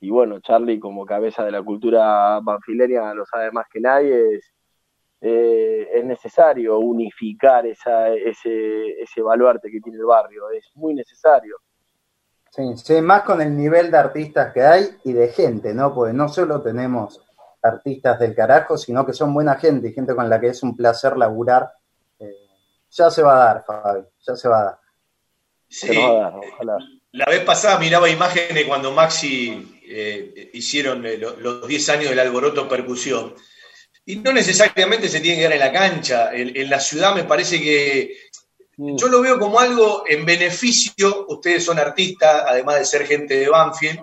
y 0.00 0.08
bueno, 0.08 0.40
Charlie 0.40 0.80
como 0.80 1.04
cabeza 1.04 1.44
de 1.44 1.50
la 1.50 1.62
cultura 1.62 2.40
banfileña 2.42 3.12
lo 3.12 3.26
sabe 3.26 3.50
más 3.52 3.66
que 3.70 3.80
nadie, 3.80 4.36
es, 4.36 4.50
eh, 5.20 5.90
es 5.92 6.06
necesario 6.06 6.78
unificar 6.78 7.66
esa, 7.66 8.14
ese, 8.14 8.98
ese 8.98 9.20
baluarte 9.20 9.70
que 9.70 9.82
tiene 9.82 9.98
el 9.98 10.06
barrio, 10.06 10.48
es 10.52 10.70
muy 10.74 10.94
necesario. 10.94 11.58
Sí, 12.50 12.62
sí, 12.82 13.00
más 13.02 13.22
con 13.22 13.40
el 13.42 13.54
nivel 13.56 13.90
de 13.90 13.98
artistas 13.98 14.52
que 14.52 14.62
hay 14.62 14.88
y 15.04 15.12
de 15.12 15.28
gente, 15.28 15.74
¿no? 15.74 15.94
Porque 15.94 16.12
no 16.14 16.28
solo 16.28 16.62
tenemos 16.62 17.20
artistas 17.62 18.18
del 18.18 18.34
carajo, 18.34 18.78
sino 18.78 19.04
que 19.04 19.12
son 19.12 19.34
buena 19.34 19.56
gente 19.56 19.88
y 19.88 19.92
gente 19.92 20.14
con 20.14 20.28
la 20.30 20.40
que 20.40 20.48
es 20.48 20.62
un 20.62 20.74
placer 20.76 21.16
laburar. 21.16 21.70
Eh, 22.18 22.32
ya 22.90 23.10
se 23.10 23.22
va 23.22 23.34
a 23.34 23.44
dar, 23.46 23.64
Fabi, 23.66 24.00
ya 24.26 24.36
se 24.36 24.48
va 24.48 24.60
a 24.60 24.64
dar. 24.64 24.78
Sí. 25.68 25.88
La 27.12 27.26
vez 27.26 27.40
pasada 27.44 27.78
miraba 27.78 28.08
imágenes 28.08 28.64
cuando 28.66 28.92
Maxi 28.92 29.80
eh, 29.88 30.50
hicieron 30.54 31.04
eh, 31.06 31.16
lo- 31.18 31.36
los 31.38 31.66
10 31.66 31.88
años 31.90 32.10
del 32.10 32.18
alboroto 32.20 32.68
percusión. 32.68 33.34
Y 34.04 34.16
no 34.16 34.32
necesariamente 34.32 35.08
se 35.08 35.20
tiene 35.20 35.38
que 35.38 35.42
dar 35.44 35.52
en 35.54 35.58
la 35.60 35.72
cancha. 35.72 36.32
En, 36.34 36.56
en 36.56 36.70
la 36.70 36.78
ciudad 36.78 37.14
me 37.14 37.24
parece 37.24 37.60
que 37.60 38.16
yo 38.76 39.08
lo 39.08 39.20
veo 39.22 39.38
como 39.38 39.58
algo 39.58 40.04
en 40.06 40.24
beneficio. 40.24 41.24
Ustedes 41.28 41.64
son 41.64 41.78
artistas, 41.78 42.44
además 42.46 42.78
de 42.78 42.84
ser 42.84 43.06
gente 43.06 43.38
de 43.38 43.48
Banfield, 43.48 44.00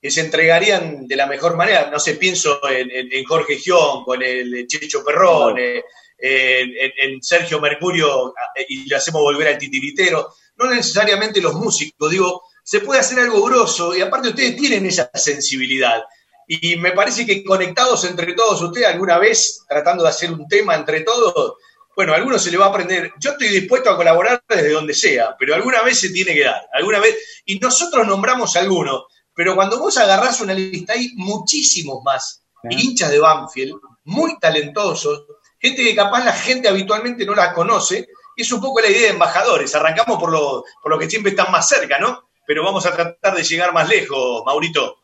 que 0.00 0.10
se 0.10 0.20
entregarían 0.20 1.06
de 1.06 1.16
la 1.16 1.26
mejor 1.26 1.56
manera. 1.56 1.90
No 1.90 1.98
sé, 1.98 2.14
pienso 2.14 2.60
en, 2.68 2.90
en- 2.90 3.12
en 3.12 3.24
Jorge 3.24 3.56
Gión, 3.56 4.04
con 4.04 4.22
el 4.22 4.66
Checho 4.66 5.04
Perrón, 5.04 5.58
en, 5.58 5.82
en- 6.18 6.92
en 7.12 7.22
Sergio 7.22 7.60
Mercurio, 7.60 8.34
eh, 8.54 8.64
y 8.68 8.88
le 8.88 8.96
hacemos 8.96 9.20
volver 9.22 9.48
al 9.48 9.58
titiritero. 9.58 10.32
No 10.56 10.70
necesariamente 10.70 11.40
los 11.40 11.54
músicos, 11.54 12.10
digo, 12.10 12.42
se 12.64 12.80
puede 12.80 13.00
hacer 13.00 13.18
algo 13.18 13.42
grosso, 13.44 13.94
y 13.96 14.00
aparte 14.00 14.28
ustedes 14.30 14.56
tienen 14.56 14.86
esa 14.86 15.10
sensibilidad. 15.14 16.02
Y 16.48 16.76
me 16.76 16.92
parece 16.92 17.26
que 17.26 17.44
conectados 17.44 18.04
entre 18.04 18.32
todos 18.34 18.62
ustedes, 18.62 18.86
alguna 18.86 19.18
vez 19.18 19.60
tratando 19.68 20.04
de 20.04 20.10
hacer 20.10 20.30
un 20.32 20.46
tema 20.48 20.74
entre 20.76 21.00
todos, 21.02 21.54
bueno, 21.96 22.12
a 22.12 22.16
algunos 22.16 22.42
se 22.42 22.50
le 22.50 22.58
va 22.58 22.66
a 22.66 22.68
aprender. 22.68 23.10
Yo 23.18 23.30
estoy 23.30 23.48
dispuesto 23.48 23.88
a 23.88 23.96
colaborar 23.96 24.44
desde 24.46 24.68
donde 24.70 24.92
sea, 24.92 25.34
pero 25.38 25.54
alguna 25.54 25.80
vez 25.80 25.98
se 25.98 26.10
tiene 26.10 26.34
que 26.34 26.44
dar, 26.44 26.68
alguna 26.74 27.00
vez. 27.00 27.42
Y 27.46 27.58
nosotros 27.58 28.06
nombramos 28.06 28.54
algunos, 28.54 29.06
pero 29.34 29.54
cuando 29.54 29.78
vos 29.78 29.96
agarrás 29.96 30.42
una 30.42 30.52
lista, 30.52 30.92
hay 30.92 31.12
muchísimos 31.14 32.02
más 32.04 32.42
hinchas 32.68 33.10
de 33.10 33.18
Banfield, 33.18 33.80
muy 34.04 34.38
talentosos, 34.38 35.24
gente 35.58 35.82
que 35.82 35.94
capaz 35.94 36.22
la 36.22 36.34
gente 36.34 36.68
habitualmente 36.68 37.24
no 37.24 37.34
la 37.34 37.54
conoce. 37.54 38.06
y 38.36 38.42
Es 38.42 38.52
un 38.52 38.60
poco 38.60 38.82
la 38.82 38.90
idea 38.90 39.02
de 39.02 39.08
embajadores. 39.14 39.74
Arrancamos 39.74 40.20
por 40.20 40.30
lo, 40.30 40.64
por 40.82 40.92
lo 40.92 40.98
que 40.98 41.08
siempre 41.08 41.30
están 41.30 41.50
más 41.50 41.66
cerca, 41.66 41.98
¿no? 41.98 42.28
Pero 42.46 42.62
vamos 42.62 42.84
a 42.84 42.94
tratar 42.94 43.34
de 43.34 43.42
llegar 43.42 43.72
más 43.72 43.88
lejos, 43.88 44.42
Maurito. 44.44 44.98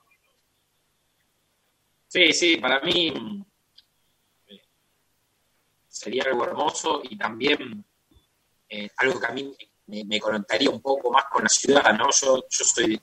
Sí, 2.08 2.34
sí, 2.34 2.58
para 2.58 2.80
mí 2.80 3.41
sería 6.02 6.24
algo 6.24 6.44
hermoso 6.44 7.00
y 7.04 7.16
también 7.16 7.84
eh, 8.68 8.90
algo 8.96 9.20
que 9.20 9.26
a 9.26 9.30
mí 9.30 9.54
me, 9.86 10.04
me 10.04 10.18
conectaría 10.18 10.68
un 10.68 10.80
poco 10.80 11.12
más 11.12 11.26
con 11.26 11.44
la 11.44 11.48
ciudad, 11.48 11.92
¿no? 11.96 12.08
Yo, 12.10 12.44
yo 12.48 12.64
soy 12.64 13.00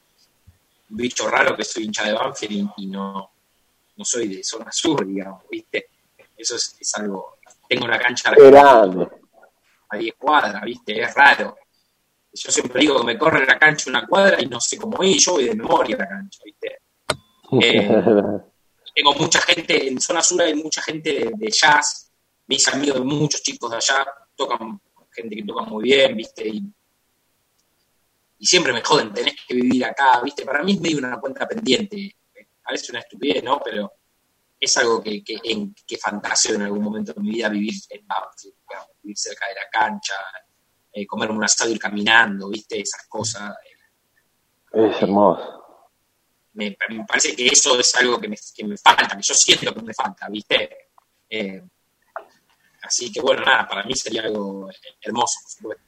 un 0.90 0.98
bicho 0.98 1.30
raro 1.30 1.56
que 1.56 1.64
soy 1.64 1.86
hincha 1.86 2.04
de 2.04 2.14
Banfield 2.14 2.72
y, 2.78 2.84
y 2.84 2.88
no, 2.88 3.32
no 3.96 4.06
soy 4.06 4.28
de 4.28 4.44
zona 4.44 4.70
sur, 4.72 5.08
digamos, 5.08 5.44
¿viste? 5.50 5.88
Eso 6.36 6.56
es, 6.58 6.76
es 6.80 6.94
algo... 6.96 7.38
Tengo 7.70 7.86
una 7.86 8.00
cancha 8.00 8.32
a 8.32 9.98
10 9.98 10.14
cuadras, 10.18 10.62
¿viste? 10.64 11.02
Es 11.02 11.14
raro. 11.14 11.58
Yo 12.34 12.52
siempre 12.52 12.82
digo 12.82 13.00
que 13.00 13.06
me 13.06 13.18
corre 13.18 13.46
la 13.46 13.58
cancha 13.58 13.90
una 13.90 14.06
cuadra 14.06 14.42
y 14.42 14.46
no 14.48 14.60
sé 14.60 14.78
cómo 14.78 15.02
ir, 15.04 15.18
yo 15.20 15.34
voy 15.34 15.46
de 15.46 15.56
memoria 15.56 15.96
a 15.96 16.00
la 16.00 16.10
cancha, 16.10 16.42
¿viste? 16.44 16.80
Eh, 17.62 17.90
tengo 18.94 19.14
mucha 19.16 19.42
gente, 19.42 19.88
en 19.88 20.00
zona 20.00 20.22
sur 20.22 20.40
hay 20.40 20.54
mucha 20.54 20.84
gente 20.84 21.12
de, 21.12 21.32
de 21.36 21.50
jazz, 21.50 22.09
mis 22.50 22.68
amigos, 22.68 23.06
muchos 23.06 23.44
chicos 23.44 23.70
de 23.70 23.78
allá, 23.78 24.08
tocan, 24.36 24.82
gente 25.12 25.36
que 25.36 25.44
toca 25.44 25.62
muy 25.66 25.84
bien, 25.84 26.18
¿viste? 26.18 26.48
Y, 26.48 26.64
y 28.40 28.46
siempre 28.46 28.74
me 28.74 28.82
joden, 28.82 29.14
tenés 29.14 29.36
que 29.48 29.54
vivir 29.54 29.86
acá, 29.86 30.20
¿viste? 30.24 30.44
Para 30.46 30.64
mí 30.64 30.74
es 30.74 30.82
medio 30.82 30.98
una 30.98 31.20
cuenta 31.20 31.48
pendiente, 31.48 32.18
parece 32.64 32.92
una 32.92 33.02
estupidez, 33.02 33.44
¿no? 33.44 33.62
Pero 33.64 33.94
es 34.60 34.78
algo 34.78 35.02
que, 35.02 35.24
que, 35.24 35.38
en, 35.44 35.76
que 35.86 35.98
fantaseo 35.98 36.56
en 36.56 36.64
algún 36.64 36.82
momento 36.82 37.14
de 37.14 37.22
mi 37.22 37.30
vida 37.30 37.50
vivir 37.50 37.76
en 37.88 38.08
Banfield, 38.08 38.56
vivir 39.04 39.18
cerca 39.18 39.48
de 39.48 39.54
la 39.54 39.70
cancha, 39.72 40.16
eh, 40.92 41.06
comerme 41.06 41.36
un 41.36 41.44
asado, 41.44 41.70
ir 41.70 41.78
caminando, 41.78 42.50
¿viste? 42.50 42.82
Esas 42.82 43.06
cosas. 43.08 43.56
Es 44.74 45.02
hermoso. 45.04 45.86
Me, 46.54 46.76
me 46.90 47.06
parece 47.06 47.36
que 47.36 47.46
eso 47.46 47.80
es 47.80 47.96
algo 47.96 48.20
que 48.20 48.28
me, 48.28 48.38
que 48.56 48.64
me 48.64 48.76
falta, 48.76 49.16
que 49.16 49.22
yo 49.22 49.36
siento 49.36 49.72
que 49.72 49.84
me 49.84 49.94
falta, 49.94 50.28
¿viste? 50.30 50.90
Eh, 51.30 51.62
así 52.90 53.12
que 53.12 53.22
bueno, 53.22 53.44
nada, 53.46 53.68
para 53.68 53.84
mí 53.84 53.94
sería 53.96 54.24
algo 54.24 54.68
hermoso, 55.02 55.40
por 55.44 55.52
supuesto. 55.52 55.84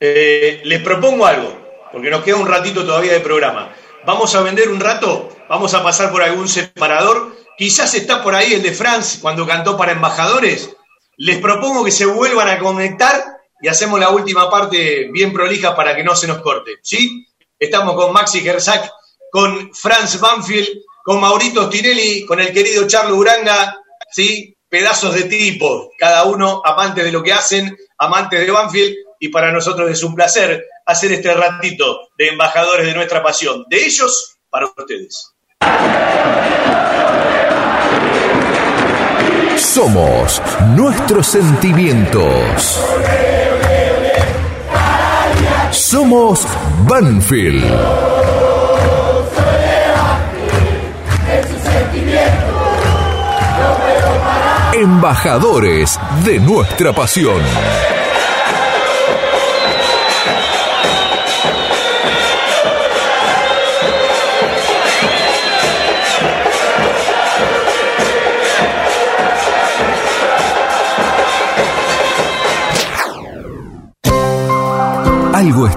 Eh, 0.00 0.62
les 0.64 0.82
propongo 0.82 1.26
algo, 1.26 1.54
porque 1.92 2.10
nos 2.10 2.24
queda 2.24 2.36
un 2.36 2.48
ratito 2.48 2.84
todavía 2.84 3.12
de 3.12 3.20
programa. 3.20 3.74
Vamos 4.06 4.34
a 4.34 4.40
vender 4.40 4.70
un 4.70 4.80
rato, 4.80 5.28
vamos 5.48 5.74
a 5.74 5.82
pasar 5.82 6.10
por 6.10 6.22
algún 6.22 6.48
separador. 6.48 7.36
Quizás 7.58 7.94
está 7.94 8.22
por 8.22 8.34
ahí 8.34 8.54
el 8.54 8.62
de 8.62 8.72
Franz 8.72 9.18
cuando 9.20 9.46
cantó 9.46 9.76
para 9.76 9.92
embajadores. 9.92 10.74
Les 11.18 11.38
propongo 11.38 11.84
que 11.84 11.90
se 11.90 12.06
vuelvan 12.06 12.48
a 12.48 12.58
conectar 12.58 13.22
y 13.60 13.68
hacemos 13.68 14.00
la 14.00 14.08
última 14.08 14.48
parte 14.50 15.10
bien 15.12 15.34
prolija 15.34 15.76
para 15.76 15.94
que 15.94 16.02
no 16.02 16.16
se 16.16 16.26
nos 16.26 16.38
corte. 16.38 16.78
¿Sí? 16.82 17.26
Estamos 17.58 17.94
con 17.94 18.14
Maxi 18.14 18.40
Gersak, 18.40 18.90
con 19.30 19.74
Franz 19.74 20.18
Banfield, 20.18 20.68
con 21.04 21.20
Maurito 21.20 21.66
Stinelli, 21.66 22.24
con 22.24 22.40
el 22.40 22.50
querido 22.50 22.86
Charlo 22.86 23.16
Uranga, 23.16 23.78
¿sí? 24.10 24.56
Pedazos 24.70 25.14
de 25.16 25.24
tipo, 25.24 25.90
cada 25.98 26.22
uno 26.24 26.62
amantes 26.64 27.04
de 27.04 27.10
lo 27.10 27.24
que 27.24 27.32
hacen, 27.32 27.76
amantes 27.98 28.38
de 28.38 28.52
Banfield, 28.52 28.94
y 29.18 29.28
para 29.28 29.50
nosotros 29.50 29.90
es 29.90 30.00
un 30.04 30.14
placer 30.14 30.64
hacer 30.86 31.10
este 31.10 31.34
ratito 31.34 32.08
de 32.16 32.28
embajadores 32.28 32.86
de 32.86 32.94
nuestra 32.94 33.20
pasión. 33.20 33.64
De 33.68 33.84
ellos, 33.84 34.38
para 34.48 34.66
ustedes. 34.66 35.34
Somos 39.56 40.40
nuestros 40.76 41.26
sentimientos. 41.26 42.80
Somos 45.72 46.46
Banfield. 46.86 48.59
Embajadores 54.80 56.00
de 56.24 56.40
nuestra 56.40 56.94
pasión. 56.94 57.99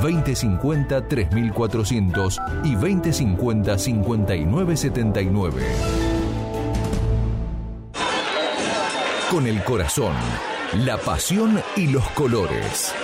2050 0.00 1.08
3400 1.08 2.40
y 2.62 2.74
2050 2.74 3.76
5979. 3.76 5.62
Con 9.32 9.48
el 9.48 9.64
corazón, 9.64 10.14
la 10.84 10.96
pasión 10.98 11.60
y 11.74 11.88
los 11.88 12.08
colores. 12.10 12.94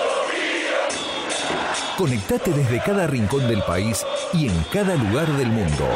Conectate 1.97 2.51
desde 2.51 2.81
cada 2.81 3.07
rincón 3.07 3.47
del 3.47 3.62
país 3.62 4.05
y 4.33 4.49
en 4.49 4.65
cada 4.73 4.97
lugar 4.97 5.29
del 5.35 5.49
mundo. 5.49 5.89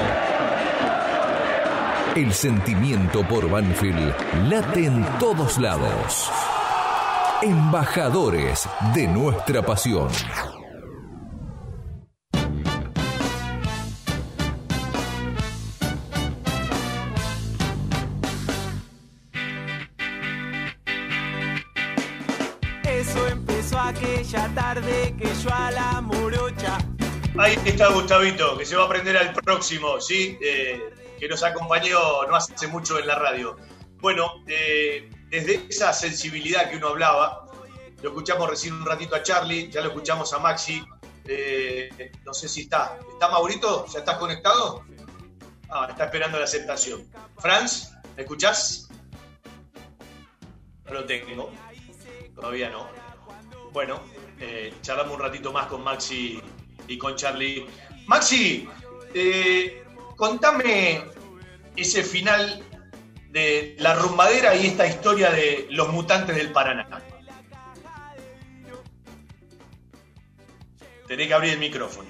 El 2.14 2.32
sentimiento 2.32 3.26
por 3.26 3.50
Banfield 3.50 4.14
late 4.48 4.86
en 4.86 5.04
todos 5.18 5.58
lados. 5.58 6.30
Embajadores 7.42 8.68
de 8.94 9.08
nuestra 9.08 9.62
pasión. 9.62 10.08
Tarde 24.58 25.14
que 25.16 25.32
yo 25.36 25.54
a 25.54 25.70
la 25.70 26.00
morocha. 26.00 26.78
Ahí 27.38 27.56
está 27.64 27.92
Gustavito, 27.92 28.58
que 28.58 28.66
se 28.66 28.74
va 28.74 28.82
a 28.82 28.86
aprender 28.86 29.16
al 29.16 29.32
próximo, 29.32 30.00
¿sí? 30.00 30.36
Eh, 30.42 30.80
que 31.16 31.28
nos 31.28 31.44
acompañó 31.44 32.26
no 32.26 32.34
hace 32.34 32.66
mucho 32.66 32.98
en 32.98 33.06
la 33.06 33.14
radio. 33.14 33.56
Bueno, 34.00 34.42
eh, 34.48 35.08
desde 35.30 35.64
esa 35.68 35.92
sensibilidad 35.92 36.68
que 36.68 36.76
uno 36.76 36.88
hablaba, 36.88 37.46
lo 38.02 38.08
escuchamos 38.08 38.50
recién 38.50 38.74
un 38.74 38.84
ratito 38.84 39.14
a 39.14 39.22
Charlie, 39.22 39.70
ya 39.70 39.80
lo 39.80 39.88
escuchamos 39.90 40.32
a 40.32 40.40
Maxi. 40.40 40.84
eh, 41.26 42.10
no 42.24 42.34
sé 42.34 42.48
si 42.48 42.62
está. 42.62 42.98
¿Está 43.12 43.28
Maurito? 43.28 43.86
¿Ya 43.86 44.00
estás 44.00 44.18
conectado? 44.18 44.84
Ah, 45.68 45.86
está 45.88 46.06
esperando 46.06 46.36
la 46.36 46.46
aceptación. 46.46 47.06
Franz, 47.38 47.92
¿me 48.16 48.22
escuchás? 48.22 48.88
No 50.84 50.94
lo 50.94 51.04
tengo. 51.04 51.52
Todavía 52.34 52.70
no. 52.70 52.88
Bueno, 53.72 54.00
eh, 54.40 54.74
charlamos 54.82 55.14
un 55.14 55.20
ratito 55.20 55.52
más 55.52 55.66
con 55.66 55.82
Maxi 55.82 56.40
y 56.86 56.98
con 56.98 57.16
Charlie. 57.16 57.66
Maxi, 58.06 58.68
eh, 59.14 59.84
contame 60.16 61.04
ese 61.76 62.02
final 62.02 62.62
de 63.30 63.76
la 63.78 63.94
rumbadera 63.94 64.54
y 64.54 64.66
esta 64.66 64.86
historia 64.86 65.30
de 65.30 65.66
los 65.70 65.88
mutantes 65.88 66.36
del 66.36 66.52
Paraná. 66.52 66.86
Tenés 71.06 71.26
que 71.26 71.34
abrir 71.34 71.52
el 71.54 71.58
micrófono. 71.58 72.08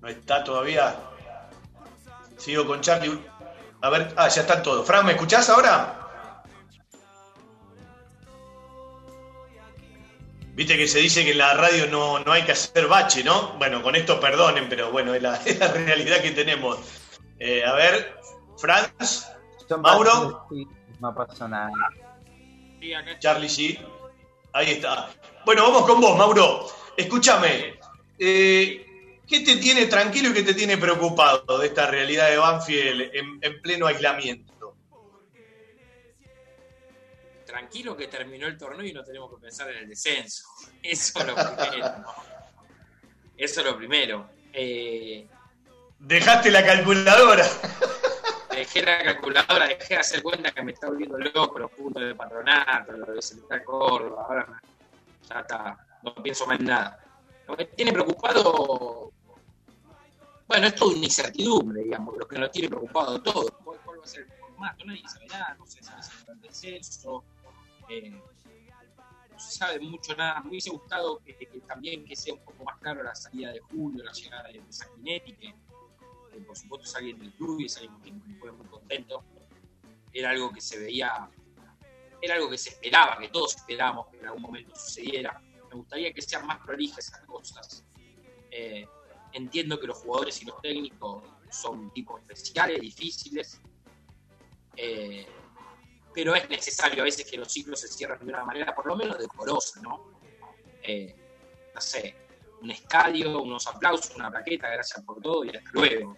No 0.00 0.08
está 0.08 0.42
todavía. 0.44 0.96
Sigo 2.38 2.66
con 2.66 2.80
Charlie. 2.80 3.20
A 3.82 3.90
ver, 3.90 4.14
ah, 4.16 4.28
ya 4.28 4.42
están 4.42 4.62
todos. 4.62 4.86
Fran, 4.86 5.04
¿me 5.04 5.12
escuchás 5.12 5.48
ahora? 5.50 5.99
Viste 10.60 10.76
que 10.76 10.86
se 10.86 10.98
dice 10.98 11.24
que 11.24 11.30
en 11.30 11.38
la 11.38 11.54
radio 11.54 11.86
no, 11.86 12.18
no 12.18 12.32
hay 12.32 12.42
que 12.42 12.52
hacer 12.52 12.86
bache, 12.86 13.24
¿no? 13.24 13.54
Bueno, 13.56 13.82
con 13.82 13.96
esto 13.96 14.20
perdonen, 14.20 14.68
pero 14.68 14.92
bueno, 14.92 15.14
es 15.14 15.22
la, 15.22 15.36
es 15.46 15.58
la 15.58 15.72
realidad 15.72 16.20
que 16.20 16.32
tenemos. 16.32 16.78
Eh, 17.38 17.64
a 17.64 17.72
ver, 17.72 18.14
Franz, 18.58 19.26
Mauro, 19.80 20.46
No 21.00 21.14
pasó 21.14 21.48
nada. 21.48 21.70
Charlie, 23.20 23.48
sí. 23.48 23.78
Ahí 24.52 24.72
está. 24.72 25.08
Bueno, 25.46 25.62
vamos 25.62 25.86
con 25.86 25.98
vos, 25.98 26.18
Mauro. 26.18 26.66
Escúchame, 26.94 27.80
eh, 28.18 29.16
¿qué 29.26 29.40
te 29.40 29.56
tiene 29.56 29.86
tranquilo 29.86 30.28
y 30.28 30.34
qué 30.34 30.42
te 30.42 30.52
tiene 30.52 30.76
preocupado 30.76 31.56
de 31.56 31.68
esta 31.68 31.86
realidad 31.86 32.28
de 32.28 32.36
Banfield 32.36 33.00
en, 33.14 33.38
en 33.40 33.62
pleno 33.62 33.86
aislamiento? 33.86 34.49
Tranquilo 37.60 37.94
que 37.94 38.08
terminó 38.08 38.46
el 38.46 38.56
torneo 38.56 38.86
y 38.86 38.92
no 38.94 39.04
tenemos 39.04 39.30
que 39.30 39.36
pensar 39.36 39.70
en 39.70 39.76
el 39.82 39.88
descenso. 39.88 40.48
Eso 40.82 41.20
es 41.20 41.26
lo 41.26 41.34
primero. 41.34 41.98
¿no? 41.98 42.14
Eso 43.36 43.60
es 43.60 43.66
lo 43.66 43.76
primero. 43.76 44.30
Eh, 44.50 45.28
Dejaste 45.98 46.50
la 46.50 46.64
calculadora. 46.64 47.44
dejé 48.50 48.82
la 48.82 49.04
calculadora, 49.04 49.68
dejé 49.68 49.94
de 49.94 50.00
hacer 50.00 50.22
cuenta 50.22 50.52
que 50.52 50.62
me 50.62 50.72
está 50.72 50.88
volviendo 50.88 51.18
loco 51.18 51.58
los 51.58 51.70
puntos 51.70 52.02
de 52.02 52.14
patronato, 52.14 52.92
lo 52.92 53.12
de 53.12 53.20
Central 53.20 53.62
Córdoba, 53.62 54.24
ahora 54.26 54.62
ya 55.28 55.40
está, 55.40 55.86
no 56.02 56.14
pienso 56.14 56.46
más 56.46 56.58
en 56.58 56.66
nada. 56.66 56.98
Lo 57.46 57.56
que 57.58 57.66
tiene 57.66 57.92
preocupado, 57.92 59.12
bueno, 60.48 60.66
es 60.66 60.74
toda 60.74 60.94
una 60.94 61.04
incertidumbre, 61.04 61.82
digamos, 61.82 62.16
lo 62.16 62.26
que 62.26 62.38
nos 62.38 62.50
tiene 62.50 62.68
preocupado 62.68 63.20
todo. 63.22 63.50
¿Cuál, 63.62 64.00
va 64.00 64.04
a 64.04 64.06
ser 64.06 64.22
el 64.22 64.32
formato? 64.32 64.84
Nadie 64.86 65.02
sabe 65.06 65.26
nada, 65.26 65.56
no 65.58 65.66
se 65.66 65.82
sabe 65.82 66.02
si 66.02 66.10
va 66.10 66.20
a 66.20 66.32
haber 66.32 66.36
descenso, 66.38 67.24
no 69.30 69.38
se 69.38 69.58
sabe 69.58 69.80
mucho 69.80 70.14
nada. 70.14 70.40
Me 70.40 70.50
hubiese 70.50 70.70
gustado 70.70 71.18
que, 71.24 71.34
también 71.66 72.04
que 72.04 72.14
sea 72.14 72.34
un 72.34 72.40
poco 72.40 72.64
más 72.64 72.78
claro 72.78 73.02
la 73.02 73.14
salida 73.14 73.52
de 73.52 73.60
Julio, 73.60 74.04
la 74.04 74.12
llegada 74.12 74.48
de, 74.48 74.60
de 74.60 74.72
Sanguinetti, 74.72 75.32
que 75.34 75.54
que 76.30 76.40
por 76.40 76.56
supuesto 76.56 76.86
es 76.86 76.94
alguien 76.94 77.18
del 77.18 77.32
club 77.32 77.60
y 77.60 77.66
es 77.66 77.76
alguien 77.76 78.00
que 78.00 78.12
me 78.12 78.34
pone 78.38 78.52
muy 78.52 78.66
contento. 78.66 79.24
Era 80.12 80.30
algo 80.30 80.52
que 80.52 80.60
se 80.60 80.78
veía, 80.78 81.28
era 82.20 82.34
algo 82.34 82.50
que 82.50 82.58
se 82.58 82.70
esperaba, 82.70 83.18
que 83.18 83.28
todos 83.28 83.56
esperábamos 83.56 84.08
que 84.08 84.18
en 84.18 84.26
algún 84.26 84.42
momento 84.42 84.74
sucediera. 84.74 85.40
Me 85.68 85.76
gustaría 85.76 86.12
que 86.12 86.22
sean 86.22 86.46
más 86.46 86.58
prolijas 86.64 86.98
esas 86.98 87.24
cosas. 87.26 87.84
Eh, 88.50 88.86
entiendo 89.32 89.78
que 89.78 89.86
los 89.86 89.98
jugadores 89.98 90.40
y 90.42 90.44
los 90.46 90.60
técnicos 90.60 91.24
son 91.50 91.92
tipos 91.92 92.20
especiales, 92.20 92.80
difíciles, 92.80 93.60
eh, 94.76 95.26
pero 96.14 96.34
es 96.34 96.48
necesario 96.48 97.02
a 97.02 97.04
veces 97.04 97.28
que 97.28 97.36
los 97.36 97.52
ciclos 97.52 97.80
se 97.80 97.88
cierren 97.88 98.26
de 98.26 98.32
una 98.32 98.44
manera 98.44 98.74
por 98.74 98.86
lo 98.86 98.96
menos 98.96 99.18
decorosa, 99.18 99.80
¿no? 99.80 100.12
Eh, 100.82 101.14
no 101.74 101.80
sé, 101.80 102.16
un 102.62 102.70
estadio, 102.70 103.42
unos 103.42 103.66
aplausos, 103.66 104.14
una 104.16 104.30
plaqueta, 104.30 104.68
gracias 104.68 105.04
por 105.04 105.20
todo 105.20 105.44
y 105.44 105.50
hasta 105.50 105.70
luego. 105.72 106.16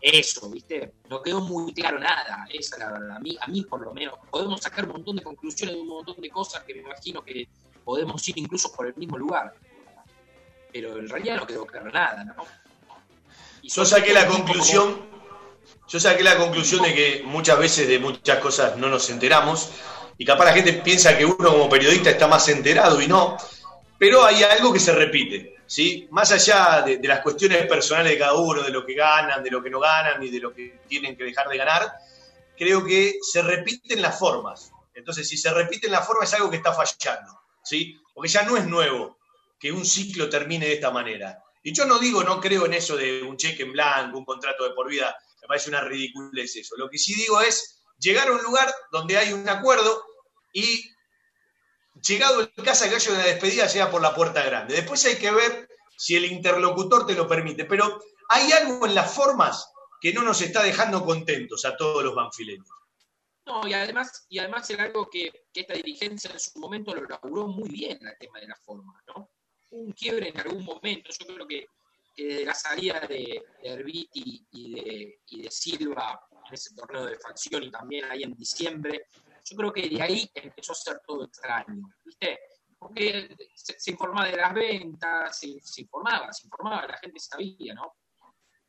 Eso, 0.00 0.48
¿viste? 0.48 0.92
No 1.08 1.20
quedó 1.22 1.40
muy 1.40 1.72
claro 1.74 1.98
nada, 1.98 2.46
esa 2.50 2.76
es 2.76 2.80
la 2.80 2.92
verdad. 2.92 3.16
A 3.16 3.20
mí, 3.20 3.36
a 3.40 3.46
mí 3.48 3.62
por 3.62 3.80
lo 3.80 3.92
menos, 3.92 4.14
podemos 4.30 4.60
sacar 4.60 4.84
un 4.86 4.92
montón 4.92 5.16
de 5.16 5.22
conclusiones 5.22 5.74
de 5.74 5.80
un 5.80 5.88
montón 5.88 6.20
de 6.20 6.30
cosas 6.30 6.62
que 6.62 6.74
me 6.74 6.80
imagino 6.80 7.22
que 7.22 7.48
podemos 7.84 8.26
ir 8.28 8.38
incluso 8.38 8.72
por 8.72 8.86
el 8.86 8.94
mismo 8.94 9.18
lugar. 9.18 9.54
Pero 10.72 10.98
en 10.98 11.08
realidad 11.08 11.36
no 11.36 11.46
quedó 11.46 11.66
claro 11.66 11.90
nada, 11.90 12.24
¿no? 12.24 12.34
Y 13.62 13.68
Yo 13.68 13.84
saqué 13.84 14.12
la 14.12 14.26
conclusión, 14.26 15.00
yo 15.88 15.98
saqué 15.98 16.22
la 16.22 16.36
conclusión 16.36 16.82
de 16.82 16.94
que 16.94 17.22
muchas 17.24 17.58
veces 17.58 17.88
de 17.88 17.98
muchas 17.98 18.38
cosas 18.38 18.76
no 18.76 18.88
nos 18.88 19.08
enteramos 19.10 19.70
y 20.18 20.24
capaz 20.24 20.44
la 20.44 20.52
gente 20.52 20.74
piensa 20.74 21.16
que 21.16 21.24
uno 21.24 21.50
como 21.50 21.68
periodista 21.68 22.10
está 22.10 22.26
más 22.26 22.48
enterado 22.48 23.00
y 23.00 23.08
no, 23.08 23.36
pero 23.98 24.24
hay 24.24 24.42
algo 24.42 24.72
que 24.72 24.80
se 24.80 24.92
repite, 24.92 25.56
¿sí? 25.66 26.06
Más 26.10 26.30
allá 26.32 26.82
de, 26.82 26.98
de 26.98 27.08
las 27.08 27.20
cuestiones 27.20 27.66
personales 27.66 28.12
de 28.12 28.18
cada 28.18 28.34
uno, 28.34 28.62
de 28.62 28.70
lo 28.70 28.84
que 28.84 28.94
ganan, 28.94 29.42
de 29.42 29.50
lo 29.50 29.62
que 29.62 29.70
no 29.70 29.80
ganan 29.80 30.22
y 30.22 30.28
de 30.28 30.40
lo 30.40 30.52
que 30.52 30.80
tienen 30.86 31.16
que 31.16 31.24
dejar 31.24 31.48
de 31.48 31.56
ganar, 31.56 31.92
creo 32.56 32.84
que 32.84 33.18
se 33.22 33.40
repiten 33.40 34.02
las 34.02 34.18
formas. 34.18 34.72
Entonces, 34.94 35.28
si 35.28 35.36
se 35.36 35.52
repiten 35.54 35.92
las 35.92 36.06
formas 36.06 36.28
es 36.28 36.34
algo 36.34 36.50
que 36.50 36.56
está 36.56 36.72
fallando, 36.72 37.40
¿sí? 37.62 37.98
Porque 38.12 38.28
ya 38.28 38.42
no 38.42 38.56
es 38.56 38.66
nuevo 38.66 39.18
que 39.58 39.72
un 39.72 39.86
ciclo 39.86 40.28
termine 40.28 40.66
de 40.66 40.74
esta 40.74 40.90
manera. 40.90 41.42
Y 41.62 41.72
yo 41.72 41.84
no 41.84 41.98
digo, 41.98 42.22
no 42.24 42.40
creo 42.40 42.66
en 42.66 42.74
eso 42.74 42.96
de 42.96 43.22
un 43.22 43.36
cheque 43.36 43.62
en 43.62 43.72
blanco, 43.72 44.18
un 44.18 44.24
contrato 44.24 44.64
de 44.64 44.70
por 44.74 44.88
vida, 44.88 45.16
parece 45.48 45.70
una 45.70 45.80
ridiculez 45.80 46.54
eso. 46.54 46.76
Lo 46.76 46.88
que 46.88 46.98
sí 46.98 47.14
digo 47.14 47.40
es 47.40 47.82
llegar 47.98 48.28
a 48.28 48.32
un 48.32 48.42
lugar 48.42 48.72
donde 48.92 49.16
hay 49.16 49.32
un 49.32 49.48
acuerdo 49.48 50.04
y 50.52 50.84
llegado 52.06 52.40
el 52.40 52.52
caso 52.64 52.88
que 52.88 52.94
haya 52.94 53.12
una 53.12 53.24
despedida, 53.24 53.66
llega 53.66 53.90
por 53.90 54.02
la 54.02 54.14
puerta 54.14 54.44
grande. 54.44 54.74
Después 54.74 55.04
hay 55.06 55.16
que 55.16 55.30
ver 55.32 55.68
si 55.96 56.14
el 56.14 56.26
interlocutor 56.26 57.06
te 57.06 57.14
lo 57.14 57.26
permite. 57.26 57.64
Pero 57.64 58.00
hay 58.28 58.52
algo 58.52 58.86
en 58.86 58.94
las 58.94 59.12
formas 59.12 59.70
que 60.00 60.12
no 60.12 60.22
nos 60.22 60.40
está 60.40 60.62
dejando 60.62 61.04
contentos 61.04 61.64
a 61.64 61.76
todos 61.76 62.04
los 62.04 62.14
banfileños. 62.14 62.68
No, 63.46 63.66
y 63.66 63.72
además, 63.72 64.26
y 64.28 64.38
además 64.38 64.68
era 64.70 64.84
algo 64.84 65.08
que, 65.08 65.46
que 65.52 65.60
esta 65.60 65.72
dirigencia 65.72 66.30
en 66.30 66.38
su 66.38 66.58
momento 66.58 66.94
lo 66.94 67.04
laburó 67.04 67.48
muy 67.48 67.68
bien 67.70 67.98
el 68.06 68.18
tema 68.18 68.38
de 68.40 68.46
la 68.46 68.56
forma, 68.56 69.02
¿no? 69.06 69.30
Un 69.70 69.92
quiebre 69.92 70.28
en 70.28 70.38
algún 70.38 70.64
momento, 70.64 71.10
yo 71.18 71.34
creo 71.34 71.46
que, 71.46 71.66
desde 72.24 72.44
la 72.44 72.54
salida 72.54 73.00
de, 73.00 73.44
de 73.62 73.68
Herbiti 73.68 74.46
y 74.50 74.74
de, 74.74 75.20
y 75.26 75.42
de 75.42 75.50
Silva 75.50 76.20
en 76.46 76.54
ese 76.54 76.74
torneo 76.74 77.06
de 77.06 77.18
facción 77.18 77.62
y 77.62 77.70
también 77.70 78.04
ahí 78.06 78.22
en 78.22 78.34
diciembre, 78.34 79.06
yo 79.44 79.56
creo 79.56 79.72
que 79.72 79.88
de 79.88 80.02
ahí 80.02 80.30
empezó 80.34 80.72
a 80.72 80.76
ser 80.76 81.00
todo 81.06 81.24
extraño, 81.24 81.88
¿viste? 82.04 82.38
Porque 82.78 83.36
se, 83.54 83.78
se 83.78 83.90
informaba 83.90 84.28
de 84.28 84.36
las 84.36 84.54
ventas, 84.54 85.38
se, 85.38 85.60
se 85.60 85.82
informaba, 85.82 86.32
se 86.32 86.46
informaba, 86.46 86.86
la 86.86 86.98
gente 86.98 87.18
sabía, 87.18 87.74
¿no? 87.74 87.94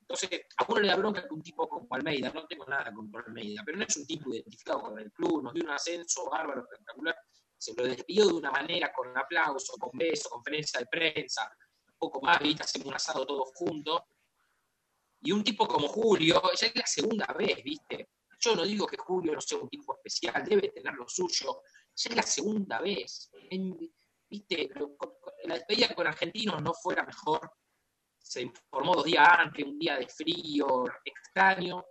Entonces, 0.02 0.42
a 0.58 0.66
uno 0.68 0.82
le 0.82 0.88
da 0.88 0.96
bronca 0.96 1.28
que 1.28 1.34
un 1.34 1.44
tipo 1.44 1.70
como 1.70 1.88
Almeida, 1.92 2.32
no 2.32 2.48
tengo 2.48 2.66
nada 2.66 2.92
contra 2.92 3.22
Almeida, 3.22 3.62
pero 3.64 3.78
no 3.78 3.84
es 3.84 3.96
un 3.96 4.08
tipo 4.08 4.34
identificado 4.34 4.82
con 4.82 4.98
el 4.98 5.12
club, 5.12 5.44
nos 5.44 5.54
dio 5.54 5.64
un 5.64 5.70
ascenso 5.70 6.28
bárbaro, 6.28 6.62
espectacular, 6.62 7.16
se 7.56 7.76
lo 7.76 7.84
despidió 7.84 8.26
de 8.26 8.34
una 8.34 8.50
manera 8.50 8.92
con 8.92 9.16
aplauso, 9.16 9.74
con 9.78 9.92
beso, 9.94 10.30
conferencia 10.30 10.80
de 10.80 10.88
prensa, 10.88 11.44
un 11.44 11.69
poco 12.00 12.22
más, 12.22 12.40
viste, 12.40 12.64
hacemos 12.64 12.88
un 12.88 12.94
asado 12.94 13.26
todos 13.26 13.52
juntos. 13.54 14.02
Y 15.22 15.32
un 15.34 15.44
tipo 15.44 15.68
como 15.68 15.88
Julio, 15.90 16.42
ya 16.60 16.68
es 16.68 16.76
la 16.76 16.88
segunda 16.88 17.28
vez, 17.38 17.62
viste. 17.64 18.10
Yo 18.40 18.56
no 18.56 18.64
digo 18.64 18.88
que 18.88 18.98
Julio 18.98 19.34
no 19.34 19.42
sea 19.42 19.58
un 19.58 19.68
tipo 19.68 19.94
especial, 19.96 20.46
debe 20.46 20.70
tener 20.70 20.94
lo 20.94 21.08
suyo. 21.08 21.62
Ya 21.96 22.10
es 22.10 22.16
la 22.16 22.24
segunda 22.24 22.80
vez. 22.80 23.30
Viste, 24.30 24.70
la 25.44 25.56
despedida 25.56 25.94
con 25.94 26.08
Argentinos 26.08 26.62
no 26.62 26.74
fue 26.74 26.96
la 26.96 27.04
mejor. 27.04 27.52
Se 28.18 28.42
informó 28.42 28.96
dos 28.96 29.06
días 29.06 29.28
antes, 29.28 29.66
un 29.66 29.78
día 29.78 29.98
de 29.98 30.08
frío, 30.08 30.86
extraño. 31.04 31.84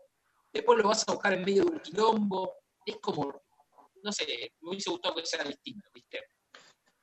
Después 0.51 0.79
lo 0.79 0.89
vas 0.89 1.07
a 1.07 1.13
buscar 1.13 1.35
en 1.35 1.45
medio 1.45 1.65
de 1.65 1.73
un 1.73 1.81
quilombo. 1.81 2.55
Es 2.87 2.97
como, 2.97 3.43
no 4.03 4.13
sé, 4.13 4.53
me 4.61 4.71
hubiese 4.71 4.91
gustado 4.91 5.17
que 5.17 5.27
sea 5.27 5.45
distinto, 5.45 5.91
¿viste? 5.93 6.21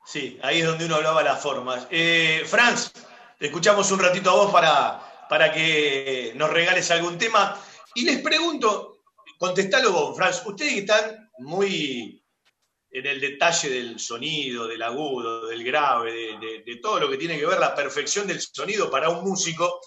Sí, 0.05 0.39
ahí 0.43 0.59
es 0.61 0.67
donde 0.67 0.85
uno 0.85 0.95
hablaba 0.95 1.23
las 1.23 1.41
formas. 1.41 1.87
Eh, 1.89 2.43
Franz, 2.45 2.91
te 3.39 3.47
escuchamos 3.47 3.89
un 3.91 3.99
ratito 3.99 4.29
a 4.29 4.35
vos 4.35 4.51
para, 4.51 5.25
para 5.29 5.51
que 5.51 6.33
nos 6.35 6.49
regales 6.49 6.89
algún 6.91 7.17
tema. 7.17 7.59
Y 7.95 8.03
les 8.05 8.19
pregunto, 8.21 8.99
contestalo 9.39 9.91
vos, 9.91 10.15
Franz, 10.15 10.43
ustedes 10.45 10.73
están 10.73 11.29
muy 11.39 12.21
en 12.91 13.05
el 13.05 13.19
detalle 13.19 13.69
del 13.69 13.99
sonido, 13.99 14.67
del 14.67 14.81
agudo, 14.83 15.47
del 15.47 15.63
grave, 15.63 16.11
de, 16.13 16.37
de- 16.39 16.63
de 16.65 16.75
todo 16.77 16.99
lo 16.99 17.09
que 17.09 17.17
tiene 17.17 17.37
que 17.37 17.45
ver 17.45 17.59
la 17.59 17.75
perfección 17.75 18.25
del 18.27 18.39
sonido 18.39 18.89
para 18.89 19.09
un 19.09 19.23
músico, 19.23 19.81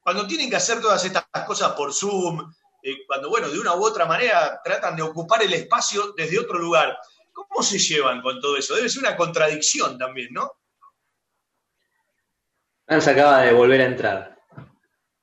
cuando 0.00 0.26
tienen 0.26 0.48
que 0.48 0.56
hacer 0.56 0.80
todas 0.80 1.04
estas 1.04 1.24
cosas 1.46 1.72
por 1.72 1.92
Zoom, 1.92 2.50
eh, 2.82 3.04
cuando, 3.06 3.28
bueno, 3.28 3.48
de 3.50 3.58
una 3.58 3.74
u 3.74 3.84
otra 3.84 4.06
manera 4.06 4.58
tratan 4.64 4.96
de 4.96 5.02
ocupar 5.02 5.42
el 5.42 5.52
espacio 5.52 6.14
desde 6.16 6.38
otro 6.38 6.58
lugar, 6.58 6.96
¿cómo 7.56 7.62
se 7.66 7.78
llevan 7.78 8.20
con 8.20 8.38
todo 8.40 8.56
eso? 8.58 8.74
Debe 8.74 8.88
ser 8.90 9.02
una 9.02 9.16
contradicción 9.16 9.96
también, 9.98 10.28
¿no? 10.32 10.52
Franz 12.84 13.08
acaba 13.08 13.42
de 13.42 13.52
volver 13.52 13.80
a 13.80 13.86
entrar. 13.86 14.38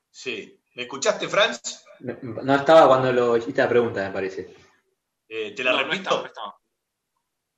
Sí. 0.09 0.59
¿Me 0.75 0.83
escuchaste, 0.83 1.27
Franz? 1.29 1.85
No 1.99 2.55
estaba 2.55 2.87
cuando 2.87 3.13
lo 3.13 3.37
hiciste 3.37 3.61
la 3.61 3.69
pregunta, 3.69 4.01
me 4.07 4.11
parece. 4.11 4.53
Eh, 5.29 5.53
¿Te 5.55 5.63
la 5.63 5.71
No, 5.71 5.77
no 5.77 5.83
repito? 5.83 6.01
estaba, 6.03 6.21
no 6.21 6.27
estaba. 6.27 6.55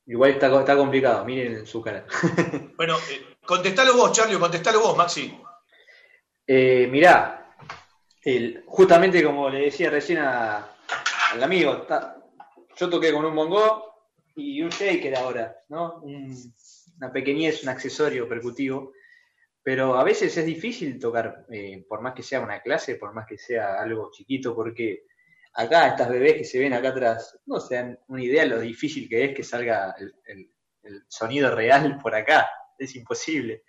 Igual 0.08 0.32
está, 0.32 0.50
co- 0.52 0.60
está 0.60 0.76
complicado, 0.78 1.26
miren 1.26 1.66
su 1.66 1.82
cara. 1.82 2.06
Bueno, 2.76 2.98
eh, 3.10 3.38
contestalo 3.46 3.96
vos, 3.96 4.12
Charlie, 4.12 4.38
contestalo 4.38 4.82
vos, 4.82 4.98
Maxi. 4.98 5.42
Eh, 6.46 6.88
mirá, 6.92 7.56
el- 8.22 8.64
justamente 8.68 9.24
como 9.24 9.50
le 9.50 9.62
decía 9.62 9.90
recién 9.90 10.20
a- 10.20 10.76
al 11.32 11.42
amigo, 11.44 11.88
yo 12.76 12.90
toqué 12.90 13.14
con 13.14 13.24
un 13.26 13.34
bongo 13.36 13.95
y 14.36 14.62
un 14.62 14.70
shaker 14.70 15.16
ahora, 15.16 15.56
¿no? 15.70 16.02
Un- 16.02 16.54
una 16.98 17.12
pequeñez, 17.12 17.64
un 17.64 17.70
accesorio 17.70 18.28
percutivo, 18.28 18.94
pero 19.64 19.96
a 19.98 20.04
veces 20.04 20.36
es 20.38 20.46
difícil 20.46 21.00
tocar, 21.00 21.46
eh, 21.52 21.86
por 21.90 22.02
más 22.02 22.14
que 22.14 22.24
sea 22.24 22.42
una 22.42 22.62
clase, 22.62 22.96
por 22.96 23.14
más 23.14 23.26
que 23.28 23.38
sea 23.38 23.82
algo 23.82 24.12
chiquito, 24.12 24.56
porque 24.56 25.04
acá 25.54 25.88
estas 25.90 26.10
bebés 26.10 26.36
que 26.36 26.44
se 26.46 26.60
ven 26.60 26.74
acá 26.74 26.90
atrás, 26.90 27.40
no 27.46 27.60
se 27.60 27.76
dan 27.76 28.00
una 28.08 28.24
idea 28.24 28.44
de 28.44 28.50
lo 28.50 28.60
difícil 28.60 29.10
que 29.10 29.26
es 29.26 29.36
que 29.36 29.44
salga 29.44 29.96
el, 30.28 30.52
sonido 31.08 31.54
real 31.56 31.98
por 32.02 32.14
acá, 32.16 32.48
es 32.78 32.96
imposible, 32.96 33.64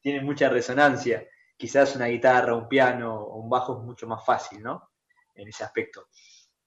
tiene 0.00 0.20
mucha 0.22 0.48
resonancia 0.48 1.26
quizás 1.56 1.94
una 1.96 2.06
guitarra, 2.06 2.56
un 2.56 2.66
piano 2.68 3.14
o 3.14 3.36
un 3.40 3.48
bajo 3.50 3.78
es 3.78 3.84
mucho 3.84 4.06
más 4.08 4.24
fácil, 4.24 4.62
¿no? 4.62 4.90
En 5.34 5.48
ese 5.48 5.62
aspecto. 5.64 6.08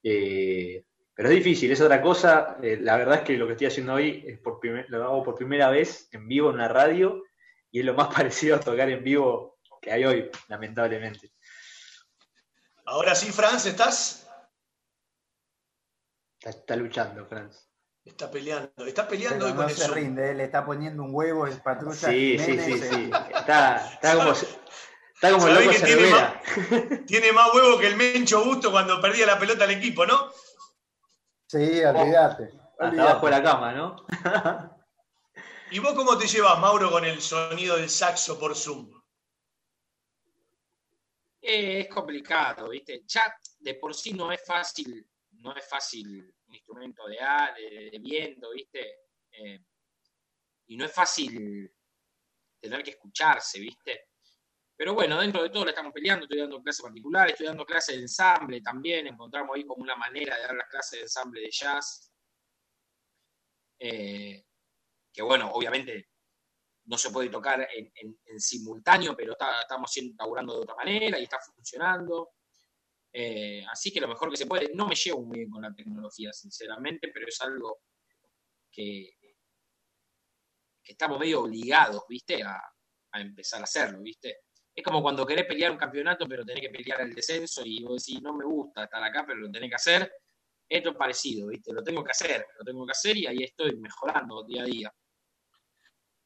Eh, 0.04 0.86
pero 1.16 1.30
es 1.30 1.36
difícil, 1.36 1.72
es 1.72 1.80
otra 1.82 2.02
cosa. 2.02 2.58
Eh, 2.62 2.78
la 2.82 2.98
verdad 2.98 3.16
es 3.20 3.22
que 3.22 3.38
lo 3.38 3.48
que 3.48 3.54
estoy 3.54 3.68
haciendo 3.68 3.94
hoy 3.94 4.24
es 4.28 4.38
por 4.40 4.60
primer- 4.60 4.86
lo 4.90 5.04
hago 5.04 5.24
por 5.24 5.36
primera 5.36 5.70
vez 5.70 6.10
en 6.12 6.28
vivo 6.28 6.50
en 6.50 6.56
una 6.56 6.68
radio 6.68 7.24
y 7.72 7.80
es 7.80 7.86
lo 7.86 7.94
más 7.94 8.08
parecido 8.14 8.58
a 8.58 8.60
tocar 8.60 8.90
en 8.90 9.04
vivo 9.04 9.60
que 9.82 9.92
hay 9.92 10.04
hoy, 10.06 10.30
lamentablemente. 10.50 11.32
Ahora 12.86 13.16
sí, 13.16 13.32
Franz, 13.32 13.66
¿estás? 13.66 14.28
Está, 16.40 16.50
está 16.60 16.76
luchando, 16.76 17.26
Franz. 17.26 17.68
Está 18.04 18.30
peleando, 18.30 18.86
está 18.86 19.08
peleando 19.08 19.38
Pero 19.40 19.46
hoy 19.48 19.52
no 19.54 19.62
con 19.62 19.70
el 19.70 19.76
se 19.76 19.88
rinde, 19.88 20.32
eh, 20.32 20.36
le 20.36 20.44
está 20.44 20.64
poniendo 20.64 21.02
un 21.02 21.10
huevo 21.12 21.48
el 21.48 21.60
patrulla. 21.62 21.96
Sí, 21.96 22.38
sí, 22.38 22.60
sí, 22.60 22.78
sí. 22.80 23.10
Está, 23.34 23.94
está 23.94 24.16
como, 24.16 24.32
está 24.32 25.32
como 25.32 25.48
¿Sabés 25.48 25.66
loco 25.66 25.72
que 25.72 25.86
tiene 25.86 26.02
Cervera. 26.04 26.42
Tiene 27.08 27.32
más 27.32 27.52
huevo 27.56 27.80
que 27.80 27.88
el 27.88 27.96
Mencho 27.96 28.46
Busto 28.46 28.70
cuando 28.70 29.02
perdía 29.02 29.26
la 29.26 29.40
pelota 29.40 29.64
al 29.64 29.72
equipo, 29.72 30.06
¿no? 30.06 30.30
Sí, 31.48 31.84
olvídate. 31.84 32.52
Abajo 32.80 33.26
de 33.28 33.32
la 33.32 33.44
cama, 33.44 33.72
¿no? 33.74 34.06
¿Y 35.72 35.80
vos 35.80 35.94
cómo 35.94 36.18
te 36.18 36.28
llevas, 36.28 36.60
Mauro, 36.60 36.92
con 36.92 37.06
el 37.06 37.22
sonido 37.22 37.78
del 37.78 37.90
saxo 37.90 38.40
por 38.40 38.56
Zoom? 38.56 38.92
Eh, 41.42 41.82
es 41.82 41.88
complicado, 41.88 42.70
¿viste? 42.70 43.04
Ya 43.08 43.36
de 43.60 43.76
por 43.76 43.94
sí 43.94 44.14
no 44.14 44.32
es 44.32 44.44
fácil, 44.46 45.08
no 45.32 45.56
es 45.56 45.68
fácil 45.68 46.34
un 46.48 46.56
instrumento 46.56 47.06
de, 47.08 47.20
a- 47.20 47.54
de, 47.56 47.90
de 47.92 48.00
viento, 48.00 48.50
¿viste? 48.52 48.96
Eh, 49.32 49.60
y 50.68 50.78
no 50.78 50.86
es 50.86 50.92
fácil 50.92 51.72
tener 52.60 52.84
que 52.84 52.92
escucharse, 52.92 53.60
¿viste? 53.60 54.10
Pero 54.78 54.94
bueno, 54.94 55.20
dentro 55.22 55.42
de 55.42 55.50
todo 55.50 55.64
la 55.64 55.72
estamos 55.72 55.94
peleando, 55.94 56.26
estoy 56.26 56.40
dando 56.40 56.62
clases 56.62 56.82
particulares, 56.84 57.34
estoy 57.34 57.48
dando 57.48 57.66
clases 57.66 57.96
de 57.96 58.02
ensamble 58.02 58.62
también, 58.62 59.08
encontramos 59.08 59.56
ahí 59.56 59.66
como 59.66 59.84
una 59.84 59.96
manera 59.96 60.36
de 60.36 60.42
dar 60.44 60.56
las 60.56 60.68
clases 60.68 61.00
de 61.00 61.04
ensamble 61.04 61.42
de 61.42 61.52
jazz. 61.52 62.12
Eh, 63.80 64.46
que 65.14 65.22
bueno, 65.22 65.50
obviamente 65.54 66.10
no 66.86 66.98
se 66.98 67.10
puede 67.10 67.30
tocar 67.30 67.68
en, 67.74 68.40
simultáneo, 68.40 69.16
pero 69.16 69.32
está- 69.32 69.62
estamos 69.62 69.92
laburando 70.20 70.54
de 70.56 70.60
otra 70.60 70.76
manera 70.76 71.18
y 71.20 71.24
está 71.24 71.40
funcionando. 71.40 72.32
Eh, 73.14 73.66
así 73.72 73.94
que 73.94 74.02
lo 74.02 74.10
mejor 74.10 74.30
que 74.30 74.38
se 74.38 74.46
puede, 74.46 74.74
no 74.74 74.88
me 74.88 74.96
llevo 74.96 75.22
muy 75.22 75.40
bien 75.40 75.50
con 75.50 75.62
la 75.62 75.74
tecnología, 75.74 76.34
sinceramente, 76.34 77.12
pero 77.14 77.28
es 77.28 77.40
algo 77.42 77.80
que, 78.70 79.12
estamos 80.84 81.18
medio 81.20 81.42
obligados, 81.42 82.04
¿viste? 82.10 82.44
A 82.44 82.62
empezar 83.14 83.62
a 83.62 83.64
hacerlo, 83.64 84.02
¿viste? 84.02 84.45
Es 84.76 84.84
como 84.84 85.02
cuando 85.02 85.26
querés 85.26 85.46
pelear 85.46 85.72
un 85.72 85.78
campeonato, 85.78 86.28
pero 86.28 86.44
tenés 86.44 86.62
que 86.62 86.70
pelear 86.70 87.00
el 87.02 87.16
descenso 87.16 87.62
y 87.64 87.82
vos 87.82 88.06
decís, 88.06 88.22
no 88.22 88.34
me 88.34 88.44
gusta 88.44 88.84
estar 88.84 89.02
acá, 89.02 89.24
pero 89.26 89.40
lo 89.40 89.50
tenés 89.50 89.70
que 89.70 89.76
hacer. 89.76 90.12
Esto 90.68 90.90
es 90.90 90.96
parecido, 90.98 91.48
¿viste? 91.48 91.72
Lo 91.72 91.82
tengo 91.82 92.04
que 92.04 92.12
hacer, 92.12 92.46
lo 92.60 92.66
tengo 92.66 92.86
que 92.86 92.92
hacer 92.92 93.16
y 93.16 93.26
ahí 93.26 93.44
estoy 93.44 93.78
mejorando 93.78 94.44
día 94.44 94.64
a 94.64 94.66
día. 94.66 94.94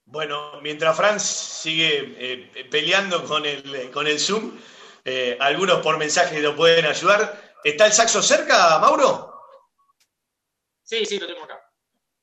Bueno, 0.05 0.59
mientras 0.61 0.97
Franz 0.97 1.21
sigue 1.21 2.15
eh, 2.17 2.65
peleando 2.71 3.23
con 3.25 3.45
el, 3.45 3.91
con 3.91 4.07
el 4.07 4.19
Zoom, 4.19 4.57
eh, 5.05 5.37
algunos 5.39 5.81
por 5.81 5.99
mensaje 5.99 6.41
lo 6.41 6.55
pueden 6.55 6.85
ayudar. 6.85 7.53
¿Está 7.63 7.85
el 7.85 7.93
saxo 7.93 8.23
cerca, 8.23 8.79
Mauro? 8.79 9.29
Sí, 10.81 11.05
sí, 11.05 11.19
lo 11.19 11.27
tengo 11.27 11.43
acá. 11.43 11.61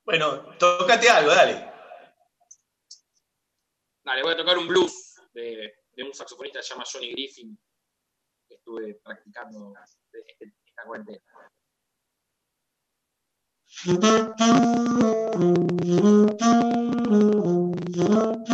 Bueno, 0.04 0.56
tocate 0.58 1.08
algo, 1.08 1.32
dale. 1.32 1.70
Dale, 4.02 4.22
voy 4.22 4.32
a 4.32 4.36
tocar 4.36 4.58
un 4.58 4.66
blues 4.66 5.14
de, 5.32 5.85
de 5.96 6.04
un 6.04 6.14
saxofonista 6.14 6.60
que 6.60 6.64
se 6.64 6.74
llama 6.74 6.84
Johnny 6.90 7.10
Griffin, 7.12 7.58
que 8.48 8.54
estuve 8.54 8.94
practicando 9.02 9.74
este- 9.82 10.54
esta 10.64 10.84
cuarentena. 10.84 11.22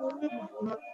Mm-hmm. 0.00 0.89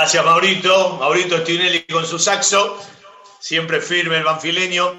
Gracias, 0.00 0.24
Maurito. 0.24 0.96
Maurito 0.96 1.36
Stinelli 1.40 1.82
con 1.86 2.06
su 2.06 2.18
saxo. 2.18 2.78
Siempre 3.38 3.82
firme 3.82 4.16
el 4.16 4.24
banfileño. 4.24 4.94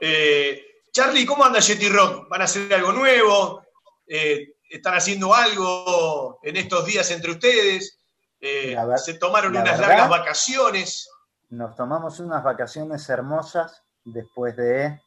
Eh, 0.00 0.80
Charlie, 0.90 1.26
¿cómo 1.26 1.44
anda 1.44 1.60
Jetty 1.60 1.90
Rock? 1.90 2.26
¿Van 2.30 2.40
a 2.40 2.44
hacer 2.44 2.72
algo 2.72 2.90
nuevo? 2.92 3.62
Eh, 4.06 4.54
¿Están 4.70 4.94
haciendo 4.94 5.34
algo 5.34 6.40
en 6.42 6.56
estos 6.56 6.86
días 6.86 7.10
entre 7.10 7.32
ustedes? 7.32 7.98
Eh, 8.40 8.74
ver- 8.74 8.98
¿Se 8.98 9.18
tomaron 9.18 9.52
la 9.52 9.60
unas 9.60 9.78
verdad- 9.78 9.88
largas 9.90 10.08
vacaciones? 10.08 11.10
Nos 11.50 11.76
tomamos 11.76 12.18
unas 12.20 12.42
vacaciones 12.42 13.06
hermosas 13.10 13.82
después 14.04 14.56
de, 14.56 14.98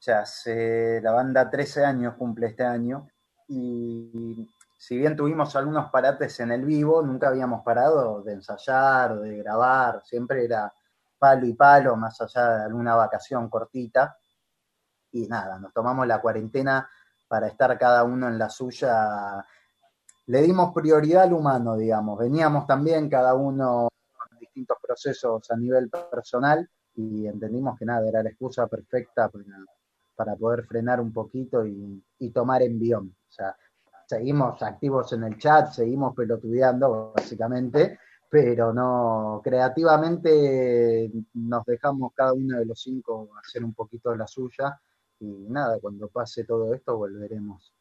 ya 0.00 0.18
hace, 0.18 0.98
la 1.00 1.12
banda 1.12 1.48
13 1.48 1.84
años 1.84 2.14
cumple 2.18 2.48
este 2.48 2.64
año 2.64 3.08
y 3.46 4.48
si 4.82 4.98
bien 4.98 5.14
tuvimos 5.14 5.54
algunos 5.54 5.92
parates 5.92 6.40
en 6.40 6.50
el 6.50 6.64
vivo, 6.64 7.02
nunca 7.02 7.28
habíamos 7.28 7.62
parado 7.62 8.20
de 8.20 8.32
ensayar 8.32 9.16
de 9.20 9.36
grabar, 9.36 10.02
siempre 10.04 10.44
era 10.44 10.74
palo 11.16 11.46
y 11.46 11.52
palo, 11.52 11.94
más 11.94 12.20
allá 12.20 12.56
de 12.56 12.64
alguna 12.64 12.96
vacación 12.96 13.48
cortita. 13.48 14.18
Y 15.12 15.28
nada, 15.28 15.60
nos 15.60 15.72
tomamos 15.72 16.04
la 16.08 16.20
cuarentena 16.20 16.90
para 17.28 17.46
estar 17.46 17.78
cada 17.78 18.02
uno 18.02 18.26
en 18.26 18.36
la 18.36 18.50
suya. 18.50 19.46
Le 20.26 20.42
dimos 20.42 20.74
prioridad 20.74 21.22
al 21.22 21.34
humano, 21.34 21.76
digamos. 21.76 22.18
Veníamos 22.18 22.66
también 22.66 23.08
cada 23.08 23.34
uno 23.34 23.88
con 24.12 24.38
distintos 24.40 24.78
procesos 24.82 25.48
a 25.48 25.56
nivel 25.56 25.90
personal 25.90 26.68
y 26.96 27.28
entendimos 27.28 27.78
que 27.78 27.84
nada, 27.84 28.08
era 28.08 28.20
la 28.20 28.30
excusa 28.30 28.66
perfecta 28.66 29.28
para, 29.28 29.44
para 30.16 30.34
poder 30.34 30.64
frenar 30.66 31.00
un 31.00 31.12
poquito 31.12 31.64
y, 31.64 32.04
y 32.18 32.30
tomar 32.30 32.62
envión. 32.62 33.14
O 33.28 33.32
sea, 33.32 33.56
seguimos 34.12 34.62
activos 34.62 35.10
en 35.14 35.24
el 35.24 35.38
chat, 35.38 35.72
seguimos 35.72 36.14
pelotudeando 36.14 37.14
básicamente, 37.16 37.98
pero 38.28 38.70
no, 38.70 39.40
creativamente 39.42 41.10
nos 41.32 41.64
dejamos 41.64 42.12
cada 42.14 42.34
uno 42.34 42.58
de 42.58 42.66
los 42.66 42.78
cinco 42.78 43.30
hacer 43.42 43.64
un 43.64 43.72
poquito 43.72 44.10
de 44.10 44.18
la 44.18 44.26
suya 44.26 44.78
y 45.18 45.48
nada, 45.48 45.78
cuando 45.80 46.08
pase 46.08 46.44
todo 46.44 46.74
esto 46.74 46.98
volveremos 46.98 47.72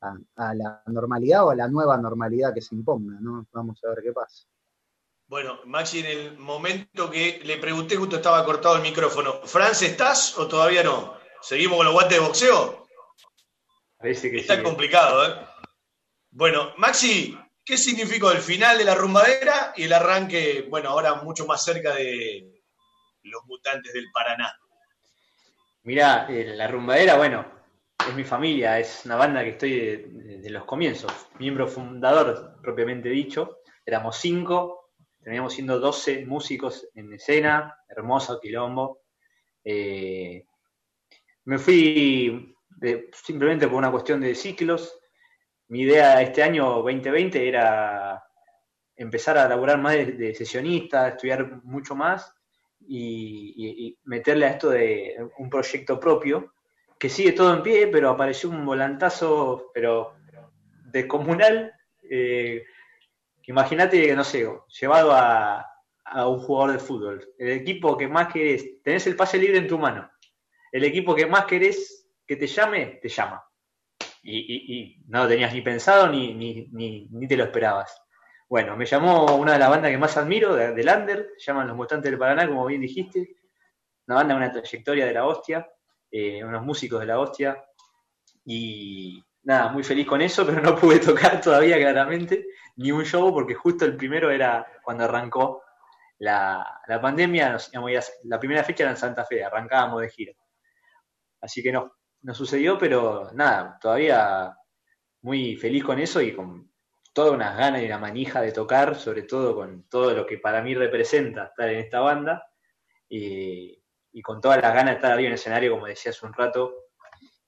a, 0.00 0.16
a 0.34 0.54
la 0.54 0.82
normalidad 0.86 1.46
o 1.46 1.50
a 1.50 1.54
la 1.54 1.68
nueva 1.68 1.96
normalidad 1.96 2.52
que 2.52 2.62
se 2.62 2.74
imponga, 2.74 3.18
¿no? 3.20 3.46
Vamos 3.52 3.78
a 3.84 3.90
ver 3.90 4.02
qué 4.02 4.12
pasa. 4.12 4.44
Bueno, 5.28 5.60
Maxi, 5.66 6.00
en 6.00 6.06
el 6.06 6.38
momento 6.38 7.10
que 7.10 7.40
le 7.44 7.58
pregunté, 7.58 7.94
justo 7.94 8.16
estaba 8.16 8.44
cortado 8.44 8.76
el 8.76 8.82
micrófono. 8.82 9.34
¿Franz, 9.44 9.82
estás 9.82 10.36
o 10.36 10.48
todavía 10.48 10.82
no? 10.82 11.14
¿Seguimos 11.42 11.76
con 11.76 11.86
los 11.86 11.94
guantes 11.94 12.18
de 12.18 12.24
boxeo? 12.24 12.86
Parece 13.98 14.30
que 14.30 14.38
Está 14.38 14.62
complicado, 14.62 15.26
¿eh? 15.26 15.46
Bueno, 16.38 16.74
Maxi, 16.76 17.34
¿qué 17.64 17.78
significó 17.78 18.30
el 18.30 18.42
final 18.42 18.76
de 18.76 18.84
la 18.84 18.94
rumbadera 18.94 19.72
y 19.74 19.84
el 19.84 19.92
arranque, 19.94 20.66
bueno, 20.68 20.90
ahora 20.90 21.14
mucho 21.22 21.46
más 21.46 21.64
cerca 21.64 21.94
de 21.94 22.62
los 23.22 23.42
mutantes 23.46 23.94
del 23.94 24.04
Paraná? 24.12 24.52
Mirá, 25.84 26.26
eh, 26.28 26.54
la 26.54 26.68
rumbadera, 26.68 27.16
bueno, 27.16 27.46
es 28.06 28.14
mi 28.14 28.22
familia, 28.24 28.78
es 28.78 29.06
una 29.06 29.16
banda 29.16 29.42
que 29.44 29.50
estoy 29.50 29.70
de, 29.80 29.96
de- 30.42 30.50
los 30.50 30.66
comienzos, 30.66 31.10
miembro 31.38 31.66
fundador 31.66 32.58
propiamente 32.60 33.08
dicho. 33.08 33.60
Éramos 33.86 34.16
cinco, 34.18 34.90
terminamos 35.22 35.54
siendo 35.54 35.80
12 35.80 36.26
músicos 36.26 36.86
en 36.94 37.14
escena, 37.14 37.78
hermoso 37.88 38.38
quilombo. 38.40 39.04
Eh, 39.64 40.44
me 41.44 41.58
fui 41.58 42.54
de- 42.68 43.10
simplemente 43.14 43.66
por 43.68 43.78
una 43.78 43.90
cuestión 43.90 44.20
de 44.20 44.34
ciclos. 44.34 44.98
Mi 45.68 45.82
idea 45.82 46.22
este 46.22 46.42
año 46.42 46.82
2020 46.82 47.48
era 47.48 48.24
empezar 48.96 49.36
a 49.38 49.48
laburar 49.48 49.78
más 49.78 49.94
de, 49.94 50.34
sesionista, 50.34 51.08
estudiar 51.08 51.62
mucho 51.64 51.94
más 51.94 52.32
y 52.88 53.98
meterle 54.04 54.46
a 54.46 54.50
esto 54.50 54.70
de 54.70 55.16
un 55.38 55.50
proyecto 55.50 55.98
propio, 55.98 56.52
que 56.98 57.08
sigue 57.08 57.32
todo 57.32 57.54
en 57.54 57.62
pie, 57.62 57.88
pero 57.88 58.10
apareció 58.10 58.48
un 58.48 58.64
volantazo, 58.64 59.70
pero 59.74 60.14
descomunal. 60.92 61.72
Eh, 62.08 62.64
Imagínate, 63.48 64.14
no 64.16 64.24
sé, 64.24 64.48
llevado 64.80 65.12
a, 65.12 65.64
a 66.04 66.28
un 66.28 66.40
jugador 66.40 66.72
de 66.72 66.78
fútbol. 66.80 67.34
El 67.38 67.50
equipo 67.50 67.96
que 67.96 68.08
más 68.08 68.32
querés, 68.32 68.82
tenés 68.82 69.06
el 69.06 69.14
pase 69.14 69.38
libre 69.38 69.58
en 69.58 69.68
tu 69.68 69.78
mano. 69.78 70.10
El 70.72 70.82
equipo 70.82 71.14
que 71.14 71.26
más 71.26 71.44
querés 71.44 72.08
que 72.26 72.34
te 72.34 72.48
llame, 72.48 72.98
te 73.00 73.08
llama. 73.08 73.45
Y, 74.26 74.38
y- 74.38 74.80
y 74.80 75.04
no 75.08 75.22
lo 75.24 75.28
tenías 75.28 75.52
ni 75.54 75.62
pensado 75.62 76.08
ni, 76.08 76.34
ni, 76.34 76.68
ni, 76.72 77.08
ni 77.10 77.28
te 77.28 77.36
lo 77.36 77.44
esperabas. 77.44 78.02
Bueno, 78.48 78.76
me 78.76 78.86
llamó 78.86 79.36
una 79.36 79.52
de 79.54 79.58
las 79.58 79.70
bandas 79.70 79.90
que 79.90 79.98
más 79.98 80.16
admiro, 80.16 80.54
de, 80.54 80.74
se 81.38 81.46
llaman 81.46 81.68
Los 81.68 81.76
Mutantes 81.76 82.10
del 82.10 82.18
Paraná, 82.18 82.46
como 82.48 82.66
bien 82.66 82.80
dijiste. 82.80 83.36
Una 84.08 84.16
banda, 84.18 84.36
una 84.36 84.52
trayectoria 84.52 85.06
de 85.06 85.12
la 85.14 85.26
hostia, 85.26 85.68
eh, 86.10 86.44
unos 86.44 86.62
músicos 86.64 87.00
de 87.00 87.06
la 87.06 87.18
hostia. 87.20 87.64
Y 88.44 89.22
nada, 89.44 89.68
muy 89.70 89.82
feliz 89.84 90.06
con 90.06 90.20
eso, 90.22 90.46
pero 90.46 90.60
no 90.62 90.76
pude 90.76 90.98
tocar 91.00 91.40
todavía 91.40 91.76
claramente 91.78 92.46
ni 92.76 92.92
un 92.92 93.04
show 93.04 93.32
porque 93.32 93.54
justo 93.54 93.84
el 93.84 93.96
primero 93.96 94.30
era 94.30 94.66
cuando 94.82 95.04
arrancó 95.04 95.62
la, 96.18 96.80
la 96.88 97.00
pandemia, 97.00 97.52
nos 97.52 97.70
la 98.24 98.38
primera 98.40 98.64
fecha 98.64 98.84
era 98.84 98.92
en 98.92 98.96
Santa 98.98 99.24
Fe, 99.24 99.44
arrancábamos 99.44 100.02
de 100.02 100.10
gira. 100.10 100.32
Así 101.40 101.62
que 101.62 101.72
no, 101.72 101.95
no 102.22 102.34
sucedió, 102.34 102.78
pero 102.78 103.30
nada, 103.32 103.78
todavía 103.80 104.56
muy 105.22 105.56
feliz 105.56 105.84
con 105.84 105.98
eso 105.98 106.20
y 106.20 106.34
con 106.34 106.72
todas 107.12 107.32
unas 107.32 107.56
ganas 107.56 107.82
y 107.82 107.86
una 107.86 107.98
manija 107.98 108.40
de 108.42 108.52
tocar, 108.52 108.96
sobre 108.96 109.22
todo 109.22 109.54
con 109.54 109.88
todo 109.88 110.12
lo 110.12 110.26
que 110.26 110.38
para 110.38 110.62
mí 110.62 110.74
representa 110.74 111.46
estar 111.46 111.68
en 111.68 111.78
esta 111.78 112.00
banda 112.00 112.46
y, 113.08 113.82
y 114.12 114.22
con 114.22 114.40
todas 114.40 114.60
las 114.60 114.72
ganas 114.72 114.92
de 114.92 114.96
estar 114.96 115.12
arriba 115.12 115.28
en 115.28 115.32
el 115.32 115.38
escenario, 115.38 115.72
como 115.72 115.86
decía 115.86 116.10
hace 116.10 116.26
un 116.26 116.32
rato, 116.32 116.74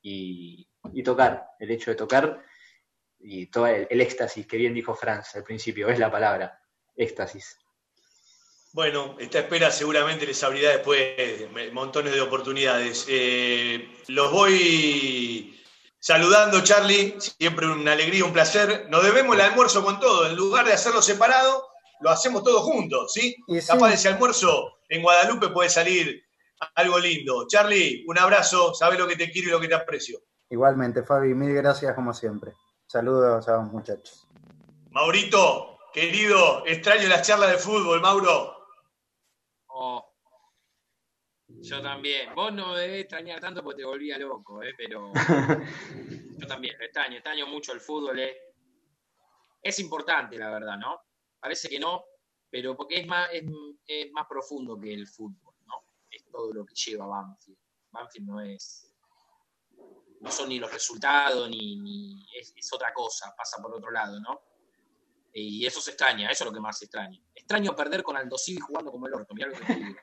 y, 0.00 0.68
y 0.92 1.02
tocar, 1.02 1.48
el 1.58 1.70
hecho 1.70 1.90
de 1.90 1.96
tocar 1.96 2.42
y 3.18 3.46
todo 3.50 3.66
el 3.66 4.00
éxtasis 4.00 4.46
que 4.46 4.56
bien 4.56 4.74
dijo 4.74 4.94
Franz 4.94 5.34
al 5.34 5.44
principio, 5.44 5.88
es 5.88 5.98
la 5.98 6.10
palabra, 6.10 6.60
éxtasis. 6.94 7.58
Bueno, 8.72 9.16
esta 9.18 9.40
espera 9.40 9.70
seguramente 9.70 10.26
les 10.26 10.42
abrirá 10.44 10.70
después 10.70 11.16
montones 11.72 12.12
de 12.12 12.20
oportunidades. 12.20 13.06
Eh, 13.08 13.88
los 14.08 14.30
voy 14.30 15.58
saludando, 15.98 16.62
Charlie. 16.62 17.14
Siempre 17.18 17.66
una 17.66 17.92
alegría, 17.92 18.24
un 18.24 18.32
placer. 18.32 18.86
Nos 18.90 19.02
debemos 19.02 19.34
el 19.34 19.40
almuerzo 19.40 19.82
con 19.82 19.98
todo. 19.98 20.26
En 20.26 20.36
lugar 20.36 20.66
de 20.66 20.74
hacerlo 20.74 21.00
separado, 21.00 21.66
lo 22.00 22.10
hacemos 22.10 22.44
todos 22.44 22.62
juntos, 22.62 23.12
¿sí? 23.12 23.36
Y 23.48 23.60
sí. 23.60 23.66
Capaz 23.66 23.88
de 23.88 23.94
ese 23.94 24.08
almuerzo 24.08 24.78
en 24.88 25.02
Guadalupe 25.02 25.48
puede 25.48 25.70
salir 25.70 26.22
algo 26.74 26.98
lindo. 26.98 27.46
Charlie, 27.48 28.04
un 28.06 28.18
abrazo. 28.18 28.74
Sabes 28.74 28.98
lo 28.98 29.08
que 29.08 29.16
te 29.16 29.30
quiero 29.30 29.48
y 29.48 29.52
lo 29.52 29.60
que 29.60 29.68
te 29.68 29.74
aprecio. 29.74 30.20
Igualmente, 30.50 31.02
Fabi, 31.02 31.34
mil 31.34 31.54
gracias 31.54 31.94
como 31.94 32.12
siempre. 32.12 32.52
Saludos 32.86 33.48
a 33.48 33.56
los 33.56 33.72
muchachos. 33.72 34.26
Maurito, 34.90 35.78
querido, 35.92 36.64
extraño 36.66 37.08
las 37.08 37.26
charlas 37.26 37.50
de 37.50 37.58
fútbol, 37.58 38.00
Mauro. 38.00 38.57
Oh. 39.80 40.04
Yo 41.46 41.80
también. 41.80 42.34
Vos 42.34 42.52
no 42.52 42.74
debés 42.74 43.02
extrañar 43.02 43.40
tanto 43.40 43.62
porque 43.62 43.82
te 43.82 43.86
volvía 43.86 44.18
loco, 44.18 44.62
¿eh? 44.62 44.74
pero 44.76 45.12
yo 46.36 46.46
también 46.46 46.76
lo 46.78 46.84
extraño. 46.84 47.14
Extraño 47.14 47.46
mucho 47.46 47.72
el 47.72 47.80
fútbol. 47.80 48.18
¿eh? 48.18 48.36
Es 49.62 49.78
importante, 49.78 50.36
la 50.36 50.50
verdad, 50.50 50.76
¿no? 50.78 51.00
Parece 51.40 51.68
que 51.68 51.78
no, 51.78 52.04
pero 52.50 52.76
porque 52.76 52.96
es 53.00 53.06
más, 53.06 53.30
es, 53.32 53.44
es 53.86 54.10
más 54.12 54.26
profundo 54.28 54.78
que 54.78 54.92
el 54.92 55.06
fútbol, 55.06 55.54
¿no? 55.64 55.74
Es 56.10 56.28
todo 56.28 56.52
lo 56.52 56.66
que 56.66 56.74
lleva 56.74 57.06
Banfield. 57.06 57.58
Banfield 57.92 58.26
no 58.26 58.40
es. 58.40 58.92
No 60.20 60.30
son 60.32 60.48
ni 60.48 60.58
los 60.58 60.72
resultados, 60.72 61.48
ni, 61.48 61.76
ni- 61.76 62.26
es, 62.36 62.52
es 62.56 62.72
otra 62.72 62.92
cosa, 62.92 63.32
pasa 63.36 63.62
por 63.62 63.72
otro 63.74 63.90
lado, 63.92 64.18
¿no? 64.18 64.42
Y 65.40 65.66
eso 65.66 65.80
se 65.80 65.90
extraña, 65.90 66.30
eso 66.30 66.44
es 66.44 66.50
lo 66.50 66.54
que 66.54 66.60
más 66.60 66.78
se 66.78 66.86
extraña. 66.86 67.20
Extraño 67.34 67.74
perder 67.76 68.02
con 68.02 68.16
Aldo 68.16 68.36
Civi 68.36 68.60
jugando 68.60 68.90
como 68.90 69.06
el 69.06 69.14
orto, 69.14 69.34
mirá 69.34 69.48
lo 69.48 69.54
que 69.54 69.64
te 69.64 69.74
digo. 69.74 69.96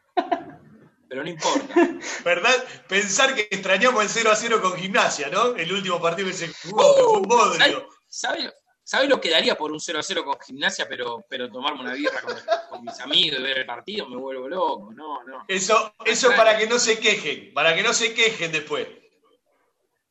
Pero 1.07 1.23
no 1.23 1.29
importa. 1.29 1.73
¿Verdad? 2.25 2.55
Pensar 2.87 3.35
que 3.35 3.47
extrañamos 3.51 4.03
el 4.03 4.09
0 4.09 4.31
a 4.31 4.35
0 4.35 4.61
con 4.61 4.75
gimnasia, 4.75 5.29
¿no? 5.29 5.55
El 5.55 5.71
último 5.71 6.01
partido 6.01 6.27
que 6.27 6.33
se 6.33 6.47
jugó, 6.47 6.95
que 6.95 7.01
fue 7.03 7.17
un 7.17 7.23
bodrio. 7.23 7.87
¿Sabes 8.07 8.53
¿sabe 8.83 9.07
lo 9.07 9.19
que 9.19 9.31
daría 9.31 9.57
por 9.57 9.71
un 9.71 9.79
0 9.79 9.99
a 9.99 10.03
0 10.03 10.23
con 10.23 10.39
gimnasia, 10.39 10.87
pero, 10.87 11.25
pero 11.27 11.51
tomarme 11.51 11.81
una 11.81 11.93
birra 11.93 12.21
con, 12.21 12.35
con 12.69 12.83
mis 12.83 12.99
amigos 12.99 13.39
y 13.39 13.43
ver 13.43 13.59
el 13.59 13.65
partido? 13.65 14.07
Me 14.07 14.15
vuelvo 14.15 14.47
loco. 14.47 14.93
No, 14.93 15.23
no. 15.23 15.43
Eso, 15.47 15.93
eso 16.05 16.29
para 16.35 16.57
que 16.57 16.67
no 16.67 16.79
se 16.79 16.99
quejen, 16.99 17.53
para 17.53 17.75
que 17.75 17.83
no 17.83 17.93
se 17.93 18.13
quejen 18.13 18.51
después. 18.51 18.87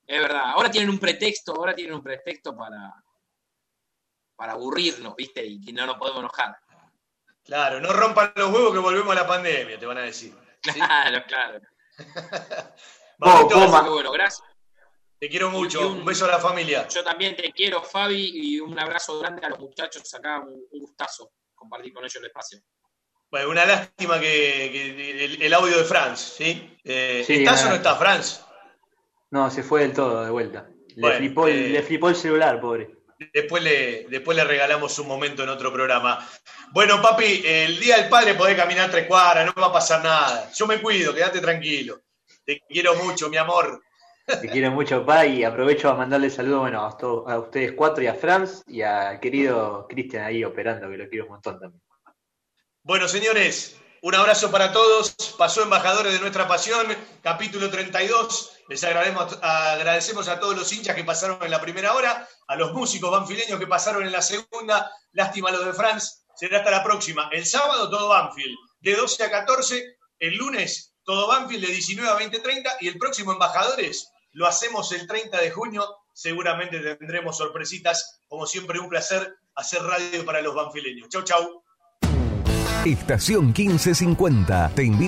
Es 0.07 0.21
verdad. 0.21 0.43
Ahora 0.47 0.71
tienen 0.71 0.91
un 0.91 0.99
pretexto, 0.99 1.55
ahora 1.55 1.75
tienen 1.75 1.95
un 1.95 2.03
pretexto 2.03 2.55
para, 2.57 2.93
para 4.37 4.53
aburrirnos, 4.53 5.15
¿viste? 5.17 5.45
Y 5.45 5.61
que 5.61 5.73
no 5.73 5.87
nos 5.87 5.97
podemos 5.97 6.21
enojar. 6.21 6.57
Claro, 7.45 7.81
no 7.81 7.93
rompan 7.93 8.33
los 8.37 8.51
huevos 8.53 8.73
que 8.73 8.79
volvemos 8.79 9.13
a 9.13 9.21
la 9.21 9.27
pandemia, 9.27 9.79
te 9.79 9.87
van 9.87 9.99
a 9.99 10.03
decir. 10.03 10.35
Claro, 10.75 11.23
claro. 11.29 11.61
Maurito, 13.19 13.57
Así 13.59 13.85
que 13.85 13.91
bueno, 13.91 14.11
gracias. 14.13 14.43
te 15.19 15.29
quiero 15.29 15.51
mucho. 15.51 15.89
Un 15.89 16.05
beso 16.05 16.25
a 16.25 16.29
la 16.29 16.39
familia. 16.39 16.89
Yo 16.89 17.05
también 17.05 17.37
te 17.37 17.53
quiero, 17.53 17.83
Fabi, 17.83 18.31
y 18.35 18.61
un 18.61 18.79
abrazo 18.79 19.19
grande 19.21 19.45
a 19.45 19.51
los 19.51 19.59
muchachos 19.59 20.13
acá, 20.15 20.41
un, 20.41 20.55
un 20.71 20.81
gustazo. 20.81 21.33
compartir 21.55 21.93
con 21.93 22.03
ellos 22.05 22.17
el 22.17 22.25
espacio. 22.27 22.59
Bueno, 23.31 23.51
una 23.51 23.65
lástima 23.67 24.19
que, 24.21 24.71
que 24.73 25.25
el, 25.25 25.43
el 25.43 25.55
audio 25.55 25.79
de 25.79 25.85
Franz, 25.85 26.19
¿sí? 26.39 26.79
Eh, 26.85 27.23
Sí, 27.27 27.35
¿Estás 27.45 27.65
o 27.67 27.69
no 27.69 27.75
estás, 27.75 27.99
Franz? 27.99 28.45
No, 29.31 29.51
se 29.51 29.63
fue 29.63 29.81
del 29.83 29.93
todo 29.93 30.25
de 30.25 30.31
vuelta. 30.31 30.67
Le, 30.89 31.01
Bueno, 31.01 31.17
flipó, 31.19 31.47
el, 31.49 31.55
eh, 31.67 31.69
le 31.71 31.83
flipó 31.83 32.09
el 32.09 32.17
celular, 32.17 32.61
pobre. 32.61 32.91
Después 33.33 33.63
le, 33.63 34.07
después 34.09 34.37
le 34.37 34.45
regalamos 34.45 34.99
un 34.99 35.09
momento 35.09 35.43
en 35.43 35.49
otro 35.49 35.73
programa. 35.73 36.29
Bueno, 36.73 37.01
papi, 37.01 37.43
el 37.45 37.79
día 37.79 37.97
del 37.97 38.09
padre 38.09 38.35
podés 38.35 38.57
caminar 38.57 38.91
tres 38.91 39.07
cuadras, 39.07 39.47
no 39.47 39.61
va 39.61 39.69
a 39.69 39.73
pasar 39.73 40.03
nada. 40.03 40.51
Yo 40.53 40.67
me 40.67 40.81
cuido, 40.81 41.15
quédate 41.15 41.41
tranquilo. 41.41 42.01
Te 42.45 42.61
quiero 42.69 42.95
mucho, 42.97 43.29
mi 43.31 43.37
amor. 43.37 43.83
Te 44.27 44.49
quiero 44.49 44.71
mucho, 44.71 45.05
pa, 45.05 45.27
y 45.27 45.45
aprovecho 45.45 45.91
a 45.91 45.95
mandarle 45.95 46.31
saludos 46.31 46.61
bueno, 46.61 46.81
a, 46.83 47.33
a 47.33 47.39
ustedes 47.39 47.73
cuatro 47.73 48.03
y 48.03 48.07
a 48.07 48.15
Franz 48.15 48.63
y 48.67 48.81
al 48.81 49.21
querido 49.21 49.87
Cristian 49.89 50.25
ahí 50.25 50.43
operando, 50.43 50.89
que 50.89 50.97
lo 50.97 51.09
quiero 51.09 51.27
un 51.27 51.33
montón 51.33 51.61
también. 51.61 51.83
Bueno, 52.83 53.07
señores, 53.07 53.79
un 54.05 54.15
abrazo 54.15 54.51
para 54.51 54.71
todos. 54.71 55.15
Pasó 55.39 55.63
Embajadores 55.63 56.13
de 56.13 56.21
Nuestra 56.21 56.47
Pasión, 56.47 56.87
capítulo 57.23 57.71
32. 57.71 58.53
Les 58.69 58.85
agradecemos, 58.85 60.29
a 60.29 60.39
todos 60.39 60.55
los 60.55 60.71
hinchas 60.75 60.95
que 60.95 61.05
pasaron 61.05 61.43
en 61.43 61.51
la 61.51 61.59
primera 61.59 61.95
hora, 61.95 62.29
a 62.47 62.57
los 62.57 62.75
músicos 62.75 63.11
banfileños 63.11 63.59
que 63.59 63.67
pasaron 63.67 64.05
en 64.05 64.13
la 64.13 64.21
segunda. 64.21 64.93
Lástima 65.13 65.51
lo 65.51 65.65
de 65.65 65.73
Franz. 65.73 66.27
Será 66.37 66.59
hasta 66.59 66.71
la 66.71 66.85
próxima. 66.85 67.31
El 67.33 67.47
sábado 67.47 67.89
todo 67.89 68.11
Banfield, 68.11 68.55
de 68.81 68.95
12 68.95 69.25
a 69.25 69.31
14. 69.31 69.97
El 70.19 70.35
lunes 70.35 70.93
todo 71.03 71.27
Banfield, 71.27 71.65
de 71.65 71.73
19 71.73 72.11
a 72.11 72.19
20.30. 72.19 72.77
Y 72.81 72.89
el 72.89 72.99
próximo 72.99 73.33
Embajadores 73.33 74.11
lo 74.33 74.47
hacemos 74.47 74.93
el 74.93 75.07
30 75.07 75.41
de 75.41 75.51
junio. 75.51 75.97
Seguramente 76.13 76.79
tendremos 76.97 77.39
sorpresitas. 77.39 78.21
Como 78.29 78.47
siempre, 78.47 78.79
un 78.81 78.91
placer 78.91 79.35
hacer 79.55 79.83
radio 79.83 80.27
para 80.27 80.43
los 80.43 80.55
banfileños. 80.55 81.09
Chau, 81.09 81.23
chau. 81.23 81.64
Estación 82.85 83.47
1550 83.47 84.73
te 84.75 84.85
invita 84.85 85.05